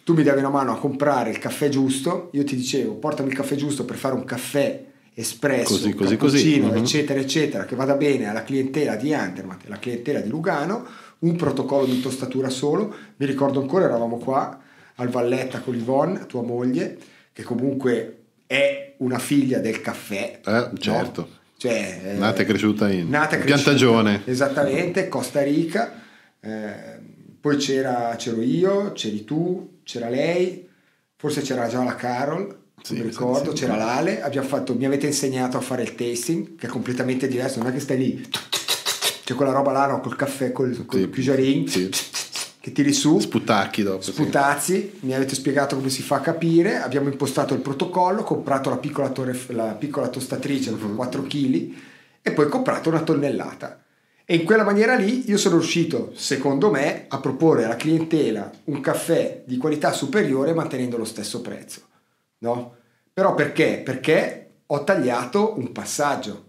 tu 0.03 0.13
mi 0.13 0.23
davi 0.23 0.39
una 0.39 0.49
mano 0.49 0.73
a 0.73 0.77
comprare 0.77 1.29
il 1.29 1.39
caffè 1.39 1.69
giusto, 1.69 2.31
io 2.33 2.43
ti 2.43 2.57
dicevo 2.57 2.95
portami 2.95 3.29
il 3.29 3.35
caffè 3.35 3.55
giusto 3.55 3.85
per 3.85 3.95
fare 3.95 4.15
un 4.15 4.25
caffè 4.25 4.86
espresso, 5.19 5.73
Così, 5.73 5.93
così, 5.95 6.15
così. 6.15 6.59
Mhm. 6.59 6.75
eccetera, 6.75 7.19
eccetera, 7.19 7.65
che 7.65 7.75
vada 7.75 7.95
bene 7.95 8.29
alla 8.29 8.43
clientela 8.43 8.95
di 8.95 9.15
Andermatt, 9.15 9.65
alla 9.65 9.79
clientela 9.79 10.19
di 10.19 10.29
Lugano, 10.29 10.85
un 11.19 11.35
protocollo 11.35 11.85
di 11.85 11.99
tostatura 11.99 12.49
solo. 12.49 12.93
Mi 13.15 13.25
ricordo 13.25 13.59
ancora, 13.59 13.85
eravamo 13.85 14.17
qua 14.19 14.59
al 14.95 15.09
Valletta 15.09 15.59
con 15.61 15.73
Yvonne, 15.75 16.27
tua 16.27 16.43
moglie, 16.43 16.97
che 17.33 17.41
comunque 17.41 18.17
è 18.45 18.93
una 18.97 19.17
figlia 19.17 19.57
del 19.57 19.81
caffè. 19.81 20.39
Eh, 20.45 20.51
no? 20.51 20.71
certo. 20.77 21.27
Cioè, 21.57 22.01
eh, 22.03 22.13
Nata 22.13 22.43
e 22.43 22.45
cresciuta 22.45 22.87
in 22.87 23.09
nata 23.09 23.37
e 23.37 23.39
cresciuta, 23.39 23.63
Piantagione. 23.63 24.21
Esattamente, 24.25 25.07
Costa 25.07 25.41
Rica. 25.41 25.99
Eh, 26.39 26.99
poi 27.41 27.57
c'era, 27.57 28.13
c'ero 28.19 28.41
io, 28.41 28.91
c'eri 28.91 29.23
tu, 29.23 29.79
c'era 29.83 30.09
lei, 30.09 30.67
forse 31.15 31.41
c'era 31.41 31.67
già 31.67 31.83
la 31.83 31.95
Carol, 31.95 32.65
Sì, 32.87 32.93
mi 32.93 33.01
ricordo, 33.01 33.53
sì. 33.55 33.63
c'era 33.63 33.75
l'Ale, 33.75 34.21
abbiamo 34.21 34.47
fatto, 34.47 34.73
mi 34.73 34.85
avete 34.85 35.07
insegnato 35.07 35.57
a 35.57 35.61
fare 35.61 35.83
il 35.83 35.93
tasting, 35.93 36.55
che 36.55 36.67
è 36.67 36.69
completamente 36.69 37.27
diverso, 37.27 37.59
non 37.59 37.67
è 37.67 37.73
che 37.73 37.81
stai 37.81 37.97
lì, 37.97 38.27
c'è 39.25 39.33
quella 39.33 39.51
roba 39.51 39.73
là 39.73 39.87
no, 39.87 39.99
col 39.99 40.15
caffè, 40.15 40.53
col, 40.53 40.85
col 40.85 40.99
Sì, 41.01 41.07
pijarin, 41.07 41.67
sì. 41.67 41.89
che 42.61 42.71
tiri 42.71 42.93
su, 42.93 43.19
Sputacchi 43.19 43.83
dopo. 43.83 44.01
sì. 44.01 44.13
sputazzi, 44.13 44.99
mi 45.01 45.13
avete 45.13 45.35
spiegato 45.35 45.75
come 45.75 45.89
si 45.89 46.01
fa 46.01 46.15
a 46.17 46.21
capire, 46.21 46.77
abbiamo 46.77 47.09
impostato 47.09 47.53
il 47.53 47.59
protocollo, 47.59 48.23
comprato 48.23 48.69
la 48.69 48.77
piccola, 48.77 49.09
torre, 49.09 49.37
la 49.47 49.75
piccola 49.77 50.07
tostatrice 50.07 50.71
da 50.71 50.77
4 50.77 51.23
kg 51.23 51.73
e 52.21 52.31
poi 52.31 52.47
comprato 52.47 52.87
una 52.87 53.01
tonnellata. 53.01 53.81
E 54.23 54.35
in 54.35 54.45
quella 54.45 54.63
maniera 54.63 54.95
lì 54.95 55.29
io 55.29 55.37
sono 55.37 55.57
riuscito, 55.57 56.11
secondo 56.15 56.69
me, 56.71 57.05
a 57.09 57.19
proporre 57.19 57.65
alla 57.65 57.75
clientela 57.77 58.49
un 58.65 58.79
caffè 58.79 59.43
di 59.45 59.57
qualità 59.57 59.91
superiore 59.91 60.53
mantenendo 60.53 60.95
lo 60.97 61.05
stesso 61.05 61.41
prezzo. 61.41 61.81
No? 62.39 62.75
Però 63.17 63.33
perché? 63.33 63.81
Perché 63.83 64.49
ho 64.67 64.83
tagliato 64.83 65.57
un 65.57 65.71
passaggio. 65.71 66.43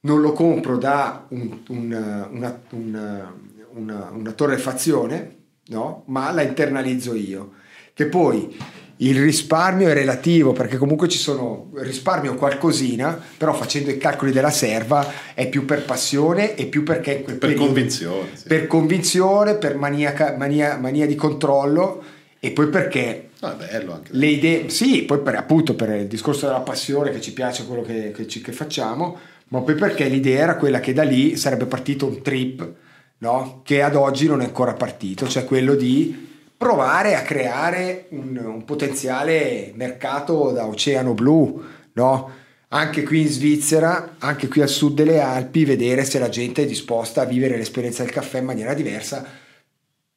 Non 0.00 0.22
lo 0.22 0.32
compro 0.32 0.78
da 0.78 1.26
un- 1.28 1.60
un- 1.68 2.28
una, 2.30 2.62
una- 2.70 3.34
una- 3.74 4.10
una 4.10 4.32
torrefazione, 4.32 5.36
no? 5.66 6.04
ma 6.06 6.30
la 6.32 6.40
internalizzo 6.40 7.12
io. 7.14 7.52
Che 7.92 8.06
poi 8.06 8.56
il 8.98 9.20
risparmio 9.20 9.88
è 9.90 9.92
relativo 9.92 10.52
perché 10.54 10.78
comunque 10.78 11.08
ci 11.08 11.18
sono 11.18 11.68
risparmio 11.74 12.36
qualcosina, 12.36 13.20
però 13.36 13.52
facendo 13.52 13.90
i 13.90 13.98
calcoli 13.98 14.32
della 14.32 14.48
serva 14.50 15.06
è 15.34 15.46
più 15.50 15.66
per 15.66 15.84
passione 15.84 16.54
e 16.54 16.64
più 16.68 16.84
perché 16.84 17.16
Per 17.16 17.36
periodo- 17.36 17.66
convinzione. 17.66 18.28
sì. 18.32 18.48
per 18.48 18.66
convinzione, 18.66 19.56
per 19.56 19.76
maniaca- 19.76 20.36
mania, 20.38 20.78
mania 20.78 21.04
di 21.06 21.14
controllo 21.16 22.02
e 22.44 22.50
poi 22.52 22.68
perché 22.68 23.28
No, 23.40 23.50
è 23.50 23.56
bello 23.56 23.92
anche. 23.94 24.10
le 24.12 24.26
idee, 24.26 24.68
sì, 24.70 25.02
poi 25.02 25.18
per, 25.20 25.34
appunto 25.34 25.74
per 25.74 25.90
il 25.90 26.06
discorso 26.06 26.46
della 26.46 26.60
passione 26.60 27.10
che 27.10 27.20
ci 27.20 27.32
piace 27.32 27.66
quello 27.66 27.82
che, 27.82 28.10
che 28.12 28.26
ci- 28.26 28.40
che 28.40 28.52
facciamo, 28.52 29.18
ma 29.48 29.60
poi 29.60 29.74
perché 29.74 30.06
l'idea 30.08 30.42
era 30.44 30.56
quella 30.56 30.80
che 30.80 30.92
da 30.94 31.02
lì 31.02 31.36
sarebbe 31.36 31.66
partito 31.66 32.06
un 32.06 32.22
trip, 32.22 32.72
no? 33.18 33.60
che 33.64 33.82
ad 33.82 33.96
oggi 33.96 34.26
non 34.26 34.40
è 34.40 34.44
ancora 34.44 34.72
partito, 34.72 35.28
cioè 35.28 35.44
quello 35.44 35.74
di 35.74 36.32
provare 36.56 37.14
a 37.16 37.22
creare 37.22 38.06
un, 38.10 38.36
un 38.42 38.64
potenziale 38.64 39.72
mercato 39.74 40.50
da 40.52 40.66
oceano 40.66 41.12
blu, 41.12 41.62
no? 41.94 42.30
anche 42.68 43.02
qui 43.02 43.20
in 43.20 43.28
Svizzera, 43.28 44.16
anche 44.18 44.48
qui 44.48 44.62
al 44.62 44.68
sud 44.68 44.94
delle 44.94 45.20
Alpi, 45.20 45.64
vedere 45.66 46.04
se 46.04 46.18
la 46.18 46.28
gente 46.30 46.62
è 46.62 46.66
disposta 46.66 47.20
a 47.20 47.26
vivere 47.26 47.56
l'esperienza 47.58 48.02
del 48.02 48.10
caffè 48.12 48.38
in 48.38 48.46
maniera 48.46 48.72
diversa 48.74 49.42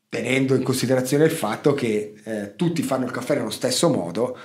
tenendo 0.09 0.55
in 0.55 0.63
considerazione 0.63 1.25
il 1.25 1.31
fatto 1.31 1.73
che 1.73 2.13
eh, 2.23 2.55
tutti 2.55 2.81
fanno 2.81 3.05
il 3.05 3.11
caffè 3.11 3.35
nello 3.35 3.49
stesso 3.49 3.89
modo, 3.89 4.37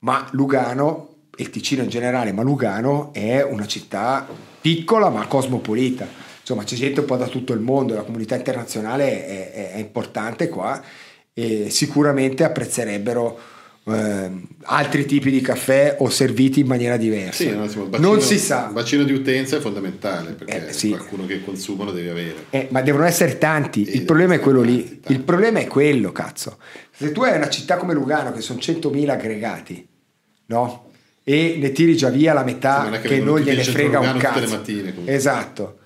ma 0.00 0.28
Lugano, 0.32 1.14
e 1.36 1.42
il 1.42 1.50
Ticino 1.50 1.82
in 1.82 1.88
generale, 1.88 2.32
ma 2.32 2.42
Lugano 2.42 3.12
è 3.12 3.42
una 3.42 3.66
città 3.66 4.26
piccola 4.60 5.08
ma 5.08 5.26
cosmopolita. 5.26 6.06
Insomma, 6.40 6.64
c'è 6.64 6.76
gente 6.76 7.00
un 7.00 7.06
po' 7.06 7.16
da 7.16 7.26
tutto 7.26 7.52
il 7.52 7.60
mondo, 7.60 7.94
la 7.94 8.02
comunità 8.02 8.34
internazionale 8.34 9.26
è, 9.26 9.52
è- 9.52 9.72
è 9.74 9.78
importante 9.78 10.48
qua 10.48 10.82
e 11.32 11.70
sicuramente 11.70 12.42
apprezzerebbero 12.42 13.38
ehm, 13.94 14.42
altri 14.64 15.04
tipi 15.06 15.30
di 15.30 15.40
caffè 15.40 15.96
o 15.98 16.08
serviti 16.10 16.60
in 16.60 16.66
maniera 16.66 16.96
diversa. 16.96 17.42
Sì, 17.44 17.50
no, 17.54 17.64
insomma, 17.64 17.86
bacino, 17.86 18.08
non 18.08 18.20
si 18.20 18.38
sa. 18.38 18.66
Il 18.66 18.72
bacino 18.74 19.04
di 19.04 19.12
utenza 19.12 19.56
è 19.56 19.60
fondamentale 19.60 20.32
perché 20.32 20.68
Eh, 20.68 20.72
sì. 20.72 20.90
qualcuno 20.90 21.26
che 21.26 21.42
consuma 21.44 21.84
lo 21.84 21.92
devi 21.92 22.08
avere. 22.08 22.34
Eh, 22.50 22.68
ma 22.70 22.82
devono 22.82 23.04
essere 23.04 23.38
tanti, 23.38 23.84
Sì, 23.84 23.96
il 23.96 24.02
problema 24.04 24.34
è 24.34 24.40
quello 24.40 24.60
lì, 24.62 24.76
tanti, 24.82 24.94
tanti. 25.00 25.12
il 25.12 25.20
problema 25.20 25.58
è 25.60 25.66
quello, 25.66 26.12
cazzo. 26.12 26.58
Se 26.90 27.12
tu 27.12 27.22
hai 27.22 27.36
una 27.36 27.48
città 27.48 27.76
come 27.76 27.94
Lugano 27.94 28.32
che 28.32 28.40
sono 28.40 28.58
100.000 28.58 29.08
aggregati, 29.08 29.86
no? 30.46 30.84
E 31.24 31.56
ne 31.60 31.72
tiri 31.72 31.94
già 31.96 32.08
via 32.08 32.32
la 32.32 32.40
Sì, 32.40 32.46
metà 32.46 32.82
non 32.84 32.94
è 32.94 33.00
che 33.00 33.08
che 33.08 33.20
non 33.20 33.38
gliene 33.40 33.62
frega 33.62 33.98
un 34.00 34.06
Lugano 34.06 34.18
tutte 34.18 34.34
le 34.40 34.40
cazzo. 34.46 34.56
mattine, 34.56 34.90
comunque. 34.90 35.14
Esatto. 35.14 35.78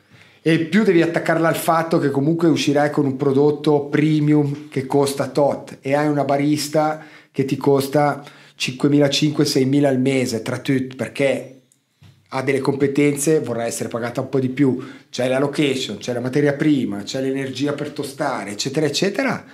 E 0.44 0.58
più 0.60 0.82
devi 0.82 1.02
attaccarla 1.02 1.46
al 1.48 1.56
fatto 1.56 1.98
che 2.00 2.10
comunque 2.10 2.48
uscirai 2.48 2.90
con 2.90 3.04
un 3.06 3.16
prodotto 3.16 3.84
premium 3.86 4.68
che 4.68 4.86
costa 4.86 5.28
tot 5.28 5.78
e 5.80 5.94
hai 5.94 6.08
una 6.08 6.24
barista 6.24 7.00
che 7.32 7.44
ti 7.44 7.56
costa 7.56 8.22
5.500-6.000 8.58 9.84
al 9.84 9.98
mese 9.98 10.42
tra 10.42 10.58
tutti 10.58 10.94
perché 10.94 11.48
ha 12.34 12.42
delle 12.42 12.60
competenze, 12.60 13.40
vorrà 13.40 13.66
essere 13.66 13.88
pagata 13.90 14.20
un 14.22 14.28
po' 14.30 14.40
di 14.40 14.48
più, 14.48 14.78
c'è 15.10 15.28
la 15.28 15.38
location, 15.38 15.98
c'è 15.98 16.12
la 16.14 16.20
materia 16.20 16.54
prima, 16.54 17.02
c'è 17.02 17.20
l'energia 17.20 17.72
per 17.74 17.90
tostare, 17.90 18.52
eccetera, 18.52 18.86
eccetera. 18.86 19.44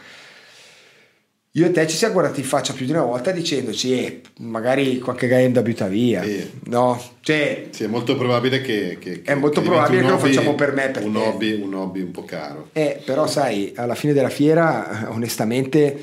Io 1.53 1.67
e 1.67 1.71
te 1.73 1.89
ci 1.89 1.97
siamo 1.97 2.13
guardati 2.13 2.39
in 2.41 2.47
faccia 2.47 2.73
più 2.73 2.85
di 2.87 2.93
una 2.93 3.03
volta 3.03 3.33
dicendoci, 3.33 3.93
eh, 3.99 4.21
magari 4.41 5.01
qualche 5.01 5.27
gaia 5.27 5.49
da 5.51 5.63
butta 5.63 5.89
via, 5.89 6.23
Sì. 6.23 6.49
no? 6.67 7.03
Cioè, 7.21 7.69
Sì, 7.71 7.83
è 7.85 7.87
molto 7.89 8.17
probabile 8.17 8.61
che, 8.61 8.97
che- 9.01 9.23
È 9.25 9.35
molto 9.35 9.61
che 9.61 9.67
probabile 9.67 10.03
che 10.03 10.09
lo 10.09 10.19
facciamo 10.19 10.55
per 10.55 10.73
me, 10.73 10.91
per 10.91 11.05
un 11.05 11.17
hobby, 11.17 11.61
un 11.61 11.75
hobby 11.75 12.01
un 12.03 12.13
po' 12.13 12.25
caro. 12.25 12.69
Eh, 12.75 13.01
però 13.05 13.27
sai, 13.27 13.73
alla 13.75 13.97
fine 13.97 14.13
della 14.13 14.29
fiera, 14.29 15.07
onestamente, 15.11 15.97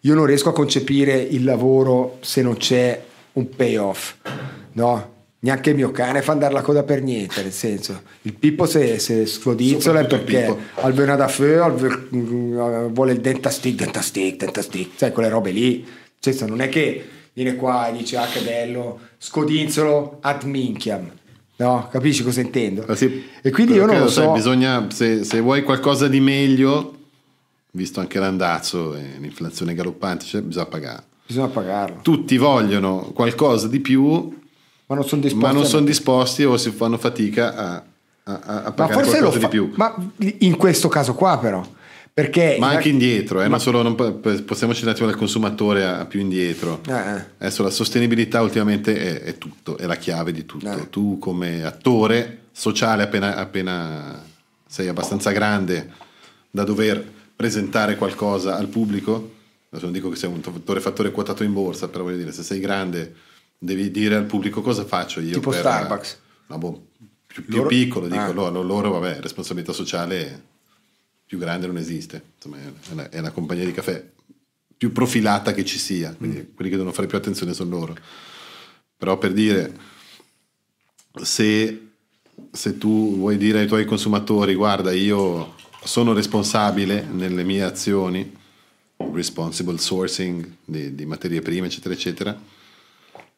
io 0.00 0.14
non 0.14 0.24
riesco 0.24 0.48
a 0.48 0.52
concepire 0.52 1.16
il 1.16 1.44
lavoro 1.44 2.18
se 2.20 2.42
non 2.42 2.56
c'è 2.56 3.02
un 3.32 3.48
payoff, 3.50 4.14
no? 4.72 5.18
Neanche 5.42 5.70
il 5.70 5.76
mio 5.76 5.90
cane 5.90 6.20
fa 6.20 6.32
andare 6.32 6.52
la 6.52 6.60
coda 6.60 6.82
per 6.82 7.02
niente, 7.02 7.42
nel 7.42 7.52
senso, 7.52 8.02
il 8.22 8.34
Pippo 8.34 8.66
se, 8.66 8.98
se 8.98 9.24
scodizzola 9.24 10.00
è 10.00 10.06
perché 10.06 10.54
al 10.74 10.92
vena 10.92 11.16
da 11.16 11.30
mm, 11.30 12.86
vuole 12.92 13.12
il 13.12 13.20
dentastick, 13.20 13.78
dentastick, 13.78 14.36
dentastick, 14.36 14.98
sai, 14.98 15.12
quelle 15.12 15.30
robe 15.30 15.50
lì. 15.50 15.86
Cioè, 16.18 16.34
non 16.46 16.60
è 16.60 16.68
che 16.68 17.02
viene 17.32 17.56
qua 17.56 17.88
e 17.88 17.96
dice, 17.96 18.18
ah 18.18 18.26
che 18.26 18.40
bello, 18.40 19.00
scodinzolo 19.16 20.18
ad 20.20 20.42
minchiam. 20.42 21.10
No, 21.56 21.88
capisci 21.90 22.22
cosa 22.22 22.40
intendo? 22.40 22.84
Ma 22.86 22.94
sì, 22.94 23.24
E 23.42 23.50
quindi 23.50 23.74
io 23.74 23.86
non 23.86 23.98
lo 23.98 24.08
sai, 24.08 24.24
so. 24.26 24.32
bisogna, 24.32 24.88
se, 24.90 25.24
se 25.24 25.40
vuoi 25.40 25.62
qualcosa 25.62 26.08
di 26.08 26.20
meglio, 26.20 26.99
visto 27.72 28.00
anche 28.00 28.18
l'andazzo 28.18 28.94
e 28.94 29.16
l'inflazione 29.18 29.74
galoppante, 29.74 30.24
cioè, 30.24 30.40
bisogna 30.42 30.66
pagare. 30.66 31.02
Bisogna 31.26 31.48
pagarlo. 31.48 32.00
Tutti 32.02 32.36
vogliono 32.36 33.10
qualcosa 33.14 33.68
di 33.68 33.78
più, 33.80 34.36
Ma 34.86 34.94
non 34.96 35.04
sono 35.06 35.20
disposti 35.20 35.46
ma 35.46 35.52
non 35.52 35.62
mettere- 35.62 35.84
disposti 35.84 36.44
o 36.44 36.56
si 36.56 36.70
fanno 36.72 36.98
fatica 36.98 37.54
a, 37.54 37.82
a- 38.24 38.62
a- 38.64 38.72
pagare 38.72 39.06
qualcosa 39.06 39.30
fa. 39.32 39.38
di 39.38 39.48
più. 39.48 39.72
Ma 39.76 39.94
in 40.38 40.56
questo 40.56 40.88
caso 40.88 41.14
qua, 41.14 41.38
però. 41.38 41.64
Perché. 42.12 42.56
Ma 42.58 42.70
anche 42.70 42.88
indietro, 42.88 43.40
eh, 43.40 43.46
Ma- 43.48 43.60
solo, 43.60 43.82
non 43.82 43.94
po- 43.94 44.12
possiamo 44.14 44.74
un 44.82 44.88
attimo 44.88 45.06
dal 45.06 45.16
consumatore 45.16 45.84
a, 45.84 46.00
a 46.00 46.06
più 46.06 46.18
indietro. 46.18 46.80
Eh, 46.88 46.92
eh. 46.92 47.24
Adesso 47.38 47.62
la 47.62 47.70
sostenibilità 47.70 48.42
ultimamente 48.42 48.96
è, 48.98 49.22
è 49.22 49.38
tutto, 49.38 49.76
è 49.78 49.86
la 49.86 49.94
chiave 49.94 50.32
di 50.32 50.44
tutto. 50.44 50.68
Eh. 50.72 50.90
Tu 50.90 51.18
come 51.20 51.64
attore 51.64 52.38
sociale 52.50 53.04
appena, 53.04 53.36
appena 53.36 54.20
sei 54.66 54.88
abbastanza 54.88 55.30
grande 55.30 55.92
da 56.50 56.64
dover 56.64 57.18
presentare 57.40 57.96
qualcosa 57.96 58.56
al 58.58 58.68
pubblico, 58.68 59.32
adesso 59.70 59.84
non 59.84 59.92
dico 59.94 60.10
che 60.10 60.16
sei 60.16 60.28
un 60.30 60.42
torrefattore 60.62 61.10
quotato 61.10 61.42
in 61.42 61.54
borsa, 61.54 61.88
però 61.88 62.04
voglio 62.04 62.18
dire, 62.18 62.32
se 62.32 62.42
sei 62.42 62.60
grande 62.60 63.14
devi 63.56 63.90
dire 63.90 64.14
al 64.16 64.26
pubblico 64.26 64.60
cosa 64.60 64.84
faccio 64.84 65.20
io. 65.20 65.32
Tipo 65.32 65.48
per- 65.48 65.60
Starbucks. 65.60 66.18
No, 66.48 66.58
boh, 66.58 66.86
più, 67.26 67.42
più 67.46 67.56
Loro- 67.56 67.68
piccolo, 67.68 68.08
dico, 68.08 68.20
Ah. 68.20 68.30
loro, 68.32 68.60
loro, 68.62 68.90
vabbè, 68.90 69.20
responsabilità 69.22 69.72
sociale 69.72 70.48
più 71.24 71.38
grande 71.38 71.66
non 71.66 71.78
esiste, 71.78 72.22
insomma 72.36 72.58
è 72.58 72.94
la, 72.94 73.08
è 73.08 73.20
la 73.22 73.30
compagnia 73.30 73.64
di 73.64 73.72
caffè 73.72 74.04
più 74.76 74.92
profilata 74.92 75.52
che 75.54 75.64
ci 75.64 75.78
sia, 75.78 76.12
quindi 76.14 76.40
Mm. 76.40 76.54
quelli 76.54 76.68
che 76.70 76.76
devono 76.76 76.92
fare 76.94 77.06
più 77.06 77.16
attenzione 77.16 77.54
sono 77.54 77.70
loro. 77.70 77.96
Però 78.98 79.16
per 79.16 79.32
dire, 79.32 79.74
se 81.22 81.86
se 82.52 82.78
tu 82.78 83.16
vuoi 83.16 83.36
dire 83.36 83.60
ai 83.60 83.66
tuoi 83.66 83.84
consumatori 83.84 84.54
guarda 84.54 84.92
io 84.92 85.54
sono 85.82 86.12
responsabile 86.12 87.06
nelle 87.10 87.42
mie 87.42 87.62
azioni, 87.62 88.36
responsible 89.12 89.78
sourcing 89.78 90.46
di, 90.64 90.94
di 90.94 91.06
materie 91.06 91.40
prime 91.40 91.66
eccetera 91.66 91.94
eccetera, 91.94 92.38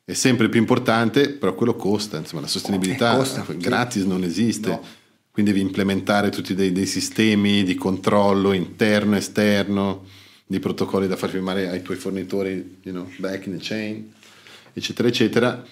è 0.04 0.12
sempre 0.14 0.48
più 0.48 0.58
importante, 0.58 1.30
però 1.30 1.54
quello 1.54 1.76
costa, 1.76 2.18
insomma 2.18 2.42
la 2.42 2.48
sostenibilità 2.48 3.14
Eh, 3.14 3.16
costa, 3.16 3.46
gratis 3.56 4.02
sì. 4.02 4.08
non 4.08 4.24
esiste. 4.24 4.68
No. 4.68 4.82
Quindi 5.30 5.52
devi 5.52 5.64
implementare 5.64 6.28
tutti 6.28 6.54
dei, 6.54 6.72
dei 6.72 6.84
sistemi 6.84 7.62
di 7.62 7.74
controllo 7.74 8.52
interno, 8.52 9.16
esterno, 9.16 10.04
di 10.44 10.58
protocolli 10.58 11.06
da 11.06 11.16
far 11.16 11.30
firmare 11.30 11.70
ai 11.70 11.80
tuoi 11.80 11.96
fornitori, 11.96 12.80
you 12.82 12.92
know, 12.92 13.10
back 13.16 13.46
in 13.46 13.56
the 13.56 13.64
chain, 13.64 14.12
eccetera, 14.74 15.08
eccetera, 15.08 15.64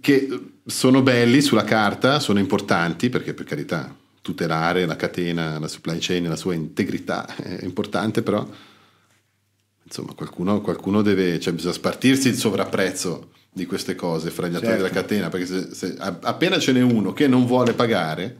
che 0.00 0.28
sono 0.64 1.02
belli 1.02 1.40
sulla 1.40 1.64
carta, 1.64 2.20
sono 2.20 2.38
importanti 2.38 3.08
perché 3.08 3.34
per 3.34 3.46
carità 3.46 3.96
tutelare 4.22 4.86
la 4.86 4.96
catena, 4.96 5.58
la 5.58 5.68
supply 5.68 5.98
chain, 6.00 6.28
la 6.28 6.36
sua 6.36 6.54
integrità 6.54 7.26
è 7.36 7.58
importante, 7.64 8.22
però 8.22 8.46
insomma 9.84 10.12
qualcuno, 10.14 10.60
qualcuno 10.60 11.02
deve, 11.02 11.38
cioè 11.40 11.52
bisogna 11.52 11.74
spartirsi 11.74 12.28
il 12.28 12.36
sovrapprezzo 12.36 13.30
di 13.52 13.66
queste 13.66 13.94
cose 13.94 14.30
fra 14.30 14.46
gli 14.46 14.54
attori 14.54 14.68
Certo. 14.78 14.82
della 14.82 14.94
catena, 14.94 15.28
perché 15.28 15.46
se, 15.46 15.74
se- 15.74 15.96
appena 15.98 16.58
ce 16.58 16.72
n'è 16.72 16.80
uno 16.80 17.12
che 17.12 17.26
non 17.26 17.44
vuole 17.46 17.74
pagare, 17.74 18.36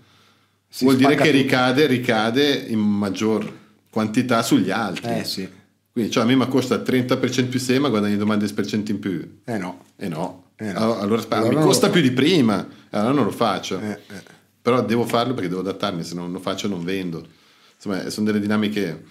Si 0.69 0.85
vuol 0.85 0.97
dire 0.97 1.15
che 1.17 1.25
tutto. 1.25 1.37
ricade, 1.37 1.87
ricade 1.87 2.51
in 2.69 2.79
maggior 2.79 3.53
quantità 3.91 4.43
sugli 4.43 4.71
altri. 4.71 5.19
Eh 5.19 5.25
sì. 5.25 5.47
Quindi 5.93 6.11
cioè, 6.11 6.23
a 6.23 6.27
me 6.27 6.35
mi 6.35 6.49
costa 6.49 6.77
30% 6.77 7.49
più 7.51 7.59
se, 7.61 7.79
ma 7.79 7.91
guadagni 7.91 8.17
domani 8.17 8.43
10% 8.43 8.91
in 8.91 8.99
più. 8.99 9.41
Eh 9.45 9.59
no. 9.59 9.85
E 9.97 10.09
no. 10.09 10.45
Eh 10.57 10.73
no. 10.73 10.79
Allora, 10.79 11.01
allora, 11.01 11.23
Allora 11.37 11.59
mi 11.59 11.63
costa 11.65 11.91
più 11.91 12.01
di 12.01 12.13
prima, 12.13 12.67
allora 12.91 13.13
non 13.13 13.25
lo 13.25 13.31
faccio. 13.33 13.79
Eh, 13.81 13.91
eh. 13.91 14.23
Però 14.63 14.81
devo 14.85 15.05
farlo 15.05 15.35
perché 15.35 15.49
devo 15.49 15.61
adattarmi, 15.61 16.05
se 16.05 16.15
non 16.15 16.31
lo 16.31 16.39
faccio 16.39 16.69
non 16.69 16.85
vendo. 16.85 17.27
Insomma, 17.75 18.09
sono 18.11 18.27
delle 18.27 18.39
dinamiche... 18.41 19.05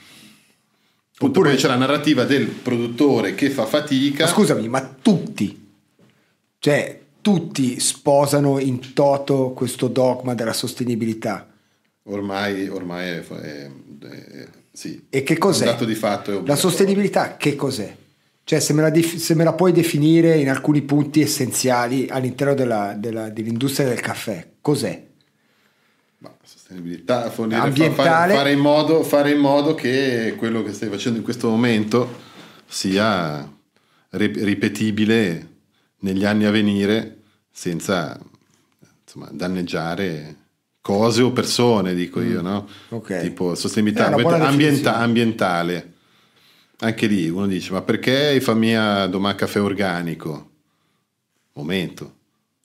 Appunto, 1.13 1.39
Oppure- 1.39 1.49
poi 1.51 1.59
c'è 1.59 1.67
la 1.67 1.75
narrativa 1.75 2.23
del 2.23 2.47
produttore 2.47 3.35
che 3.35 3.49
fa 3.51 3.65
fatica. 3.65 4.23
Ma 4.25 4.31
scusami, 4.31 4.67
ma 4.69 4.95
tutti, 5.01 5.69
cioè 6.57 6.99
tutti 7.21 7.79
sposano 7.79 8.57
in 8.59 8.93
toto 8.93 9.51
questo 9.51 9.87
dogma 9.87 10.33
della 10.33 10.53
sostenibilità. 10.53 11.47
Ormai, 12.03 12.67
ormai 12.69 13.09
è, 13.09 13.27
è- 13.27 13.69
è- 14.01 14.47
sì. 14.71 15.05
E 15.09 15.21
che 15.21 15.37
cos'è? 15.37 15.65
Un 15.65 15.71
dato 15.73 15.85
di 15.85 15.93
fatto 15.93 16.41
La 16.45 16.55
sostenibilità 16.55 17.35
che 17.37 17.55
cos'è? 17.55 17.95
Cioè 18.43 18.59
se 18.59 18.73
me, 18.73 18.81
la 18.81 18.89
def- 18.89 19.17
se 19.17 19.35
me 19.35 19.43
la 19.43 19.53
puoi 19.53 19.73
definire 19.73 20.37
in 20.39 20.49
alcuni 20.49 20.81
punti 20.81 21.21
essenziali 21.21 22.07
all'interno 22.09 22.55
della- 22.55 22.95
della- 22.97 23.29
dell'industria 23.29 23.87
del 23.87 23.99
caffè, 23.99 24.47
cos'è? 24.59 25.09
Ma 26.21 26.31
sostenibilità, 26.43 27.33
Ambientale. 27.35 28.33
fa- 28.33 28.37
fare, 28.39 28.51
in 28.51 28.59
modo, 28.59 29.01
fare 29.03 29.31
in 29.31 29.39
modo 29.39 29.73
che 29.73 30.35
quello 30.37 30.61
che 30.61 30.71
stai 30.71 30.89
facendo 30.89 31.17
in 31.17 31.23
questo 31.23 31.49
momento 31.49 32.19
sia 32.67 33.51
ri- 34.11 34.43
ripetibile 34.43 35.47
negli 36.01 36.23
anni 36.23 36.45
a 36.45 36.51
venire 36.51 37.17
senza 37.49 38.19
insomma, 39.03 39.29
danneggiare 39.31 40.35
cose 40.79 41.23
o 41.23 41.31
persone, 41.31 41.95
dico 41.95 42.21
io, 42.21 42.41
no? 42.41 42.67
Mm. 42.67 42.95
ok. 42.97 43.21
Tipo 43.21 43.55
sostenibilità 43.55 44.05
ambienta- 44.47 44.97
ambientale. 44.97 45.93
Anche 46.81 47.07
lì 47.07 47.29
uno 47.29 47.47
dice, 47.47 47.71
ma 47.71 47.81
perché 47.81 48.39
fa 48.41 48.53
mia 48.53 49.07
domani 49.07 49.35
caffè 49.37 49.59
organico? 49.59 50.49
Momento. 51.53 52.15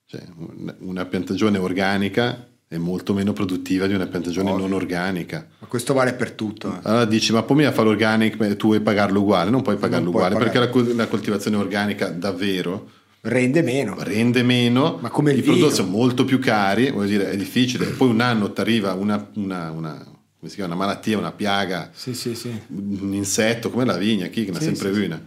Cioè, 0.04 0.22
un- 0.36 0.74
una 0.80 1.06
piantagione 1.06 1.56
organica 1.58 2.48
è 2.68 2.78
molto 2.78 3.14
meno 3.14 3.32
produttiva 3.32 3.86
di 3.86 3.94
una 3.94 4.06
piantagione 4.06 4.50
Ovvio. 4.50 4.66
non 4.66 4.72
organica. 4.74 5.46
Ma 5.60 5.66
questo 5.68 5.94
vale 5.94 6.14
per 6.14 6.32
tutto. 6.32 6.68
eh. 6.74 6.78
Allora 6.82 7.04
dici, 7.04 7.32
ma 7.32 7.42
poi 7.44 7.58
mi 7.64 7.70
fa 7.72 7.82
l'organic, 7.82 8.36
beh, 8.36 8.56
tu 8.56 8.68
vuoi 8.68 8.80
pagarlo 8.80 9.20
uguale? 9.20 9.50
Non 9.50 9.62
puoi 9.62 9.76
pagarlo 9.76 10.04
Non 10.10 10.12
puoi 10.12 10.24
uguale, 10.26 10.42
perché 10.44 10.58
la, 10.58 10.66
pagarlo. 10.66 10.88
col- 10.88 10.96
la 10.96 11.06
coltivazione 11.06 11.56
organica 11.56 12.08
davvero 12.08 12.90
Rende 13.20 13.62
meno. 13.62 13.96
rende 14.00 14.42
meno, 14.42 14.98
Ma 15.00 15.10
come 15.10 15.32
i 15.32 15.42
prodotti 15.42 15.74
sono 15.74 15.90
molto 15.90 16.24
più 16.24 16.38
cari, 16.40 16.90
vuol 16.90 17.06
dire 17.06 17.30
è 17.30 17.36
difficile. 17.36 17.86
Poi 17.86 18.08
un 18.08 18.20
anno 18.20 18.52
ti 18.52 18.60
arriva 18.60 18.92
una, 18.94 19.28
una- 19.34 19.70
una- 19.70 20.04
come 20.38 20.50
si 20.50 20.56
chiama, 20.56 20.74
una 20.74 20.84
malattia, 20.84 21.18
una 21.18 21.32
piaga, 21.32 21.90
Sì, 21.92 22.14
sì, 22.14 22.34
sì. 22.34 22.50
un 22.68 23.14
insetto 23.14 23.70
come 23.70 23.84
la 23.84 23.96
vigna, 23.96 24.26
chi 24.26 24.44
che 24.44 24.50
ne 24.50 24.58
ha 24.58 24.60
sempre 24.60 24.90
una, 24.90 25.20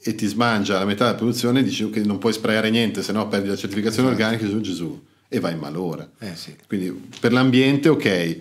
e 0.00 0.14
ti 0.14 0.26
smangia 0.26 0.78
la 0.78 0.84
metà 0.84 1.04
della 1.06 1.16
produzione, 1.16 1.62
dici 1.64 1.88
che 1.90 2.00
non 2.04 2.18
puoi 2.18 2.32
sprayare 2.32 2.70
niente, 2.70 3.02
se 3.02 3.10
no 3.12 3.26
perdi 3.28 3.48
la 3.48 3.56
certificazione 3.56 4.08
organica, 4.08 4.44
Gesù 4.44 4.60
Gesù, 4.60 5.04
e 5.28 5.40
vai 5.40 5.52
in 5.52 5.58
malora. 5.58 6.08
Eh 6.18 6.34
sì. 6.36 6.56
Quindi 6.66 7.08
per 7.20 7.32
l'ambiente, 7.32 7.88
ok, 7.88 8.38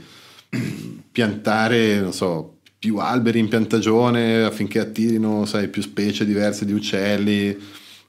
piantare, 1.12 2.00
non 2.00 2.14
so, 2.14 2.60
più 2.80 2.98
alberi 2.98 3.40
in 3.40 3.48
piantagione 3.48 4.44
affinché 4.44 4.80
attirino, 4.80 5.46
sai, 5.46 5.68
più 5.68 5.82
specie 5.82 6.26
diverse 6.26 6.66
di 6.66 6.74
uccelli, 6.74 7.58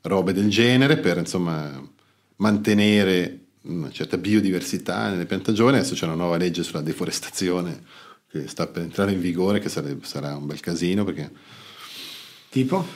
robe 0.02 0.32
del 0.32 0.48
genere, 0.48 0.98
per 0.98 1.18
insomma 1.18 1.86
mantenere 2.36 3.38
una 3.62 3.90
certa 3.90 4.16
biodiversità 4.16 5.10
nelle 5.10 5.26
piantagioni. 5.26 5.76
Adesso 5.78 5.94
c'è 5.94 6.04
una 6.04 6.14
nuova 6.14 6.36
legge 6.36 6.62
sulla 6.62 6.80
deforestazione 6.80 7.82
che 8.30 8.46
sta 8.46 8.66
per 8.66 8.82
entrare 8.82 9.12
in 9.12 9.20
vigore, 9.20 9.58
che 9.58 9.68
sarebbe- 9.68 10.04
sarà 10.06 10.36
un 10.36 10.46
bel 10.46 10.60
casino 10.60 11.02
perché 11.02 11.30
Tipo? 12.50 12.86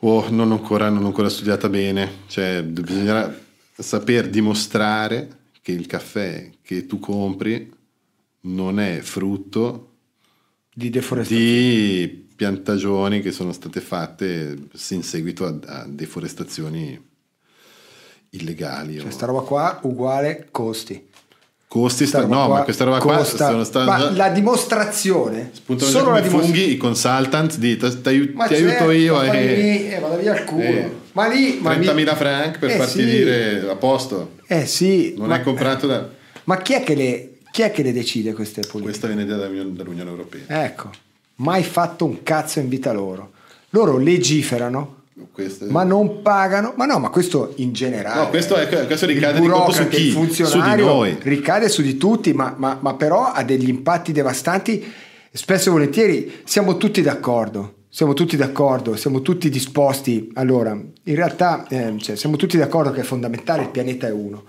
Oh, 0.00 0.30
non 0.30 0.50
ho 0.50 0.54
ancora, 0.54 0.88
non 0.88 1.04
ancora 1.04 1.28
studiata 1.28 1.68
bene, 1.68 2.20
cioè 2.26 2.62
bisognerà 2.62 3.34
saper 3.82 4.28
dimostrare 4.30 5.28
che 5.60 5.72
il 5.72 5.86
caffè 5.86 6.50
che 6.62 6.86
tu 6.86 6.98
compri 6.98 7.72
non 8.42 8.78
è 8.78 9.00
frutto 9.00 9.90
Di 10.72 10.90
deforestazione. 10.90 11.42
di 11.42 12.26
piantagioni 12.36 13.20
che 13.22 13.30
sono 13.32 13.52
state 13.52 13.80
fatte 13.80 14.58
in 14.90 15.02
seguito 15.02 15.44
a, 15.46 15.54
a 15.66 15.86
deforestazioni 15.88 17.00
illegali. 18.30 18.98
Cioè, 18.98 19.06
o- 19.06 19.10
sta 19.10 19.26
roba 19.26 19.40
qua 19.40 19.78
uguale 19.82 20.48
costi. 20.50 21.08
Costi, 21.66 22.06
Sta 22.06 22.20
no, 22.20 22.46
qua 22.46 22.58
ma 22.58 22.62
questa 22.62 22.84
roba 22.84 22.98
qua 23.00 23.16
costa- 23.16 23.48
sono 23.48 23.64
state 23.64 23.90
ma 23.90 23.98
già- 23.98 24.10
la 24.12 24.28
dimostrazione 24.28 25.50
spuntano 25.54 25.90
già 25.90 25.98
solo 25.98 26.12
la 26.12 26.20
dimostrazione 26.20 26.56
funghi, 26.60 26.72
i 26.72 26.76
consultant 26.76 27.56
di 27.58 27.76
ti 27.76 27.84
aiuto, 27.84 28.46
certo, 28.46 28.90
io 28.92 29.20
e 29.22 29.90
eh, 29.92 29.98
vada 29.98 30.14
via 30.16 30.38
il 30.38 30.44
culo. 30.44 30.62
eh, 30.62 30.92
ma 31.14 31.26
lì 31.26 31.58
ma 31.60 31.74
mi- 31.74 31.86
30.000 31.86 32.14
franc 32.16 32.58
per 32.58 32.70
Eh 32.70 32.76
farti 32.76 32.98
sì. 33.00 33.04
dire 33.04 33.66
a 33.68 33.74
posto. 33.74 34.32
Eh 34.46 34.66
sì, 34.66 35.14
Non 35.16 35.28
ma, 35.28 35.36
hai 35.36 35.42
comprato 35.42 35.86
da... 35.88 36.08
ma 36.44 36.58
chi, 36.58 36.74
è 36.74 36.82
che 36.84 36.94
le, 36.94 37.30
chi 37.50 37.62
è 37.62 37.70
che 37.72 37.82
le 37.82 37.92
decide 37.92 38.32
queste 38.34 38.60
politiche? 38.60 38.84
Questa 38.84 39.06
viene 39.06 39.24
dall'Unione, 39.24 39.72
dall'Unione 39.72 40.10
Europea. 40.10 40.64
Ecco, 40.64 40.90
mai 41.36 41.64
fatto 41.64 42.04
un 42.04 42.22
cazzo 42.22 42.60
in 42.60 42.68
vita 42.68 42.92
loro. 42.92 43.32
Loro 43.70 43.96
legiferano, 43.98 45.02
Queste- 45.32 45.66
ma 45.66 45.82
non 45.84 46.22
pagano. 46.22 46.74
Ma 46.76 46.84
no, 46.86 46.98
ma 46.98 47.08
questo 47.10 47.54
in 47.56 47.72
generale. 47.72 48.20
No, 48.22 48.28
questo, 48.28 48.56
è- 48.56 48.68
questo 48.86 49.06
ricade 49.06 49.40
di 49.40 49.46
su 49.72 49.88
chi? 49.88 49.96
il 50.06 50.12
Su 50.12 50.20
di 50.20 50.26
funzionario 50.26 50.84
noi. 50.86 51.16
ricade 51.22 51.68
su 51.68 51.82
di 51.82 51.96
tutti, 51.96 52.32
ma, 52.32 52.54
ma- 52.56 52.78
ma 52.80 52.94
però 52.94 53.32
ha 53.32 53.42
degli 53.42 53.68
impatti 53.68 54.12
devastanti. 54.12 54.92
Spesso 55.32 55.68
e 55.68 55.72
volentieri 55.72 56.40
siamo 56.44 56.76
tutti 56.76 57.02
d'accordo. 57.02 57.74
Siamo 57.94 58.12
tutti 58.12 58.36
d'accordo, 58.36 58.96
siamo 58.96 59.22
tutti 59.22 59.48
disposti. 59.48 60.28
Allora, 60.34 60.72
in 60.72 61.14
realtà 61.14 61.64
eh, 61.68 61.94
cioè, 61.98 62.16
siamo 62.16 62.34
tutti 62.34 62.58
d'accordo 62.58 62.90
che 62.90 63.02
è 63.02 63.04
fondamentale, 63.04 63.62
il 63.62 63.68
pianeta 63.68 64.08
è 64.08 64.10
uno. 64.10 64.42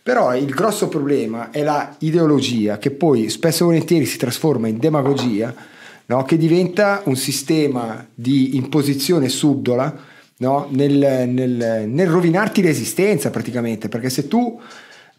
Però 0.00 0.36
il 0.36 0.54
grosso 0.54 0.86
problema 0.86 1.50
è 1.50 1.64
la 1.64 1.96
ideologia 1.98 2.78
che 2.78 2.92
poi 2.92 3.28
spesso 3.28 3.64
e 3.64 3.66
volentieri 3.66 4.06
si 4.06 4.18
trasforma 4.18 4.68
in 4.68 4.78
demagogia, 4.78 5.52
no? 6.06 6.22
che 6.22 6.36
diventa 6.36 7.02
un 7.06 7.16
sistema 7.16 8.06
di 8.14 8.54
imposizione 8.54 9.28
subdola 9.28 9.92
no? 10.36 10.68
nel, 10.70 11.28
nel- 11.28 11.88
nel 11.88 12.08
rovinarti 12.08 12.62
l'esistenza 12.62 13.30
praticamente, 13.30 13.88
perché 13.88 14.10
se 14.10 14.28
tu, 14.28 14.60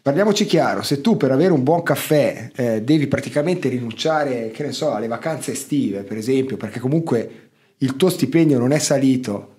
parliamoci 0.00 0.46
chiaro, 0.46 0.80
se 0.80 1.02
tu 1.02 1.18
per 1.18 1.32
avere 1.32 1.52
un 1.52 1.62
buon 1.62 1.82
caffè 1.82 2.50
eh, 2.56 2.80
devi 2.80 3.08
praticamente 3.08 3.68
rinunciare, 3.68 4.50
che 4.52 4.64
ne 4.64 4.72
so, 4.72 4.94
alle 4.94 5.06
vacanze 5.06 5.52
estive, 5.52 6.00
per 6.02 6.16
esempio, 6.16 6.56
perché 6.56 6.80
comunque 6.80 7.43
il 7.84 7.96
tuo 7.96 8.08
stipendio 8.08 8.58
non 8.58 8.72
è 8.72 8.78
salito, 8.78 9.56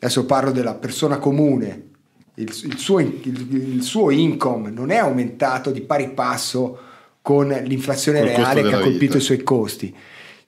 adesso 0.00 0.26
parlo 0.26 0.50
della 0.50 0.74
persona 0.74 1.18
comune, 1.18 1.88
il, 2.34 2.48
il 2.64 2.76
suo, 2.76 2.98
il- 2.98 3.74
il 3.74 3.82
suo 3.82 4.10
income 4.10 4.70
non 4.70 4.90
è 4.90 4.96
aumentato 4.96 5.70
di 5.70 5.80
pari 5.80 6.10
passo 6.10 6.78
con 7.22 7.48
l'inflazione 7.48 8.22
reale 8.22 8.62
che 8.62 8.74
ha 8.74 8.80
colpito 8.80 8.98
vita. 9.12 9.16
i 9.18 9.20
suoi 9.20 9.42
costi. 9.42 9.94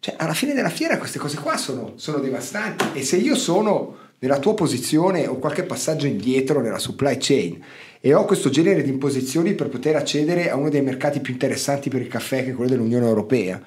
Cioè, 0.01 0.17
alla 0.19 0.35
fine 0.35 0.55
della 0.55 0.71
fiera 0.71 0.99
queste 0.99 1.21
cose 1.21 1.37
qua 1.37 1.57
sono, 1.57 1.93
sono 1.95 2.19
devastanti 2.19 2.87
e 2.99 3.03
se 3.05 3.17
io 3.17 3.37
sono 3.37 3.97
nella 4.19 4.41
tua 4.41 4.55
posizione 4.55 5.29
o 5.29 5.37
qualche 5.37 5.63
passaggio 5.63 6.07
indietro 6.07 6.61
nella 6.61 6.79
supply 6.81 7.17
chain 7.21 7.63
e 8.01 8.13
ho 8.15 8.25
questo 8.25 8.51
genere 8.51 8.83
di 8.83 8.91
imposizioni 8.91 9.55
per 9.55 9.69
poter 9.69 9.95
accedere 9.95 10.51
a 10.51 10.57
uno 10.57 10.71
dei 10.71 10.83
mercati 10.83 11.21
più 11.21 11.33
interessanti 11.33 11.89
per 11.89 12.01
il 12.01 12.09
caffè 12.09 12.43
che 12.43 12.51
è 12.51 12.55
quello 12.55 12.71
dell'Unione 12.71 13.07
Europea 13.07 13.63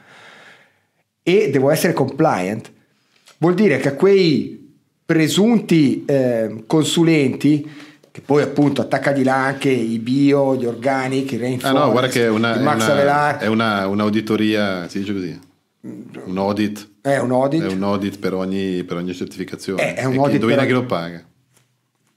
e 1.24 1.50
devo 1.50 1.70
essere 1.70 1.94
compliant, 1.94 2.72
vuol 3.38 3.54
dire 3.54 3.78
che 3.78 3.90
a 3.90 3.94
quei 3.96 4.74
presunti 5.06 6.04
eh, 6.06 6.64
consulenti 6.66 7.70
che 8.12 8.22
poi 8.22 8.42
appunto 8.44 8.82
attacca 8.82 9.12
di 9.12 9.24
là 9.24 9.44
anche 9.46 9.70
i 9.70 10.00
bio, 10.00 10.56
gli 10.56 10.66
organic, 10.66 11.32
i 11.34 11.38
rainforest, 11.38 11.76
Ah 11.76 11.86
no, 11.86 11.92
guarda 11.92 12.08
che 12.10 12.26
è 12.26 12.30
una, 12.30 12.54
il 12.54 12.60
è 12.62 12.64
Max 12.64 12.84
una, 12.90 13.38
è 13.40 13.48
una- 13.48 13.88
un'auditoria, 13.88 14.88
si 14.88 15.00
dice 15.00 15.14
così, 15.14 15.40
un 15.82 16.38
audit, 16.38 16.90
è 17.02 17.18
un 17.20 17.32
audit. 17.32 17.62
è 17.64 17.68
un 17.74 17.84
audit 17.84 18.18
per 18.20 18.34
ogni, 18.34 18.84
per 18.86 18.98
ogni 18.98 19.14
certificazione. 19.14 19.82
Eh, 19.82 19.94
è 19.96 20.06
un 20.06 20.14
E 20.14 20.18
audit 20.18 20.34
indovina 20.36 20.60
per- 20.60 20.68
chi 20.68 20.74
lo 20.74 20.86
paga? 20.86 21.24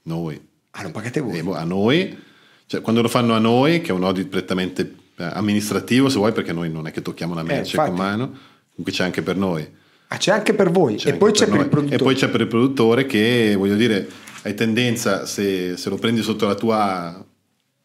Noi. 0.03 0.41
Ah, 0.71 0.83
lo 0.83 0.91
pagate 0.91 1.19
voi? 1.19 1.37
E 1.37 1.43
boh, 1.43 1.55
a 1.55 1.63
noi, 1.65 2.17
cioè, 2.65 2.79
quando 2.81 3.01
lo 3.01 3.09
fanno 3.09 3.33
a 3.33 3.39
noi, 3.39 3.81
che 3.81 3.89
è 3.89 3.93
un 3.93 4.03
audit 4.05 4.27
prettamente 4.29 4.93
eh, 5.17 5.23
amministrativo, 5.33 6.07
se 6.07 6.17
vuoi, 6.17 6.31
perché 6.31 6.53
noi 6.53 6.71
non 6.71 6.87
è 6.87 6.91
che 6.91 7.01
tocchiamo 7.01 7.33
la 7.35 7.43
merce 7.43 7.75
infatti. 7.75 7.89
con 7.89 7.99
mano, 7.99 8.25
comunque 8.69 8.91
c'è 8.93 9.03
anche 9.03 9.21
per 9.21 9.35
noi. 9.35 9.67
Ah, 10.11 10.17
c'è 10.17 10.31
anche 10.31 10.53
per 10.55 10.71
voi 10.71 10.95
C'è 10.95 11.09
e 11.09 11.13
poi 11.13 11.31
c'è 11.31 11.45
per 11.45 11.53
noi. 11.53 11.63
il 11.63 11.69
produttore. 11.69 11.95
E 12.01 12.03
poi 12.03 12.15
c'è 12.15 12.29
per 12.29 12.41
il 12.41 12.47
produttore 12.47 13.05
che, 13.05 13.53
voglio 13.55 13.75
dire, 13.75 14.09
hai 14.43 14.55
tendenza, 14.55 15.25
se, 15.27 15.77
se 15.77 15.89
lo 15.89 15.97
prendi 15.97 16.21
sotto 16.23 16.47
la 16.47 16.55
tua 16.55 17.25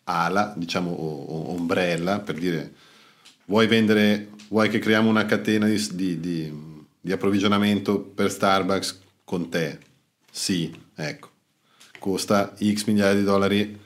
ala, 0.05 0.55
diciamo, 0.57 0.91
o, 0.91 1.22
o 1.25 1.51
ombrella, 1.55 2.20
per 2.20 2.37
dire, 2.37 2.72
vuoi 3.45 3.66
vendere, 3.66 4.29
vuoi 4.49 4.70
che 4.70 4.79
creiamo 4.79 5.09
una 5.11 5.27
catena 5.27 5.66
di, 5.66 5.87
di- 5.93 6.20
di- 6.20 6.53
di 7.01 7.12
approvvigionamento 7.12 8.01
per 8.01 8.31
Starbucks 8.31 9.01
con 9.25 9.51
te? 9.51 9.79
Sì, 10.31 10.75
ecco. 10.95 11.29
Costa 11.99 12.55
X 12.59 12.85
migliaia 12.87 13.14
di 13.14 13.22
dollari 13.25 13.79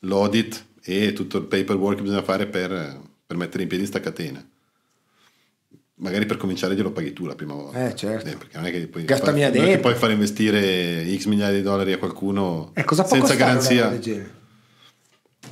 l'audit 0.00 0.64
e 0.82 1.12
tutto 1.12 1.36
il 1.38 1.44
paperwork 1.44 1.96
che 1.96 2.02
bisogna 2.02 2.22
fare 2.22 2.46
per, 2.46 3.00
per 3.26 3.36
mettere 3.36 3.62
in 3.62 3.68
piedi 3.68 3.84
sta 3.86 4.00
catena. 4.00 4.42
Magari 5.96 6.26
per 6.26 6.36
cominciare 6.38 6.74
glielo 6.74 6.90
paghi 6.90 7.12
tu 7.12 7.24
la 7.24 7.36
prima 7.36 7.54
volta. 7.54 7.86
Eh, 7.88 7.94
certo. 7.94 8.36
perché 8.36 8.56
non 8.56 8.66
è 8.66 8.72
che 8.72 8.86
puoi, 8.88 9.04
Gastami 9.04 9.40
far- 9.42 9.54
non 9.54 9.64
è 9.66 9.68
che 9.68 9.78
puoi 9.78 9.94
fare 9.94 10.12
investire 10.12 11.16
X 11.16 11.26
migliaia 11.26 11.54
di 11.54 11.62
dollari 11.62 11.92
a 11.92 11.98
qualcuno 11.98 12.72
Eh, 12.74 12.84
senza 13.04 13.34
garanzia. 13.34 13.92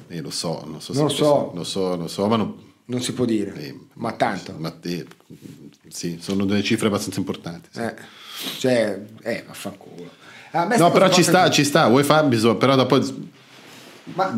Eh, 0.09 0.20
lo 0.20 0.30
so, 0.30 0.64
non 0.66 0.80
so, 0.80 0.93
Non 0.95 1.11
so. 1.11 1.53
lo 1.55 1.62
so, 1.64 1.97
lo 1.97 2.09
so, 2.09 2.26
ma 2.26 2.36
non, 2.36 2.55
Non 2.86 3.01
si 3.01 3.12
può 3.12 3.24
dire, 3.24 3.55
eh, 3.55 3.78
ma 3.95 4.12
tanto. 4.12 4.55
ma 4.59 4.76
eh, 4.82 5.07
sì, 5.88 6.18
sono 6.20 6.45
delle 6.45 6.62
cifre 6.62 6.88
abbastanza 6.88 7.20
importanti. 7.20 7.68
sì. 7.70 7.80
Eh, 7.80 7.95
cioè, 8.59 9.01
eh, 9.22 9.45
vaffanculo. 9.47 10.11
A 10.51 10.66
me 10.66 10.76
No, 10.76 10.90
però 10.90 11.09
ci 11.09 11.22
sta, 11.22 11.43
così. 11.47 11.53
ci 11.53 11.64
sta, 11.64 11.86
vuoi 11.88 12.03
fare, 12.03 12.26
bisogna, 12.26 12.57
però 12.57 12.74
dopo 12.74 13.01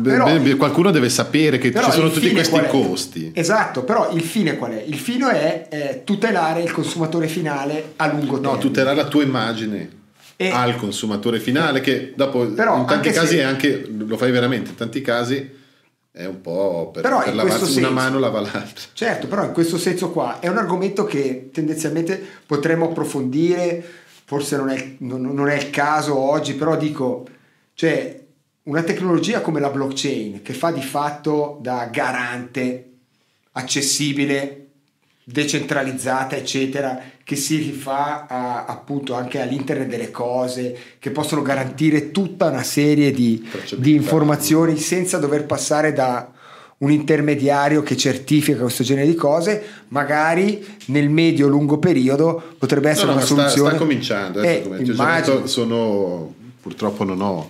però- 0.01 0.57
qualcuno 0.57 0.91
deve 0.91 1.09
sapere 1.09 1.57
che 1.57 1.73
ci 1.73 1.91
sono 1.91 2.09
tutti 2.09 2.31
questi 2.31 2.55
è? 2.55 2.67
costi. 2.67 3.31
Esatto, 3.33 3.83
però 3.83 4.11
il 4.13 4.21
fine 4.21 4.57
qual 4.57 4.71
è? 4.71 4.83
Il 4.85 4.97
fine 4.97 5.29
è 5.31 5.67
eh, 5.69 6.01
tutelare 6.03 6.61
il 6.61 6.71
consumatore 6.71 7.27
finale 7.27 7.93
a 7.95 8.07
lungo 8.07 8.33
termine. 8.39 8.51
No, 8.53 8.57
tutelare 8.59 8.95
la 8.95 9.07
tua 9.07 9.23
immagine 9.23 9.89
E- 10.37 10.49
al 10.51 10.75
consumatore 10.75 11.39
finale 11.39 11.81
che 11.81 12.13
dopo 12.15 12.45
Però, 12.47 12.77
in 12.79 12.85
tanti 12.85 13.09
casi 13.11 13.35
se- 13.35 13.39
è 13.39 13.43
anche 13.43 13.87
lo 13.89 14.17
fai 14.17 14.31
veramente, 14.31 14.71
in 14.71 14.75
tanti 14.75 15.01
casi 15.01 15.63
è 16.11 16.25
un 16.25 16.39
po' 16.41 16.91
per, 16.93 17.01
Però 17.01 17.23
per 17.23 17.35
lavarsi 17.35 17.59
questo 17.59 17.79
una 17.79 17.87
senso- 17.89 18.03
mano 18.03 18.19
lava 18.19 18.39
l'altra. 18.41 18.85
Certo, 18.93 19.27
però 19.27 19.43
in 19.45 19.51
questo 19.51 19.77
senso 19.77 20.11
qua 20.11 20.39
è 20.39 20.47
un 20.47 20.57
argomento 20.57 21.03
che 21.05 21.49
tendenzialmente 21.51 22.23
potremmo 22.45 22.85
approfondire, 22.89 23.83
forse 24.25 24.55
non 24.57 24.69
è, 24.69 24.95
non- 24.99 25.21
non 25.33 25.49
è 25.49 25.55
il 25.55 25.69
caso 25.71 26.17
oggi, 26.17 26.53
però 26.53 26.77
dico, 26.77 27.25
cioè 27.73 28.23
una 28.65 28.83
tecnologia 28.83 29.41
come 29.41 29.59
la 29.59 29.69
blockchain 29.69 30.41
che 30.41 30.53
fa 30.53 30.71
di 30.71 30.81
fatto 30.81 31.59
da 31.61 31.87
garante, 31.91 32.91
accessibile, 33.51 34.61
decentralizzata, 35.23 36.35
eccetera, 36.35 36.99
che 37.23 37.35
si 37.35 37.57
rifà 37.57 38.27
a- 38.27 38.65
appunto 38.65 39.13
anche 39.13 39.41
all'internet 39.41 39.87
delle 39.87 40.11
cose, 40.11 40.77
che 40.99 41.09
possono 41.11 41.41
garantire 41.41 42.11
tutta 42.11 42.49
una 42.49 42.63
serie 42.63 43.11
di, 43.11 43.47
di 43.77 43.93
informazioni 43.95 44.77
senza 44.77 45.17
dover 45.17 45.45
passare 45.45 45.93
da 45.93 46.31
un 46.77 46.91
intermediario 46.91 47.81
che 47.81 47.95
certifica 47.95 48.59
questo 48.59 48.83
genere 48.83 49.07
di 49.07 49.15
cose, 49.15 49.63
magari 49.89 50.63
nel 50.87 51.09
medio-lungo 51.09 51.77
periodo 51.79 52.41
potrebbe 52.57 52.89
essere 52.89 53.07
No, 53.07 53.13
no, 53.13 53.17
una 53.19 53.21
ma 53.21 53.25
sta, 53.27 53.35
soluzione. 53.49 53.69
sta 53.69 53.77
cominciando. 53.79 54.41
Eh, 54.41 54.63
ho 54.67 54.83
già 54.83 54.91
immagino. 54.91 55.47
sono, 55.47 56.33
purtroppo 56.61 57.03
non 57.05 57.21
ho, 57.21 57.49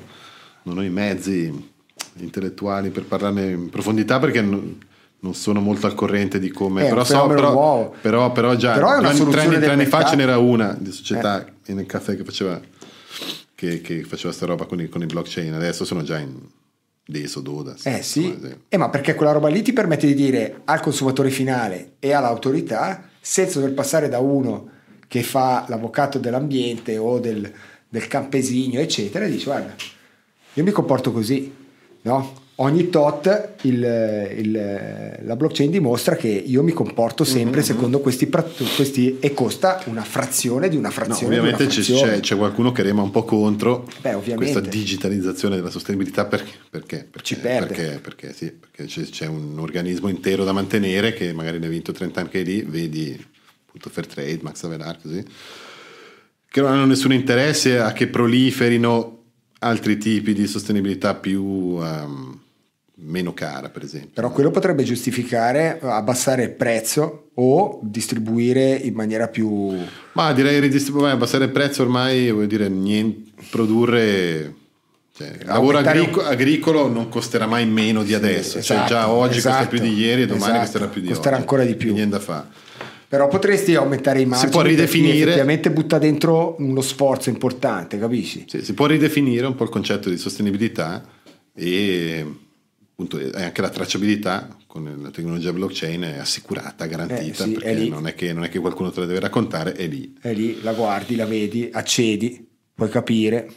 non 0.66 0.78
ho 0.78 0.84
i 0.84 0.90
mezzi 0.90 1.74
intellettuali 2.18 2.90
per 2.90 3.06
parlarne 3.06 3.50
in 3.52 3.70
profondità 3.70 4.20
perché 4.20 4.42
non, 4.42 4.78
non 5.20 5.34
sono 5.34 5.60
molto 5.60 5.88
al 5.88 5.96
corrente 5.96 6.40
di 6.40 6.50
come. 6.50 6.84
Però, 6.84 7.04
so, 7.04 7.28
però, 7.28 7.90
però, 8.00 8.32
però 8.32 8.56
già 8.56 8.74
Però 8.74 8.90
anni- 8.90 9.30
tre 9.30 9.42
anni, 9.42 9.56
tre 9.56 9.72
anni 9.72 9.86
fa 9.86 10.06
ce 10.06 10.16
n'era 10.16 10.38
una 10.38 10.76
di 10.80 10.92
società 10.92 11.46
nel 11.68 11.86
caffè 11.86 12.16
che 12.16 12.24
faceva 12.24 12.62
che, 13.56 13.82
che 13.82 14.04
faceva 14.04 14.34
sta 14.34 14.46
roba 14.46 14.66
con 14.66 14.80
i, 14.82 14.90
con 14.90 15.02
i 15.02 15.06
blockchain. 15.06 15.54
Adesso 15.54 15.86
sono 15.86 16.04
già 16.04 16.20
in 16.20 16.36
Deso, 17.08 17.40
Dodas. 17.40 17.86
Eh 17.86 18.02
sì. 18.02 18.58
Eh, 18.68 18.78
ma 18.78 18.90
perché 18.90 19.16
quella 19.16 19.32
roba 19.32 19.48
lì 19.48 19.62
ti 19.62 19.74
permette 19.74 20.08
di 20.08 20.14
dire 20.14 20.62
al 20.66 20.82
consumatore 20.82 21.30
finale 21.30 21.94
e 22.00 22.14
all'autorità, 22.14 23.10
senza 23.22 23.60
dover 23.60 23.74
passare 23.74 24.10
da 24.10 24.20
uno 24.20 24.70
che 25.08 25.22
fa 25.24 25.66
l'avvocato 25.68 26.18
dell'ambiente 26.18 26.98
o 26.98 27.20
del, 27.20 27.52
del 27.88 28.08
campesino, 28.08 28.80
eccetera, 28.80 29.26
e 29.26 29.30
dice 29.30 29.46
guarda, 29.46 29.76
io 30.56 30.64
mi 30.64 30.72
comporto 30.72 31.12
così, 31.12 31.52
no? 32.02 32.44
Ogni 32.60 32.90
tot 32.90 33.50
il- 33.64 34.30
il- 34.38 35.20
la 35.26 35.36
blockchain 35.36 35.70
dimostra 35.70 36.16
che 36.16 36.30
io 36.30 36.64
mi 36.64 36.72
comporto 36.72 37.26
sempre 37.26 37.60
Mm-hmm. 37.60 37.70
secondo 37.70 38.00
questi, 38.00 38.30
questi 38.78 39.18
e 39.20 39.34
costa 39.34 39.82
una 39.88 40.04
frazione 40.06 40.70
di 40.70 40.78
una 40.78 40.88
No, 40.88 40.94
frazione. 40.94 41.34
di 41.34 41.40
ovviamente 41.40 41.64
una 41.64 41.72
c'è, 41.74 41.82
frazione. 41.82 42.12
c'è- 42.14 42.20
c'è 42.22 42.38
qualcuno 42.38 42.72
che 42.72 42.82
rema 42.84 43.02
un 43.02 43.12
po' 43.12 43.26
contro 43.26 43.86
Beh, 44.00 44.14
questa 44.36 44.62
digitalizzazione 44.62 45.58
della 45.58 45.70
sostenibilità 45.70 46.24
perché, 46.24 46.52
perché, 46.70 46.98
perché, 47.12 47.26
Ci 47.28 47.36
perde. 47.40 47.74
perché, 47.76 48.00
perché 48.00 48.34
sì, 48.34 48.52
perché 48.54 48.86
c'è, 48.86 49.02
c'è 49.04 49.26
un 49.28 49.60
organismo 49.60 50.08
intero 50.08 50.46
da 50.46 50.54
mantenere 50.54 51.12
che 51.12 51.34
magari 51.34 51.60
ne 51.60 51.66
ha 51.66 51.70
vinto 51.70 51.92
30 51.92 52.22
anni 52.22 52.30
che 52.30 52.40
è 52.40 52.44
lì, 52.46 52.62
vedi 52.62 53.22
appunto 53.68 53.90
Fairtrade, 53.90 54.40
Max 54.44 54.64
Avelar, 54.64 54.98
così, 55.02 55.22
che 56.50 56.62
non 56.62 56.72
hanno 56.72 56.86
nessun 56.86 57.12
interesse 57.12 57.80
a 57.80 57.92
che 57.92 58.08
proliferino 58.08 59.24
altri 59.60 59.98
tipi 59.98 60.34
di 60.34 60.48
sostenibilità 60.48 61.16
più 61.16 61.78
ehm, 61.82 62.40
meno 62.98 63.34
cara, 63.34 63.70
per 63.70 63.84
esempio. 63.84 64.12
Però 64.14 64.32
quello 64.32 64.52
potrebbe 64.52 64.84
giustificare 64.84 65.80
abbassare 65.82 66.44
il 66.44 66.52
prezzo 66.52 67.30
o 67.34 67.80
distribuire 67.84 68.74
in 68.74 68.94
maniera 68.94 69.28
più... 69.28 69.76
Ma 70.14 70.32
direi 70.34 70.60
ridistribuire, 70.60 71.12
abbassare 71.12 71.46
il 71.46 71.52
prezzo 71.52 71.82
ormai 71.82 72.32
vuol 72.32 72.48
dire 72.48 72.70
niente, 72.70 73.32
produrre. 73.50 74.54
Cioè, 75.18 75.38
lavoro 75.46 75.78
Aumentare 75.78 76.00
un- 76.00 76.06
agrico- 76.06 76.24
agricolo 76.26 76.88
non 76.88 77.08
costerà 77.08 77.46
mai 77.48 77.66
meno 77.66 78.04
di 78.04 78.14
adesso, 78.14 78.62
cioè 78.62 78.78
esatto, 78.78 78.90
già 78.90 79.10
oggi 79.10 79.36
costa 79.36 79.50
esatto, 79.50 79.68
più 79.70 79.80
di 79.80 79.94
ieri 79.94 80.24
e 80.24 80.26
domani 80.26 80.44
esatto, 80.58 80.60
costerà 80.60 80.88
più 80.88 81.02
di 81.02 81.08
costerà 81.08 81.36
oggi. 81.36 81.42
ancora 81.42 81.64
di 81.64 81.76
più. 81.76 81.94
Niente 81.94 82.18
da 82.18 82.22
fare. 82.22 82.48
Però 83.16 83.30
potresti 83.30 83.76
aumentare 83.76 84.20
i 84.20 84.26
margini 84.26 84.52
può 84.52 84.62
per 84.62 84.70
chi 84.72 84.76
ridefinire- 84.76 85.22
effettivamente 85.22 85.72
butta 85.72 85.98
dentro 85.98 86.56
uno 86.60 86.82
sforzo 86.82 87.30
importante, 87.30 87.98
capisci? 87.98 88.44
Sì, 88.46 88.62
si 88.62 88.74
può 88.74 88.88
ridefinire 88.88 89.46
un 89.46 89.56
po' 89.56 89.64
il 89.64 89.70
concetto 89.70 90.10
di 90.10 90.18
sostenibilità 90.18 91.02
e 91.56 92.26
appunto 92.92 93.18
anche 93.34 93.62
la 93.62 93.70
tracciabilità 93.70 94.58
con 94.68 95.00
la 95.02 95.10
tecnologia 95.12 95.54
blockchain 95.54 96.02
è 96.02 96.18
assicurata, 96.18 96.86
garantita, 96.88 97.44
Eh, 97.46 97.48
sì, 97.48 97.52
è 97.54 97.54
perché 97.54 97.74
lì. 97.74 97.88
non 97.88 98.06
è, 98.06 98.14
che, 98.16 98.34
non 98.34 98.44
è 98.44 98.50
che 98.50 98.60
qualcuno 98.60 98.92
te 98.92 99.00
la 99.00 99.06
deve 99.06 99.22
raccontare, 99.22 99.72
è 99.72 99.88
lì. 99.88 100.14
E 100.22 100.34
lì 100.34 100.62
la 100.62 100.74
guardi, 100.74 101.16
la 101.16 101.26
vedi, 101.26 101.70
accedi, 101.72 102.46
puoi 102.74 102.90
capire. 102.90 103.50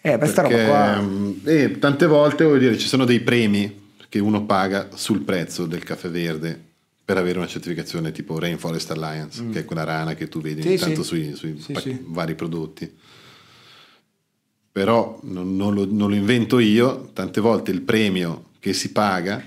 Eh, 0.00 0.16
questa 0.16 0.40
roba 0.40 0.64
qua... 0.64 1.00
mm, 1.02 1.32
e 1.44 1.78
tante 1.78 2.06
volte 2.06 2.44
voglio 2.44 2.58
dire, 2.60 2.78
ci 2.78 2.88
sono 2.88 3.04
dei 3.04 3.20
premi 3.20 3.84
che 4.08 4.18
uno 4.20 4.46
paga 4.46 4.88
sul 4.94 5.20
prezzo 5.20 5.66
del 5.66 5.82
caffè 5.84 6.08
verde 6.08 6.64
per 7.06 7.16
avere 7.18 7.38
una 7.38 7.46
certificazione 7.46 8.10
tipo 8.10 8.36
Rainforest 8.40 8.90
Alliance, 8.90 9.48
che 9.50 9.60
è 9.60 9.64
quella 9.64 9.84
rana 9.84 10.14
che 10.14 10.26
tu 10.26 10.40
vedi 10.40 10.66
Mm. 10.68 10.72
Sì, 10.72 10.76
tanto 10.76 11.02
sì. 11.04 11.08
sui, 11.08 11.34
sui 11.36 11.60
Sì, 11.60 11.72
pa- 11.72 11.80
sì. 11.80 11.96
vari 12.02 12.34
prodotti. 12.34 12.92
Però 14.72 15.20
non, 15.22 15.54
non 15.56 15.72
lo, 15.72 15.86
non 15.88 16.10
lo 16.10 16.16
invento 16.16 16.58
io, 16.58 17.10
tante 17.12 17.40
volte 17.40 17.70
il 17.70 17.80
premio 17.82 18.46
che 18.58 18.72
si 18.72 18.90
paga 18.90 19.42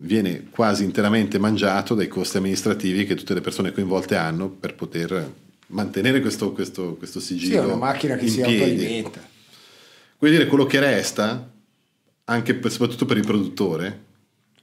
viene 0.00 0.44
quasi 0.50 0.84
interamente 0.84 1.38
mangiato 1.38 1.94
dai 1.94 2.06
costi 2.06 2.36
amministrativi 2.36 3.04
che 3.06 3.14
tutte 3.16 3.34
le 3.34 3.40
persone 3.40 3.72
coinvolte 3.72 4.14
hanno 4.14 4.48
per 4.50 4.74
poter 4.76 5.32
mantenere 5.68 6.20
questo, 6.20 6.52
questo, 6.52 6.94
questo 6.96 7.18
Sì, 7.18 7.38
sigillo 7.38 7.62
è 7.62 7.64
una 7.64 7.74
macchina 7.76 8.16
che 8.16 8.28
si 8.28 8.40
piedi. 8.42 8.60
autoalimenta. 8.62 9.28
Vuol 10.18 10.30
dire 10.32 10.46
quello 10.46 10.66
che 10.66 10.78
resta, 10.80 11.50
anche 12.24 12.54
per- 12.54 12.70
soprattutto 12.70 13.06
per 13.06 13.16
il 13.16 13.24
produttore, 13.26 14.04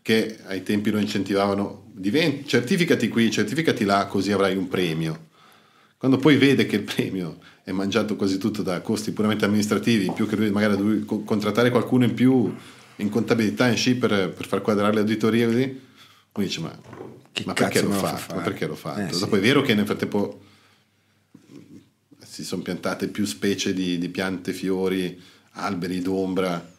che 0.06 0.38
ai 0.46 0.62
tempi 0.62 0.92
lo 0.92 1.00
incentivavano, 1.00 1.86
diven- 1.92 2.46
certificati 2.46 3.08
qui, 3.08 3.32
certificati 3.32 3.86
là, 3.86 4.06
così 4.06 4.32
avrai 4.32 4.56
un 4.56 4.68
premio. 4.68 5.30
Quando 5.98 6.18
poi 6.18 6.38
vede 6.38 6.68
che 6.68 6.76
il 6.76 6.84
premio 6.84 7.40
è 7.64 7.72
mangiato 7.72 8.16
quasi 8.16 8.38
tutto 8.38 8.62
da 8.62 8.82
costi 8.82 9.14
puramente 9.14 9.46
amministrativi, 9.46 10.06
in 10.06 10.14
più 10.14 10.28
che 10.28 10.36
lui 10.36 10.52
magari 10.52 10.78
deve 10.78 11.06
co- 11.06 11.24
contrattare 11.24 11.72
qualcuno 11.72 12.04
in 12.04 12.14
più 12.14 12.54
in 12.98 13.10
contabilità, 13.10 13.68
in 13.68 13.78
sci 13.78 13.96
per, 13.96 14.30
per 14.30 14.46
far 14.46 14.62
quadrare 14.62 14.94
le 14.94 15.00
auditorie 15.00 15.48
così, 15.48 15.64
uno 15.64 16.46
dice 16.46 16.60
ma, 16.60 16.80
ma 17.46 17.54
perché 17.54 17.82
l'ho 17.82 17.90
fa 17.90 18.10
fatto? 18.10 18.18
fare? 18.18 18.36
Ma 18.36 18.42
perché 18.44 18.68
l'ho 18.68 18.76
fatto? 18.76 19.00
Eh, 19.00 19.12
sì. 19.12 19.20
Dopo 19.22 19.38
è 19.38 19.40
vero 19.40 19.64
che 19.64 19.74
nel 19.74 19.86
frattempo 19.86 20.40
si 22.20 22.44
sono 22.44 22.62
piantate 22.62 23.08
più 23.08 23.26
specie 23.26 23.74
di, 23.74 23.98
di 23.98 24.10
piante, 24.10 24.54
fiori, 24.54 25.20
alberi 25.54 26.00
d'ombra 26.00 26.74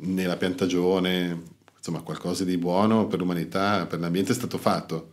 nella 0.00 0.36
piantagione, 0.36 1.56
insomma 1.88 2.02
qualcosa 2.02 2.44
di 2.44 2.58
buono 2.58 3.06
per 3.06 3.18
l'umanità, 3.18 3.86
per 3.86 3.98
l'ambiente 3.98 4.32
è 4.32 4.34
stato 4.34 4.58
fatto. 4.58 5.12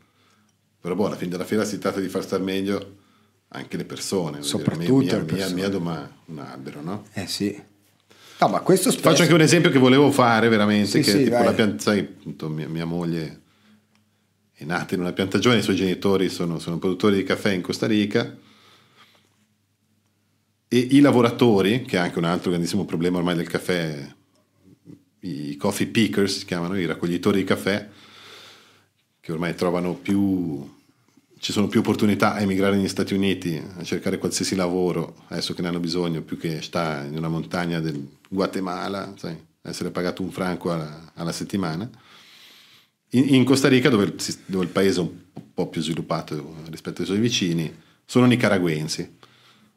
Però 0.80 0.94
boh, 0.94 1.08
alla 1.08 1.16
fine 1.16 1.32
della 1.32 1.46
fiera 1.46 1.64
si 1.64 1.80
tratta 1.80 2.00
di 2.00 2.10
far 2.10 2.24
star 2.24 2.42
meglio 2.42 2.98
anche 3.50 3.78
le 3.78 3.86
persone. 3.86 4.42
Soprattutto 4.44 4.98
mia, 4.98 5.18
le 5.18 5.24
persone. 5.24 5.54
Mia, 5.54 5.56
mia 5.56 5.70
doma 5.70 6.12
un 6.26 6.40
albero, 6.40 6.82
no? 6.82 7.06
Eh 7.14 7.28
sì. 7.28 7.60
No, 8.40 8.48
ma 8.50 8.60
questo 8.60 8.92
spesso... 8.92 9.10
Faccio 9.10 9.22
anche 9.22 9.34
un 9.34 9.42
esempio 9.42 9.72
che 9.72 9.80
volevo 9.80 10.12
fare 10.12 10.50
veramente, 10.50 10.90
Sì, 10.90 11.00
che 11.00 11.12
sì, 11.12 11.24
tipo 11.24 11.38
vai. 11.38 11.46
la 11.46 11.54
pianta, 11.54 11.82
sai, 11.82 12.00
appunto, 12.00 12.50
mia, 12.50 12.68
mia 12.68 12.86
moglie 12.86 13.42
è 14.54 14.66
nata 14.66 14.94
in 14.94 15.00
una 15.00 15.14
piantagione, 15.14 15.60
i 15.60 15.64
suoi 15.64 15.76
genitori 15.78 16.30
sono, 16.30 16.60
sono 16.60 16.78
produttori 16.78 17.16
di 17.16 17.24
caffè 17.24 17.52
in 17.52 17.62
Costa 17.62 17.88
Rica 17.88 18.38
e 20.68 20.78
i 20.78 21.00
lavoratori, 21.00 21.84
che 21.84 21.96
è 21.96 22.00
anche 22.00 22.18
un 22.18 22.26
altro 22.26 22.52
grandissimo 22.52 22.84
problema 22.84 23.18
ormai 23.18 23.36
del 23.36 23.48
caffè, 23.48 24.14
i 25.26 25.58
coffee 25.58 25.88
pickers 25.88 26.40
si 26.40 26.46
chiamano, 26.46 26.78
i 26.78 26.86
raccoglitori 26.86 27.40
di 27.40 27.44
caffè, 27.44 27.88
che 29.20 29.32
ormai 29.32 29.56
trovano 29.56 29.96
più, 29.96 30.72
ci 31.40 31.52
sono 31.52 31.68
più 31.68 31.80
opportunità 31.80 32.34
a 32.34 32.42
emigrare 32.42 32.76
negli 32.76 32.88
Stati 32.88 33.14
Uniti, 33.14 33.62
a 33.78 33.84
cercare 33.84 34.20
qualsiasi 34.20 34.56
lavoro, 34.56 35.24
adesso 35.30 35.54
che 35.54 35.62
ne 35.62 35.70
hanno 35.70 35.80
bisogno, 35.80 36.22
più 36.22 36.38
che 36.38 36.62
sta 36.62 37.04
in 37.04 37.18
una 37.18 37.28
montagna 37.28 37.80
del 37.80 38.08
Guatemala, 38.30 39.14
sai, 39.18 39.36
essere 39.64 39.90
pagato 39.90 40.22
un 40.22 40.32
franco 40.32 40.72
alla, 40.72 41.12
alla 41.16 41.32
settimana. 41.32 41.90
In, 43.10 43.34
in 43.34 43.44
Costa 43.44 43.68
Rica, 43.68 43.90
dove, 43.90 44.14
dove 44.46 44.64
il 44.64 44.70
paese 44.70 45.00
è 45.00 45.04
un 45.04 45.12
po' 45.54 45.68
più 45.70 45.82
sviluppato 45.82 46.58
rispetto 46.70 47.02
ai 47.02 47.08
suoi 47.08 47.20
vicini, 47.20 47.74
sono 48.06 48.28
nicaragüensi. 48.28 49.18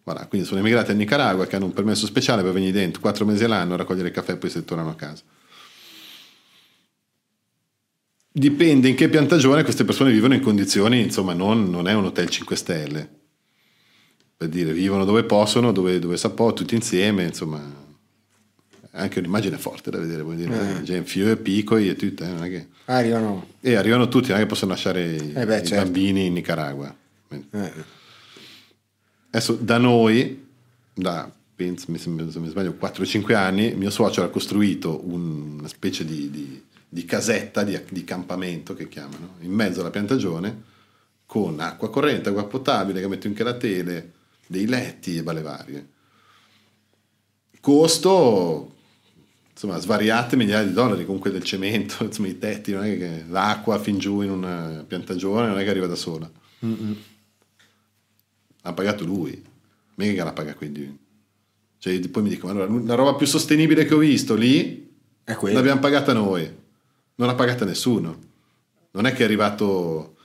Voilà, 0.05 0.27
quindi 0.27 0.47
sono 0.47 0.61
emigrati 0.61 0.91
a 0.91 0.95
Nicaragua 0.95 1.47
che 1.47 1.57
hanno 1.57 1.66
un 1.66 1.75
permesso 1.75 2.07
speciale 2.07 2.43
per 2.43 2.53
venire 2.53 2.73
dentro 2.73 3.01
quattro 3.01 3.27
mesi 3.27 3.45
all'anno 3.45 3.75
a 3.75 3.77
raccogliere 3.77 4.11
caffè 4.11 4.33
e 4.33 4.37
poi 4.37 4.49
se 4.49 4.65
tornano 4.65 4.91
a 4.91 4.95
casa. 4.95 5.23
Dipende 8.31 8.89
in 8.89 8.95
che 8.95 9.09
piantagione 9.09 9.63
queste 9.65 9.85
persone 9.85 10.13
vivono 10.13 10.35
in 10.35 10.41
condizioni, 10.41 11.01
insomma, 11.01 11.33
non, 11.33 11.71
non 11.71 11.89
è 11.89 11.95
un 11.95 12.05
hotel 12.05 12.29
5 12.29 12.57
stelle. 12.57 13.09
Per 14.37 14.49
dire, 14.49 14.73
vivono 14.73 15.05
dove 15.05 15.25
possono, 15.25 15.73
dove, 15.73 15.99
dove 15.99 16.17
sa 16.17 16.31
può, 16.31 16.53
tutti 16.53 16.75
insieme, 16.75 17.25
insomma. 17.25 17.87
Anche 18.93 19.19
un'immagine 19.19 19.59
forte 19.59 19.91
da 19.91 19.99
vedere, 19.99 20.23
vuol 20.23 20.37
dire, 20.37 20.81
gente 20.83 21.09
fiu 21.09 21.27
e 21.29 21.37
piccoli 21.37 21.89
e 21.89 21.97
tutto, 21.97 22.25
eh, 22.25 22.29
non 22.29 22.45
è 22.45 22.49
che... 22.49 22.67
Arrivano... 22.87 23.47
E 23.61 23.75
arrivano 23.75 24.09
tutti, 24.09 24.29
non 24.29 24.39
è 24.39 24.41
che 24.43 24.47
possono 24.47 24.73
lasciare 24.73 25.13
i, 25.15 25.33
Eh 25.35 25.45
beh, 25.47 25.59
i 25.61 25.67
certo. 25.67 25.85
bambini 25.85 26.27
in 26.27 26.33
Nicaragua. 26.35 26.95
eh. 27.51 27.73
Adesso 29.31 29.55
da 29.61 29.79
noi, 29.79 30.47
da 30.95 31.31
penso, 31.55 31.87
mi 31.89 31.99
sembra- 31.99 32.31
se 32.31 32.39
mi 32.39 32.49
sbaglio 32.49 32.77
4-5 32.81 33.35
anni, 33.35 33.75
mio 33.75 33.91
suocero 33.91 34.27
ha 34.27 34.31
costruito 34.31 35.01
un- 35.05 35.57
una 35.59 35.69
specie 35.69 36.05
di, 36.05 36.31
di- 36.31 36.57
di 36.99 37.05
casetta, 37.05 37.62
di, 37.62 37.79
di 37.91 38.05
campamento 38.05 38.75
che 38.75 38.89
chiamano, 38.89 39.37
in 39.41 39.53
mezzo 39.53 39.81
alla 39.81 39.91
piantagione, 39.91 40.62
con 41.27 41.61
acqua 41.61 41.91
corrente, 41.91 42.29
acqua 42.29 42.47
potabile, 42.47 43.01
che 43.01 43.09
metto 43.09 43.27
anche 43.27 43.45
la 43.45 43.55
tele, 43.55 44.12
dei 44.47 44.66
letti 44.66 45.16
e 45.16 45.23
balle 45.23 45.43
varie. 45.43 45.89
Costo, 47.61 48.75
insomma, 49.53 49.79
svariate 49.79 50.37
migliaia 50.37 50.65
di 50.65 50.73
dollari, 50.73 51.05
comunque 51.05 51.31
del 51.31 51.45
cemento, 51.45 52.03
insomma, 52.05 52.29
i 52.29 52.39
tetti, 52.39 52.73
non 52.73 52.85
è 52.85 52.97
che 52.97 53.25
l'acqua 53.29 53.79
fin 53.79 53.99
giù 53.99 54.23
in 54.23 54.31
una 54.31 54.85
piantagione 54.87 55.47
non 55.47 55.59
è 55.59 55.65
che 55.65 55.70
arriva 55.70 55.87
da 55.87 55.97
sola 55.97 56.31
ha 58.69 58.73
pagato 58.73 59.05
lui, 59.05 59.43
mica 59.95 60.12
che 60.12 60.25
la 60.25 60.33
paga 60.33 60.55
quindi. 60.55 61.07
Cioè, 61.79 61.99
poi 62.09 62.23
mi 62.23 62.29
dicono, 62.29 62.53
allora, 62.53 62.85
la 62.85 62.95
roba 62.95 63.15
più 63.15 63.27
sostenibile 63.27 63.85
che 63.85 63.95
ho 63.95 63.99
visto 63.99 64.35
lì 64.35 64.91
È 65.23 65.37
l'abbiamo 65.41 65.81
pagata 65.81 66.12
noi, 66.12 66.53
non 67.19 67.27
l'ha 67.27 67.35
pagata 67.35 67.65
nessuno. 67.65 68.27
Non 68.93 69.07
è 69.07 69.12
che 69.12 69.23
è 69.23 69.24
arrivato 69.24 70.16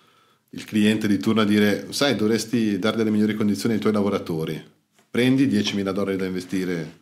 il 0.49 0.65
cliente 0.65 1.07
di 1.07 1.17
turno 1.17 1.41
a 1.41 1.45
dire, 1.45 1.91
sai, 1.91 2.15
dovresti 2.15 2.77
dare 2.79 2.97
delle 2.97 3.09
migliori 3.09 3.35
condizioni 3.35 3.75
ai 3.75 3.81
tuoi 3.81 3.93
lavoratori, 3.93 4.63
prendi 5.09 5.47
10.000 5.47 5.91
dollari 5.91 6.17
da 6.17 6.25
investire 6.25 7.01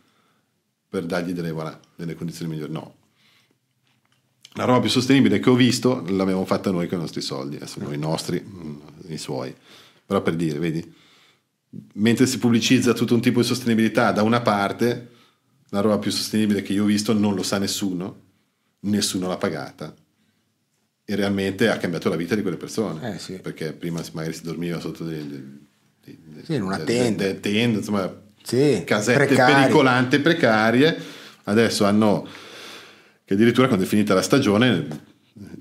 per 0.87 1.05
dargli 1.05 1.31
delle, 1.31 1.51
voilà, 1.51 1.77
delle 1.95 2.15
condizioni 2.15 2.51
migliori. 2.51 2.71
No. 2.71 2.95
La 4.53 4.65
roba 4.65 4.79
più 4.79 4.89
sostenibile 4.89 5.39
che 5.39 5.49
ho 5.49 5.55
visto 5.55 6.03
l'abbiamo 6.09 6.45
fatta 6.45 6.71
noi 6.71 6.87
con 6.87 6.97
i 6.97 7.01
nostri 7.01 7.21
soldi, 7.21 7.57
adesso 7.57 7.79
noi 7.79 7.95
i 7.95 7.99
nostri, 7.99 8.41
mm, 8.41 8.79
i 9.07 9.17
suoi. 9.17 9.53
Però 10.05 10.21
per 10.21 10.35
dire, 10.35 10.59
vedi, 10.59 10.93
mentre 11.93 12.25
si 12.25 12.37
pubblicizza 12.37 12.93
tutto 12.93 13.13
un 13.13 13.21
tipo 13.21 13.41
di 13.41 13.47
sostenibilità 13.47 14.11
da 14.11 14.23
una 14.23 14.41
parte, 14.41 15.09
la 15.69 15.81
roba 15.81 15.99
più 15.99 16.11
sostenibile 16.11 16.61
che 16.61 16.73
io 16.73 16.83
ho 16.83 16.87
visto 16.87 17.13
non 17.13 17.35
lo 17.35 17.43
sa 17.43 17.57
nessuno, 17.57 18.29
nessuno 18.81 19.27
l'ha 19.27 19.37
pagata 19.37 19.93
e 21.03 21.15
realmente 21.15 21.69
ha 21.69 21.77
cambiato 21.77 22.09
la 22.09 22.15
vita 22.15 22.35
di 22.35 22.41
quelle 22.41 22.57
persone. 22.57 23.15
Eh, 23.15 23.19
sì. 23.19 23.33
Perché 23.33 23.73
prima 23.73 24.01
magari 24.13 24.33
si 24.33 24.43
dormiva 24.43 24.79
sotto 24.79 25.03
dei, 25.03 25.27
dei- 25.27 25.59
dei- 26.03 26.43
Sì, 26.43 26.55
in 26.55 26.63
una 26.63 26.77
tenda. 26.79 27.25
insomma, 27.77 28.13
Sì, 28.43 28.83
casette 28.85 29.25
precari. 29.25 29.53
pericolanti, 29.53 30.19
precarie. 30.19 30.97
Adesso 31.43 31.85
hanno 31.85 32.27
che 33.25 33.33
addirittura 33.33 33.67
quando 33.67 33.85
è 33.85 33.87
finita 33.87 34.13
la 34.13 34.21
stagione 34.21 35.09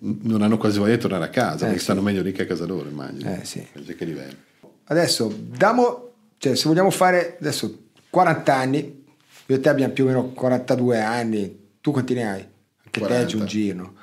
non 0.00 0.42
hanno 0.42 0.58
quasi 0.58 0.78
voglia 0.78 0.94
di 0.94 1.00
tornare 1.00 1.24
a 1.24 1.28
casa, 1.28 1.64
perché 1.64 1.78
sì. 1.78 1.84
stanno 1.84 2.00
meglio 2.02 2.22
lì 2.22 2.32
che 2.32 2.42
a 2.42 2.46
casa 2.46 2.66
loro, 2.66 2.88
immagino. 2.88 3.32
Eh, 3.34 3.44
sì. 3.44 3.64
Che 3.96 4.04
livello. 4.04 4.36
Adesso, 4.84 5.32
damo, 5.56 6.12
cioè, 6.38 6.56
se 6.56 6.68
vogliamo 6.68 6.90
fare 6.90 7.36
adesso 7.40 7.84
40 8.10 8.54
anni, 8.54 9.04
io 9.46 9.56
e 9.56 9.60
te 9.60 9.68
abbiamo 9.68 9.92
più 9.92 10.04
o 10.04 10.06
meno 10.08 10.24
42 10.30 11.00
anni, 11.00 11.58
tu 11.80 11.92
quanti 11.92 12.14
ne 12.14 12.28
hai? 12.30 12.46
Te 12.90 13.00
40. 13.00 13.26
Giungino. 13.26 13.94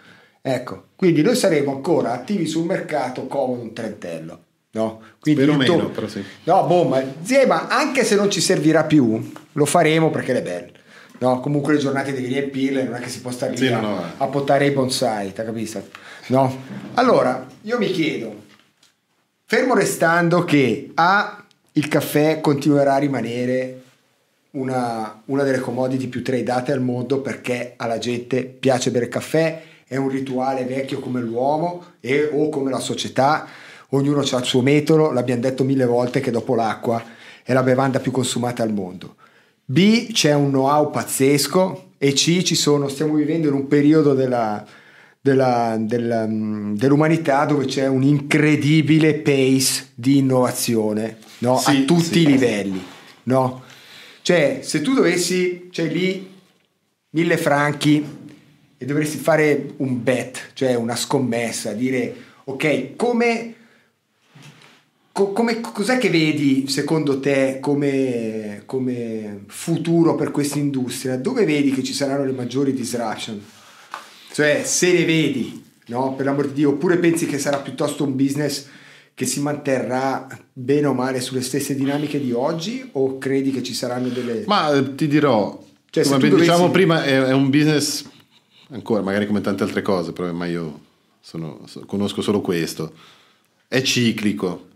Ecco, 0.42 0.86
quindi 0.96 1.22
noi 1.22 1.36
saremo 1.36 1.72
ancora 1.74 2.14
attivi 2.14 2.46
sul 2.46 2.66
mercato 2.66 3.28
come 3.28 3.60
un 3.60 3.74
trentello. 3.74 4.44
No? 4.72 5.02
Quindi 5.20 5.42
Spero 5.42 5.58
meno, 5.58 5.90
però 5.90 6.08
sì. 6.08 6.24
No, 6.44 6.66
boh, 6.66 6.84
ma, 6.84 7.04
zia, 7.22 7.46
ma 7.48 7.68
anche 7.68 8.04
se 8.04 8.16
non 8.16 8.30
ci 8.30 8.40
servirà 8.42 8.84
più, 8.84 9.32
lo 9.54 9.66
faremo 9.66 10.10
perché 10.10 10.38
è 10.38 10.42
bello. 10.42 10.72
No, 11.20 11.40
comunque 11.40 11.74
le 11.74 11.80
giornate 11.80 12.14
devi 12.14 12.28
riempirle, 12.28 12.84
non 12.84 12.94
è 12.94 13.00
che 13.00 13.10
si 13.10 13.22
può 13.22 13.32
stare 13.32 13.54
lì 13.54 13.58
Sì, 13.58 13.68
a, 13.68 13.80
no, 13.80 13.96
no. 13.96 14.04
a 14.18 14.28
potare 14.28 14.68
i 14.68 14.72
bonsai, 14.72 15.34
t'ha 15.34 15.44
capito? 15.44 15.84
No? 16.28 16.64
Allora, 16.94 17.48
io 17.64 17.78
mi 17.80 17.90
chiedo, 17.92 18.44
fermo 19.46 19.74
restando 19.74 20.44
che 20.44 20.92
A, 20.94 21.44
il 21.72 21.88
caffè 21.88 22.40
continuerà 22.40 22.94
a 22.94 23.00
rimanere 23.00 23.82
una, 24.58 25.22
una 25.26 25.44
delle 25.44 25.60
commodity 25.60 26.08
più 26.08 26.24
tradate 26.24 26.72
al 26.72 26.82
mondo 26.82 27.22
perché 27.22 27.74
alla 27.78 27.98
gente 27.98 28.44
piace 28.44 28.92
bere 28.92 29.08
caffè, 29.08 29.62
è 29.88 29.96
un 29.96 30.10
rituale 30.10 30.66
vecchio 30.66 31.00
come 31.00 31.22
l'uomo 31.22 31.84
e, 32.00 32.30
o 32.32 32.50
come 32.50 32.72
la 32.72 32.80
società, 32.80 33.48
ognuno 33.90 34.20
ha 34.20 34.38
il 34.38 34.44
suo 34.44 34.62
metodo, 34.62 35.12
l'abbiamo 35.12 35.42
detto 35.42 35.64
mille 35.64 35.86
volte 35.86 36.20
che 36.20 36.32
dopo 36.32 36.56
l'acqua 36.56 37.02
è 37.44 37.54
la 37.54 37.64
bevanda 37.64 38.00
più 38.00 38.12
consumata 38.12 38.64
al 38.64 38.74
mondo. 38.74 39.16
B 39.64 40.12
c'è 40.12 40.34
un 40.34 40.50
know-how 40.50 40.90
pazzesco 40.90 41.92
e 41.98 42.14
C 42.14 42.42
ci 42.42 42.56
sono, 42.56 42.88
stiamo 42.88 43.14
vivendo 43.14 43.48
in 43.48 43.54
un 43.54 43.68
periodo 43.68 44.14
della, 44.14 44.66
della- 45.22 45.78
della, 45.80 46.26
mm, 46.28 46.76
dell'umanità 46.76 47.46
dove 47.46 47.66
c'è 47.66 47.88
un 47.88 48.04
incredibile 48.04 49.16
pace 49.16 49.90
di 49.94 50.18
innovazione 50.18 51.18
no? 51.40 51.58
Sì, 51.58 51.70
a 51.70 51.86
tutti 51.86 52.04
sì. 52.04 52.22
i 52.22 52.26
livelli. 52.26 52.84
No? 53.24 53.66
Cioè, 54.28 54.60
se 54.62 54.82
tu 54.82 54.94
dovessi, 54.94 55.70
c'è 55.72 55.88
lì 55.88 56.30
mille 57.12 57.38
franchi 57.38 58.06
e 58.78 58.86
dovresti 58.86 59.18
fare 59.18 59.76
un 59.78 60.04
bet, 60.04 60.50
cioè 60.52 60.74
una 60.76 60.98
scommessa, 60.98 61.72
dire 61.72 62.14
ok, 62.44 62.98
come, 62.98 63.54
co- 65.14 65.32
come- 65.32 65.62
cos'è 65.62 65.98
che 65.98 66.10
vedi 66.10 66.68
secondo 66.68 67.22
te 67.22 67.60
come, 67.62 68.64
come 68.66 69.46
futuro 69.48 70.16
per 70.16 70.32
questa 70.32 70.58
industria? 70.58 71.16
Dove 71.16 71.46
vedi 71.46 71.72
che 71.72 71.82
ci 71.82 71.94
saranno 71.94 72.26
le 72.26 72.34
maggiori 72.34 72.74
disruption? 72.74 73.42
Cioè, 74.34 74.64
se 74.66 74.92
le 74.92 75.06
vedi, 75.06 75.64
no? 75.86 76.16
Per 76.16 76.26
l'amor 76.26 76.48
di 76.48 76.54
Dio, 76.56 76.72
oppure 76.72 76.98
pensi 76.98 77.28
che 77.28 77.40
sarà 77.40 77.60
piuttosto 77.60 78.04
un 78.04 78.14
business 78.14 78.68
che 79.18 79.26
si 79.26 79.40
manterrà 79.40 80.28
bene 80.54 80.86
o 80.86 80.94
male 80.94 81.22
sulle 81.22 81.42
stesse 81.42 81.74
dinamiche 81.74 82.22
di 82.22 82.34
oggi 82.34 82.88
o 82.92 83.18
credi 83.18 83.50
che 83.50 83.64
ci 83.64 83.74
saranno 83.74 84.10
delle... 84.10 84.44
Ma 84.46 84.72
eh, 84.72 84.94
ti 84.94 85.08
dirò, 85.08 85.60
Cioè, 85.90 86.04
come 86.04 86.20
dovessi- 86.20 86.52
diciamo 86.52 86.70
prima, 86.70 87.04
è, 87.04 87.24
è 87.24 87.34
un 87.34 87.50
business 87.50 88.08
ancora, 88.70 89.02
magari 89.02 89.26
come 89.26 89.42
tante 89.42 89.64
altre 89.64 89.82
cose, 89.82 90.12
però 90.14 90.32
ma 90.34 90.46
io 90.46 90.82
sono- 91.20 91.62
so- 91.66 91.84
conosco 91.88 92.22
solo 92.22 92.42
questo. 92.42 92.94
È 93.68 93.82
ciclico 93.82 94.68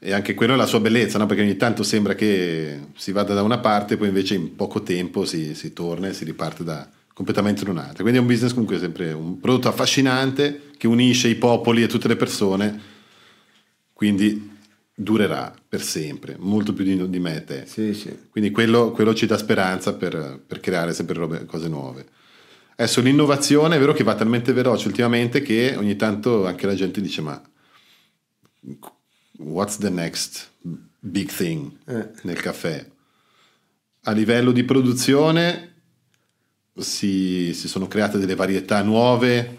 e 0.00 0.12
anche 0.12 0.34
quello 0.34 0.54
è 0.54 0.56
la 0.56 0.66
sua 0.66 0.80
bellezza, 0.80 1.18
no? 1.18 1.26
perché 1.26 1.42
ogni 1.42 1.56
tanto 1.56 1.84
sembra 1.84 2.16
che 2.16 2.80
si 2.96 3.12
vada 3.12 3.32
da 3.32 3.42
una 3.42 3.58
parte, 3.58 3.96
poi 3.96 4.08
invece 4.08 4.34
in 4.34 4.56
poco 4.56 4.82
tempo 4.82 5.24
si, 5.24 5.54
si 5.54 5.72
torna 5.72 6.08
e 6.08 6.14
si 6.14 6.24
riparte 6.24 6.64
da 6.64 6.90
completamente 7.14 7.62
in 7.62 7.70
un'altra. 7.70 8.02
Quindi 8.02 8.18
è 8.18 8.22
un 8.22 8.26
business 8.26 8.50
comunque 8.50 8.80
sempre 8.80 9.12
un 9.12 9.38
prodotto 9.38 9.68
affascinante 9.68 10.62
che 10.76 10.88
unisce 10.88 11.28
i 11.28 11.36
popoli 11.36 11.84
e 11.84 11.86
tutte 11.86 12.08
le 12.08 12.16
persone, 12.16 12.90
quindi 14.02 14.50
durerà 14.92 15.54
per 15.68 15.80
sempre, 15.80 16.34
molto 16.36 16.72
più 16.72 16.82
di, 16.84 17.08
di 17.08 17.18
me 17.20 17.36
e 17.36 17.44
te. 17.44 17.66
Sì, 17.66 17.94
sì. 17.94 18.12
Quindi 18.30 18.50
quello, 18.50 18.90
quello 18.90 19.14
ci 19.14 19.26
dà 19.26 19.38
speranza 19.38 19.94
per, 19.94 20.42
per 20.44 20.58
creare 20.58 20.92
sempre 20.92 21.14
robe- 21.14 21.44
cose 21.46 21.68
nuove. 21.68 22.06
Adesso 22.72 23.00
l'innovazione 23.00 23.76
è 23.76 23.78
vero 23.78 23.92
che 23.92 24.02
va 24.02 24.16
talmente 24.16 24.52
veloce 24.52 24.88
ultimamente 24.88 25.40
che 25.40 25.76
ogni 25.76 25.94
tanto 25.94 26.46
anche 26.46 26.66
la 26.66 26.74
gente 26.74 27.00
dice 27.00 27.20
ma 27.20 27.40
what's 29.38 29.76
the 29.78 29.90
next 29.90 30.50
big 30.98 31.30
thing 31.30 31.70
Eh. 31.84 32.10
nel 32.22 32.40
caffè? 32.40 32.84
A 34.02 34.10
livello 34.10 34.50
di 34.50 34.64
produzione 34.64 35.74
si, 36.76 37.54
si 37.54 37.68
sono 37.68 37.86
create 37.86 38.18
delle 38.18 38.34
varietà 38.34 38.82
nuove, 38.82 39.58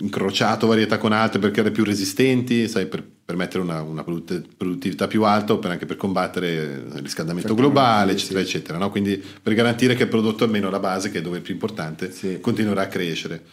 incrociato 0.00 0.66
varietà 0.66 0.98
con 0.98 1.12
altre 1.12 1.38
per 1.38 1.50
creare 1.50 1.70
più 1.70 1.84
resistenti, 1.84 2.66
sai, 2.68 2.86
per 2.86 3.06
permettere 3.24 3.62
una, 3.62 3.82
una 3.82 4.02
produtt- 4.02 4.54
produttività 4.56 5.06
più 5.06 5.22
alta 5.24 5.52
o 5.52 5.58
per 5.58 5.70
anche 5.70 5.86
per 5.86 5.96
combattere 5.96 6.52
il 6.52 7.00
riscaldamento 7.02 7.54
globale, 7.54 8.12
eccetera, 8.12 8.40
sì. 8.40 8.46
eccetera. 8.46 8.78
no? 8.78 8.90
Quindi 8.90 9.22
per 9.42 9.54
garantire 9.54 9.94
che 9.94 10.04
il 10.04 10.08
prodotto, 10.08 10.44
almeno 10.44 10.70
la 10.70 10.80
base, 10.80 11.10
che 11.10 11.18
è 11.18 11.22
dove 11.22 11.38
è 11.38 11.40
più 11.40 11.52
importante, 11.52 12.10
Sì. 12.10 12.38
continuerà 12.40 12.82
a 12.82 12.88
crescere. 12.88 13.44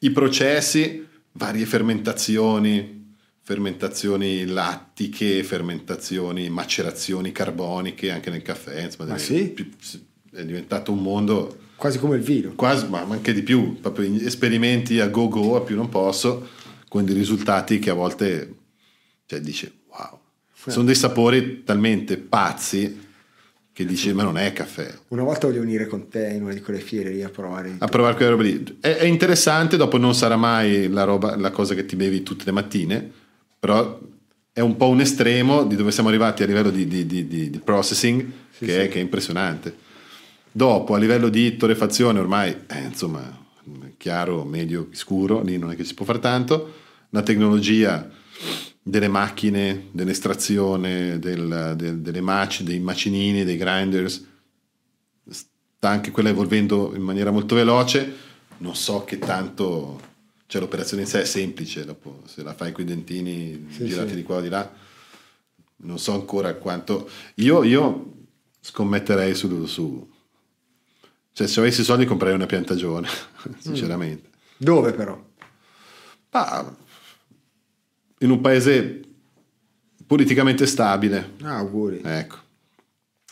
I 0.00 0.10
processi, 0.10 1.06
varie 1.32 1.66
fermentazioni, 1.66 3.12
fermentazioni 3.42 4.46
lattiche, 4.46 5.42
fermentazioni, 5.44 6.48
macerazioni 6.48 7.30
carboniche 7.30 8.10
anche 8.10 8.30
nel 8.30 8.42
caffè, 8.42 8.82
insomma, 8.84 9.10
Ma 9.10 9.16
delle- 9.16 9.24
sì? 9.26 10.02
è 10.32 10.44
diventato 10.44 10.90
un 10.92 11.00
mondo 11.02 11.58
Quasi 11.76 11.98
come 11.98 12.16
il 12.16 12.22
vino. 12.22 12.52
quasi, 12.54 12.86
ma 12.88 13.00
anche 13.08 13.32
di 13.32 13.42
più, 13.42 13.78
proprio 13.80 14.10
esperimenti 14.24 15.00
a 15.00 15.08
go 15.08 15.28
go, 15.28 15.56
a 15.56 15.60
più 15.60 15.76
non 15.76 15.88
posso, 15.88 16.48
con 16.88 17.04
dei 17.04 17.14
risultati 17.14 17.78
che 17.78 17.90
a 17.90 17.94
volte 17.94 18.54
cioè, 19.26 19.40
dice 19.40 19.72
wow. 19.88 20.18
Sono 20.66 20.86
dei 20.86 20.94
sapori 20.94 21.62
talmente 21.62 22.16
pazzi 22.16 23.02
che 23.72 23.84
dici 23.84 24.12
ma 24.14 24.22
non 24.22 24.38
è 24.38 24.52
caffè. 24.52 24.94
Una 25.08 25.24
volta 25.24 25.46
voglio 25.48 25.60
venire 25.60 25.86
con 25.86 26.08
te 26.08 26.28
in 26.28 26.44
una 26.44 26.54
di 26.54 26.60
quelle 26.60 26.78
fiere 26.80 27.10
lì 27.10 27.22
a 27.22 27.28
provare. 27.28 27.74
A 27.80 27.86
provare 27.86 28.14
quelle 28.14 28.30
robe 28.30 28.44
lì. 28.44 28.78
È, 28.80 28.88
è 28.96 29.04
interessante, 29.04 29.76
dopo 29.76 29.98
non 29.98 30.14
sarà 30.14 30.36
mai 30.36 30.88
la, 30.88 31.02
roba, 31.04 31.36
la 31.36 31.50
cosa 31.50 31.74
che 31.74 31.84
ti 31.84 31.96
bevi 31.96 32.22
tutte 32.22 32.44
le 32.46 32.52
mattine, 32.52 33.10
però 33.58 33.98
è 34.52 34.60
un 34.60 34.76
po' 34.76 34.88
un 34.88 35.00
estremo 35.00 35.64
di 35.64 35.74
dove 35.74 35.90
siamo 35.90 36.08
arrivati 36.08 36.44
a 36.44 36.46
livello 36.46 36.70
di, 36.70 36.86
di- 36.86 37.04
di- 37.04 37.26
di- 37.26 37.50
di 37.50 37.58
processing 37.58 38.22
Sì, 38.56 38.64
che, 38.64 38.72
sì. 38.72 38.78
È, 38.78 38.88
che 38.88 38.98
è 38.98 39.02
impressionante. 39.02 39.76
Dopo, 40.56 40.94
a 40.94 40.98
livello 40.98 41.30
di 41.30 41.56
torrefazione, 41.56 42.20
ormai, 42.20 42.56
eh, 42.68 42.82
insomma, 42.82 43.44
chiaro, 43.96 44.44
medio, 44.44 44.86
scuro, 44.92 45.42
lì 45.42 45.58
non 45.58 45.72
è 45.72 45.74
che 45.74 45.82
si 45.82 45.94
può 45.94 46.04
fare 46.04 46.20
tanto. 46.20 46.72
La 47.10 47.22
tecnologia 47.24 48.08
delle 48.80 49.08
macchine, 49.08 49.88
dell'estrazione, 49.90 51.18
del- 51.18 51.74
del- 51.76 51.98
delle 51.98 52.20
maci, 52.20 52.62
dei 52.62 52.78
macinini, 52.78 53.42
dei 53.42 53.56
grinders, 53.56 54.24
sta 55.28 55.88
anche 55.88 56.12
quella 56.12 56.28
evolvendo 56.28 56.92
in 56.94 57.02
maniera 57.02 57.32
molto 57.32 57.56
veloce. 57.56 58.12
Non 58.58 58.76
so 58.76 59.02
che 59.02 59.18
tanto, 59.18 60.00
cioè 60.46 60.60
l'operazione 60.60 61.02
in 61.02 61.08
sé 61.08 61.22
è 61.22 61.24
semplice, 61.24 61.84
dopo 61.84 62.22
se 62.26 62.44
la 62.44 62.54
fai 62.54 62.70
con 62.70 62.84
i 62.84 62.86
dentini 62.86 63.66
Sì, 63.70 63.86
girati 63.86 64.10
sì. 64.10 64.14
di 64.14 64.22
qua 64.22 64.36
o 64.36 64.40
di 64.40 64.48
là, 64.50 64.72
non 65.78 65.98
so 65.98 66.12
ancora 66.12 66.54
quanto. 66.54 67.08
Io, 67.36 67.64
io 67.64 68.12
scommetterei 68.60 69.34
su, 69.34 69.66
su- 69.66 70.12
cioè 71.34 71.46
se 71.46 71.60
avessi 71.60 71.84
soldi 71.84 72.06
comprerei 72.06 72.34
una 72.34 72.46
piantagione, 72.46 73.06
sinceramente. 73.58 74.30
Dove 74.56 74.92
però? 74.92 75.22
Ma 76.30 76.76
in 78.20 78.30
un 78.30 78.40
paese 78.40 79.00
politicamente 80.06 80.64
stabile, 80.66 81.32
Ah, 81.42 81.56
auguri. 81.58 82.00
ecco. 82.02 82.36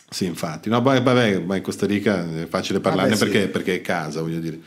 Sì, 0.09 0.25
infatti. 0.25 0.69
No, 0.69 0.79
beh, 0.81 1.01
vabbè, 1.01 1.39
ma 1.39 1.55
in 1.55 1.63
Costa 1.63 1.85
Rica 1.87 2.23
è 2.41 2.45
facile 2.45 2.79
parlarne 2.79 3.15
Vabbè, 3.15 3.25
sì. 3.25 3.31
perché, 3.31 3.47
perché 3.49 3.75
è 3.75 3.81
casa, 3.81 4.21
voglio 4.21 4.39
dire. 4.39 4.59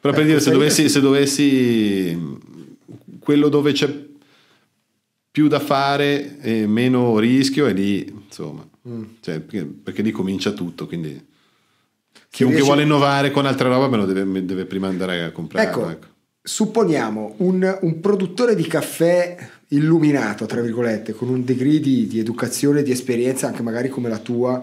Però 0.00 0.12
Beh, 0.12 0.18
per 0.18 0.26
dire, 0.26 0.40
se 0.40 0.50
dovessi, 0.50 0.82
sì. 0.82 0.88
se 0.88 1.00
dovessi 1.00 2.18
quello 3.20 3.48
dove 3.48 3.70
c'è 3.72 4.08
più 5.30 5.46
da 5.46 5.60
fare 5.60 6.40
e 6.40 6.66
meno 6.66 7.18
rischio 7.18 7.66
è 7.66 7.72
lì, 7.72 8.04
insomma. 8.26 8.66
Mm. 8.88 9.02
Cioè, 9.20 9.38
perché, 9.40 9.64
perché 9.64 10.02
lì 10.02 10.10
comincia 10.10 10.50
tutto, 10.52 10.86
quindi 10.88 11.24
chiunque 12.30 12.58
riesci- 12.58 12.64
vuole 12.64 12.82
innovare 12.82 13.30
con 13.30 13.44
altra 13.44 13.68
roba 13.68 13.88
me 13.88 13.96
lo 13.96 14.06
deve, 14.06 14.44
deve 14.44 14.64
prima 14.64 14.88
andare 14.88 15.24
a 15.24 15.30
comprare. 15.32 15.68
Ecco, 15.68 15.88
ecco. 15.90 16.06
supponiamo 16.40 17.34
un, 17.38 17.78
un 17.80 18.00
produttore 18.00 18.54
di 18.54 18.66
caffè 18.66 19.36
illuminato, 19.68 20.46
tra 20.46 20.60
virgolette, 20.60 21.12
con 21.12 21.28
un 21.28 21.44
degree 21.44 21.80
di, 21.80 22.06
di 22.06 22.18
educazione, 22.18 22.82
di 22.82 22.92
esperienza, 22.92 23.46
anche 23.46 23.62
magari 23.62 23.88
come 23.88 24.08
la 24.08 24.18
tua, 24.18 24.62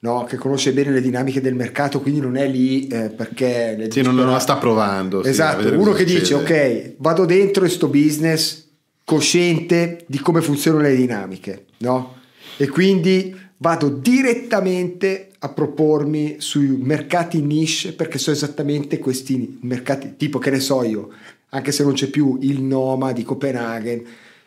no? 0.00 0.24
che 0.24 0.36
conosce 0.36 0.72
bene 0.72 0.90
le 0.90 1.00
dinamiche 1.00 1.40
del 1.40 1.54
mercato, 1.54 2.00
quindi 2.00 2.20
non 2.20 2.36
è 2.36 2.46
lì 2.46 2.86
eh, 2.88 3.10
perché... 3.10 3.88
Sì, 3.90 4.02
non, 4.02 4.14
la 4.14 4.22
dispera- 4.22 4.38
sta 4.38 4.56
provando. 4.56 5.22
sì, 5.22 5.30
Esatto, 5.30 5.58
vedere 5.58 5.76
uno 5.76 5.92
che 5.92 6.04
dice 6.04 6.34
ok, 6.34 6.94
vado 6.98 7.24
dentro 7.24 7.64
in 7.64 7.70
sto 7.70 7.88
business 7.88 8.62
cosciente 9.04 10.04
di 10.06 10.18
come 10.18 10.40
funzionano 10.40 10.84
le 10.84 10.96
dinamiche, 10.96 11.66
no? 11.78 12.16
E 12.56 12.68
quindi 12.68 13.36
vado 13.56 13.88
direttamente 13.88 15.30
a 15.44 15.50
propormi 15.50 16.36
sui 16.38 16.68
mercati 16.68 17.42
niche 17.42 17.92
perché 17.92 18.16
so 18.16 18.30
esattamente 18.30 18.98
questi 18.98 19.58
mercati, 19.60 20.14
tipo 20.16 20.38
che 20.38 20.48
ne 20.48 20.58
so 20.58 20.82
io, 20.82 21.10
anche 21.50 21.70
se 21.70 21.84
non 21.84 21.92
c'è 21.92 22.06
più 22.06 22.38
il 22.40 22.62
Noma 22.62 23.12
di 23.12 23.24
Copenaghen, 23.24 24.02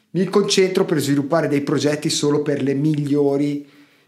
mi 0.09 0.25
concentro 0.25 0.85
per 0.85 0.99
sviluppare 0.99 1.47
dei 1.47 1.61
progetti 1.61 2.09
solo 2.09 2.41
per 2.41 2.63
le 2.63 2.73
migliori 2.73 3.63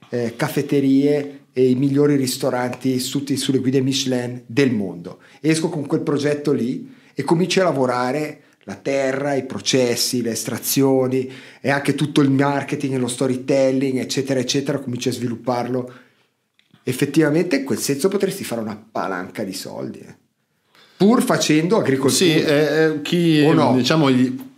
eh, 0.10 0.34
caffetterie 0.36 1.42
e 1.54 1.70
i 1.70 1.76
migliori 1.76 2.16
ristoranti 2.16 3.00
tutti 3.08 3.38
sulle 3.38 3.60
guide 3.60 3.82
Michelin 3.82 4.42
del 4.48 4.72
mondo. 4.72 5.20
Esco 5.42 5.70
con 5.70 5.86
quel 5.86 6.02
progetto 6.02 6.52
lì 6.52 6.92
e 7.14 7.24
comincio 7.24 7.62
a 7.62 7.66
lavorare 7.66 8.42
la 8.64 8.76
terra, 8.76 9.36
i 9.36 9.46
processi, 9.46 10.24
le 10.24 10.32
estrazioni 10.32 11.32
e 11.62 11.70
anche 11.70 11.94
tutto 11.94 12.22
il 12.22 12.32
marketing 12.32 12.96
e 12.96 12.98
lo 12.98 13.08
storytelling, 13.08 14.00
eccetera, 14.00 14.40
eccetera, 14.40 14.80
cominci 14.80 15.10
a 15.10 15.14
svilupparlo. 15.14 16.08
Effettivamente 16.90 17.58
in 17.58 17.66
quel 17.66 17.78
senso 17.78 18.08
potresti 18.08 18.44
fare 18.44 18.62
una 18.62 18.76
palanca 18.76 19.44
di 19.44 19.54
soldi, 19.54 20.00
eh. 20.00 20.18
pur 20.98 21.22
facendo 21.22 21.78
agricoltura. 21.78 22.32
Sì, 22.32 22.34
eh, 22.34 22.84
eh, 22.84 23.02
chi, 23.04 23.44
O 23.46 23.54
no? 23.54 23.76
diciamo, 23.76 24.08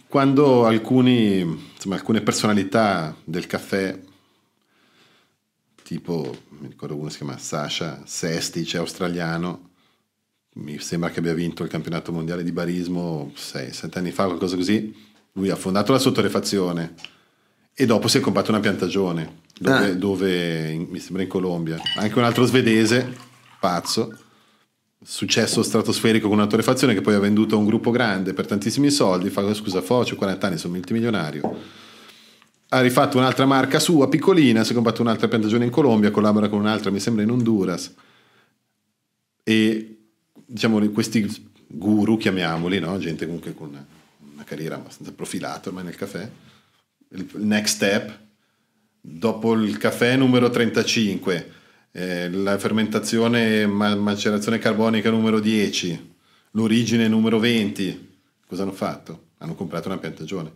quando 0.08 0.66
alcuni, 0.66 1.42
insomma, 1.42 1.96
alcune 1.96 2.22
personalità 2.22 3.14
del 3.26 3.48
caffè, 3.48 4.00
tipo, 5.84 6.34
mi 6.60 6.70
ricordo 6.70 6.96
uno 6.96 7.10
si 7.10 7.18
chiama 7.18 7.38
Sasha 7.38 8.02
Sestic, 8.06 8.76
è 8.76 8.78
australiano, 8.78 9.72
mi 10.54 10.80
sembra 10.80 11.10
che 11.10 11.20
abbia 11.20 11.34
vinto 11.34 11.64
il 11.64 11.70
campionato 11.70 12.14
mondiale 12.14 12.44
di 12.44 12.54
barismo 12.54 13.34
6-7 13.36 13.98
anni 13.98 14.12
fa, 14.12 14.24
qualcosa 14.24 14.56
così. 14.56 14.96
Lui 15.34 15.50
ha 15.50 15.58
fondato 15.58 15.92
la 15.92 16.00
sottorefazione 16.00 16.94
e 17.74 17.86
dopo 17.86 18.08
si 18.08 18.20
è 18.20 18.22
comprato 18.22 18.52
una 18.52 18.62
piantagione 18.62 19.40
dove, 19.62 19.86
Ah. 19.90 19.94
dove 19.94 20.70
in- 20.72 20.88
mi 20.90 21.00
sembra 21.00 21.22
in 21.22 21.30
Colombia. 21.30 21.80
Anche 21.98 22.18
un 22.18 22.24
altro 22.24 22.46
svedese, 22.46 23.16
pazzo, 23.60 24.18
successo 25.04 25.62
stratosferico 25.62 26.28
con 26.28 26.38
una 26.38 26.48
torrefazione 26.48 26.94
che 26.96 27.02
poi 27.02 27.14
ha 27.14 27.20
venduto 27.20 27.56
a 27.56 27.60
un 27.60 27.66
gruppo 27.66 27.92
grande 27.92 28.34
per 28.34 28.48
tantissimi 28.48 28.90
soldi. 28.90 29.30
Fa 29.30 29.54
scusa, 29.54 29.82
Focio, 29.82 30.16
40 30.16 30.48
anni, 30.48 30.58
sono 30.58 30.74
multimilionario. 30.74 31.58
Ha 32.70 32.82
rifatto 32.82 33.18
un'altra 33.18 33.46
marca 33.46 33.80
sua, 33.80 34.10
piccolina, 34.10 34.64
si 34.64 34.72
è 34.72 34.74
comprato 34.74 35.02
un'altra 35.02 35.28
piantagione 35.28 35.66
in 35.66 35.72
Colombia, 35.72 36.10
collabora 36.10 36.48
con 36.50 36.60
un'altra, 36.60 36.90
mi 36.90 37.00
sembra 37.00 37.24
in 37.24 37.30
Honduras. 37.30 37.94
E 39.44 39.98
diciamo 40.46 40.80
questi 40.90 41.50
guru, 41.68 42.18
chiamiamoli, 42.18 42.80
no? 42.80 42.98
gente 42.98 43.26
comunque 43.26 43.54
con 43.54 43.70
una, 43.70 43.86
una 44.34 44.44
carriera 44.44 44.76
abbastanza 44.76 45.12
profilata 45.12 45.70
ormai 45.70 45.84
nel 45.84 45.96
caffè. 45.96 46.30
Il 47.10 47.28
next 47.36 47.76
step, 47.76 48.20
dopo 49.02 49.54
il 49.54 49.78
caffè 49.78 50.16
numero 50.16 50.50
35, 50.50 51.52
eh, 51.92 52.30
la 52.30 52.58
fermentazione 52.58 53.66
ma- 53.66 53.96
macerazione 53.96 54.60
carbonica 54.60 55.10
numero 55.10 55.40
10, 55.40 56.14
l'origine 56.52 57.08
numero 57.08 57.40
20, 57.40 58.10
cosa 58.48 58.62
hanno 58.64 58.72
fatto? 58.72 59.24
Hanno 59.40 59.56
comprato 59.56 59.88
una 59.88 59.98
piantagione. 59.98 60.52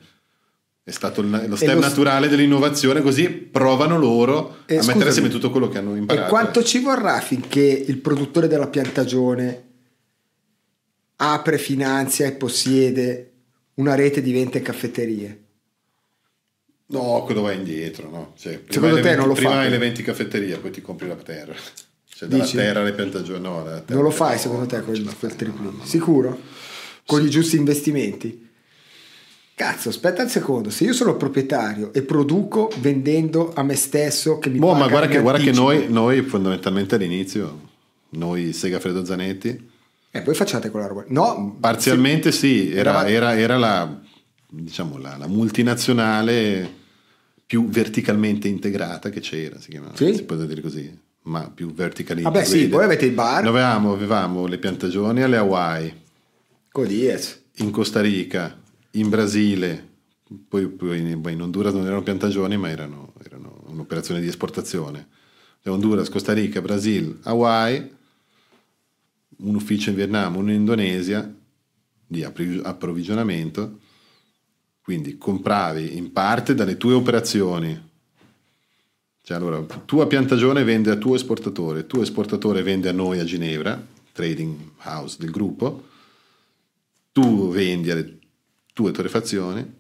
È 0.84 0.92
stato 0.92 1.22
il- 1.22 1.46
lo 1.48 1.56
step 1.56 1.74
lo- 1.74 1.80
naturale 1.80 2.28
dell'innovazione, 2.28 3.02
così 3.02 3.28
provano 3.30 3.98
loro 3.98 4.58
Eh, 4.68 4.78
a 4.78 4.84
mettere 4.86 5.10
assieme 5.10 5.30
tutto 5.30 5.50
quello 5.50 5.68
che 5.68 5.80
hanno 5.80 5.96
imparato. 5.96 6.28
E 6.28 6.30
quanto 6.30 6.64
ci 6.64 6.78
vorrà 6.80 7.20
finché 7.22 7.62
il 7.64 7.98
produttore 7.98 8.48
della 8.48 8.68
piantagione 8.68 9.64
apre, 11.18 11.58
finanzia 11.58 12.28
e 12.28 12.34
possiede 12.34 13.32
una 13.76 13.96
rete 13.96 14.22
di 14.22 14.32
20 14.32 14.62
caffetterie? 14.62 15.45
No, 16.88 17.24
quello 17.26 17.42
va 17.42 17.52
indietro, 17.52 18.10
no? 18.10 18.34
Cioè, 18.38 18.60
prima 18.60 18.72
Secondo 18.74 18.96
te 18.98 19.02
le 19.02 19.08
20 19.08 19.18
non 19.20 19.28
lo 19.28 19.34
prima 19.34 19.50
fa? 19.52 19.60
hai 19.60 19.70
le 19.70 19.78
20 19.80 20.04
caffetterie, 20.04 20.58
poi 20.58 20.72
ti 20.72 20.82
compri 20.82 21.08
la 21.08 21.16
terra. 21.16 21.54
Cioè, 22.16 22.30
dalla 22.30 22.44
Dici? 22.44 22.56
terra 22.58 22.80
alle 22.82 22.94
piantagioni, 22.94 23.42
no. 23.42 23.64
terra- 23.64 23.84
Non 23.88 24.04
lo 24.04 24.12
fai 24.12 24.38
secondo 24.38 24.66
te 24.68 24.82
quel, 24.82 25.04
quel 25.04 25.32
fai, 25.32 25.36
triplo? 25.36 25.64
no, 25.64 25.72
no, 25.72 25.78
no. 25.80 25.86
Sicuro? 25.86 26.40
Con 27.06 27.24
i 27.26 27.30
giusti 27.30 27.58
investimenti? 27.58 28.44
Cazzo, 29.56 29.90
aspetta 29.90 30.22
un 30.22 30.30
secondo, 30.30 30.70
se 30.70 30.84
io 30.84 30.92
sono 30.94 31.16
proprietario 31.16 31.94
e 31.94 32.02
produco 32.04 32.70
vendendo 32.80 33.54
a 33.56 33.64
me 33.64 33.76
stesso 33.76 34.38
che 34.38 34.50
mi 34.50 34.60
Boh, 34.60 34.74
ma 34.74 34.88
guarda 34.88 35.08
che, 35.08 35.20
guarda 35.22 35.42
che 35.44 35.52
noi, 35.54 35.86
noi 35.90 36.22
fondamentalmente 36.24 36.96
all'inizio, 36.96 37.62
noi 38.10 38.52
Segafredo 38.54 39.04
Zanetti, 39.06 39.70
E 40.12 40.22
voi 40.24 40.36
facciate 40.36 40.70
quella 40.70 40.88
roba. 40.88 41.04
No, 41.08 41.58
Parzialmente 41.60 42.32
sì, 42.32 42.70
era, 42.70 42.80
Eravate- 43.08 43.12
era- 43.12 43.38
era 43.38 43.58
la, 43.58 44.02
diciamo, 44.64 44.98
la, 44.98 45.18
la 45.18 45.28
multinazionale 45.28 46.84
più 47.46 47.68
verticalmente 47.70 48.48
integrata 48.48 49.10
che 49.10 49.20
c'era, 49.20 49.60
si 49.60 49.70
chiamava, 49.70 49.96
Sì? 49.96 50.16
si 50.16 50.24
può 50.24 50.36
dire 50.36 50.62
così, 50.62 50.98
ma 51.24 51.50
più 51.54 51.72
vertically 51.74 52.22
Vabbè, 52.24 52.44
sì, 52.44 52.64
integrated. 52.64 52.72
voi 52.76 52.84
avete 52.86 53.06
il 53.06 53.12
bar. 53.14 53.42
Noi 53.44 53.52
avevamo, 53.52 53.94
avevamo 53.94 54.48
le 54.48 54.58
piantagioni 54.58 55.22
alle 55.22 55.38
Hawaii, 55.38 55.94
Codies. 56.72 57.42
in 57.58 57.72
Costa 57.72 58.02
Rica, 58.02 58.60
in 58.92 59.10
Brasile, 59.10 59.88
poi, 60.48 60.68
poi 60.68 61.00
in, 61.00 61.22
in 61.30 61.42
Honduras 61.42 61.74
non 61.74 61.86
erano 61.86 62.02
piantagioni, 62.04 62.58
ma 62.58 62.70
erano, 62.70 63.14
erano 63.24 63.64
un'operazione 63.68 64.20
di 64.22 64.28
esportazione. 64.28 65.08
Honduras, 65.66 66.10
Costa 66.10 66.32
Rica, 66.34 66.62
Brasile, 66.62 67.16
Hawaii, 67.24 67.92
un 69.38 69.56
ufficio 69.56 69.90
in 69.90 69.96
Vietnam, 69.96 70.36
uno 70.36 70.50
in 70.52 70.58
Indonesia 70.58 71.34
di 72.08 72.24
approvvigionamento. 72.24 73.80
Quindi 74.86 75.18
compravi 75.18 75.98
in 75.98 76.12
parte 76.12 76.54
dalle 76.54 76.78
tue 76.78 76.94
operazioni. 76.94 77.90
Cioè, 79.24 79.36
allora, 79.36 79.60
tua 79.84 80.06
piantagione 80.06 80.64
vende 80.64 80.92
a 80.92 80.96
tuo 80.96 81.16
esportatore, 81.16 81.88
tuo 81.88 82.04
esportatore 82.04 82.62
vende 82.62 82.88
a 82.88 82.92
noi 82.92 83.18
a 83.18 83.24
Ginevra, 83.24 83.84
trading 84.12 84.56
house 84.84 85.18
del 85.18 85.32
gruppo, 85.32 85.88
tu 87.12 87.50
vendi 87.50 87.90
alle 87.90 88.20
tue 88.74 88.92
torrefazioni, 88.92 89.74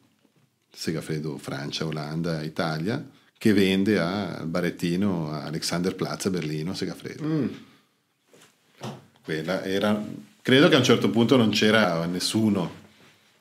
Segafredo 0.73 1.37
Francia, 1.37 1.85
Olanda, 1.85 2.41
Italia, 2.41 3.07
che 3.37 3.53
vende 3.53 3.99
a- 3.99 4.37
al 4.37 4.47
barettino 4.47 5.29
a 5.29 5.43
Alexanderplatz 5.43 6.25
a 6.25 6.29
Berlino, 6.31 6.73
Segafredo. 6.73 7.23
Quella 9.23 9.63
era, 9.63 10.03
credo 10.41 10.67
che 10.67 10.73
a 10.73 10.79
un 10.79 10.83
certo 10.83 11.11
punto 11.11 11.37
non 11.37 11.51
c'era 11.51 12.03
nessuno 12.07 12.83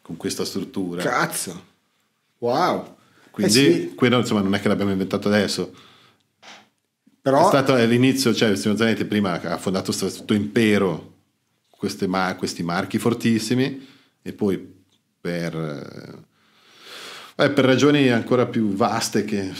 con 0.05 0.18
questa 0.18 0.44
struttura. 0.44 1.02
Cazzo. 1.02 1.64
Wow. 2.39 2.97
Quindi 3.31 3.52
Eh 3.52 3.72
sì, 3.72 3.94
quello 3.94 4.18
insomma 4.18 4.43
non 4.43 4.55
è 4.55 4.60
che 4.60 4.68
l'abbiamo 4.68 4.90
inventato 4.90 5.28
adesso. 5.28 5.72
però 7.22 7.43
È 7.43 7.47
stato 7.47 7.72
all'inizio, 7.72 8.35
cioè 8.35 8.51
il 8.51 8.59
signor 8.59 8.76
Zanetti 8.76 9.06
prima 9.06 9.40
ha 9.40 9.56
fondato 9.56 9.93
questo 9.97 10.35
impero, 10.35 11.14
queste 11.70 12.06
ma- 12.06 12.35
questi 12.36 12.62
marchi 12.62 12.98
fortissimi 12.98 13.86
e 14.20 14.32
poi 14.35 14.59
per, 15.18 15.56
eh, 15.56 17.44
eh, 17.44 17.51
per 17.51 17.64
ragioni 17.64 18.10
ancora 18.10 18.44
più 18.44 18.74
vaste 18.74 19.24
che 19.24 19.52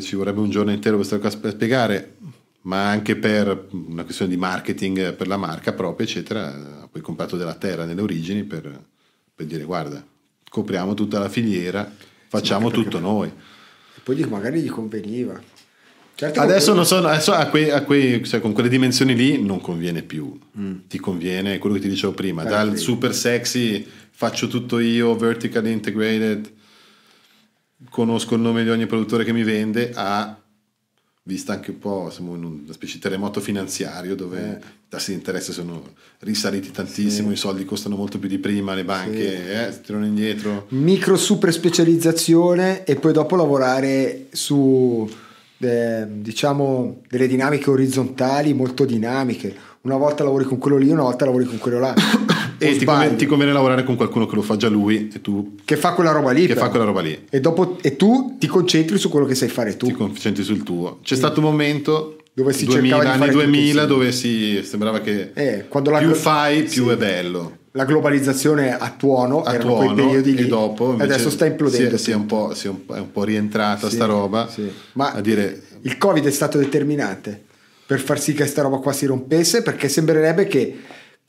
ci, 0.00 0.16
vorrebbe 0.16 0.40
un 0.40 0.48
giorno 0.48 0.72
intero 0.72 0.96
questa 0.96 1.18
cosa 1.18 1.36
per 1.36 1.52
spiegare, 1.52 2.16
ma 2.62 2.88
anche 2.88 3.16
per 3.16 3.68
una 3.70 4.04
questione 4.04 4.30
di 4.30 4.38
marketing 4.38 5.12
per 5.12 5.28
la 5.28 5.36
marca 5.36 5.74
propria, 5.74 6.06
eccetera, 6.06 6.46
ha 6.82 6.88
poi 6.90 7.02
comprato 7.02 7.36
della 7.36 7.54
terra 7.54 7.84
nelle 7.84 8.00
origini 8.00 8.44
per, 8.44 8.88
per 9.40 9.48
dire 9.48 9.64
guarda, 9.64 10.04
copriamo 10.50 10.92
tutta 10.92 11.18
la 11.18 11.30
filiera, 11.30 11.90
facciamo 12.28 12.66
anche 12.66 12.82
tutto 12.82 12.98
noi. 12.98 13.32
poi 14.02 14.16
gli- 14.16 14.24
magari 14.26 14.60
gli 14.60 14.68
conveniva. 14.68 15.40
Certo 16.14 16.40
Adesso, 16.40 16.74
non 16.74 16.84
so, 16.84 16.98
adesso 16.98 17.32
a 17.32 17.46
quei, 17.46 17.70
a 17.70 17.82
quei- 17.82 18.22
cioè, 18.26 18.40
con 18.40 18.52
quelle 18.52 18.68
dimensioni 18.68 19.14
lì 19.14 19.42
non 19.42 19.58
conviene 19.62 20.02
più. 20.02 20.38
Ti 20.86 20.98
conviene 20.98 21.56
quello 21.56 21.76
che 21.76 21.80
ti 21.80 21.88
dicevo 21.88 22.12
prima, 22.12 22.42
Mm. 22.42 22.46
Eh, 22.46 22.50
dal 22.50 22.76
sì. 22.76 22.82
super 22.84 23.14
sexy, 23.14 23.86
faccio 24.10 24.46
tutto 24.46 24.78
io, 24.78 25.16
vertically 25.16 25.72
integrated, 25.72 26.52
conosco 27.88 28.34
il 28.34 28.42
nome 28.42 28.62
di 28.62 28.68
ogni 28.68 28.84
produttore 28.86 29.24
che 29.24 29.32
mi 29.32 29.42
vende, 29.42 29.90
a 29.94 30.38
vista 31.22 31.52
anche 31.52 31.70
un 31.70 31.78
po', 31.78 32.08
siamo 32.10 32.34
in 32.34 32.44
una 32.44 32.72
specie 32.72 32.94
di 32.94 33.00
terremoto 33.00 33.40
finanziario 33.40 34.14
dove 34.16 34.38
Eh. 34.38 34.66
i 34.66 34.88
tassi 34.88 35.10
di 35.10 35.18
interesse 35.18 35.52
sono 35.52 35.82
risaliti 36.20 36.70
tantissimo, 36.70 37.30
i 37.30 37.36
soldi 37.36 37.64
costano 37.64 37.94
molto 37.96 38.18
più 38.18 38.28
di 38.28 38.38
prima, 38.38 38.74
le 38.74 38.84
banche 38.84 39.66
eh, 39.68 39.72
si 39.72 39.80
tirano 39.82 40.06
indietro. 40.06 40.66
micro 40.70 41.16
super 41.16 41.52
specializzazione 41.52 42.84
e 42.84 42.96
poi 42.96 43.12
dopo 43.12 43.36
lavorare 43.36 44.26
su 44.32 45.08
eh, 45.58 46.06
diciamo 46.08 47.02
delle 47.08 47.26
dinamiche 47.28 47.68
orizzontali 47.70 48.54
molto 48.54 48.84
dinamiche 48.86 49.54
una 49.82 49.96
volta 49.96 50.24
lavori 50.24 50.44
con 50.44 50.56
quello 50.58 50.78
lì 50.78 50.88
una 50.90 51.02
volta 51.02 51.26
lavori 51.26 51.44
con 51.44 51.58
quello 51.58 51.78
là 51.78 51.94
E 52.62 52.76
ti 52.76 52.84
conviene, 52.84 53.16
ti 53.16 53.26
conviene 53.26 53.52
lavorare 53.52 53.84
con 53.84 53.96
qualcuno 53.96 54.26
che 54.26 54.34
lo 54.34 54.42
fa 54.42 54.56
già 54.56 54.68
lui 54.68 55.10
e 55.14 55.20
tu 55.20 55.54
che 55.64 55.76
fa 55.76 55.92
quella 55.92 56.10
roba 56.12 56.30
lì 56.32 56.42
che 56.46 56.54
però. 56.54 56.66
fa 56.66 56.70
quella 56.70 56.84
roba 56.84 57.00
lì. 57.00 57.26
e, 57.30 57.40
dopo, 57.40 57.78
e 57.80 57.96
tu 57.96 58.36
ti 58.38 58.46
concentri 58.46 58.98
su 58.98 59.08
quello 59.08 59.26
che 59.26 59.34
sai 59.34 59.48
fare 59.48 59.76
tu 59.76 59.86
ti 59.86 59.92
concentri 59.92 60.42
sul 60.44 60.62
tuo. 60.62 60.98
C'è 61.02 61.14
stato 61.16 61.40
un 61.40 61.46
momento 61.46 62.16
Dove 62.32 62.52
si 62.52 62.64
2000, 62.64 62.82
cercava 62.96 63.02
di 63.02 63.08
anni 63.08 63.18
fare 63.18 63.30
tutto 63.32 63.44
2000 63.44 63.66
insieme. 63.66 63.86
dove 63.88 64.12
si 64.12 64.60
sembrava 64.62 65.00
che 65.00 65.30
Eh, 65.34 65.64
quando 65.68 65.90
la 65.90 65.98
più 65.98 66.12
fai 66.14 66.62
più 66.62 66.84
sì. 66.84 66.90
è 66.90 66.96
bello. 66.96 67.58
la 67.72 67.84
globalizzazione 67.84 68.76
a 68.76 68.94
tuono 68.96 69.42
A 69.42 69.54
erano 69.54 69.70
tuono, 69.76 69.94
periodi 69.94 70.34
lì 70.34 70.42
e 70.42 70.46
dopo 70.46 70.96
adesso 70.98 71.28
sta 71.30 71.46
implodendo 71.46 71.88
si 71.90 71.94
è, 71.94 71.98
si 71.98 72.10
è 72.10 72.14
un 72.14 72.26
po', 72.26 72.52
si 72.54 72.66
è 72.66 72.70
un 72.70 72.78
un 72.86 73.10
po' 73.12 73.24
rientrata 73.24 73.88
Sì, 73.88 73.94
sta 73.94 74.04
roba 74.06 74.48
sì. 74.48 74.70
ma 74.92 75.12
a 75.12 75.20
dire 75.20 75.60
il 75.82 75.96
covid 75.98 76.24
è 76.26 76.30
stato 76.30 76.58
determinante 76.58 77.44
per 77.86 78.00
far 78.00 78.20
sì 78.20 78.32
che 78.34 78.46
sta 78.46 78.62
roba 78.62 78.76
qua 78.78 78.92
si 78.92 79.06
rompesse 79.06 79.62
perché 79.62 79.88
sembrerebbe 79.88 80.46
che 80.46 80.76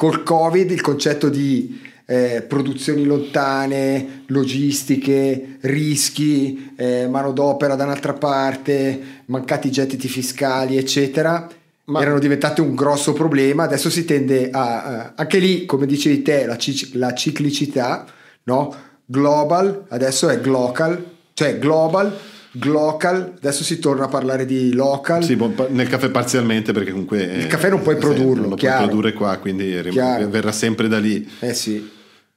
col 0.02 0.24
covid 0.24 0.72
il 0.72 0.82
concetto 0.82 1.30
di 1.30 1.80
eh, 2.08 2.44
produzioni 2.48 3.04
lontane 3.04 4.24
logistiche 4.30 5.58
rischi 5.62 6.74
eh, 6.76 7.08
manodopera 7.08 7.76
da 7.76 7.84
un'altra 7.84 8.14
parte 8.14 9.00
mancati 9.26 9.70
gettiti 9.70 10.08
fiscali 10.08 10.78
eccetera 10.78 11.48
Ma- 11.84 12.02
erano 12.02 12.18
diventate 12.18 12.62
un 12.62 12.74
grosso 12.74 13.14
problema 13.14 13.66
adesso 13.66 13.92
si 13.92 14.04
tende 14.04 14.50
a, 14.50 15.14
anche 15.16 15.38
lì 15.38 15.68
come 15.68 15.86
dicevi 15.86 16.24
te 16.24 16.48
la, 16.48 16.58
cic- 16.58 16.96
la 16.96 17.14
ciclicità 17.14 18.04
no? 18.46 18.76
global 19.06 19.86
adesso 19.90 20.30
è 20.30 20.42
glocal 20.42 21.12
cioè 21.34 21.60
global 21.60 22.18
glocal 22.54 23.34
adesso 23.38 23.64
si 23.64 23.80
torna 23.80 24.06
a 24.06 24.08
parlare 24.08 24.46
di 24.46 24.74
local 24.74 25.24
sì, 25.24 25.38
nel 25.70 25.88
caffè 25.88 26.10
parzialmente 26.10 26.74
perché 26.74 26.92
comunque 26.92 27.22
Il 27.24 27.48
caffè 27.48 27.70
non 27.70 27.82
puoi 27.82 27.96
eh, 27.96 28.00
produrlo, 28.00 28.42
non 28.42 28.50
lo 28.50 28.56
chiaro. 28.56 28.78
puoi 28.78 28.88
produrre 28.90 29.14
qua 29.14 29.38
quindi 29.38 29.80
Chiaro. 29.90 30.28
verrà 30.30 30.52
sempre 30.52 30.88
da 30.88 31.00
lì 31.00 31.28
eh 31.40 31.54
sì 31.54 31.90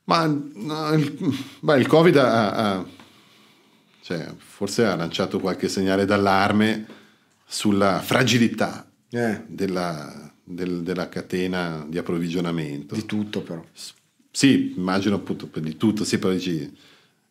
ma 0.04 0.24
no, 0.26 0.92
il, 0.92 1.16
beh, 1.60 1.78
il 1.78 1.86
covid 1.86 2.16
ha, 2.18 2.50
ha- 2.52 2.84
cioè, 4.02 4.26
forse 4.36 4.84
ha 4.84 4.94
lanciato 4.96 5.40
qualche 5.40 5.68
segnale 5.68 6.04
d'allarme 6.04 6.84
sulla 7.46 8.00
fragilità 8.00 8.86
eh, 9.10 9.42
della, 9.46 10.30
del- 10.44 10.82
della 10.82 11.08
catena 11.08 11.86
di 11.88 11.96
approvvigionamento. 11.96 12.94
di 12.94 13.06
tutto 13.06 13.40
però 13.40 13.64
Sì, 14.30 14.74
immagino 14.76 15.14
appunto 15.16 15.48
di 15.58 15.76
tutto, 15.78 16.04
sì, 16.04 16.18
però 16.18 16.32
dici, 16.34 16.60
è 16.64 16.70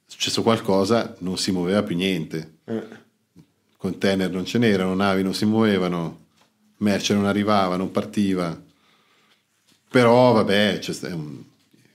successo 0.07 0.41
qualcosa, 0.41 1.15
non 1.19 1.37
si 1.37 1.51
muoveva 1.51 1.83
più 1.83 1.95
niente. 1.95 2.52
Eh, 2.65 3.01
Container 3.77 4.31
non 4.31 4.45
ce 4.45 4.57
n'erano, 4.57 4.93
navi 4.93 5.23
non 5.23 5.33
si 5.33 5.45
muovevano, 5.45 6.19
merce 6.77 7.13
non 7.13 7.25
arrivava, 7.25 7.75
non 7.75 7.91
partiva. 7.91 8.59
Però 9.89 10.31
vabbè, 10.31 10.79
c'è 10.79 11.11
un 11.11 11.41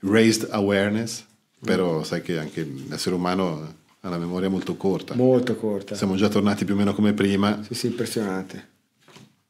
raised 0.01 0.47
awareness, 0.51 1.23
però 1.59 2.03
sai 2.03 2.21
che 2.21 2.37
anche 2.37 2.63
l'essere 2.87 3.15
umano 3.15 3.77
ha 4.01 4.07
una 4.07 4.17
memoria 4.17 4.49
molto 4.49 4.75
corta. 4.77 5.13
molto 5.15 5.55
corta 5.57 5.95
Siamo 5.95 6.15
già 6.15 6.29
tornati 6.29 6.63
più 6.63 6.73
o 6.73 6.77
meno 6.77 6.93
come 6.93 7.11
prima. 7.13 7.61
sì 7.63 7.73
sì 7.73 7.87
impressionante 7.87 8.67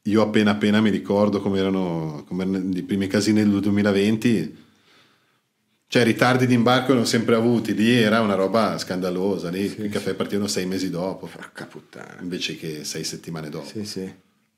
Io 0.04 0.24
appena 0.24 0.52
appena 0.52 0.82
mi 0.82 0.90
ricordo 0.90 1.40
come 1.40 1.60
erano, 1.60 2.24
come 2.28 2.44
erano 2.46 2.72
i 2.74 2.82
primi 2.82 3.06
casini 3.06 3.44
del 3.44 3.60
2020, 3.60 4.58
cioè 5.92 6.04
ritardi 6.04 6.46
di 6.46 6.54
imbarco 6.54 6.94
ne 6.94 7.00
ho 7.02 7.06
sempre 7.06 7.34
avuti, 7.36 7.74
lì 7.74 7.92
era 7.92 8.22
una 8.22 8.36
roba 8.36 8.78
scandalosa, 8.78 9.50
lì 9.50 9.64
i 9.86 9.90
caffè 9.90 10.14
partivano 10.14 10.48
sei 10.48 10.68
mesi 10.68 10.92
dopo, 10.92 11.26
porca 11.26 11.66
puttana 11.66 12.18
invece 12.22 12.56
che 12.56 12.84
sei 12.84 13.04
settimane 13.04 13.50
dopo. 13.50 13.66
sì 13.68 13.84
sì 13.86 14.14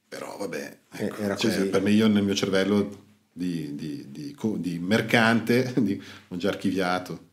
Però 0.10 0.36
vabbè, 0.38 0.78
Eh, 0.98 1.06
ecco, 1.06 1.22
era 1.22 1.36
cioè, 1.38 1.56
così. 1.56 1.68
per 1.70 1.82
me 1.82 1.91
io 1.91 2.08
nel 2.08 2.24
mio 2.24 2.36
cervello 2.36 3.03
di, 3.32 3.76
di- 3.76 4.08
di- 4.10 4.36
di 4.58 4.80
mercante 4.80 5.74
ho 6.28 6.36
già 6.36 6.49
archiviato. 6.49 7.30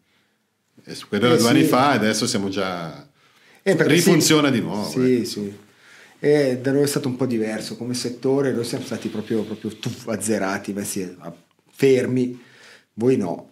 E 0.84 0.96
quello 1.08 1.26
era 1.26 1.34
Eh, 1.34 1.38
due 1.38 1.48
sì. 1.48 1.52
anni 1.54 1.64
fa, 1.64 1.90
adesso 1.90 2.26
siamo 2.28 2.48
già... 2.48 3.04
Eh, 3.64 3.76
rifunziona 3.88 4.46
sì, 4.48 4.54
di 4.54 4.60
nuovo. 4.60 4.88
Sì, 4.88 5.16
ecco. 5.16 5.24
sì. 5.28 5.58
E 6.20 6.58
da 6.62 6.70
noi 6.72 6.82
è 6.82 6.86
stato 6.86 7.08
un 7.08 7.16
po' 7.16 7.26
diverso 7.26 7.76
come 7.76 7.94
settore, 7.94 8.52
noi 8.52 8.64
siamo 8.64 8.84
stati 8.84 9.08
proprio, 9.08 9.42
proprio 9.42 9.70
tuff, 9.76 10.06
azzerati, 10.08 10.72
messi 10.72 11.02
a- 11.18 11.34
fermi, 11.72 12.40
voi 12.94 13.16
no. 13.16 13.50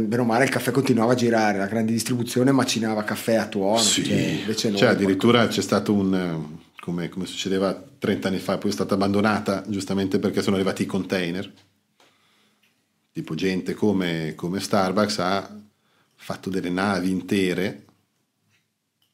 Bene 0.00 0.22
o 0.22 0.24
male 0.24 0.44
il 0.44 0.50
caffè 0.50 0.70
continuava 0.70 1.12
a 1.12 1.16
girare, 1.16 1.58
la 1.58 1.66
grande 1.66 1.92
distribuzione 1.92 2.50
macinava 2.52 3.04
caffè 3.04 3.34
a 3.34 3.46
tuono, 3.46 3.78
Sì, 3.78 4.04
cioè. 4.04 4.72
Cioè, 4.72 4.88
addirittura 4.88 5.46
c'è 5.48 5.60
stato 5.60 5.92
un 5.92 6.14
eh, 6.14 6.70
come, 6.80 7.08
come 7.08 7.26
succedeva 7.26 7.72
30 7.98 8.28
anni 8.28 8.38
fa, 8.38 8.58
poi 8.58 8.70
è 8.70 8.72
stata 8.72 8.94
abbandonata 8.94 9.62
giustamente 9.68 10.18
perché 10.18 10.42
sono 10.42 10.56
arrivati 10.56 10.82
i 10.82 10.86
container. 10.86 11.52
Tipo 13.12 13.34
gente 13.34 13.74
come, 13.74 14.32
come 14.34 14.58
Starbucks 14.58 15.18
ha 15.18 15.60
fatto 16.14 16.50
delle 16.50 16.70
navi 16.70 17.10
intere 17.10 17.84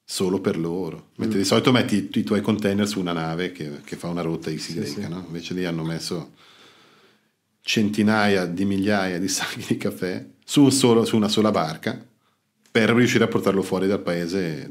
solo 0.05 0.41
per 0.41 0.57
loro. 0.57 1.11
Mentre 1.17 1.39
Mm. 1.39 1.43
di 1.43 1.47
solito 1.47 1.73
metti 1.73 2.09
i, 2.11 2.23
tuoi 2.25 2.41
container 2.41 2.87
su 2.89 3.01
una 3.01 3.13
nave 3.13 3.53
che, 3.53 3.81
che 3.85 3.97
fa 3.97 4.09
una 4.09 4.23
rotta 4.23 4.51
XY, 4.51 4.87
sì. 4.87 5.09
no? 5.09 5.25
invece 5.27 5.53
lì 5.53 5.67
hanno 5.67 5.85
messo 5.85 6.33
centinaia 7.61 8.47
di 8.47 8.65
migliaia 8.65 9.19
di 9.19 9.29
sacchi 9.29 9.65
di 9.67 9.77
caffè 9.77 10.25
su, 10.51 10.71
solo- 10.71 11.05
su 11.05 11.15
una 11.15 11.29
sola 11.29 11.51
barca 11.51 12.03
per 12.71 12.89
riuscire 12.91 13.25
a 13.25 13.29
portarlo 13.29 13.61
fuori 13.61 13.87
dal 13.87 14.01
paese 14.01 14.71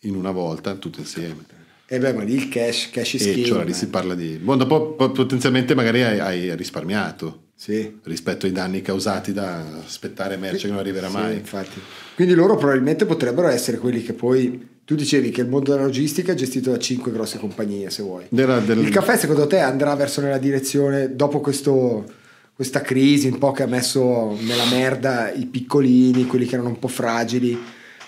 in 0.00 0.14
una 0.14 0.30
volta, 0.30 0.74
tutto 0.76 1.00
insieme. 1.00 1.44
E 1.86 1.98
beh, 1.98 2.14
ma 2.14 2.22
lì 2.22 2.32
il 2.34 2.48
cash, 2.48 2.88
cash 2.90 3.12
is 3.14 3.22
king. 3.24 3.44
cioè 3.44 3.64
lì 3.64 3.72
eh. 3.72 3.74
si 3.74 3.88
parla 3.88 4.14
di... 4.14 4.38
Boh, 4.42 4.56
dopo 4.56 4.92
po- 4.92 5.10
potenzialmente 5.10 5.74
magari 5.74 6.02
hai, 6.02 6.18
hai 6.18 6.56
risparmiato 6.56 7.48
Sì. 7.54 7.98
rispetto 8.04 8.46
ai 8.46 8.52
danni 8.52 8.80
causati 8.80 9.34
da 9.34 9.62
aspettare 9.84 10.38
merce 10.38 10.62
che 10.66 10.68
non 10.72 10.78
arriverà 10.78 11.08
Sì, 11.08 11.12
mai. 11.16 11.34
infatti. 11.34 11.78
Quindi 12.14 12.32
loro 12.32 12.56
probabilmente 12.56 13.04
potrebbero 13.04 13.48
essere 13.48 13.76
quelli 13.76 14.02
che 14.02 14.14
poi 14.14 14.70
tu 14.84 14.94
dicevi 14.94 15.28
che 15.30 15.42
il 15.42 15.48
mondo 15.48 15.72
della 15.72 15.84
logistica 15.84 16.32
è 16.32 16.34
gestito 16.34 16.70
da 16.70 16.78
cinque 16.78 17.12
grosse 17.12 17.36
compagnie, 17.38 17.90
se 17.90 18.02
vuoi. 18.02 18.24
Del- 18.30 18.78
Il 18.78 18.88
caffè 18.88 19.18
secondo 19.18 19.46
te 19.46 19.58
andrà 19.58 19.94
verso 19.94 20.22
nella 20.22 20.38
direzione 20.38 21.14
dopo 21.14 21.40
questo- 21.40 22.20
questa 22.62 22.80
crisi 22.80 23.26
un 23.26 23.38
po' 23.38 23.50
che 23.50 23.64
ha 23.64 23.66
messo 23.66 24.38
nella 24.40 24.66
merda 24.66 25.32
i 25.32 25.46
piccolini, 25.46 26.26
quelli 26.26 26.46
che 26.46 26.54
erano 26.54 26.68
un 26.68 26.78
po' 26.78 26.86
fragili, 26.86 27.58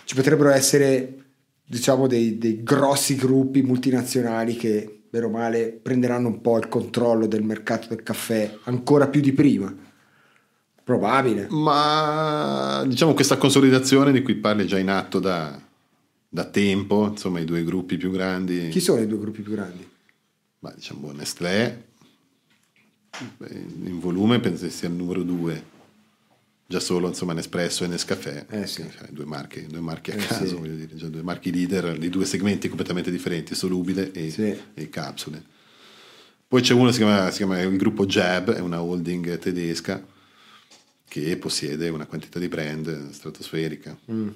ci 0.05 0.15
potrebbero 0.15 0.51
essere 0.51 1.25
diciamo 1.67 2.07
dei, 2.07 2.39
dei 2.39 2.63
grossi 2.63 3.17
gruppi 3.17 3.63
multinazionali 3.63 4.55
che 4.55 5.03
bene 5.11 5.25
o 5.25 5.29
male 5.29 5.77
prenderanno 5.83 6.29
un 6.29 6.41
po' 6.41 6.57
il 6.59 6.69
controllo 6.69 7.27
del 7.27 7.43
mercato 7.43 7.89
del 7.89 8.05
caffè 8.05 8.59
ancora 8.67 9.09
più 9.09 9.21
di 9.21 9.33
prima. 9.33 9.75
Probabile. 10.85 11.49
Ma 11.51 12.85
diciamo 12.87 13.13
questa 13.13 13.37
consolidazione 13.37 14.13
di 14.13 14.23
cui 14.23 14.37
parli 14.37 14.63
è 14.63 14.67
già 14.67 14.79
in 14.79 14.89
atto 14.89 15.19
da, 15.19 15.61
da 16.29 16.45
tempo, 16.45 17.09
insomma 17.09 17.41
i 17.41 17.45
due 17.45 17.65
gruppi 17.65 17.97
più 17.97 18.13
grandi, 18.13 18.69
Chi 18.69 18.79
sono 18.79 19.01
i 19.01 19.09
due 19.09 19.19
gruppi 19.19 19.43
più 19.43 19.51
grandi? 19.51 19.91
ma 20.61 20.73
diciamo 20.75 21.11
Nestlé 21.13 21.93
in 23.85 23.99
volume 24.01 24.41
penso 24.41 24.65
che 24.65 24.71
sia 24.71 24.89
il 24.89 24.95
numero 24.95 25.23
due, 25.23 25.63
già 26.67 26.81
solo 26.81 27.09
insomma 27.09 27.33
Nespresso 27.33 27.85
e 27.85 27.87
Nescafè, 27.89 28.47
Eh, 28.49 28.67
sì. 28.67 28.85
cioè, 28.97 29.09
due, 29.11 29.25
marche, 29.25 29.67
due 29.67 29.81
marchi 29.81 30.11
a 30.11 30.15
Eh, 30.15 30.19
caso, 30.27 30.47
sì. 30.47 30.55
voglio 30.55 30.75
dire, 30.75 30.95
già 30.97 31.09
due 31.09 31.23
marchi 31.23 31.53
leader 31.53 31.97
di 31.99 32.09
due 32.11 32.25
segmenti 32.25 32.69
completamente 32.69 33.11
differenti, 33.11 33.55
solubile 33.55 34.11
e, 34.13 34.31
Sì. 34.31 34.57
e 34.75 34.89
capsule. 34.89 35.43
Poi 36.47 36.63
c'è 36.63 36.73
uno 36.75 36.87
che 36.87 36.93
si 36.93 36.99
chiama, 36.99 37.31
si 37.31 37.37
chiama 37.39 37.61
il 37.61 37.77
gruppo 37.77 38.07
Jab, 38.07 38.53
è 38.53 38.61
una 38.61 38.81
holding 38.83 39.39
tedesca 39.39 40.05
che 41.09 41.37
possiede 41.37 41.89
una 41.89 42.07
quantità 42.07 42.39
di 42.39 42.49
brand 42.49 43.11
stratosferica. 43.11 43.97
Mm. 44.11 44.29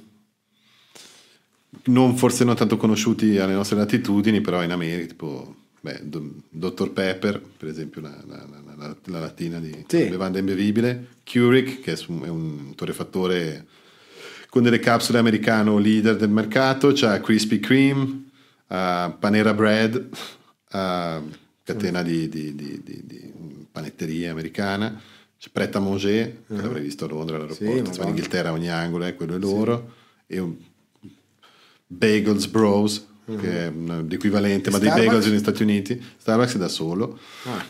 Non, 1.84 2.16
forse 2.16 2.44
non 2.44 2.56
tanto 2.56 2.76
conosciuti 2.76 3.38
alle 3.38 3.52
nostre 3.52 3.76
latitudini, 3.76 4.40
però 4.40 4.62
in 4.62 4.70
America, 4.72 5.06
tipo 5.08 5.54
beh, 5.80 6.02
Dr. 6.48 6.90
Pepper, 6.92 7.40
per 7.40 7.68
esempio, 7.68 8.00
la, 8.00 8.16
la- 8.26 8.46
la- 8.50 8.62
la- 8.78 8.96
la 9.06 9.18
lattina 9.20 9.58
di 9.58 9.84
Sì. 9.86 10.04
bevanda 10.08 10.38
imbevibile, 10.38 11.08
Keurig, 11.24 11.80
che 11.80 11.92
è 11.92 11.98
un 12.28 12.72
torrefattore 12.74 13.66
con 14.48 14.62
delle 14.62 14.78
capsule 14.78 15.18
americano 15.18 15.78
leader 15.78 16.16
del 16.16 16.30
mercato, 16.30 16.92
c'è 16.92 17.20
Krispy 17.20 17.60
Kreme, 17.60 18.02
uh, 18.68 19.18
Panera 19.18 19.52
Bread, 19.52 19.94
uh, 20.72 21.30
catena 21.62 22.02
di, 22.02 22.28
di- 22.28 22.54
di- 22.54 22.80
di- 22.82 23.32
panetteria 23.70 24.30
americana, 24.30 24.98
c'è 25.38 25.50
Pret 25.52 25.76
a 25.76 25.80
Manger, 25.80 26.26
che 26.46 26.54
l'avrei 26.54 26.82
visto 26.82 27.04
a 27.04 27.08
Londra 27.08 27.36
all'aeroporto, 27.36 27.92
Sì, 27.92 28.00
in 28.00 28.08
Inghilterra 28.08 28.52
ogni 28.52 28.70
angolo 28.70 29.04
è 29.04 29.14
quello 29.14 29.36
è 29.36 29.38
loro, 29.38 29.92
e 30.26 30.38
un 30.38 30.56
Bagels 31.86 32.46
Bros, 32.46 33.06
che 33.24 33.64
è 33.64 33.66
un- 33.68 34.06
l'equivalente, 34.08 34.68
E 34.70 34.72
ma 34.72 34.78
dei 34.78 34.88
bagels 34.88 35.26
negli 35.26 35.38
Stati 35.38 35.62
Uniti, 35.62 36.02
Starbucks 36.16 36.54
è 36.54 36.58
da 36.58 36.68
solo. 36.68 37.18
Ah, 37.44 37.64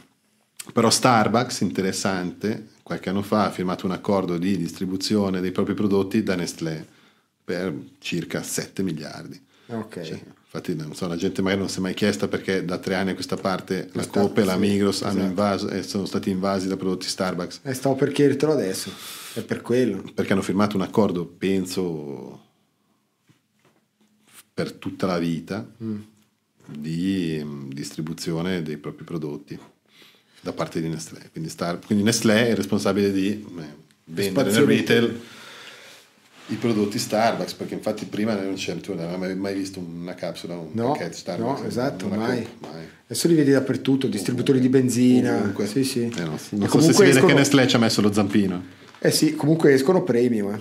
Però 0.73 0.91
Starbucks, 0.91 1.61
interessante, 1.61 2.69
qualche 2.83 3.09
anno 3.09 3.23
fa 3.23 3.47
ha 3.47 3.51
firmato 3.51 3.87
un 3.87 3.93
accordo 3.93 4.37
di 4.39 4.57
distribuzione 4.57 5.41
dei 5.41 5.51
propri 5.53 5.75
prodotti 5.75 6.23
da 6.23 6.35
Nestlé 6.37 6.87
per 7.45 7.75
circa 7.99 8.43
7 8.43 8.83
miliardi. 8.83 9.41
ok. 9.67 10.01
Cioè, 10.03 10.23
infatti 10.45 10.75
non 10.75 10.95
so, 10.95 11.07
la 11.09 11.17
gente 11.17 11.43
magari 11.43 11.61
non 11.61 11.69
si 11.71 11.79
è 11.79 11.81
mai 11.83 11.95
chiesta 11.95 12.29
perché 12.29 12.65
da 12.65 12.79
tre 12.79 12.95
anni 12.95 13.11
a 13.11 13.15
questa 13.15 13.37
parte 13.37 13.89
la 13.93 14.07
Coop 14.07 14.39
e 14.39 14.45
la 14.45 14.57
Migros 14.57 15.03
hanno 15.03 15.13
esatto. 15.13 15.27
invaso, 15.29 15.83
sono 15.83 16.07
stati 16.07 16.31
invasi 16.31 16.69
da 16.69 16.77
prodotti 16.77 17.07
Starbucks 17.09 17.61
Eh, 17.65 17.75
stavo 17.75 17.95
per 17.97 18.13
chiedertelo 18.13 18.53
adesso, 18.53 18.91
è 19.35 19.43
per 19.43 19.61
quello. 19.63 20.03
perché 20.15 20.33
hanno 20.33 20.43
firmato 20.43 20.77
un 20.77 20.83
accordo, 20.83 21.27
penso, 21.27 22.41
per 24.55 24.73
tutta 24.73 25.07
la 25.07 25.19
vita 25.19 25.67
Mm. 25.83 25.99
di 26.67 27.41
mm, 27.43 27.71
distribuzione 27.71 28.63
dei 28.63 28.77
propri 28.77 29.05
prodotti 29.05 29.59
da 30.41 30.53
parte 30.53 30.81
di 30.81 30.89
Nestlé. 30.89 31.21
Quindi, 31.33 31.51
Star- 31.51 31.79
quindi 31.85 32.05
Nestlé 32.05 32.49
è 32.49 32.55
responsabile 32.55 33.13
di 33.13 33.29
eh, 33.31 33.63
vendere 34.05 34.51
nel 34.51 34.63
retail 34.65 35.21
i 36.51 36.55
prodotti 36.55 36.99
Starbucks, 36.99 37.53
perché 37.55 37.75
infatti 37.75 38.07
prima 38.07 38.35
non 38.35 38.55
c'era, 38.55 38.81
tu 38.81 38.95
non 38.95 39.13
avevi 39.13 39.39
mai- 39.39 39.55
visto 39.55 39.81
una 39.81 40.15
capsula, 40.15 40.55
un 40.57 40.69
No, 40.73 40.93
pacchetto 40.93 41.17
Starbucks. 41.17 41.61
no, 41.61 41.67
esatto, 41.67 42.07
mai. 42.09 42.43
Coop, 42.43 42.73
mai. 42.73 42.85
Adesso 43.05 43.29
li 43.29 43.35
vedi 43.35 43.51
dappertutto, 43.51 44.07
distributori 44.07 44.59
di 44.61 44.69
benzina. 44.71 45.37
Ovunque. 45.37 45.67
Sì, 45.67 45.85
sì. 45.85 46.05
Eh 46.05 46.23
no, 46.25 46.37
E 46.37 46.57
non 46.57 46.69
so 46.69 46.81
se 46.81 46.93
si 46.95 47.03
vede 47.03 47.21
che 47.25 47.35
Nestlé 47.35 47.67
ci 47.69 47.77
ha 47.77 47.79
messo 47.79 48.01
lo 48.01 48.13
zampino. 48.13 48.65
Eh 48.99 49.11
sì, 49.11 49.35
comunque 49.35 49.73
escono 49.75 50.03
premium. 50.03 50.55
eh. 50.55 50.61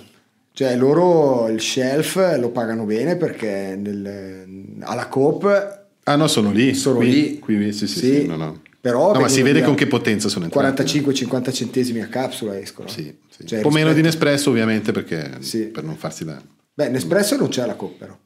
Cioè 0.51 0.75
loro 0.75 1.47
il 1.49 1.61
shelf 1.61 2.37
lo 2.39 2.49
pagano 2.49 2.83
bene 2.85 3.15
perché 3.15 3.77
nel- 3.79 4.75
alla 4.79 5.07
Coop 5.07 5.85
Ah 6.03 6.15
no, 6.15 6.27
sono 6.27 6.51
lì. 6.51 6.73
sono 6.73 6.97
qui, 6.97 7.11
lì. 7.11 7.39
Qui, 7.39 7.71
sì, 7.73 7.87
sì, 7.87 7.99
Sì, 7.99 8.05
sì, 8.21 8.25
no, 8.25 8.35
no. 8.37 8.61
Però 8.89 9.13
No, 9.13 9.19
ma 9.19 9.27
si 9.27 9.41
vede 9.41 9.61
con 9.63 9.75
che 9.75 9.85
potenza 9.87 10.29
sono 10.29 10.45
entrati. 10.45 10.83
45-50 11.01 11.51
centesimi 11.53 11.99
a 12.01 12.07
capsula 12.07 12.57
escono. 12.57 12.87
Sì, 12.87 13.13
sì. 13.29 13.45
Cioè, 13.45 13.57
un 13.57 13.63
po' 13.63 13.69
meno 13.69 13.87
rispetto- 13.87 13.95
di 13.95 14.01
Nespresso 14.01 14.49
ovviamente 14.49 14.91
perché 14.93 15.37
Sì. 15.39 15.63
per 15.65 15.83
non 15.83 15.95
farsi 15.97 16.23
da... 16.23 16.41
Beh, 16.73 16.89
Nespresso 16.89 17.35
non 17.35 17.49
c'è 17.49 17.63
alla 17.63 17.75
Coop 17.75 17.97
però. 17.97 18.17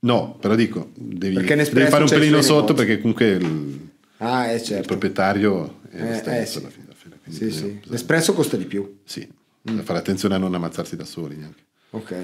No, 0.00 0.36
però 0.40 0.54
dico, 0.54 0.90
devi, 0.94 1.34
devi 1.36 1.64
fare 1.64 1.96
un 1.96 2.02
il 2.04 2.08
pelino 2.08 2.40
sotto 2.42 2.74
perché 2.74 2.98
comunque 3.00 3.26
il, 3.28 3.88
Ah, 4.18 4.46
eh 4.46 4.56
il 4.56 4.62
certo. 4.62 4.86
proprietario 4.88 5.80
è 5.90 6.02
Eh, 6.02 6.14
stesso 6.16 6.30
eh, 6.30 6.46
sì. 6.46 6.58
alla 6.58 6.68
fine. 6.70 6.84
alla 6.86 6.94
fine, 6.96 7.16
Sì, 7.22 7.44
bisogna- 7.44 7.52
sì. 7.52 7.62
bisogna- 7.66 7.80
L'espresso 7.92 8.32
costa 8.32 8.56
di 8.56 8.64
più. 8.64 8.98
Sì, 9.04 9.28
bisogna 9.60 9.82
fare 9.84 9.98
attenzione 10.00 10.34
a 10.34 10.38
non 10.38 10.54
ammazzarsi 10.54 10.96
da 10.96 11.04
soli 11.04 11.36
neanche. 11.36 11.62
Ok. 11.90 12.14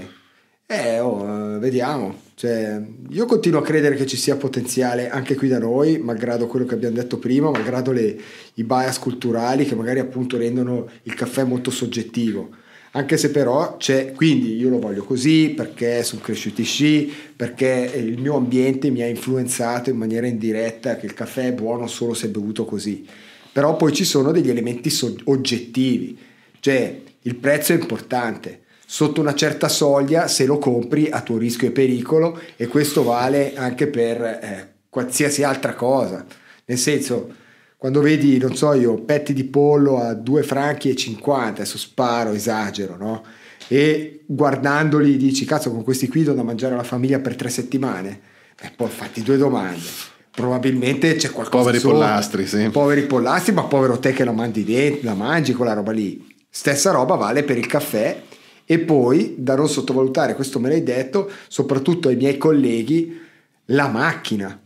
Eh, 0.66 0.98
oh, 1.00 1.54
eh, 1.54 1.58
vediamo. 1.58 2.23
Cioè, 2.36 2.82
io 3.10 3.26
continuo 3.26 3.60
a 3.60 3.62
credere 3.62 3.94
che 3.94 4.06
ci 4.06 4.16
sia 4.16 4.36
potenziale 4.36 5.08
anche 5.08 5.36
qui 5.36 5.46
da 5.46 5.60
noi, 5.60 5.98
malgrado 5.98 6.48
quello 6.48 6.66
che 6.66 6.74
abbiamo 6.74 6.96
detto 6.96 7.18
prima, 7.18 7.50
malgrado 7.50 7.92
le- 7.92 8.16
i 8.54 8.64
bias 8.64 8.98
culturali 8.98 9.64
che 9.64 9.76
magari 9.76 10.00
appunto 10.00 10.36
rendono 10.36 10.88
il 11.04 11.14
caffè 11.14 11.44
molto 11.44 11.70
soggettivo. 11.70 12.50
Anche 12.96 13.16
se 13.16 13.30
però 13.30 13.76
c'è, 13.76 14.12
quindi 14.12 14.56
io 14.56 14.68
lo 14.68 14.78
voglio 14.78 15.04
così 15.04 15.52
perché 15.56 16.02
sono 16.04 16.20
cresciuti 16.20 16.62
sci, 16.62 17.12
perché 17.34 17.90
il 17.96 18.20
mio 18.20 18.36
ambiente 18.36 18.90
mi 18.90 19.02
ha 19.02 19.06
influenzato 19.06 19.90
in 19.90 19.96
maniera 19.96 20.26
indiretta 20.26 20.96
che 20.96 21.06
il 21.06 21.14
caffè 21.14 21.46
è 21.48 21.52
buono 21.52 21.86
solo 21.88 22.14
se 22.14 22.28
bevuto 22.28 22.64
così. 22.64 23.04
Però 23.52 23.76
poi 23.76 23.92
ci 23.92 24.04
sono 24.04 24.32
degli 24.32 24.48
elementi 24.48 24.90
so- 24.90 25.14
oggettivi, 25.24 26.16
cioè 26.60 27.00
il 27.22 27.34
prezzo 27.36 27.72
è 27.72 27.76
importante. 27.76 28.60
Sotto 28.86 29.20
una 29.20 29.34
certa 29.34 29.68
soglia, 29.68 30.28
se 30.28 30.44
lo 30.44 30.58
compri 30.58 31.08
a 31.10 31.20
tuo 31.22 31.38
rischio 31.38 31.68
e 31.68 31.72
pericolo, 31.72 32.38
e 32.56 32.66
questo 32.66 33.02
vale 33.02 33.54
anche 33.56 33.86
per 33.86 34.22
eh, 34.22 34.72
qualsiasi 34.88 35.42
altra 35.42 35.74
cosa. 35.74 36.24
Nel 36.66 36.78
senso, 36.78 37.34
quando 37.76 38.00
vedi, 38.00 38.38
non 38.38 38.54
so 38.54 38.72
io, 38.72 38.94
petti 38.96 39.32
di 39.32 39.44
pollo 39.44 40.00
a 40.00 40.14
2 40.14 40.42
franchi 40.42 40.90
e 40.90 40.94
50, 40.96 41.62
adesso 41.62 41.78
sparo, 41.78 42.32
esagero, 42.32 42.96
no? 42.96 43.22
E 43.68 44.22
guardandoli 44.26 45.16
dici, 45.16 45.44
cazzo, 45.44 45.70
con 45.70 45.82
questi 45.82 46.08
qui 46.08 46.22
do 46.22 46.32
da 46.34 46.42
mangiare 46.42 46.74
alla 46.74 46.82
famiglia 46.82 47.18
per 47.18 47.34
tre 47.34 47.48
settimane. 47.48 48.20
E 48.60 48.70
poi 48.74 48.88
fatti 48.88 49.22
due 49.22 49.36
domande. 49.36 49.82
Probabilmente 50.30 51.14
c'è 51.14 51.30
qualcosa 51.30 51.64
Poveri 51.64 51.78
sotto. 51.78 51.92
pollastri, 51.94 52.46
sì. 52.46 52.68
Poveri 52.70 53.02
pollastri, 53.02 53.52
ma 53.52 53.64
povero 53.64 53.98
te 53.98 54.12
che 54.12 54.24
la 54.24 54.32
dentro, 54.32 55.00
la 55.02 55.14
mangi 55.14 55.54
quella 55.54 55.74
roba 55.74 55.92
lì. 55.92 56.26
Stessa 56.48 56.90
roba 56.90 57.14
vale 57.14 57.42
per 57.42 57.58
il 57.58 57.66
caffè. 57.66 58.20
E 58.66 58.78
poi, 58.78 59.34
da 59.38 59.54
non 59.54 59.68
sottovalutare, 59.68 60.34
questo 60.34 60.58
me 60.58 60.68
l'hai 60.68 60.82
detto, 60.82 61.30
soprattutto 61.48 62.08
ai 62.08 62.16
miei 62.16 62.38
colleghi, 62.38 63.20
la 63.66 63.88
macchina. 63.88 64.58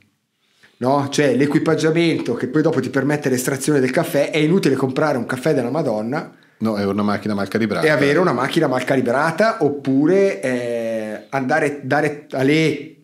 No? 0.79 1.09
Cioè 1.09 1.35
l'equipaggiamento 1.35 2.35
che 2.35 2.47
poi 2.47 2.63
dopo 2.63 2.81
ti 2.81 2.91
permette 2.91 3.29
l'estrazione 3.29 3.81
del 3.81 3.91
caffè. 3.91 4.31
È 4.31 4.39
inutile 4.39 4.77
comprare 4.77 5.19
un 5.19 5.27
caffè 5.27 5.53
della 5.53 5.71
Madonna 5.71 6.33
No, 6.61 6.77
è 6.77 6.85
una 6.85 7.03
macchina 7.05 7.35
mal 7.35 7.47
calibrata. 7.47 7.87
e 7.87 7.91
avere 7.91 8.19
una 8.19 8.33
macchina 8.33 8.67
mal 8.67 8.83
calibrata 8.83 9.59
oppure 9.61 10.41
eh, 10.41 11.27
andare 11.29 11.81
dare 11.85 12.27
a 12.33 12.43
lei 12.43 12.97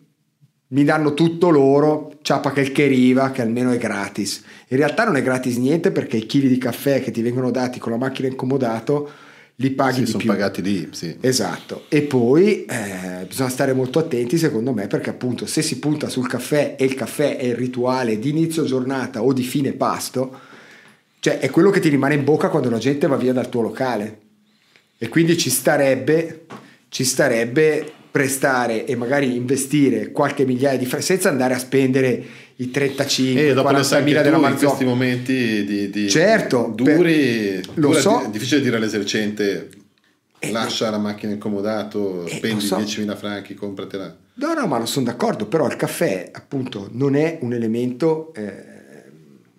mi 0.67 0.83
danno 0.83 1.13
tutto 1.13 1.49
loro 1.51 2.17
ciapa 2.21 2.51
che 2.51 2.59
il 2.59 2.73
che 2.73 2.87
riva 2.87 3.31
che 3.31 3.41
almeno 3.41 3.71
è 3.71 3.77
gratis 3.77 4.43
in 4.67 4.75
realtà 4.75 5.05
non 5.05 5.15
è 5.15 5.21
gratis 5.21 5.55
niente 5.55 5.91
perché 5.91 6.17
i 6.17 6.25
chili 6.25 6.49
di 6.49 6.57
caffè 6.57 7.01
che 7.01 7.11
ti 7.11 7.21
vengono 7.21 7.49
dati 7.49 7.79
con 7.79 7.93
la 7.93 7.97
macchina 7.97 8.27
incomodato 8.27 9.09
li 9.55 9.71
paghi 9.71 9.93
Sì, 9.95 9.99
di 10.01 10.05
sono 10.07 10.17
più 10.19 10.29
pagati 10.29 10.61
lì, 10.61 10.89
sì. 10.91 11.15
Esatto, 11.21 11.85
e 11.87 12.01
poi 12.01 12.65
eh, 12.65 13.25
bisogna 13.25 13.49
stare 13.49 13.73
molto 13.73 13.99
attenti 13.99 14.37
secondo 14.37 14.73
me 14.73 14.87
perché 14.87 15.09
appunto 15.09 15.45
se 15.45 15.61
si 15.61 15.79
punta 15.79 16.09
sul 16.09 16.27
caffè 16.27 16.75
e 16.77 16.83
il 16.83 16.93
caffè 16.93 17.37
è 17.37 17.45
il 17.45 17.55
rituale 17.55 18.19
di 18.19 18.29
inizio 18.29 18.65
giornata 18.65 19.21
o 19.23 19.31
di 19.33 19.43
fine 19.43 19.71
pasto, 19.73 20.39
Cioè, 21.19 21.39
è 21.39 21.49
quello 21.49 21.71
che 21.71 21.79
ti 21.79 21.89
rimane 21.89 22.15
in 22.15 22.23
bocca 22.23 22.49
quando 22.49 22.69
la 22.69 22.77
gente 22.77 23.07
va 23.07 23.15
via 23.15 23.33
dal 23.33 23.49
tuo 23.49 23.61
locale. 23.61 24.19
E 24.97 25.09
quindi 25.09 25.37
ci 25.37 25.49
starebbe, 25.49 26.45
ci 26.89 27.03
starebbe 27.03 27.91
prestare 28.11 28.85
e 28.85 28.95
magari 28.95 29.35
investire 29.35 30.11
qualche 30.11 30.45
migliaia 30.45 30.77
di 30.77 30.85
franchi 30.85 31.05
senza 31.05 31.29
andare 31.29 31.53
a 31.53 31.57
spendere 31.59 32.23
i 32.57 32.71
35 32.71 33.41
E 33.41 33.43
Eh, 33.43 33.47
dopo 33.49 33.67
lo 33.69 33.73
40 33.75 33.83
sai 33.87 34.03
mila 34.03 34.21
della 34.21 34.37
in 34.37 34.41
questi 34.43 34.63
Marzocco. 34.65 34.85
momenti 34.89 35.65
di, 35.65 35.89
di- 35.89 36.09
Certo, 36.09 36.71
duri, 36.73 37.59
per- 37.65 37.69
lo 37.75 37.93
so. 37.93 38.21
è 38.21 38.29
difficile 38.29 38.61
dire 38.61 38.77
all'esercente 38.77 39.69
Eh, 40.39 40.51
lascia 40.51 40.89
la 40.89 40.97
macchina 40.97 41.31
in 41.33 41.37
comodato, 41.39 42.25
Eh, 42.25 42.29
spendi 42.37 42.63
so. 42.65 42.77
10.000 42.77 43.15
franchi, 43.15 43.55
compratela. 43.55 44.15
No, 44.35 44.53
no, 44.53 44.67
ma 44.67 44.77
non 44.77 44.87
sono 44.87 45.05
d'accordo, 45.05 45.47
però 45.47 45.65
il 45.67 45.75
caffè 45.75 46.29
appunto 46.33 46.89
non 46.91 47.15
è 47.15 47.39
un 47.41 47.53
elemento 47.53 48.33
eh, 48.35 48.73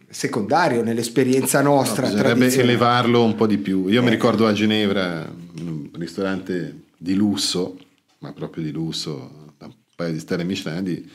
secondario 0.09 0.83
nell'esperienza 0.83 1.61
No, 1.61 1.75
nostra. 1.77 2.03
bisognerebbe 2.03 2.35
tradizionale. 2.39 2.73
elevarlo 2.73 3.25
un 3.25 3.35
po' 3.35 3.47
di 3.47 3.59
più. 3.59 3.89
Io 3.89 4.01
mi 4.03 4.09
Eh. 4.09 4.13
ricordo 4.13 4.47
a 4.47 4.53
Ginevra, 4.53 5.31
in 5.59 5.69
un 5.69 5.89
ristorante 5.95 6.83
di 6.97 7.15
lusso, 7.15 7.77
ma 8.19 8.33
proprio 8.33 8.63
di 8.65 8.71
lusso, 8.71 9.53
da 9.59 9.67
un 9.67 9.73
paio 9.95 10.13
di 10.13 10.19
stelle 10.19 10.45
Michelin, 10.45 10.85
di- 10.85 11.11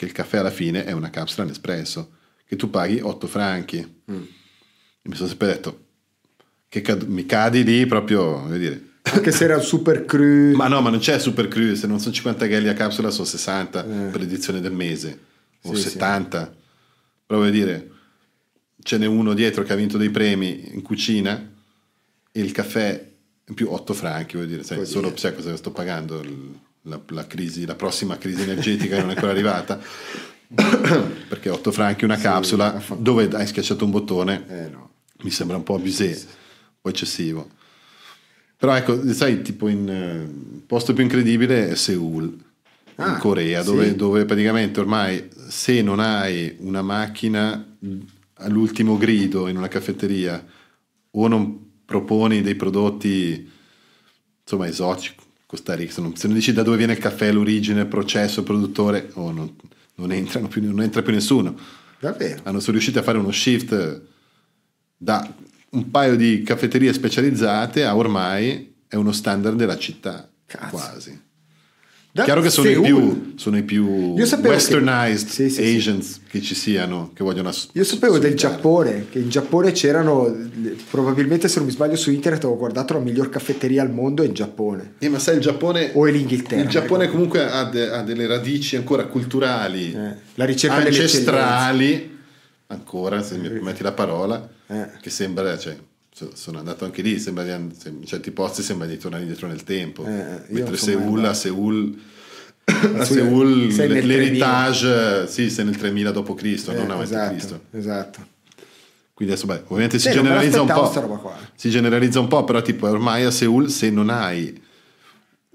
che 0.00 0.06
il 0.06 0.12
caffè 0.12 0.38
alla 0.38 0.50
fine 0.50 0.86
è 0.86 0.92
una 0.92 1.10
capsula 1.10 1.44
Nespresso, 1.46 2.12
che 2.46 2.56
tu 2.56 2.70
paghi 2.70 3.00
8 3.02 3.26
franchi. 3.26 4.02
Mm. 4.10 4.22
Mi 5.02 5.14
sono 5.14 5.28
sempre 5.28 5.48
detto, 5.48 5.84
che 6.70 6.80
cad- 6.80 7.06
mi 7.06 7.26
cadi 7.26 7.62
lì 7.62 7.84
proprio, 7.84 8.40
voglio 8.40 8.56
dire... 8.56 8.84
Anche 9.02 9.30
se 9.30 9.44
era 9.44 9.56
un 9.56 9.62
super 9.62 10.06
cru. 10.06 10.52
Ma 10.56 10.68
no, 10.68 10.80
ma 10.80 10.88
non 10.88 11.00
c'è 11.00 11.18
Super 11.18 11.48
Cru, 11.48 11.74
se 11.74 11.86
non 11.86 12.00
sono 12.00 12.14
50 12.14 12.46
ghelli 12.46 12.68
a 12.68 12.72
capsula 12.72 13.10
sono 13.10 13.26
60 13.26 13.82
per 13.82 14.20
l'edizione 14.20 14.60
del 14.62 14.72
mese, 14.72 15.18
o 15.64 15.72
Eh. 15.72 15.76
Sì, 15.76 15.82
sì. 15.82 15.88
70. 15.90 16.56
Però 17.26 17.38
voglio 17.40 17.50
dire, 17.50 17.90
ce 18.82 18.96
n'è 18.96 19.04
uno 19.06 19.34
dietro 19.34 19.64
che 19.64 19.72
ha 19.74 19.76
vinto 19.76 19.98
dei 19.98 20.08
premi 20.10 20.72
in 20.72 20.80
cucina 20.80 21.46
e 22.32 22.40
il 22.40 22.52
caffè 22.52 23.06
in 23.48 23.54
più 23.54 23.70
8 23.70 23.92
franchi, 23.92 24.36
vuol 24.36 24.48
dire, 24.48 24.62
sai, 24.62 24.86
solo 24.86 25.08
dire. 25.08 25.18
sai 25.20 25.34
cosa 25.34 25.54
sto 25.56 25.72
pagando? 25.72 26.20
Il- 26.20 26.58
La, 26.82 27.00
la 27.08 27.26
crisi, 27.26 27.66
la 27.66 27.74
prossima 27.74 28.16
crisi 28.16 28.42
energetica 28.42 28.98
non 28.98 29.10
è 29.10 29.14
ancora 29.14 29.32
arrivata. 29.32 29.78
Perché 31.28 31.48
8 31.50 31.70
franchi 31.72 32.04
una 32.04 32.16
capsula 32.16 32.82
dove 32.96 33.28
hai 33.32 33.46
schiacciato 33.46 33.84
un 33.84 33.90
bottone 33.90 34.44
Eh 34.48 34.68
no. 34.68 34.90
mi 35.22 35.30
sembra 35.30 35.56
un 35.56 35.62
po' 35.62 35.74
abusé, 35.74 36.06
un 36.06 36.78
po' 36.80 36.88
eccessivo. 36.88 37.50
Però 38.56 38.74
ecco, 38.74 39.12
sai, 39.12 39.42
tipo 39.42 39.68
in 39.68 39.88
eh, 39.88 40.62
posto 40.66 40.92
più 40.92 41.02
incredibile 41.02 41.68
è 41.68 41.74
Seoul, 41.74 42.36
Ah, 42.96 43.12
in 43.12 43.18
Corea, 43.18 43.62
dove, 43.62 43.88
sì. 43.88 43.96
dove 43.96 44.26
praticamente 44.26 44.78
ormai 44.80 45.26
se 45.48 45.80
non 45.80 46.00
hai 46.00 46.54
una 46.58 46.82
macchina 46.82 47.66
all'ultimo 48.34 48.98
grido 48.98 49.48
in 49.48 49.56
una 49.56 49.68
caffetteria 49.68 50.44
o 51.12 51.26
non 51.26 51.70
proponi 51.86 52.42
dei 52.42 52.56
prodotti 52.56 53.50
insomma 54.42 54.66
esotici, 54.68 55.14
Costa 55.50 55.74
Rica, 55.74 55.92
se 55.92 56.00
non, 56.00 56.14
se 56.14 56.28
non 56.28 56.36
dici 56.36 56.52
da 56.52 56.62
dove 56.62 56.76
viene 56.76 56.92
il 56.92 57.00
caffè, 57.00 57.32
l'origine, 57.32 57.80
il 57.80 57.86
processo, 57.88 58.38
il 58.38 58.46
produttore, 58.46 59.10
oh, 59.14 59.32
non, 59.32 59.52
non 59.96 60.12
entrano 60.12 60.46
più, 60.46 60.62
non 60.62 60.80
entra 60.80 61.02
più 61.02 61.12
nessuno 61.12 61.58
Davvero. 61.98 62.42
hanno 62.44 62.60
sono 62.60 62.74
riusciti 62.74 62.98
a 62.98 63.02
fare 63.02 63.18
uno 63.18 63.32
shift 63.32 64.00
da 64.96 65.34
un 65.70 65.90
paio 65.90 66.14
di 66.14 66.44
caffetterie 66.44 66.92
specializzate 66.92 67.84
a 67.84 67.96
ormai 67.96 68.76
è 68.86 68.94
uno 68.94 69.10
standard 69.10 69.56
della 69.56 69.76
città 69.76 70.30
Cazzo. 70.46 70.68
quasi 70.68 71.20
Da 72.12 72.24
chiaro 72.24 72.40
che 72.40 72.50
sono 72.50 72.68
i, 72.68 72.80
più, 72.80 73.34
sono 73.36 73.56
i 73.56 73.62
più 73.62 74.16
sapevo 74.24 74.48
che- 74.48 74.54
westernized 74.54 75.28
Sì, 75.28 75.48
sì, 75.48 75.62
sì. 75.62 75.76
Asians 75.76 76.20
che 76.28 76.40
ci 76.40 76.56
siano 76.56 77.12
che 77.14 77.22
vogliono 77.22 77.50
ass- 77.50 77.68
Io 77.74 77.84
sapevo 77.84 78.18
del. 78.18 78.34
Giappone, 78.34 79.06
che 79.10 79.20
in 79.20 79.28
Giappone 79.28 79.70
c'erano, 79.70 80.34
probabilmente 80.90 81.46
se 81.46 81.58
non 81.58 81.66
mi 81.66 81.72
sbaglio 81.72 81.94
su 81.94 82.10
internet 82.10 82.42
avevo 82.44 82.58
guardato 82.58 82.94
la 82.94 82.98
miglior 82.98 83.28
caffetteria 83.28 83.82
al 83.82 83.92
mondo 83.92 84.24
in 84.24 84.32
Giappone. 84.32 84.94
Eh, 84.98 85.08
ma 85.08 85.20
sai 85.20 85.36
il 85.36 85.40
Giappone 85.40 85.90
O 85.94 86.04
l'Inghilterra, 86.06 86.62
il 86.62 86.68
Giappone 86.68 87.04
ecco. 87.04 87.12
comunque 87.12 87.48
ha, 87.48 87.64
de- 87.64 87.90
ha 87.90 88.02
delle 88.02 88.26
radici 88.26 88.74
ancora 88.74 89.04
culturali 89.06 89.92
Eh, 89.92 90.14
la 90.34 90.44
ricerca 90.44 90.76
ancestrali 90.78 92.18
ancora 92.68 93.22
se 93.22 93.36
mi 93.36 93.48
permetti 93.48 93.82
la 93.82 93.92
parola 93.92 94.48
Eh. 94.66 94.88
che 95.00 95.10
sembra 95.10 95.56
cioè, 95.58 95.76
sono 96.34 96.58
andato 96.58 96.84
anche 96.84 97.02
lì 97.02 97.18
sembra 97.18 97.44
di 97.44 97.50
in 97.52 98.04
certi 98.04 98.30
posti 98.30 98.62
sembra 98.62 98.86
di 98.86 98.96
tornare 98.98 99.22
indietro 99.22 99.46
nel 99.46 99.64
tempo 99.64 100.04
Eh, 100.04 100.10
io 100.10 100.44
mentre 100.48 100.76
Seoul 100.76 101.24
a. 101.24 101.34
Seoul 101.34 101.98
a 102.64 103.04
nel 103.04 104.06
l'heritage 104.06 105.26
sì 105.26 105.50
sei 105.50 105.64
nel 105.64 105.76
3000 105.76 106.10
d.C. 106.12 106.68
Eh, 106.68 106.72
non 106.74 106.90
avanti 106.90 107.12
esatto, 107.12 107.28
Cristo 107.30 107.60
esatto. 107.72 108.26
quindi 109.14 109.34
adesso 109.34 109.46
beh, 109.48 109.62
ovviamente 109.66 109.98
si 109.98 110.08
me 110.08 110.14
generalizza 110.14 110.62
un 110.62 110.68
po' 110.68 111.34
si 111.54 111.70
generalizza 111.70 112.20
un 112.20 112.28
po' 112.28 112.44
però 112.44 112.62
tipo 112.62 112.88
ormai 112.88 113.24
a 113.24 113.30
Seoul 113.30 113.70
se 113.70 113.90
non 113.90 114.08
hai 114.10 114.62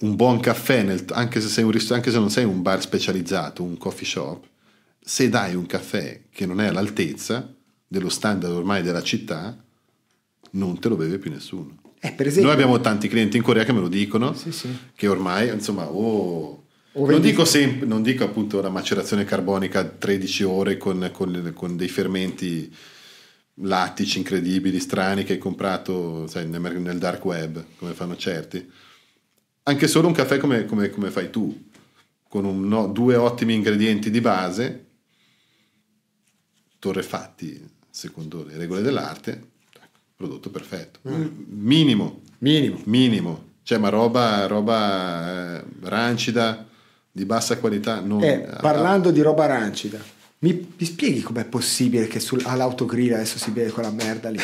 un 0.01 0.15
buon 0.15 0.39
caffè 0.39 0.83
nel- 0.83 1.05
anche, 1.11 1.39
se 1.39 1.47
sei 1.47 1.63
un 1.63 1.71
anche 1.89 2.11
se 2.11 2.17
non 2.19 2.29
sei 2.29 2.43
un 2.43 2.61
bar 2.61 2.81
specializzato 2.81 3.63
un 3.63 3.77
coffee 3.77 4.05
shop 4.05 4.45
se 4.99 5.29
dai 5.29 5.55
un 5.55 5.65
caffè 5.65 6.21
che 6.31 6.45
non 6.45 6.59
è 6.59 6.67
all'altezza 6.67 7.49
dello 7.87 8.09
standard 8.09 8.51
ormai 8.53 8.81
della 8.81 9.03
città 9.03 9.57
non 10.55 10.79
te 10.79 10.89
lo 10.89 10.95
beve 10.95 11.17
più 11.17 11.31
nessuno 11.31 11.77
Eh, 11.99 12.13
esempio, 12.17 12.43
noi 12.43 12.51
abbiamo 12.53 12.79
tanti 12.81 13.07
clienti 13.07 13.37
in 13.37 13.43
Corea 13.43 13.63
che 13.63 13.73
me 13.73 13.79
lo 13.79 13.87
dicono 13.87 14.33
Sì, 14.33 14.51
sì. 14.51 14.67
che 14.95 15.07
ormai 15.07 15.49
insomma 15.49 15.89
oh, 15.89 16.63
non 16.93 17.21
dico 17.21 17.45
sempre 17.45 17.85
non 17.87 18.01
dico 18.03 18.23
appunto 18.23 18.61
la 18.61 18.69
macerazione 18.69 19.23
carbonica 19.25 19.83
13 19.83 20.43
ore 20.43 20.77
con, 20.77 21.09
con- 21.13 21.51
con 21.53 21.75
dei 21.75 21.87
fermenti 21.89 22.73
lattici 23.59 24.17
incredibili 24.17 24.79
strani 24.79 25.23
che 25.23 25.33
hai 25.33 25.39
comprato 25.39 26.27
sai, 26.27 26.47
nel, 26.47 26.97
dark 26.99 27.23
web 27.25 27.63
come 27.77 27.93
fanno 27.93 28.15
certi 28.17 28.69
anche 29.63 29.87
solo 29.87 30.07
un 30.07 30.13
caffè 30.13 30.37
come, 30.37 30.65
come- 30.65 30.89
come 30.89 31.09
fai 31.09 31.29
tu 31.29 31.69
con 32.27 32.45
un- 32.45 32.67
no, 32.67 32.87
due 32.87 33.15
ottimi 33.15 33.53
ingredienti 33.55 34.09
di 34.11 34.21
base 34.21 34.85
torrefatti 36.79 37.63
secondo 37.89 38.43
le 38.43 38.57
regole 38.57 38.81
dell'arte 38.81 39.53
prodotto 40.15 40.49
perfetto 40.49 40.99
minimo 41.03 42.21
minimo. 42.39 42.79
minimo 42.85 43.43
cioè 43.63 43.79
ma 43.79 43.89
roba, 43.89 44.45
roba 44.45 45.57
eh, 45.59 45.63
rancida 45.81 46.65
di 47.11 47.25
bassa 47.25 47.57
qualità 47.57 47.99
non, 47.99 48.21
Eh, 48.23 48.47
parlando 48.61 49.09
di 49.09 49.21
roba 49.21 49.45
rancida, 49.47 49.97
mi, 50.39 50.73
mi 50.77 50.85
spieghi 50.85 51.21
com'è 51.21 51.45
possibile 51.45 52.05
che 52.05 52.19
sul, 52.19 52.41
all'autogrill 52.45 53.13
adesso 53.13 53.39
si 53.39 53.49
beve 53.49 53.71
quella 53.71 53.89
merda 53.89 54.29
lì? 54.29 54.39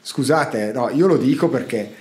Scusate, 0.00 0.72
no, 0.72 0.88
io 0.90 1.06
lo 1.06 1.16
dico 1.18 1.48
perché 1.50 1.92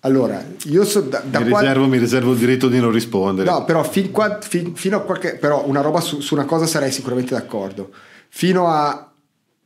allora, 0.00 0.44
io 0.64 0.84
so 0.84 1.02
da, 1.02 1.20
da 1.20 1.38
mi, 1.38 1.50
riservo, 1.52 1.86
mi 1.86 1.98
riservo 1.98 2.32
il 2.32 2.38
diritto 2.38 2.68
di 2.68 2.80
non 2.80 2.90
rispondere 2.90 3.48
No, 3.48 3.64
però 3.64 3.84
fin 3.84 4.10
qua- 4.10 4.40
fin- 4.40 4.74
fino 4.74 4.96
a 4.96 5.00
qualche 5.02 5.36
però 5.36 5.64
una 5.66 5.80
roba 5.82 6.00
su, 6.00 6.18
su 6.20 6.34
una 6.34 6.46
cosa 6.46 6.66
sarei 6.66 6.90
sicuramente 6.90 7.34
d'accordo. 7.34 7.92
Fino 8.28 8.66
a 8.66 9.08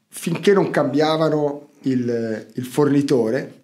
finché 0.09 0.53
non 0.53 0.71
cambiavano 0.71 1.66
il, 1.87 2.47
il 2.55 2.65
fornitore, 2.65 3.63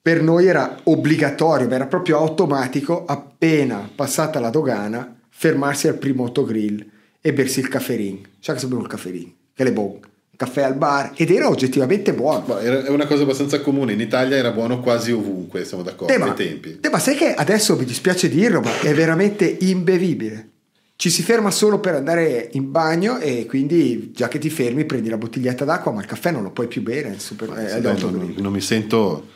per 0.00 0.22
noi 0.22 0.46
era 0.46 0.78
obbligatorio, 0.84 1.68
ma 1.68 1.74
era 1.74 1.86
proprio 1.86 2.18
automatico, 2.18 3.04
appena 3.04 3.90
passata 3.92 4.38
la 4.38 4.50
dogana, 4.50 5.18
fermarsi 5.28 5.88
al 5.88 5.96
primo 5.96 6.24
autogrill 6.24 6.84
e 7.20 7.32
bersi 7.32 7.58
il 7.60 7.68
cafferin. 7.68 8.20
Sai 8.38 8.54
che 8.54 8.60
sapevo 8.60 8.82
il 8.82 8.86
cafferin? 8.86 9.32
Che 9.52 9.64
le 9.64 9.72
bon. 9.72 9.98
Caffè 10.36 10.62
al 10.62 10.76
bar 10.76 11.12
ed 11.16 11.30
era 11.30 11.48
oggettivamente 11.48 12.12
buono. 12.12 12.58
È 12.58 12.88
una 12.90 13.06
cosa 13.06 13.22
abbastanza 13.22 13.60
comune 13.62 13.94
in 13.94 14.00
Italia 14.00 14.36
era 14.36 14.52
buono 14.52 14.80
quasi 14.80 15.10
ovunque 15.10 15.64
siamo 15.64 15.82
d'accordo 15.82 16.12
Eh, 16.12 16.18
ma, 16.18 16.26
ai 16.26 16.34
tempi 16.34 16.78
eh, 16.82 16.90
ma 16.90 16.98
sai 16.98 17.16
che 17.16 17.32
adesso 17.32 17.74
mi 17.74 17.86
dispiace 17.86 18.28
dirlo, 18.28 18.60
ma 18.60 18.80
è 18.80 18.92
veramente 18.92 19.56
imbevibile. 19.60 20.50
Ci 20.98 21.10
si 21.10 21.22
ferma 21.22 21.50
solo 21.50 21.78
per 21.78 21.94
andare 21.94 22.48
in 22.52 22.70
bagno 22.70 23.18
e 23.18 23.44
quindi 23.46 24.12
già 24.14 24.28
che 24.28 24.38
ti 24.38 24.48
fermi 24.48 24.86
prendi 24.86 25.10
la 25.10 25.18
bottiglietta 25.18 25.66
d'acqua, 25.66 25.92
ma 25.92 26.00
il 26.00 26.06
caffè 26.06 26.30
non 26.30 26.42
lo 26.42 26.50
puoi 26.50 26.68
più 26.68 26.82
bere. 26.82 27.18
super- 27.18 27.50
eh, 27.58 27.68
Sì, 27.68 27.74
agli 27.74 27.82
dai, 27.82 28.00
non, 28.00 28.34
non 28.38 28.52
mi 28.52 28.62
sento 28.62 29.28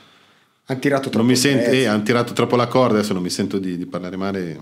Hanno 0.65 0.79
tirato 0.79 1.03
troppo 1.11 1.19
non 1.19 1.27
mi 1.27 1.37
sento 1.37 1.69
eh, 1.71 1.85
hanno 1.85 2.03
tirato 2.03 2.33
troppo 2.33 2.57
la 2.57 2.67
corda 2.67 2.99
adesso 2.99 3.13
non 3.13 3.23
mi 3.23 3.29
sento 3.29 3.59
di, 3.59 3.77
di 3.77 3.85
parlare 3.87 4.17
male 4.17 4.59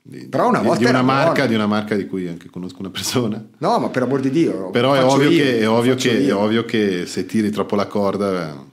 di, 0.00 0.26
Però 0.26 0.48
una 0.48 0.62
volta 0.62 0.78
di, 0.78 0.84
una 0.86 1.02
marca 1.02 1.46
di 1.46 1.54
una 1.54 1.66
marca 1.66 1.94
di 1.96 2.06
cui 2.06 2.28
anche 2.28 2.48
conosco 2.48 2.76
una 2.78 2.90
persona 2.90 3.44
No, 3.58 3.78
ma 3.78 3.88
per 3.90 4.02
amor 4.04 4.20
di 4.20 4.30
Dio. 4.30 4.70
Però 4.70 4.94
è 4.94 5.04
ovvio, 5.04 5.28
io, 5.28 5.42
che, 5.42 5.58
è, 5.58 5.68
ovvio 5.68 5.94
che, 5.96 6.10
è 6.12 6.20
io. 6.20 6.38
ovvio 6.38 6.64
che 6.64 7.04
se 7.04 7.26
tiri 7.26 7.50
troppo 7.50 7.76
la 7.76 7.86
corda 7.86 8.64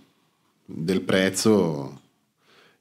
del 0.63 1.01
prezzo, 1.01 2.01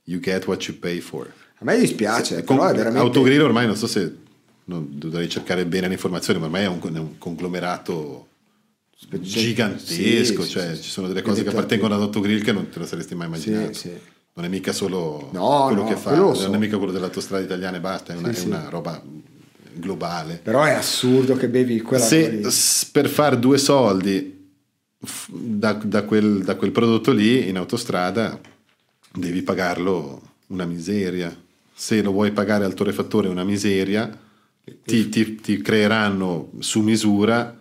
you 0.04 0.20
get 0.20 0.46
what 0.46 0.62
you 0.66 0.78
pay 0.78 1.00
for. 1.00 1.26
A 1.58 1.64
me 1.64 1.78
dispiace, 1.78 2.44
Con- 2.44 2.56
però 2.56 2.68
è 2.68 2.74
veramente... 2.74 3.00
Autogrill 3.04 3.40
ormai 3.40 3.66
non 3.66 3.76
so 3.76 3.86
se 3.86 4.22
dovrei 4.64 5.28
cercare 5.28 5.66
bene 5.66 5.88
le 5.88 5.94
informazioni, 5.94 6.38
ma 6.38 6.46
ormai 6.46 6.64
è 6.64 6.68
un, 6.68 6.78
un 6.82 7.18
conglomerato 7.18 8.28
gigantesco, 9.08 10.42
Sì, 10.42 10.48
cioè 10.48 10.74
sì, 10.74 10.82
ci 10.82 10.90
sono 10.90 11.08
delle 11.08 11.22
cose 11.22 11.42
che 11.42 11.50
appartengono 11.50 11.94
ad 11.94 12.00
Autogrill 12.00 12.42
che 12.42 12.52
non 12.52 12.68
te 12.68 12.78
lo 12.78 12.86
saresti 12.86 13.14
mai 13.14 13.26
immaginato. 13.26 13.78
Non 14.36 14.46
è 14.46 14.48
mica 14.48 14.72
solo 14.72 15.28
No, 15.32 15.66
quello 15.66 15.82
no, 15.82 15.88
che 15.88 15.94
fa, 15.96 16.10
quello 16.10 16.24
non 16.26 16.36
so. 16.36 16.52
è 16.52 16.56
mica 16.56 16.76
quello 16.76 16.92
dell'autostrada 16.92 17.44
italiana 17.44 17.76
e 17.76 17.80
basta, 17.80 18.14
è 18.14 18.16
una, 18.16 18.30
è 18.30 18.40
una 18.40 18.68
roba 18.68 19.00
globale. 19.72 20.40
Però 20.42 20.64
è 20.64 20.72
assurdo 20.72 21.36
che 21.36 21.48
bevi 21.48 21.80
quella 21.80 22.02
Se 22.02 22.40
per 22.90 23.08
fare 23.08 23.38
due 23.38 23.58
soldi 23.58 24.50
da, 25.28 25.72
da 25.74 26.02
quel, 26.02 26.42
da 26.42 26.56
quel 26.56 26.72
prodotto 26.72 27.12
lì 27.12 27.48
in 27.48 27.58
autostrada 27.58 28.40
devi 29.12 29.42
pagarlo 29.42 30.20
una 30.48 30.64
miseria. 30.64 31.34
Se 31.72 32.02
lo 32.02 32.10
vuoi 32.12 32.32
pagare 32.32 32.64
al 32.64 32.74
torrefattore 32.74 33.28
una 33.28 33.44
miseria, 33.44 34.18
ti, 34.84 35.08
ti- 35.08 35.34
ti 35.36 35.60
creeranno 35.60 36.50
su 36.58 36.80
misura 36.80 37.56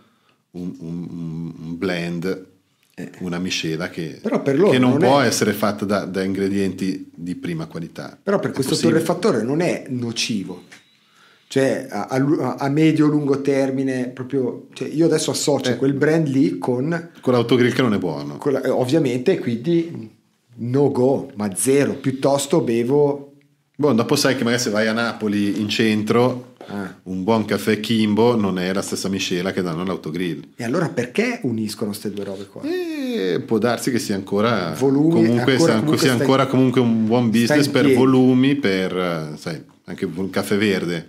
un, 0.51 0.73
un- 0.79 1.53
un 1.59 1.77
blend, 1.77 2.45
una 3.21 3.39
miscela 3.39 3.89
che, 3.89 4.19
Però 4.21 4.41
per 4.41 4.57
loro 4.57 4.71
che 4.71 4.77
non, 4.77 4.91
non 4.91 4.99
può 4.99 5.19
è- 5.19 5.25
essere 5.25 5.51
fatta 5.53 5.83
da, 5.83 6.05
da 6.05 6.23
ingredienti 6.23 7.09
di 7.13 7.35
prima 7.35 7.65
qualità. 7.65 8.17
Però 8.21 8.39
per 8.39 8.51
È 8.51 8.53
questo 8.53 8.73
possibile. 8.73 8.99
torrefattore 8.99 9.41
non 9.43 9.61
è 9.61 9.85
nocivo. 9.89 10.63
Cioè 11.47 11.87
a, 11.89 12.07
a- 12.07 12.55
a 12.55 12.69
medio-lungo 12.69 13.41
termine, 13.41 14.07
proprio, 14.09 14.67
cioè, 14.73 14.87
io 14.87 15.05
adesso 15.05 15.31
associo 15.31 15.71
Eh. 15.71 15.75
quel 15.77 15.93
brand 15.93 16.27
lì 16.27 16.57
con, 16.57 17.11
Con 17.21 17.33
l'autogrill 17.33 17.73
che 17.73 17.81
non 17.81 17.93
è 17.93 17.99
buono. 17.99 18.39
la- 18.45 18.61
eh, 18.61 18.69
ovviamente, 18.69 19.37
quindi 19.39 20.09
no 20.55 20.91
go, 20.91 21.31
ma 21.35 21.53
zero. 21.55 21.93
Piuttosto 21.95 22.61
bevo 22.61 23.32
Boh, 23.75 23.91
dopo 23.93 24.15
sai 24.15 24.35
che 24.35 24.43
magari 24.43 24.61
se 24.61 24.69
vai 24.69 24.87
a 24.87 24.93
Napoli 24.93 25.59
in 25.59 25.67
centro, 25.69 26.51
Ah. 26.67 26.95
un 27.03 27.23
buon 27.23 27.43
caffè 27.43 27.79
Kimbo 27.81 28.37
non 28.37 28.57
è 28.57 28.71
la 28.71 28.81
stessa 28.81 29.09
miscela 29.09 29.51
che 29.51 29.61
danno 29.61 29.81
all'autogrill. 29.81 30.51
E 30.55 30.63
allora 30.63 30.87
perché 30.89 31.39
uniscono 31.43 31.89
queste 31.89 32.09
due 32.11 32.23
robe 32.23 32.45
qua? 32.45 32.61
E 32.63 33.41
può 33.45 33.57
darsi 33.57 33.91
che 33.91 33.99
sia 33.99 34.15
ancora 34.15 34.73
Volumi, 34.77 35.09
comunque, 35.25 35.51
ancora 35.53 35.57
sia, 35.57 35.73
comunque 35.73 35.97
sia 35.97 36.07
sta 36.07 36.15
in- 36.15 36.21
ancora 36.21 36.45
comunque 36.47 36.79
un 36.81 37.05
buon 37.05 37.29
business 37.31 37.65
in 37.65 37.71
per 37.71 37.81
piedi. 37.81 37.97
volumi, 37.97 38.55
per 38.55 38.95
eh, 38.97 39.37
sai, 39.37 39.61
anche 39.85 40.05
un 40.05 40.29
caffè 40.29 40.55
verde. 40.55 41.07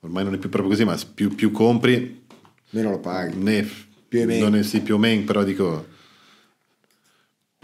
Ormai 0.00 0.24
non 0.24 0.34
è 0.34 0.38
più 0.38 0.48
proprio 0.48 0.70
così, 0.72 0.84
ma 0.84 0.98
più, 1.14 1.32
più 1.34 1.52
compri, 1.52 2.22
Meno 2.70 2.90
lo 2.90 2.98
paghi. 2.98 3.36
ne, 3.38 3.68
Più 4.08 4.22
o 4.22 4.24
meno. 4.26 4.48
non 4.48 4.58
è 4.58 4.62
sì, 4.64 4.80
più 4.80 4.96
o 4.96 4.98
meno, 4.98 5.22
però 5.22 5.44
dico 5.44 5.86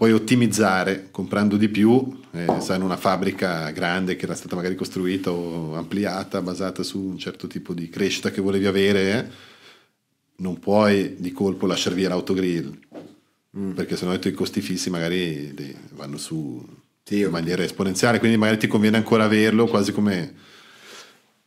puoi 0.01 0.13
ottimizzare 0.13 1.09
comprando 1.11 1.57
di 1.57 1.69
più, 1.69 2.21
eh, 2.31 2.47
sai, 2.59 2.77
in 2.77 2.81
una 2.81 2.97
fabbrica 2.97 3.69
grande 3.69 4.15
che 4.15 4.25
era 4.25 4.33
stata 4.33 4.55
magari 4.55 4.73
costruita 4.73 5.29
o 5.29 5.75
ampliata, 5.75 6.41
basata 6.41 6.81
su 6.81 6.99
un 6.99 7.19
certo 7.19 7.45
tipo 7.45 7.75
di 7.75 7.87
crescita 7.87 8.31
che 8.31 8.41
volevi 8.41 8.65
avere, 8.65 9.13
eh, 9.13 9.25
non 10.37 10.57
puoi 10.57 11.17
di 11.19 11.31
colpo 11.31 11.67
lasciare 11.67 11.93
via 11.95 12.09
l'autogrill, 12.09 12.75
Mm. 13.55 13.73
perché 13.73 13.95
sennò 13.95 14.13
i 14.13 14.19
tuoi 14.19 14.33
costi 14.33 14.59
fissi 14.61 14.89
magari 14.89 15.53
vanno 15.93 16.17
su 16.17 16.65
Sì, 17.03 17.19
in 17.19 17.29
maniera 17.29 17.61
esponenziale, 17.61 18.17
quindi 18.17 18.37
magari 18.37 18.57
ti 18.57 18.65
conviene 18.67 18.97
ancora 18.97 19.25
averlo 19.25 19.67
quasi 19.67 19.91
come 19.91 20.33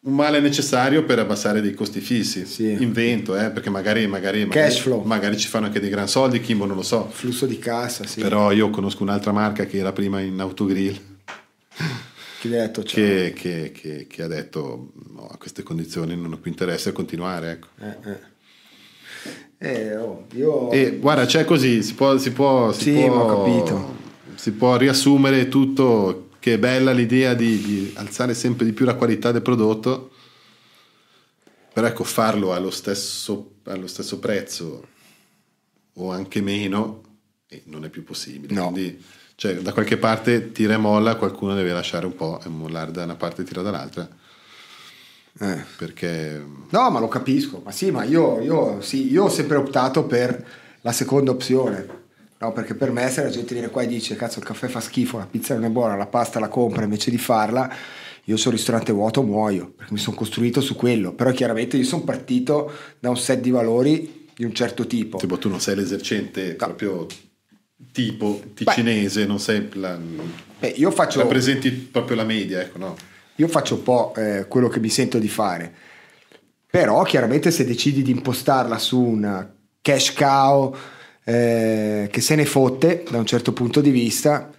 un 0.06 0.14
male 0.14 0.40
necessario 0.40 1.04
per 1.04 1.18
abbassare 1.18 1.60
dei 1.60 1.72
costi 1.74 2.00
fissi. 2.00 2.44
Sì. 2.46 2.76
Invento, 2.80 3.36
eh, 3.36 3.50
perché 3.50 3.70
magari, 3.70 4.06
magari, 4.06 4.44
magari, 4.44 4.74
magari 5.04 5.36
ci 5.38 5.48
fanno 5.48 5.66
anche 5.66 5.80
dei 5.80 5.88
gran 5.90 6.08
soldi, 6.08 6.40
Kimbo 6.40 6.66
non 6.66 6.76
lo 6.76 6.82
so. 6.82 7.08
Flusso 7.10 7.46
di 7.46 7.58
cassa, 7.58 8.04
sì. 8.06 8.20
Però 8.20 8.52
io 8.52 8.68
conosco 8.70 9.02
un'altra 9.02 9.32
marca 9.32 9.64
che 9.66 9.78
era 9.78 9.92
prima 9.92 10.20
in 10.20 10.38
autogrill 10.40 10.98
Chi 12.40 12.48
ha 12.48 12.50
detto 12.66 12.82
che, 12.82 13.32
che- 13.34 13.72
che- 13.72 14.06
che 14.06 14.22
ha 14.22 14.26
detto 14.26 14.92
no, 15.14 15.26
a 15.30 15.36
queste 15.38 15.62
condizioni 15.62 16.14
non 16.14 16.32
ho 16.34 16.36
più 16.38 16.50
interesse 16.50 16.90
a 16.90 16.92
continuare. 16.92 17.50
Ecco. 17.52 17.66
Eh, 17.80 18.10
eh. 18.10 18.32
Eh, 19.56 19.96
oh, 19.96 20.26
io... 20.34 20.70
E 20.70 20.98
guarda, 21.00 21.24
c'è 21.24 21.44
così, 21.46 21.82
si 21.82 21.94
può, 21.94 22.18
si 22.18 22.32
può, 22.32 22.70
si 22.72 22.92
Sì, 22.92 23.04
può- 23.06 23.42
capito. 23.44 23.96
si 24.34 24.52
può 24.52 24.76
riassumere 24.76 25.48
tutto, 25.48 26.23
che 26.44 26.52
è 26.52 26.58
bella 26.58 26.92
l'idea 26.92 27.32
di, 27.32 27.58
di 27.62 27.92
alzare 27.96 28.34
sempre 28.34 28.66
di 28.66 28.74
più 28.74 28.84
la 28.84 28.96
qualità 28.96 29.32
del 29.32 29.40
prodotto, 29.40 30.10
però 31.72 31.86
ecco 31.86 32.04
farlo 32.04 32.52
allo 32.52 32.70
stesso, 32.70 33.52
allo 33.62 33.86
stesso 33.86 34.18
prezzo 34.18 34.86
o 35.94 36.10
anche 36.12 36.42
meno 36.42 37.00
eh, 37.48 37.62
non 37.64 37.86
è 37.86 37.88
più 37.88 38.04
possibile. 38.04 38.52
No. 38.52 38.72
Quindi, 38.72 39.02
cioè, 39.36 39.54
da 39.54 39.72
qualche 39.72 39.96
parte 39.96 40.52
tira 40.52 40.74
e 40.74 40.76
molla, 40.76 41.16
qualcuno 41.16 41.54
deve 41.54 41.72
lasciare 41.72 42.04
un 42.04 42.14
po' 42.14 42.38
e 42.44 42.50
mollare 42.50 42.90
da 42.90 43.04
una 43.04 43.14
parte 43.16 43.40
e 43.40 43.44
tirare 43.46 43.64
dall'altra, 43.64 44.06
Eh. 45.40 45.64
perché 45.78 46.44
No, 46.68 46.90
ma 46.90 47.00
lo 47.00 47.08
capisco. 47.08 47.62
Ma 47.64 47.70
sì, 47.70 47.90
ma 47.90 48.04
io, 48.04 48.42
io, 48.42 48.82
sì, 48.82 49.10
io 49.10 49.24
ho 49.24 49.30
sempre 49.30 49.56
optato 49.56 50.04
per 50.04 50.46
la 50.82 50.92
seconda 50.92 51.30
opzione. 51.30 52.02
No, 52.44 52.52
perché 52.52 52.74
per 52.74 52.92
me 52.92 53.08
se 53.08 53.22
la 53.22 53.30
gente 53.30 53.54
viene 53.54 53.70
qua 53.70 53.82
e 53.82 53.86
dice 53.86 54.16
cazzo 54.16 54.38
il 54.38 54.44
caffè 54.44 54.68
fa 54.68 54.80
schifo, 54.80 55.16
la 55.16 55.26
pizza 55.26 55.54
non 55.54 55.64
è 55.64 55.70
buona, 55.70 55.96
la 55.96 56.06
pasta 56.06 56.38
la 56.38 56.48
compra 56.48 56.84
invece 56.84 57.10
di 57.10 57.16
farla, 57.16 57.74
io 58.24 58.36
sul 58.36 58.52
ristorante 58.52 58.92
vuoto 58.92 59.22
muoio, 59.22 59.72
perché 59.74 59.94
mi 59.94 59.98
sono 59.98 60.14
costruito 60.14 60.60
su 60.60 60.76
quello. 60.76 61.14
Però 61.14 61.30
chiaramente 61.30 61.78
io 61.78 61.84
sono 61.84 62.02
partito 62.02 62.70
da 62.98 63.08
un 63.08 63.16
set 63.16 63.40
di 63.40 63.48
valori 63.48 64.28
di 64.34 64.44
un 64.44 64.52
certo 64.52 64.86
tipo. 64.86 65.16
tipo, 65.16 65.38
tu 65.38 65.48
non 65.48 65.58
sei 65.58 65.76
l'esercente 65.76 66.54
proprio 66.54 67.06
tipo 67.92 68.42
ticinese, 68.52 69.24
non 69.24 69.40
sei 69.40 69.66
la, 69.72 69.98
Beh, 70.58 70.74
io 70.76 70.90
faccio... 70.90 71.20
rappresenti 71.20 71.70
proprio 71.70 72.16
la 72.16 72.24
media, 72.24 72.60
ecco, 72.60 72.76
no? 72.76 72.96
Io 73.36 73.48
faccio 73.48 73.76
un 73.76 73.82
po' 73.82 74.12
eh, 74.16 74.44
quello 74.48 74.68
che 74.68 74.80
mi 74.80 74.90
sento 74.90 75.18
di 75.18 75.28
fare, 75.28 75.72
però 76.68 77.02
chiaramente 77.04 77.50
se 77.50 77.64
decidi 77.64 78.02
di 78.02 78.10
impostarla 78.10 78.78
su 78.78 79.00
una 79.00 79.50
cash 79.80 80.12
cow 80.12 80.76
eh, 81.24 82.08
che 82.10 82.20
se 82.20 82.34
ne 82.34 82.44
fotte 82.44 83.04
da 83.10 83.18
un 83.18 83.26
certo 83.26 83.52
punto 83.52 83.80
di 83.80 83.90
vista, 83.90 84.50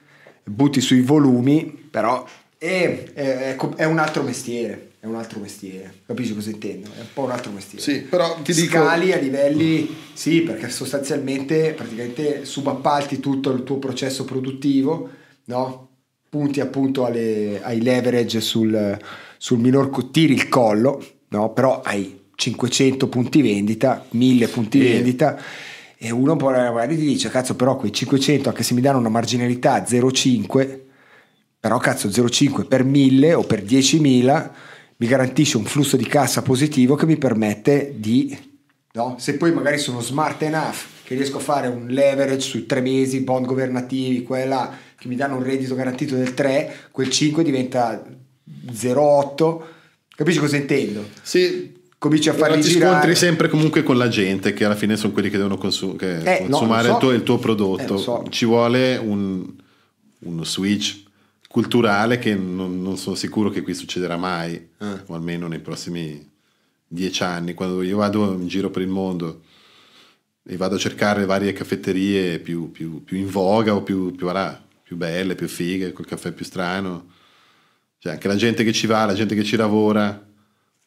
butti 0.44 0.82
sui 0.82 1.02
volumi, 1.02 1.88
però 1.90 2.26
è, 2.58 3.12
è- 3.14 3.56
è 3.56 3.84
un 3.86 4.00
altro 4.00 4.24
mestiere, 4.24 4.92
è 5.00 5.06
un 5.06 5.16
altro 5.16 5.40
mestiere, 5.40 5.94
capisci 6.06 6.34
cosa 6.34 6.50
intendo? 6.50 6.88
È 6.96 7.00
un 7.02 7.08
po' 7.14 7.24
un 7.24 7.32
altro 7.32 7.52
mestiere. 7.52 7.84
Sì, 7.84 8.00
però 8.02 8.42
ti 8.42 8.54
dico- 8.54 8.78
Scali 8.78 9.12
a 9.12 9.18
livelli, 9.18 9.96
sì, 10.14 10.42
perché 10.42 10.70
sostanzialmente 10.70 11.74
praticamente 11.76 12.46
subappalti 12.46 13.20
tutto 13.20 13.52
il 13.52 13.64
tuo 13.64 13.78
processo 13.78 14.26
produttivo, 14.26 15.10
no? 15.46 15.90
punti 16.28 16.60
appunto 16.60 17.06
alle- 17.06 17.62
ai 17.64 17.82
leverage 17.82 18.42
sul, 18.42 18.98
sul 19.38 19.60
minor 19.60 19.90
tiri 20.12 20.34
il 20.34 20.50
collo, 20.50 21.02
no? 21.30 21.52
però 21.54 21.82
hai 21.82 22.24
500 22.36 23.08
punti 23.08 23.42
vendita, 23.42 24.06
1000 24.10 24.48
punti 24.50 24.80
vendita 24.80 25.38
e 25.38 25.42
uno 26.12 26.36
poi 26.36 26.54
magari 26.54 26.98
ti 26.98 27.06
dice 27.06 27.30
cazzo 27.30 27.56
però 27.56 27.78
quei 27.78 27.92
500 27.92 28.50
anche 28.50 28.64
se 28.64 28.74
mi 28.74 28.82
danno 28.82 29.00
una 29.00 29.10
marginalità 29.10 29.84
0,5 29.84 30.80
però 31.60 31.78
cazzo 31.78 32.08
0,5 32.08 32.68
per 32.68 32.84
1000 32.84 33.34
o 33.34 33.44
per 33.44 33.64
10.000 33.64 34.50
mi 34.98 35.08
garantisce 35.08 35.58
un 35.58 35.66
flusso 35.66 35.98
di 35.98 36.06
cassa 36.06 36.42
positivo 36.42 36.96
che 36.96 37.06
mi 37.06 37.18
permette 37.18 37.94
di 37.98 38.38
no? 38.94 39.16
se 39.18 39.38
poi 39.38 39.54
magari 39.54 39.78
sono 39.78 40.02
smart 40.02 40.42
enough 40.44 40.84
che 41.04 41.16
riesco 41.16 41.38
a 41.38 41.42
fare 41.42 41.68
un 41.68 41.88
leverage 41.88 42.42
sui 42.42 42.66
tre 42.66 42.82
mesi 42.82 43.22
bond 43.22 43.46
governativi 43.46 44.24
quella 44.24 44.78
che 44.98 45.08
mi 45.08 45.16
danno 45.16 45.38
un 45.38 45.44
reddito 45.44 45.76
garantito 45.76 46.16
del 46.16 46.34
3 46.34 46.90
quel 46.92 47.10
5 47.10 47.44
diventa 47.44 48.04
0,8 48.72 49.62
capisci 50.16 50.40
cosa 50.40 50.58
intendo? 50.58 51.08
Sì, 51.22 51.84
cominci 51.98 52.30
a 52.30 52.34
farli 52.34 52.62
ti 52.62 52.70
girare 52.70 52.92
scontri 52.94 53.16
sempre 53.16 53.50
comunque 53.50 53.84
con 53.84 53.98
la 53.98 54.08
gente, 54.08 54.54
che 54.54 54.66
alla 54.66 54.76
fine 54.76 54.96
sono 54.98 55.14
quelli 55.14 55.30
che 55.30 55.38
devono 55.38 55.58
consu- 55.58 55.96
che 55.98 56.18
Eh, 56.38 56.42
no, 56.44 56.50
consumare 56.58 56.88
lo 56.88 56.94
so. 56.94 56.94
il, 56.94 57.00
tuo, 57.00 57.12
il 57.12 57.24
tuo 57.24 57.36
Eh, 57.36 57.40
prodotto. 57.40 57.94
lo 57.94 58.00
so. 58.00 58.26
Ci 58.30 58.46
vuole 58.46 58.98
un, 58.98 59.46
uno 60.20 60.44
switch 60.44 61.04
culturale 61.48 62.20
che 62.20 62.36
non, 62.36 62.82
non 62.82 62.98
sono 62.98 63.16
sicuro 63.16 63.50
che 63.50 63.62
qui 63.62 63.74
succederà 63.74 64.18
mai, 64.18 64.54
Eh. 64.56 64.86
o 65.08 65.16
almeno 65.16 65.48
nei 65.48 65.60
prossimi 65.60 66.30
dieci 66.88 67.24
anni. 67.24 67.54
Quando 67.54 67.82
io 67.82 67.98
vado 67.98 68.34
in 68.34 68.48
giro 68.48 68.70
per 68.70 68.82
il 68.82 68.88
mondo 68.90 69.42
e 70.48 70.58
vado 70.58 70.76
a 70.76 70.80
cercare 70.80 71.22
le 71.22 71.26
varie 71.26 71.54
caffetterie 71.54 72.40
più, 72.40 72.72
più- 72.72 73.04
più 73.04 73.18
in 73.18 73.30
voga 73.30 73.74
o 73.74 73.82
più, 73.82 74.12
più, 74.14 74.26
voilà, 74.26 74.62
più 74.84 74.96
belle, 74.98 75.34
più 75.36 75.48
fighe, 75.48 75.92
col 75.94 76.06
caffè 76.06 76.32
più 76.32 76.46
strano. 76.46 77.08
Cioè, 77.98 78.14
anche 78.14 78.28
la 78.28 78.36
gente 78.36 78.64
che 78.64 78.72
ci 78.72 78.86
va, 78.86 79.06
la 79.06 79.14
gente 79.16 79.34
che 79.34 79.44
ci 79.44 79.56
lavora, 79.56 80.25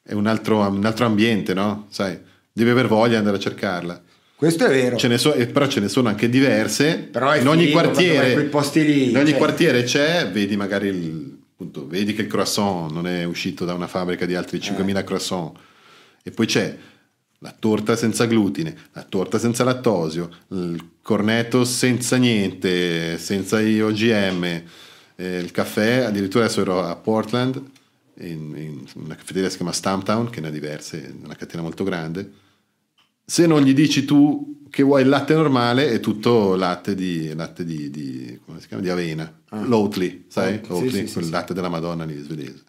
è 0.09 0.15
un 0.15 0.27
altro, 0.27 0.61
un 0.67 0.85
altro 0.87 1.05
ambiente, 1.05 1.53
no? 1.53 1.87
Sai, 1.91 2.19
devi 2.51 2.71
aver 2.71 2.87
voglia 2.89 3.11
di 3.11 3.17
andare 3.17 3.37
a 3.37 3.41
cercarla. 3.41 4.03
questo 4.35 4.65
è 4.65 4.71
vero 4.71 4.97
Ce 4.97 5.07
ne 5.07 5.19
so- 5.19 5.35
però 5.53 5.67
ce 5.67 5.81
ne 5.81 5.89
sono 5.89 6.09
anche 6.09 6.31
diverse. 6.31 6.97
Però 7.13 7.37
in 7.37 7.47
ogni 7.47 7.67
figo 7.67 7.79
quartiere, 7.81 8.49
lì, 8.85 9.11
in 9.11 9.17
ogni 9.19 9.29
cioè. 9.31 9.37
quartiere 9.39 9.83
c'è, 9.83 10.31
vedi 10.33 10.57
magari 10.57 10.89
il, 10.89 11.39
appunto, 11.53 11.87
vedi 11.87 12.15
che 12.15 12.23
il 12.23 12.27
croissant 12.29 12.91
non 12.91 13.07
è 13.07 13.25
uscito 13.25 13.67
da 13.67 13.75
una 13.75 13.87
fabbrica 13.87 14.25
di 14.25 14.33
Eh. 14.33 14.37
altri 14.37 14.59
5.000 14.61 15.05
croissant. 15.05 15.53
E 16.23 16.31
poi 16.31 16.47
c'è 16.47 16.75
la 17.41 17.55
torta 17.57 17.95
senza 17.95 18.25
glutine, 18.25 18.75
la 18.95 19.05
torta 19.07 19.39
senza 19.39 19.63
lattosio, 19.63 20.31
il 20.53 20.83
cornetto 21.03 21.65
senza 21.65 22.17
niente, 22.17 23.19
senza 23.19 23.61
i 23.61 23.81
OGM, 23.83 24.45
eh, 25.17 25.39
il 25.39 25.51
caffè, 25.51 26.05
addirittura 26.05 26.45
adesso 26.45 26.63
ero 26.63 26.83
a 26.83 26.97
Portland, 26.97 27.61
in, 28.21 28.55
in 28.57 28.87
una 28.95 29.15
caffetteria 29.15 29.45
che 29.45 29.51
si 29.51 29.57
chiama 29.57 29.73
Stumptown, 29.73 30.31
che 30.31 30.41
ne 30.41 30.49
ha 30.49 30.51
diverse, 30.51 31.15
una 31.23 31.35
catena 31.37 31.63
molto 31.63 31.85
grande. 31.85 32.33
Se 33.25 33.47
non 33.47 33.63
gli 33.63 33.75
dici 33.75 34.05
tu 34.05 34.67
che 34.71 34.83
vuoi 34.83 35.03
il 35.03 35.09
latte 35.09 35.35
normale, 35.35 35.91
è 35.91 36.01
tutto 36.01 36.55
latte 36.55 36.95
di, 36.95 37.33
latte 37.35 37.65
di, 37.65 37.91
di- 37.91 38.39
come 38.45 38.61
si 38.61 38.69
chiama? 38.69 38.83
di 38.83 38.89
avena, 38.91 39.41
l'Oatly, 39.51 40.27
sai? 40.29 40.55
Ah. 40.55 40.61
Oh, 40.73 40.79
sì, 40.79 40.85
Oatly, 40.85 40.91
sì, 40.91 41.07
sì, 41.07 41.13
quel 41.13 41.25
sì. 41.25 41.31
latte 41.31 41.55
della 41.55 41.69
Madonna 41.69 42.05
lì 42.05 42.19
svedese. 42.21 42.63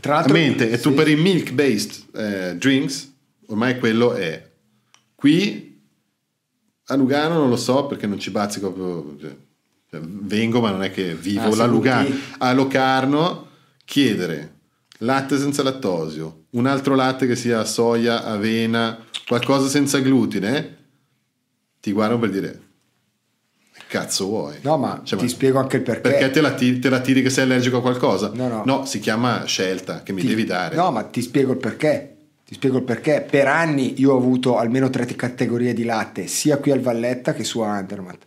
tra 0.00 0.14
l'altro 0.14 0.32
Mente, 0.32 0.70
e 0.70 0.78
tu 0.78 0.94
per 0.94 1.08
i 1.08 1.16
milk 1.16 1.52
based 1.52 2.04
eh, 2.14 2.56
drinks, 2.56 3.12
ormai 3.46 3.78
quello 3.78 4.12
è 4.14 4.50
qui 5.14 5.80
A 6.86 6.94
Lugano 6.96 7.38
non 7.38 7.48
lo 7.48 7.56
so 7.56 7.86
perché 7.86 8.06
non 8.06 8.18
ci 8.18 8.30
bazzico 8.30 8.72
proprio. 8.72 9.16
Cioè, 9.90 10.00
vengo, 10.00 10.60
ma 10.60 10.70
non 10.70 10.82
è 10.82 10.90
che 10.90 11.14
vivo 11.14 11.40
Ah, 11.42 11.56
la 11.56 11.66
Lugano. 11.66 12.14
A 12.38 12.52
Locarno 12.52 13.43
chiedere 13.84 14.52
latte 14.98 15.38
senza 15.38 15.62
lattosio, 15.62 16.44
un 16.50 16.66
altro 16.66 16.94
latte 16.94 17.26
che 17.26 17.36
sia 17.36 17.64
soia, 17.64 18.24
avena, 18.24 18.98
qualcosa 19.26 19.68
senza 19.68 19.98
glutine, 20.00 20.76
ti 21.80 21.92
guardano 21.92 22.20
per 22.20 22.30
dire 22.30 22.60
cazzo 23.86 24.26
vuoi? 24.26 24.56
No, 24.62 24.76
ma 24.76 25.02
Cioè, 25.04 25.18
ti 25.18 25.28
spiego 25.28 25.58
anche 25.58 25.76
il 25.76 25.82
perché. 25.82 26.00
Perché 26.10 26.30
te 26.30 26.40
la, 26.40 26.54
tiri, 26.54 26.78
te 26.78 26.88
la 26.88 27.00
tiri 27.00 27.22
che 27.22 27.30
sei 27.30 27.44
allergico 27.44 27.76
a 27.76 27.80
qualcosa? 27.80 28.30
No, 28.34 28.62
no. 28.64 28.84
si 28.86 28.98
chiama 28.98 29.44
scelta 29.44 30.02
che 30.02 30.12
mi 30.12 30.20
Ti- 30.20 30.26
devi 30.28 30.44
dare. 30.44 30.74
No, 30.74 30.90
ma 30.90 31.04
ti 31.04 31.20
spiego 31.22 31.52
il 31.52 31.58
perché. 31.58 32.16
Ti 32.44 32.54
spiego 32.54 32.78
il 32.78 32.82
perché. 32.84 33.24
Per 33.28 33.46
anni 33.46 34.00
io 34.00 34.12
ho 34.12 34.16
avuto 34.16 34.58
almeno 34.58 34.90
tre 34.90 35.04
categorie 35.06 35.74
di 35.74 35.84
latte, 35.84 36.26
sia 36.26 36.58
qui 36.58 36.72
al 36.72 36.80
Valletta 36.80 37.34
che 37.34 37.44
su 37.44 37.60
Andermatt. 37.60 38.22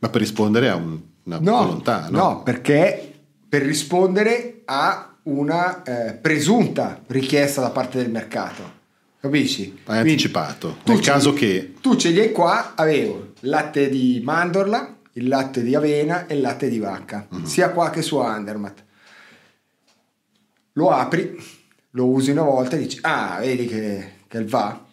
Ma 0.00 0.08
per 0.08 0.20
rispondere 0.20 0.68
a 0.68 0.74
un- 0.74 1.00
una 1.24 1.38
No, 1.40 1.56
volontà, 1.58 2.08
no? 2.10 2.18
no, 2.18 2.42
perché 2.42 3.15
per 3.56 3.64
rispondere 3.64 4.60
a 4.66 5.16
una 5.24 5.82
eh, 5.82 6.12
presunta 6.12 7.00
richiesta 7.06 7.62
da 7.62 7.70
parte 7.70 7.96
del 7.96 8.10
mercato. 8.10 8.74
Capisci? 9.18 9.62
Hai 9.86 10.00
Quindi, 10.00 10.10
anticipato. 10.10 10.76
tu 10.84 10.92
Nel 10.92 11.00
caso 11.00 11.32
che 11.32 11.72
Tu 11.80 11.96
ce 11.96 12.10
li 12.10 12.20
hai 12.20 12.32
qua, 12.32 12.74
avevo 12.74 13.32
latte 13.40 13.88
di 13.88 14.20
mandorla, 14.22 14.94
il 15.14 15.26
latte 15.28 15.62
di 15.62 15.74
avena 15.74 16.26
e 16.26 16.34
il 16.34 16.42
latte 16.42 16.68
di 16.68 16.78
vacca, 16.78 17.26
Mhm. 17.30 17.44
sia 17.44 17.70
qua 17.70 17.88
che 17.88 18.02
su 18.02 18.18
Andermatt. 18.18 18.84
Lo 20.72 20.90
apri, 20.90 21.34
lo 21.92 22.08
usi 22.08 22.32
una 22.32 22.42
volta 22.42 22.76
e 22.76 22.80
dici, 22.80 22.98
ah, 23.00 23.38
vedi 23.40 23.64
che, 23.66 24.10
che 24.28 24.44
va. 24.44 24.84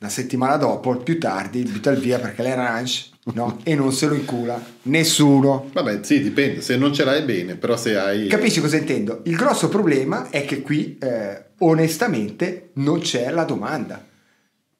La 0.00 0.08
settimana 0.10 0.56
dopo, 0.56 0.94
più 0.98 1.18
tardi, 1.18 1.62
butta 1.62 1.92
via 1.92 2.18
perché 2.18 2.42
le 2.42 2.54
ranch, 2.54 3.07
no? 3.34 3.58
e 3.62 3.74
non 3.74 3.92
se 3.92 4.06
lo 4.06 4.14
incula 4.14 4.62
nessuno. 4.82 5.70
Vabbè, 5.72 6.00
sì, 6.02 6.20
dipende. 6.22 6.60
Se 6.60 6.76
non 6.76 6.92
ce 6.92 7.04
l'hai 7.04 7.22
bene, 7.22 7.56
però 7.56 7.76
se 7.76 7.96
hai. 7.96 8.26
Capisci 8.26 8.60
cosa 8.60 8.76
intendo? 8.76 9.20
Il 9.24 9.36
grosso 9.36 9.68
problema 9.68 10.30
è 10.30 10.44
che 10.44 10.62
qui, 10.62 10.98
eh, 11.00 11.44
onestamente, 11.58 12.70
non 12.74 13.00
c'è 13.00 13.30
la 13.30 13.44
domanda. 13.44 14.04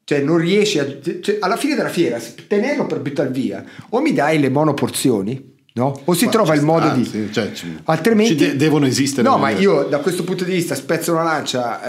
Cioè, 0.04 0.20
non 0.20 0.38
riesci 0.38 0.78
a. 0.78 0.86
cioè, 1.20 1.36
alla 1.40 1.56
fine 1.56 1.74
della 1.74 1.88
fiera, 1.88 2.18
se 2.18 2.34
tenerlo 2.46 2.86
per 2.86 3.00
buttare 3.00 3.30
via, 3.30 3.64
o 3.90 4.00
mi 4.00 4.12
dai 4.12 4.38
le 4.38 4.48
monoporzioni, 4.48 5.56
no? 5.78 6.00
O 6.04 6.12
si 6.12 6.26
Ma 6.26 6.30
trova 6.30 6.54
il 6.54 6.62
modo 6.62 6.86
sta, 6.86 6.94
di. 7.18 7.32
cioè, 7.32 7.52
ci- 7.52 7.78
Altrimenti. 7.84 8.36
ci 8.36 8.46
de- 8.48 8.56
devono 8.56 8.86
esistere 8.86 9.26
No, 9.26 9.38
ma 9.38 9.50
io 9.50 9.84
da 9.84 9.98
questo 10.00 10.24
punto 10.24 10.44
di 10.44 10.52
vista 10.52 10.74
spezzo 10.74 11.12
una 11.12 11.22
lancia 11.22 11.82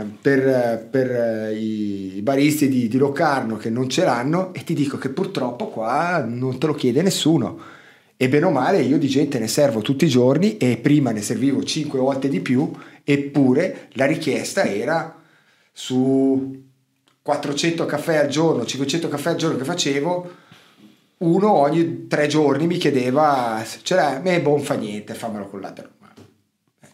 eh, 0.00 0.04
per, 0.20 0.86
per, 0.90 1.10
eh, 1.10 1.54
i 1.56 1.98
i 2.20 2.22
baristi 2.22 2.68
di, 2.68 2.86
di 2.88 2.98
Locarno 2.98 3.56
che 3.56 3.70
non 3.70 3.88
ce 3.88 4.04
l'hanno 4.04 4.52
e 4.52 4.62
ti 4.62 4.74
dico 4.74 4.98
che 4.98 5.08
purtroppo 5.08 5.68
qua 5.68 6.22
non 6.26 6.58
te 6.58 6.66
lo 6.66 6.74
chiede 6.74 7.00
nessuno. 7.02 7.58
E 8.16 8.28
bene 8.28 8.44
o 8.44 8.50
male 8.50 8.82
io 8.82 8.98
di 8.98 9.08
gente 9.08 9.38
ne 9.38 9.48
servo 9.48 9.80
tutti 9.80 10.04
i 10.04 10.08
giorni 10.08 10.58
e 10.58 10.76
prima 10.76 11.10
ne 11.10 11.22
servivo 11.22 11.64
5 11.64 11.98
volte 11.98 12.28
di 12.28 12.40
più, 12.40 12.70
eppure 13.02 13.88
la 13.94 14.04
richiesta 14.04 14.64
era 14.64 15.16
su 15.72 16.62
400 17.22 17.86
caffè 17.86 18.16
al 18.16 18.28
giorno, 18.28 18.66
500 18.66 19.08
caffè 19.08 19.30
al 19.30 19.36
giorno 19.36 19.56
che 19.56 19.64
facevo, 19.64 20.30
uno 21.22 21.52
ogni 21.52 22.06
tre 22.06 22.26
giorni 22.26 22.66
mi 22.66 22.78
chiedeva, 22.78 23.62
ce 23.82 23.94
l'hai? 23.94 24.20
Me, 24.22 24.38
non 24.40 24.60
fa 24.60 24.74
niente, 24.74 25.14
fammelo 25.14 25.48
con 25.48 25.60
l'altro. 25.60 25.88
Eh, 26.82 26.88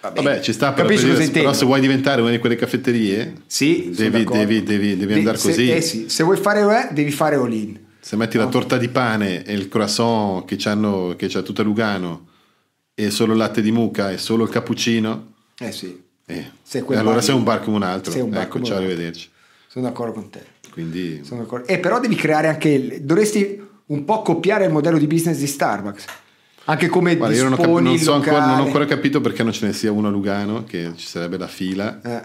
va 0.00 0.10
bene. 0.12 0.26
Vabbè, 0.28 0.40
ci 0.40 0.52
sta, 0.52 0.72
per 0.72 0.86
dire, 0.86 1.28
però 1.30 1.52
se 1.52 1.64
vuoi 1.64 1.80
diventare 1.80 2.20
una 2.20 2.30
di 2.30 2.38
quelle 2.38 2.54
caffetterie, 2.56 3.42
Sì, 3.46 3.90
devi, 3.94 4.24
devi, 4.24 4.62
devi, 4.62 4.96
devi 4.96 5.06
De- 5.12 5.18
andare 5.18 5.36
se- 5.36 5.48
così. 5.48 5.70
eh 5.70 5.80
sì, 5.80 6.08
se 6.08 6.22
vuoi 6.22 6.36
fare 6.36 6.62
UE, 6.62 6.88
devi 6.92 7.10
fare 7.10 7.34
all-in. 7.36 7.84
Se 7.98 8.14
metti 8.14 8.36
la 8.36 8.46
torta 8.46 8.76
di 8.78 8.88
pane 8.88 9.42
e 9.44 9.52
il 9.52 9.68
croissant 9.68 10.44
che 10.44 10.54
c'hanno, 10.56 11.14
che 11.16 11.26
c'ha 11.26 11.42
tutta 11.42 11.62
Lugano 11.64 12.28
e 12.94 13.10
solo 13.10 13.32
il 13.32 13.38
latte 13.38 13.60
di 13.62 13.72
mucca 13.72 14.12
e 14.12 14.18
solo 14.18 14.44
il 14.44 14.50
cappuccino, 14.50 15.32
Eh 15.58 15.72
sì, 15.72 16.00
eh, 16.26 16.50
Se 16.62 16.78
e 16.78 16.96
allora 16.96 17.14
bar- 17.16 17.22
sei 17.24 17.34
un 17.34 17.42
bar 17.42 17.64
come 17.64 17.76
un 17.76 17.82
altro. 17.82 18.14
un 18.22 18.30
bar 18.30 18.42
ecco, 18.42 18.62
ciao, 18.62 18.76
arrivederci. 18.76 19.28
Sono 19.68 19.86
d'accordo 19.86 20.12
con 20.12 20.30
te. 20.30 20.44
Quindi, 20.70 21.20
Sono 21.24 21.42
d'accordo. 21.42 21.66
Eh, 21.68 21.78
però 21.78 22.00
devi 22.00 22.14
creare 22.16 22.48
anche, 22.48 22.68
il- 22.68 23.02
dovresti 23.02 23.62
un 23.86 24.04
po' 24.04 24.22
copiare 24.22 24.64
il 24.66 24.72
modello 24.72 24.98
di 24.98 25.06
business 25.06 25.38
di 25.38 25.46
Starbucks. 25.46 26.04
Anche 26.64 26.88
come 26.88 27.16
guarda, 27.16 27.34
io 27.36 27.44
non 27.44 27.52
ho, 27.52 27.56
disponi 27.56 27.74
capi- 27.76 27.88
non 27.88 27.98
so 27.98 28.12
ancora, 28.12 28.46
non 28.46 28.58
ho 28.58 28.62
ancora 28.64 28.84
capito 28.86 29.20
perché 29.20 29.42
non 29.42 29.52
ce 29.52 29.66
ne 29.66 29.72
sia 29.72 29.92
uno 29.92 30.08
a 30.08 30.10
Lugano, 30.10 30.64
che 30.64 30.90
ci 30.96 31.06
sarebbe 31.06 31.38
la 31.38 31.46
fila. 31.46 32.00
Eh. 32.02 32.22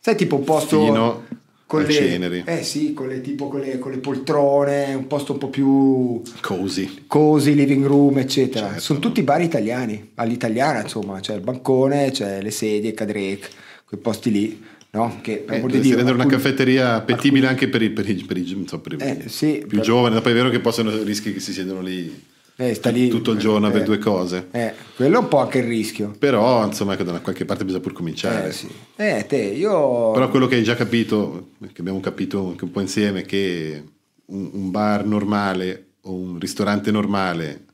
Sai, 0.00 0.16
tipo 0.16 0.36
un 0.36 0.44
posto 0.44 0.78
Fino 0.84 1.24
con 1.66 1.82
le, 1.82 1.90
Ceneri. 1.90 2.42
Eh 2.46 2.62
sì, 2.62 2.92
con 2.92 3.08
le, 3.08 3.22
tipo 3.22 3.48
con 3.48 3.60
le, 3.60 3.78
con 3.78 3.90
le 3.90 3.98
poltrone, 3.98 4.92
un 4.94 5.06
posto 5.06 5.32
un 5.32 5.38
po' 5.38 5.48
più 5.48 6.20
Così. 6.42 7.04
cozy, 7.06 7.54
living 7.54 7.86
room, 7.86 8.18
eccetera. 8.18 8.66
Certo. 8.66 8.80
Sono 8.82 8.98
tutti 8.98 9.22
bar 9.22 9.40
italiani, 9.40 10.10
all'italiana, 10.16 10.82
insomma, 10.82 11.20
c'è 11.20 11.34
il 11.34 11.40
bancone, 11.40 12.10
c'è 12.10 12.42
le 12.42 12.50
sedie, 12.50 12.92
cadrec, 12.92 13.48
quei 13.86 13.98
posti 13.98 14.30
lì, 14.30 14.62
no? 14.94 15.18
Che 15.20 15.36
per 15.38 15.54
Eh, 15.54 15.58
amor 15.58 15.70
di 15.70 15.76
dovresti 15.76 15.80
Dio, 15.88 15.96
rendere 15.96 16.14
una 16.14 16.24
alcuni- 16.24 16.42
caffetteria 16.42 16.94
appetibile 16.94 17.46
anche 17.46 17.68
per 17.68 17.82
i, 17.82 17.90
per 17.90 18.08
i- 18.08 18.14
per 18.24 18.36
i- 18.38 18.50
insomma, 18.52 18.82
per 18.82 18.92
i 18.92 18.96
Eh, 19.00 19.28
sì, 19.28 19.58
più 19.66 19.76
per- 19.76 19.80
giovani. 19.80 20.20
Poi 20.20 20.32
è 20.32 20.34
vero 20.34 20.48
che 20.50 20.60
possono 20.60 20.90
rischi 21.02 21.32
che 21.32 21.40
si 21.40 21.52
siedono 21.52 21.80
lì 21.80 22.32
eh, 22.56 22.72
sta 22.74 22.90
lì 22.90 23.08
tutto 23.08 23.32
il 23.32 23.38
giorno 23.38 23.68
per 23.70 23.82
eh, 23.82 23.84
due 23.84 23.98
cose. 23.98 24.46
Eh, 24.52 24.72
quello 24.94 25.16
è 25.16 25.18
un 25.18 25.28
po' 25.28 25.38
anche 25.40 25.58
il 25.58 25.64
rischio. 25.64 26.14
Però, 26.18 26.64
insomma, 26.64 26.94
ecco, 26.94 27.02
da 27.02 27.10
una 27.10 27.20
qualche 27.20 27.44
parte 27.44 27.64
bisogna 27.64 27.82
pur 27.82 27.92
cominciare. 27.92 28.48
Eh, 28.48 28.52
sì. 28.52 28.68
Eh, 28.94 29.24
te, 29.28 29.36
io... 29.38 30.12
Però 30.12 30.28
quello 30.28 30.46
che 30.46 30.54
hai 30.54 30.62
già 30.62 30.76
capito, 30.76 31.48
che 31.72 31.80
abbiamo 31.80 31.98
capito 32.00 32.46
anche 32.50 32.62
un 32.64 32.70
po' 32.70 32.80
insieme, 32.80 33.22
è 33.22 33.24
che 33.24 33.82
un, 34.26 34.50
un 34.52 34.70
bar 34.70 35.04
normale 35.04 35.86
o 36.02 36.12
un 36.14 36.38
ristorante 36.38 36.92
normale 36.92 37.64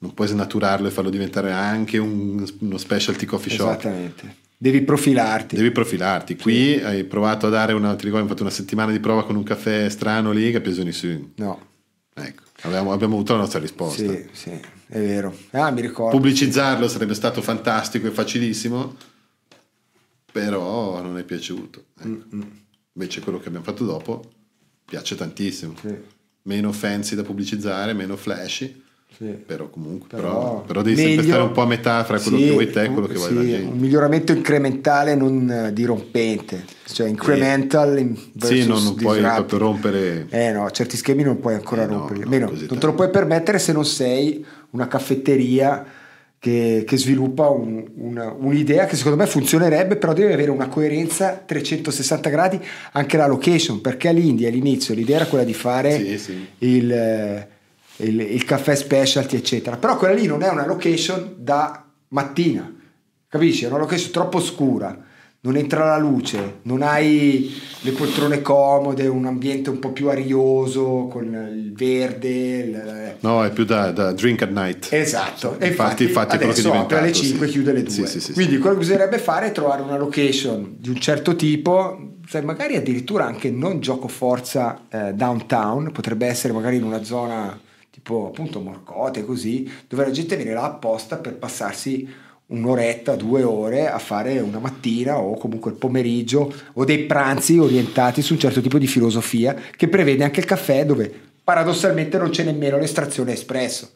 non 0.00 0.12
puoi 0.12 0.28
snaturarlo 0.28 0.88
e 0.88 0.90
farlo 0.90 1.08
diventare 1.10 1.50
anche 1.52 1.96
un- 1.98 2.46
uno 2.58 2.76
specialty 2.76 3.24
coffee 3.24 3.52
shop. 3.54 3.68
Esattamente. 3.70 4.36
Devi 4.62 4.82
profilarti. 4.82 5.56
Devi 5.56 5.70
profilarti. 5.70 6.36
Qui 6.36 6.82
hai 6.82 7.04
provato 7.04 7.46
a 7.46 7.48
dare 7.48 7.72
una, 7.72 7.94
ti 7.96 8.04
ricordi, 8.04 8.24
hai 8.24 8.30
fatto 8.30 8.42
una 8.42 8.52
settimana 8.52 8.92
di 8.92 9.00
prova 9.00 9.24
con 9.24 9.34
un 9.34 9.42
caffè 9.42 9.88
strano 9.88 10.32
lì 10.32 10.50
che 10.50 10.58
ha 10.58 10.60
preso 10.60 10.90
su. 10.92 11.32
No, 11.36 11.66
Ecco, 12.12 12.42
abbiamo, 12.62 12.92
abbiamo 12.92 13.14
avuto 13.14 13.32
la 13.32 13.38
nostra 13.38 13.58
risposta. 13.58 14.02
sì, 14.02 14.28
sì, 14.32 14.50
è 14.50 14.98
vero. 14.98 15.34
Ah, 15.52 15.70
mi 15.70 15.80
ricordo. 15.80 16.14
Pubblicizzarlo 16.14 16.88
sarebbe 16.88 17.14
stato 17.14 17.40
fantastico 17.40 18.06
e 18.06 18.10
facilissimo, 18.10 18.96
però 20.30 21.00
non 21.00 21.16
è 21.16 21.24
piaciuto. 21.24 21.84
ecco. 21.98 22.36
Invece 22.92 23.20
quello 23.22 23.38
che 23.40 23.48
abbiamo 23.48 23.64
fatto 23.64 23.84
dopo 23.86 24.22
piace 24.84 25.14
tantissimo. 25.16 25.74
Sì, 25.80 25.96
Meno 26.42 26.70
fancy 26.72 27.14
da 27.16 27.22
pubblicizzare, 27.22 27.94
meno 27.94 28.14
flashy, 28.16 28.82
sì. 29.20 29.26
però 29.46 29.68
comunque 29.68 30.08
Però 30.08 30.20
però, 30.20 30.60
però 30.62 30.82
devi 30.82 30.96
sempre 30.96 31.16
meglio- 31.16 31.28
stare 31.28 31.42
un 31.42 31.52
po' 31.52 31.60
a 31.60 31.66
metà 31.66 32.04
fra 32.04 32.18
quello 32.18 32.38
Sì, 32.38 32.44
che 32.44 32.50
vuoi 32.50 32.70
te 32.70 32.82
e 32.84 32.86
quello 32.90 33.06
che 33.06 33.16
sì, 33.16 33.18
vuoi 33.20 33.34
la 33.34 33.40
Un 33.40 33.46
gente. 33.48 33.76
miglioramento 33.78 34.32
incrementale 34.32 35.14
non 35.14 35.50
eh, 35.50 35.72
dirompente, 35.72 36.64
cioè 36.90 37.08
incremental 37.08 37.98
in- 37.98 38.16
Sì, 38.16 38.30
versus 38.34 38.66
non, 38.66 38.94
puoi 38.94 39.16
disruptive. 39.18 39.32
proprio 39.34 39.58
rompere... 39.58 40.26
Eh 40.30 40.52
no, 40.52 40.70
certi 40.70 40.96
schemi 40.96 41.22
non 41.22 41.38
puoi 41.38 41.54
ancora 41.54 41.82
Eh 41.82 41.86
no, 41.86 42.06
rompere. 42.08 42.38
no, 42.38 42.50
non 42.50 42.78
te 42.78 42.86
lo 42.86 42.94
puoi 42.94 43.10
permettere 43.10 43.58
se 43.58 43.72
non 43.72 43.84
sei 43.84 44.44
una 44.70 44.86
caffetteria 44.88 45.84
che, 46.38 46.84
che 46.86 46.96
sviluppa 46.96 47.50
un- 47.50 47.84
una- 47.96 48.34
un'idea 48.34 48.86
che 48.86 48.96
secondo 48.96 49.18
me 49.18 49.26
funzionerebbe, 49.26 49.96
però 49.96 50.14
deve 50.14 50.32
avere 50.32 50.50
una 50.50 50.68
coerenza 50.68 51.32
360 51.44 52.30
gradi 52.30 52.58
anche 52.92 53.18
la 53.18 53.26
location, 53.26 53.82
perché 53.82 54.08
all'India 54.08 54.48
all'inizio 54.48 54.94
l'idea 54.94 55.16
era 55.16 55.26
quella 55.26 55.44
di 55.44 55.52
fare 55.52 55.98
Sì, 55.98 56.18
sì. 56.18 56.46
Il, 56.60 56.90
eh, 56.90 57.48
il- 58.00 58.20
il 58.20 58.44
caffè 58.44 58.74
specialty, 58.74 59.36
eccetera. 59.36 59.76
Però 59.76 59.96
quella 59.96 60.14
lì 60.14 60.26
non 60.26 60.42
è 60.42 60.48
una 60.48 60.66
location 60.66 61.34
da 61.38 61.84
mattina, 62.08 62.72
capisci? 63.28 63.64
È 63.64 63.68
una 63.68 63.78
location 63.78 64.10
troppo 64.10 64.40
scura. 64.40 65.04
Non 65.42 65.56
entra 65.56 65.86
la 65.86 65.96
luce, 65.96 66.56
non 66.64 66.82
hai 66.82 67.50
le 67.80 67.92
poltrone 67.92 68.42
comode, 68.42 69.06
un 69.06 69.24
ambiente 69.24 69.70
un 69.70 69.78
po' 69.78 69.90
più 69.90 70.10
arioso 70.10 71.08
con 71.10 71.24
il 71.56 71.72
verde. 71.72 72.28
il- 72.28 73.14
No, 73.20 73.42
è 73.42 73.50
più 73.50 73.64
da, 73.64 73.90
da 73.90 74.12
drink 74.12 74.42
at 74.42 74.50
night. 74.50 74.88
Esatto, 74.90 75.56
e 75.58 75.68
Infatti- 75.68 76.02
infatti, 76.04 76.34
adesso 76.36 76.70
apre 76.74 76.98
alle 76.98 77.10
diventato, 77.10 77.12
5 77.26 77.46
sì. 77.46 77.52
chiude 77.54 77.70
alle 77.70 77.82
2. 77.84 77.90
Sì, 77.90 78.06
sì, 78.06 78.20
sì, 78.20 78.32
Quindi 78.34 78.58
quello 78.58 78.74
che 78.74 78.80
bisognerebbe 78.82 79.16
fare 79.18 79.46
è 79.46 79.52
trovare 79.52 79.80
una 79.80 79.96
location 79.96 80.74
di 80.78 80.90
un 80.90 81.00
certo 81.00 81.34
tipo, 81.34 82.16
sai, 82.28 82.44
magari 82.44 82.76
addirittura 82.76 83.24
anche 83.24 83.50
non 83.50 83.80
gioco 83.80 84.08
forza 84.08 84.82
eh, 84.90 85.14
downtown, 85.14 85.90
potrebbe 85.90 86.26
essere 86.26 86.52
magari 86.52 86.76
in 86.76 86.82
una 86.84 87.02
zona 87.02 87.58
tipo 88.02 88.28
appunto 88.28 88.60
Morcote 88.60 89.24
così, 89.24 89.70
dove 89.86 90.04
la 90.04 90.10
gente 90.10 90.36
viene 90.36 90.54
là 90.54 90.64
apposta 90.64 91.18
per 91.18 91.34
passarsi 91.34 92.08
un'oretta, 92.46 93.14
due 93.14 93.42
ore 93.42 93.88
a 93.88 93.98
fare 93.98 94.40
una 94.40 94.58
mattina 94.58 95.18
o 95.18 95.36
comunque 95.36 95.70
il 95.70 95.76
pomeriggio 95.76 96.52
o 96.72 96.84
dei 96.84 97.04
pranzi 97.04 97.58
orientati 97.58 98.22
su 98.22 98.32
un 98.32 98.40
certo 98.40 98.60
tipo 98.60 98.78
di 98.78 98.88
filosofia 98.88 99.54
che 99.76 99.86
prevede 99.86 100.24
anche 100.24 100.40
il 100.40 100.46
caffè 100.46 100.84
dove 100.84 101.12
paradossalmente 101.44 102.18
non 102.18 102.30
c'è 102.30 102.42
nemmeno 102.42 102.78
l'estrazione 102.78 103.34
espresso. 103.34 103.92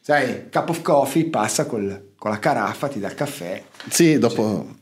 Sai, 0.00 0.48
cup 0.50 0.70
of 0.70 0.82
coffee 0.82 1.26
passa 1.26 1.66
col- 1.66 2.10
con 2.16 2.32
la 2.32 2.40
caraffa, 2.40 2.88
ti 2.88 2.98
dà 2.98 3.08
il 3.08 3.14
caffè. 3.14 3.62
Sì, 3.88 4.18
dopo... 4.18 4.80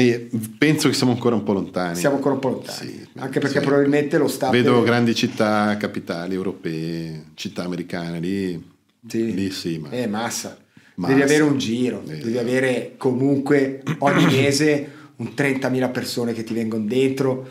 E 0.00 0.28
penso 0.56 0.88
che 0.88 0.94
siamo 0.94 1.12
ancora 1.12 1.34
un 1.34 1.42
po' 1.42 1.52
lontani. 1.52 1.96
Siamo 1.96 2.16
ancora 2.16 2.34
un 2.34 2.40
po' 2.40 2.48
lontani. 2.50 2.88
Sì, 2.90 3.06
Anche 3.16 3.40
perché 3.40 3.58
sì. 3.60 3.64
probabilmente 3.66 4.16
lo 4.18 4.28
Stato... 4.28 4.52
Vedo 4.52 4.82
grandi 4.82 5.14
città 5.14 5.76
capitali 5.76 6.34
europee, 6.34 7.24
città 7.34 7.64
americane, 7.64 8.20
lì 8.20 8.62
Sì. 9.06 9.34
lì 9.34 9.50
sì, 9.50 9.78
ma 9.78 9.90
Eh, 9.90 10.06
massa. 10.06 10.56
Massa. 10.94 11.12
Devi 11.12 11.22
avere 11.24 11.42
un 11.42 11.58
giro, 11.58 12.02
Eh. 12.08 12.18
devi 12.18 12.38
avere 12.38 12.94
comunque 12.96 13.82
ogni 13.98 14.24
mese 14.26 14.88
un 15.16 15.32
30.000 15.34 15.90
persone 15.90 16.32
che 16.32 16.44
ti 16.44 16.54
vengono 16.54 16.84
dentro, 16.84 17.48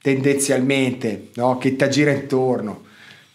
tendenzialmente, 0.00 1.28
no? 1.34 1.58
che 1.58 1.76
ti 1.76 1.88
gira 1.90 2.10
intorno. 2.12 2.84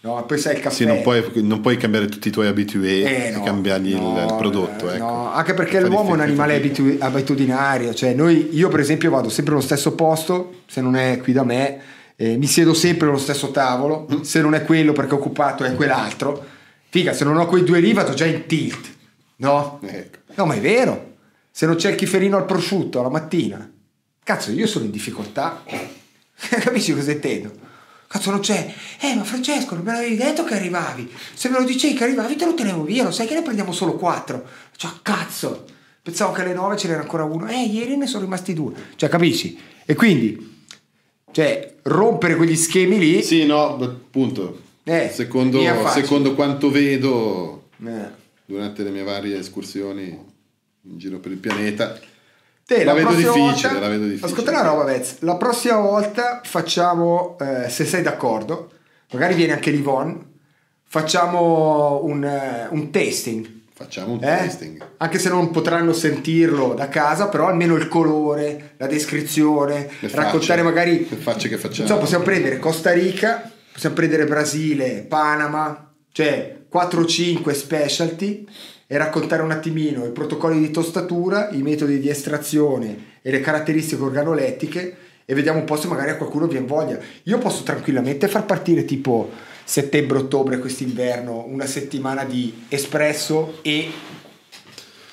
No? 0.04 0.22
Poi 0.26 0.38
sai 0.38 0.56
il 0.56 0.60
caffè. 0.60 0.74
Sì, 0.76 0.84
non 0.84 1.00
puoi, 1.00 1.24
non 1.36 1.60
puoi 1.62 1.78
cambiare 1.78 2.06
tutti 2.08 2.28
i 2.28 2.30
tuoi 2.30 2.46
abitué 2.46 3.02
Eh, 3.04 3.26
e 3.28 3.30
no, 3.30 3.42
cambiargli 3.42 3.88
il- 3.88 3.96
no, 4.02 4.26
il, 4.28 4.34
prodotto. 4.36 4.90
eh, 4.90 4.96
ecco. 4.96 5.04
no, 5.04 5.32
anche 5.32 5.54
perché 5.54 5.80
Fa 5.80 5.86
l'uomo 5.86 6.10
è 6.10 6.12
un 6.12 6.20
animale 6.20 6.56
abitu- 6.56 7.00
abitudinario, 7.02 7.94
cioè 7.94 8.12
noi, 8.12 8.50
io 8.54 8.68
per 8.68 8.80
esempio 8.80 9.10
vado 9.10 9.30
sempre 9.30 9.54
allo 9.54 9.62
stesso 9.62 9.94
posto, 9.94 10.60
se 10.66 10.82
non 10.82 10.94
è 10.94 11.18
qui 11.22 11.32
da 11.32 11.42
me, 11.42 11.80
eh, 12.16 12.36
mi 12.36 12.46
siedo 12.46 12.74
sempre 12.74 13.08
allo 13.08 13.16
stesso 13.16 13.50
tavolo, 13.50 14.06
Mm. 14.12 14.20
se 14.20 14.42
non 14.42 14.54
è 14.54 14.62
quello 14.64 14.92
perché 14.92 15.12
è 15.14 15.18
occupato 15.18 15.64
è 15.64 15.74
quell'altro, 15.74 16.44
figa, 16.90 17.14
se 17.14 17.24
non 17.24 17.38
ho 17.38 17.46
quei 17.46 17.64
due 17.64 17.80
lì 17.80 17.94
vado 17.94 18.12
già 18.12 18.26
in 18.26 18.44
tilt, 18.46 18.86
no? 19.36 19.80
Ecco. 19.82 20.18
No, 20.34 20.44
ma 20.44 20.54
è 20.54 20.60
vero, 20.60 21.12
se 21.50 21.64
non 21.64 21.76
c'è 21.76 21.88
il 21.90 21.96
chiferino 21.96 22.36
al 22.36 22.44
prosciutto 22.44 23.00
alla 23.00 23.08
mattina, 23.08 23.66
cazzo 24.22 24.50
io 24.52 24.66
sono 24.66 24.84
in 24.84 24.90
difficoltà, 24.90 25.62
capisci 26.36 26.92
cosa 26.94 27.10
intendo? 27.12 27.72
Cazzo 28.14 28.30
non 28.30 28.38
c'è, 28.38 28.72
eh 29.00 29.16
ma 29.16 29.24
Francesco 29.24 29.74
non 29.74 29.82
me 29.82 29.90
l'avevi 29.90 30.14
detto 30.14 30.44
che 30.44 30.54
arrivavi, 30.54 31.10
se 31.34 31.48
me 31.48 31.58
lo 31.58 31.64
dicevi 31.64 31.94
che 31.94 32.04
arrivavi 32.04 32.36
te 32.36 32.44
lo 32.44 32.54
tenevo 32.54 32.84
via, 32.84 33.02
lo 33.02 33.10
sai 33.10 33.26
che 33.26 33.34
ne 33.34 33.42
prendiamo 33.42 33.72
solo 33.72 33.94
quattro, 33.94 34.46
cioè 34.76 34.92
cazzo, 35.02 35.64
pensavo 36.00 36.30
che 36.30 36.42
alle 36.42 36.54
nove 36.54 36.76
ce 36.76 36.86
n'era 36.86 37.00
ancora 37.00 37.24
uno, 37.24 37.48
eh 37.48 37.64
ieri 37.64 37.96
ne 37.96 38.06
sono 38.06 38.22
rimasti 38.22 38.54
due, 38.54 38.72
cioè 38.94 39.08
capisci? 39.08 39.58
E 39.84 39.96
quindi, 39.96 40.62
cioè 41.32 41.74
rompere 41.82 42.36
quegli 42.36 42.54
schemi 42.54 43.00
lì, 43.00 43.20
Sì, 43.20 43.44
no, 43.46 43.74
appunto. 43.82 44.60
Eh, 44.84 45.10
secondo, 45.12 45.60
secondo 45.88 46.36
quanto 46.36 46.70
vedo 46.70 47.70
eh. 47.84 48.10
durante 48.44 48.84
le 48.84 48.90
mie 48.90 49.02
varie 49.02 49.40
escursioni 49.40 50.16
in 50.82 50.98
giro 50.98 51.18
per 51.18 51.32
il 51.32 51.38
pianeta, 51.38 51.98
Te, 52.66 52.82
La 52.84 52.94
vedo 52.94 53.08
prossima 53.08 53.32
difficile, 53.32 53.68
volta- 53.68 53.80
la 53.80 53.88
vedo 53.88 54.04
difficile. 54.04 54.26
Ascolta 54.26 54.50
una 54.50 54.62
roba, 54.62 54.84
Vez. 54.84 55.16
La 55.20 55.36
prossima 55.36 55.76
volta 55.76 56.40
facciamo, 56.44 57.36
eh, 57.38 57.68
se 57.68 57.84
sei 57.84 58.02
d'accordo, 58.02 58.70
magari 59.12 59.34
viene 59.34 59.52
anche 59.52 59.70
Livon, 59.70 60.32
facciamo 60.84 62.00
un, 62.04 62.24
eh, 62.24 62.66
un 62.70 62.90
tasting. 62.90 63.62
facciamo 63.74 64.12
un 64.12 64.24
eh? 64.24 64.36
tasting. 64.38 64.86
Anche 64.98 65.18
se 65.18 65.28
non 65.28 65.50
potranno 65.50 65.92
sentirlo 65.92 66.72
da 66.74 66.88
casa, 66.88 67.28
però 67.28 67.48
almeno 67.48 67.74
il 67.74 67.88
colore, 67.88 68.74
la 68.78 68.86
descrizione, 68.86 69.90
Le 70.00 70.08
raccontare 70.08 70.40
facce, 70.40 70.62
magari... 70.62 71.06
le 71.08 71.16
facce 71.16 71.48
che 71.48 71.58
facciamo. 71.58 71.82
Insomma, 71.82 72.00
possiamo 72.00 72.24
prendere 72.24 72.58
Costa 72.58 72.92
Rica, 72.92 73.50
possiamo 73.72 73.94
prendere 73.94 74.24
Brasile, 74.24 75.04
Panama, 75.06 75.92
cioè 76.12 76.60
4-5 76.72 77.50
specialty 77.52 78.46
e 78.86 78.96
raccontare 78.98 79.42
un 79.42 79.50
attimino 79.50 80.04
i 80.04 80.10
protocolli 80.10 80.60
di 80.60 80.70
tostatura, 80.70 81.50
i 81.50 81.62
metodi 81.62 81.98
di 81.98 82.08
estrazione 82.08 83.12
e 83.22 83.30
le 83.30 83.40
caratteristiche 83.40 84.02
organolettiche 84.02 84.96
e 85.24 85.34
vediamo 85.34 85.60
un 85.60 85.64
po' 85.64 85.76
se 85.76 85.88
magari 85.88 86.10
a 86.10 86.16
qualcuno 86.16 86.46
viene 86.46 86.66
voglia. 86.66 86.98
Io 87.24 87.38
posso 87.38 87.62
tranquillamente 87.62 88.28
far 88.28 88.44
partire 88.44 88.84
tipo 88.84 89.30
settembre-ottobre 89.64 90.58
quest'inverno 90.58 91.46
una 91.48 91.66
settimana 91.66 92.24
di 92.24 92.64
espresso 92.68 93.58
e 93.62 93.90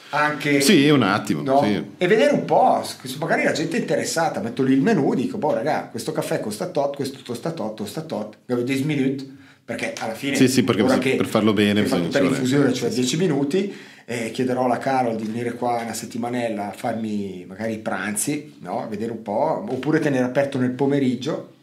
anche 0.09 0.59
Sì, 0.59 0.89
un 0.89 1.03
attimo. 1.03 1.41
No? 1.41 1.63
sì. 1.63 1.83
E 1.97 2.07
vedere 2.07 2.33
un 2.33 2.45
po', 2.45 2.83
magari 3.19 3.43
la 3.43 3.53
gente 3.53 3.77
è 3.77 3.79
interessata, 3.79 4.41
metto 4.41 4.61
lì 4.63 4.73
il 4.73 4.81
menu, 4.81 5.13
dico, 5.13 5.37
boh 5.37 5.53
raga, 5.53 5.87
questo 5.89 6.11
caffè 6.11 6.41
costa 6.41 6.67
tot, 6.67 6.95
questo 6.95 7.19
costa 7.25 7.51
tot, 7.51 7.79
costa 7.79 8.01
tot, 8.01 8.37
10 8.45 8.83
minuti, 8.83 9.39
perché 9.71 9.93
alla 10.01 10.13
fine, 10.13 10.35
Sì, 10.35 10.47
sì, 10.47 10.63
perché 10.63 10.83
che 10.99 11.15
per 11.15 11.27
farlo 11.27 11.53
bene 11.53 11.81
bisogna- 11.81 12.03
tutta 12.03 12.19
l'infusione, 12.19 12.73
cioè 12.73 12.89
sì, 12.89 12.99
10 12.99 13.17
minuti, 13.17 13.73
e 14.05 14.31
chiederò 14.31 14.65
alla 14.65 14.77
Carol 14.77 15.15
di 15.15 15.25
venire 15.25 15.53
qua 15.53 15.81
una 15.81 15.93
settimanella 15.93 16.69
a 16.69 16.71
farmi 16.73 17.45
magari 17.47 17.73
i 17.73 17.77
pranzi, 17.79 18.55
no? 18.59 18.85
vedere 18.89 19.11
un 19.11 19.21
po', 19.21 19.63
oppure 19.69 19.99
tenere 19.99 20.25
aperto 20.25 20.57
nel 20.57 20.71
pomeriggio 20.71 21.53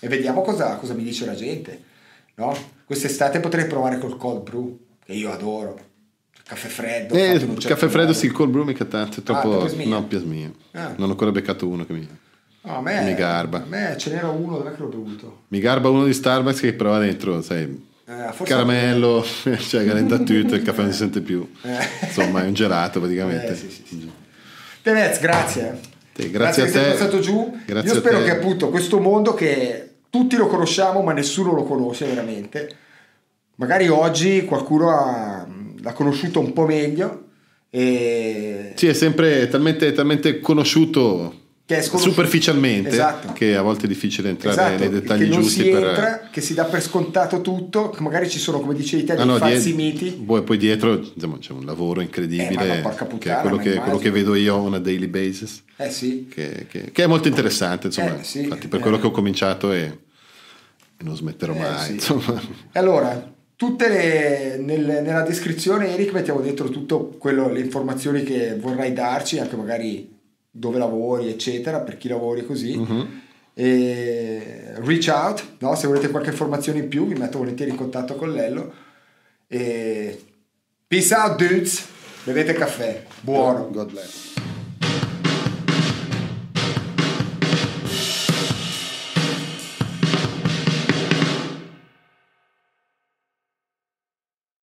e 0.00 0.08
vediamo 0.08 0.42
cosa, 0.42 0.74
cosa 0.76 0.94
mi 0.94 1.04
dice 1.04 1.24
la 1.24 1.34
gente. 1.34 1.90
No? 2.34 2.56
Quest'estate 2.84 3.38
potrei 3.38 3.66
provare 3.66 3.98
col 3.98 4.16
cold 4.16 4.42
brew, 4.42 4.78
che 5.04 5.12
io 5.12 5.30
adoro. 5.30 5.90
Caffè 6.44 6.68
freddo. 6.68 7.14
Eh, 7.14 7.34
un 7.34 7.38
certo 7.38 7.68
caffè 7.68 7.86
freddo 7.86 8.08
modo. 8.08 8.18
sì, 8.18 8.26
il 8.26 8.32
cold 8.32 8.50
brew 8.50 8.64
mica 8.64 8.84
tanto, 8.84 9.20
è 9.20 9.22
troppo... 9.22 9.48
dopo 9.50 9.68
smia. 9.68 9.86
no, 9.86 10.04
piasmia. 10.04 10.50
Ah. 10.72 10.94
Non 10.96 11.08
ho 11.08 11.12
ancora 11.12 11.30
beccato 11.30 11.68
uno 11.68 11.86
che 11.86 11.92
mi... 11.92 12.08
No, 12.64 12.76
a 12.76 12.80
me, 12.80 13.02
Mi 13.02 13.14
garba. 13.14 13.58
A 13.58 13.66
me 13.66 13.94
ce 13.98 14.10
n'era 14.10 14.28
uno, 14.28 14.56
dov'è 14.58 14.70
che 14.72 14.80
l'ho 14.80 14.86
bevuto? 14.88 15.42
Mi 15.48 15.58
garba 15.58 15.88
uno 15.88 16.04
di 16.04 16.12
Starbucks 16.12 16.60
che 16.60 16.72
prova 16.74 16.98
dentro, 16.98 17.42
sai, 17.42 17.90
Eh, 18.04 18.44
caramello, 18.44 19.24
cioè 19.68 19.84
galenda 19.84 20.18
tutto, 20.18 20.54
il 20.54 20.62
caffè 20.62 20.82
non 20.82 20.92
si 20.92 20.98
sente 20.98 21.20
più. 21.22 21.48
Eh. 21.62 22.06
Insomma, 22.06 22.42
è 22.44 22.46
un 22.46 22.54
gelato 22.54 23.00
praticamente. 23.00 23.48
Eh, 23.52 23.56
sì, 23.56 23.68
sì, 23.70 23.82
sì. 23.86 24.10
Tevez, 24.82 25.18
grazie. 25.20 25.80
Sì, 26.14 26.30
grazie 26.30 26.62
a 26.62 26.66
che 26.66 26.72
te. 26.72 26.78
sei 26.78 26.90
passato 26.92 27.18
giù. 27.20 27.56
Grazie 27.64 27.90
Io 27.90 27.96
a 27.96 28.00
spero 28.00 28.18
te. 28.18 28.24
che 28.24 28.30
appunto 28.30 28.68
questo 28.68 29.00
mondo 29.00 29.34
che 29.34 29.90
tutti 30.10 30.36
lo 30.36 30.46
conosciamo, 30.46 31.02
ma 31.02 31.12
nessuno 31.12 31.52
lo 31.54 31.64
conosce 31.64 32.04
veramente. 32.06 32.76
Magari 33.56 33.88
oggi 33.88 34.44
qualcuno 34.44 34.90
ha- 34.90 35.46
l'ha 35.80 35.92
conosciuto 35.92 36.38
un 36.40 36.52
po' 36.52 36.66
meglio. 36.66 37.24
E... 37.70 38.72
Sì, 38.76 38.86
è 38.88 38.92
sempre 38.92 39.48
talmente, 39.48 39.90
talmente 39.92 40.38
conosciuto, 40.40 41.32
è. 41.32 41.40
Superficialmente 41.66 42.88
Esatto. 42.90 43.32
che 43.32 43.56
a 43.56 43.62
volte 43.62 43.84
è 43.84 43.88
difficile 43.88 44.28
entrare 44.30 44.54
Esatto, 44.54 44.78
nei 44.80 44.88
dettagli 44.90 45.22
che 45.22 45.28
non 45.28 45.40
giusti 45.42 45.62
si 45.62 45.70
per... 45.70 45.84
entra, 45.84 46.28
che 46.30 46.40
si 46.40 46.54
dà 46.54 46.64
per 46.64 46.82
scontato 46.82 47.40
tutto, 47.40 47.90
che 47.90 48.02
magari 48.02 48.28
ci 48.28 48.38
sono, 48.38 48.60
come 48.60 48.74
dicevi 48.74 49.04
te, 49.04 49.12
Ah, 49.12 49.16
dei 49.16 49.26
no, 49.26 49.36
falsi 49.38 49.72
miti. 49.72 50.10
Poi, 50.10 50.42
poi 50.42 50.58
dietro 50.58 50.94
insomma, 51.14 51.38
c'è 51.38 51.52
un 51.52 51.64
lavoro 51.64 52.00
Eh, 52.00 52.04
incredibile, 52.04 52.76
no, 52.76 52.82
porca 52.82 53.06
che 53.06 53.10
puttana, 53.14 53.38
è 53.38 53.40
quello 53.40 53.56
che, 53.56 53.74
quello 53.76 53.98
che 53.98 54.10
vedo 54.10 54.34
io 54.34 54.56
on 54.56 54.74
a 54.74 54.78
daily 54.78 55.06
basis, 55.06 55.62
Eh 55.76 55.90
sì. 55.90 56.28
che, 56.28 56.66
che- 56.68 56.90
che 56.92 57.04
è 57.04 57.06
molto 57.06 57.28
interessante. 57.28 57.86
Insomma, 57.86 58.18
Eh, 58.20 58.24
sì, 58.24 58.42
infatti 58.42 58.68
per 58.68 58.80
eh. 58.80 58.82
quello 58.82 58.98
che 58.98 59.06
ho 59.06 59.10
cominciato 59.10 59.72
e, 59.72 59.80
e 59.80 61.04
non 61.04 61.16
smetterò 61.16 61.54
Eh, 61.54 61.58
mai. 61.58 61.84
sì. 61.86 61.92
Insomma. 61.92 62.40
E 62.72 62.78
allora, 62.78 63.32
tutte 63.56 63.88
le, 63.88 64.58
nel- 64.62 65.00
nella 65.02 65.22
descrizione, 65.22 65.92
Eric, 65.92 66.12
mettiamo 66.12 66.40
dentro 66.40 66.68
tutto 66.68 67.14
quello, 67.18 67.48
le 67.48 67.60
informazioni 67.60 68.24
che 68.24 68.56
vorrai 68.58 68.92
darci, 68.92 69.38
anche 69.38 69.56
magari 69.56 70.20
dove 70.54 70.78
lavori, 70.78 71.28
eccetera, 71.28 71.80
per 71.80 71.96
chi 71.96 72.08
lavori 72.08 72.44
così. 72.44 72.76
Mhm. 72.76 73.20
E 73.54 74.74
reach 74.76 75.08
out, 75.08 75.44
no? 75.58 75.74
se 75.74 75.86
volete 75.86 76.08
qualche 76.08 76.30
informazione 76.30 76.80
in 76.80 76.88
più, 76.88 77.06
vi 77.06 77.14
metto 77.14 77.38
volentieri 77.38 77.70
in 77.70 77.76
contatto 77.76 78.14
con 78.14 78.32
Lello. 78.32 78.72
E 79.48 80.22
peace 80.86 81.14
out, 81.14 81.36
dudes. 81.36 81.86
Bevete 82.24 82.52
caffè, 82.52 83.04
buono. 83.20 83.68
God 83.70 83.90
bless. 83.90 84.32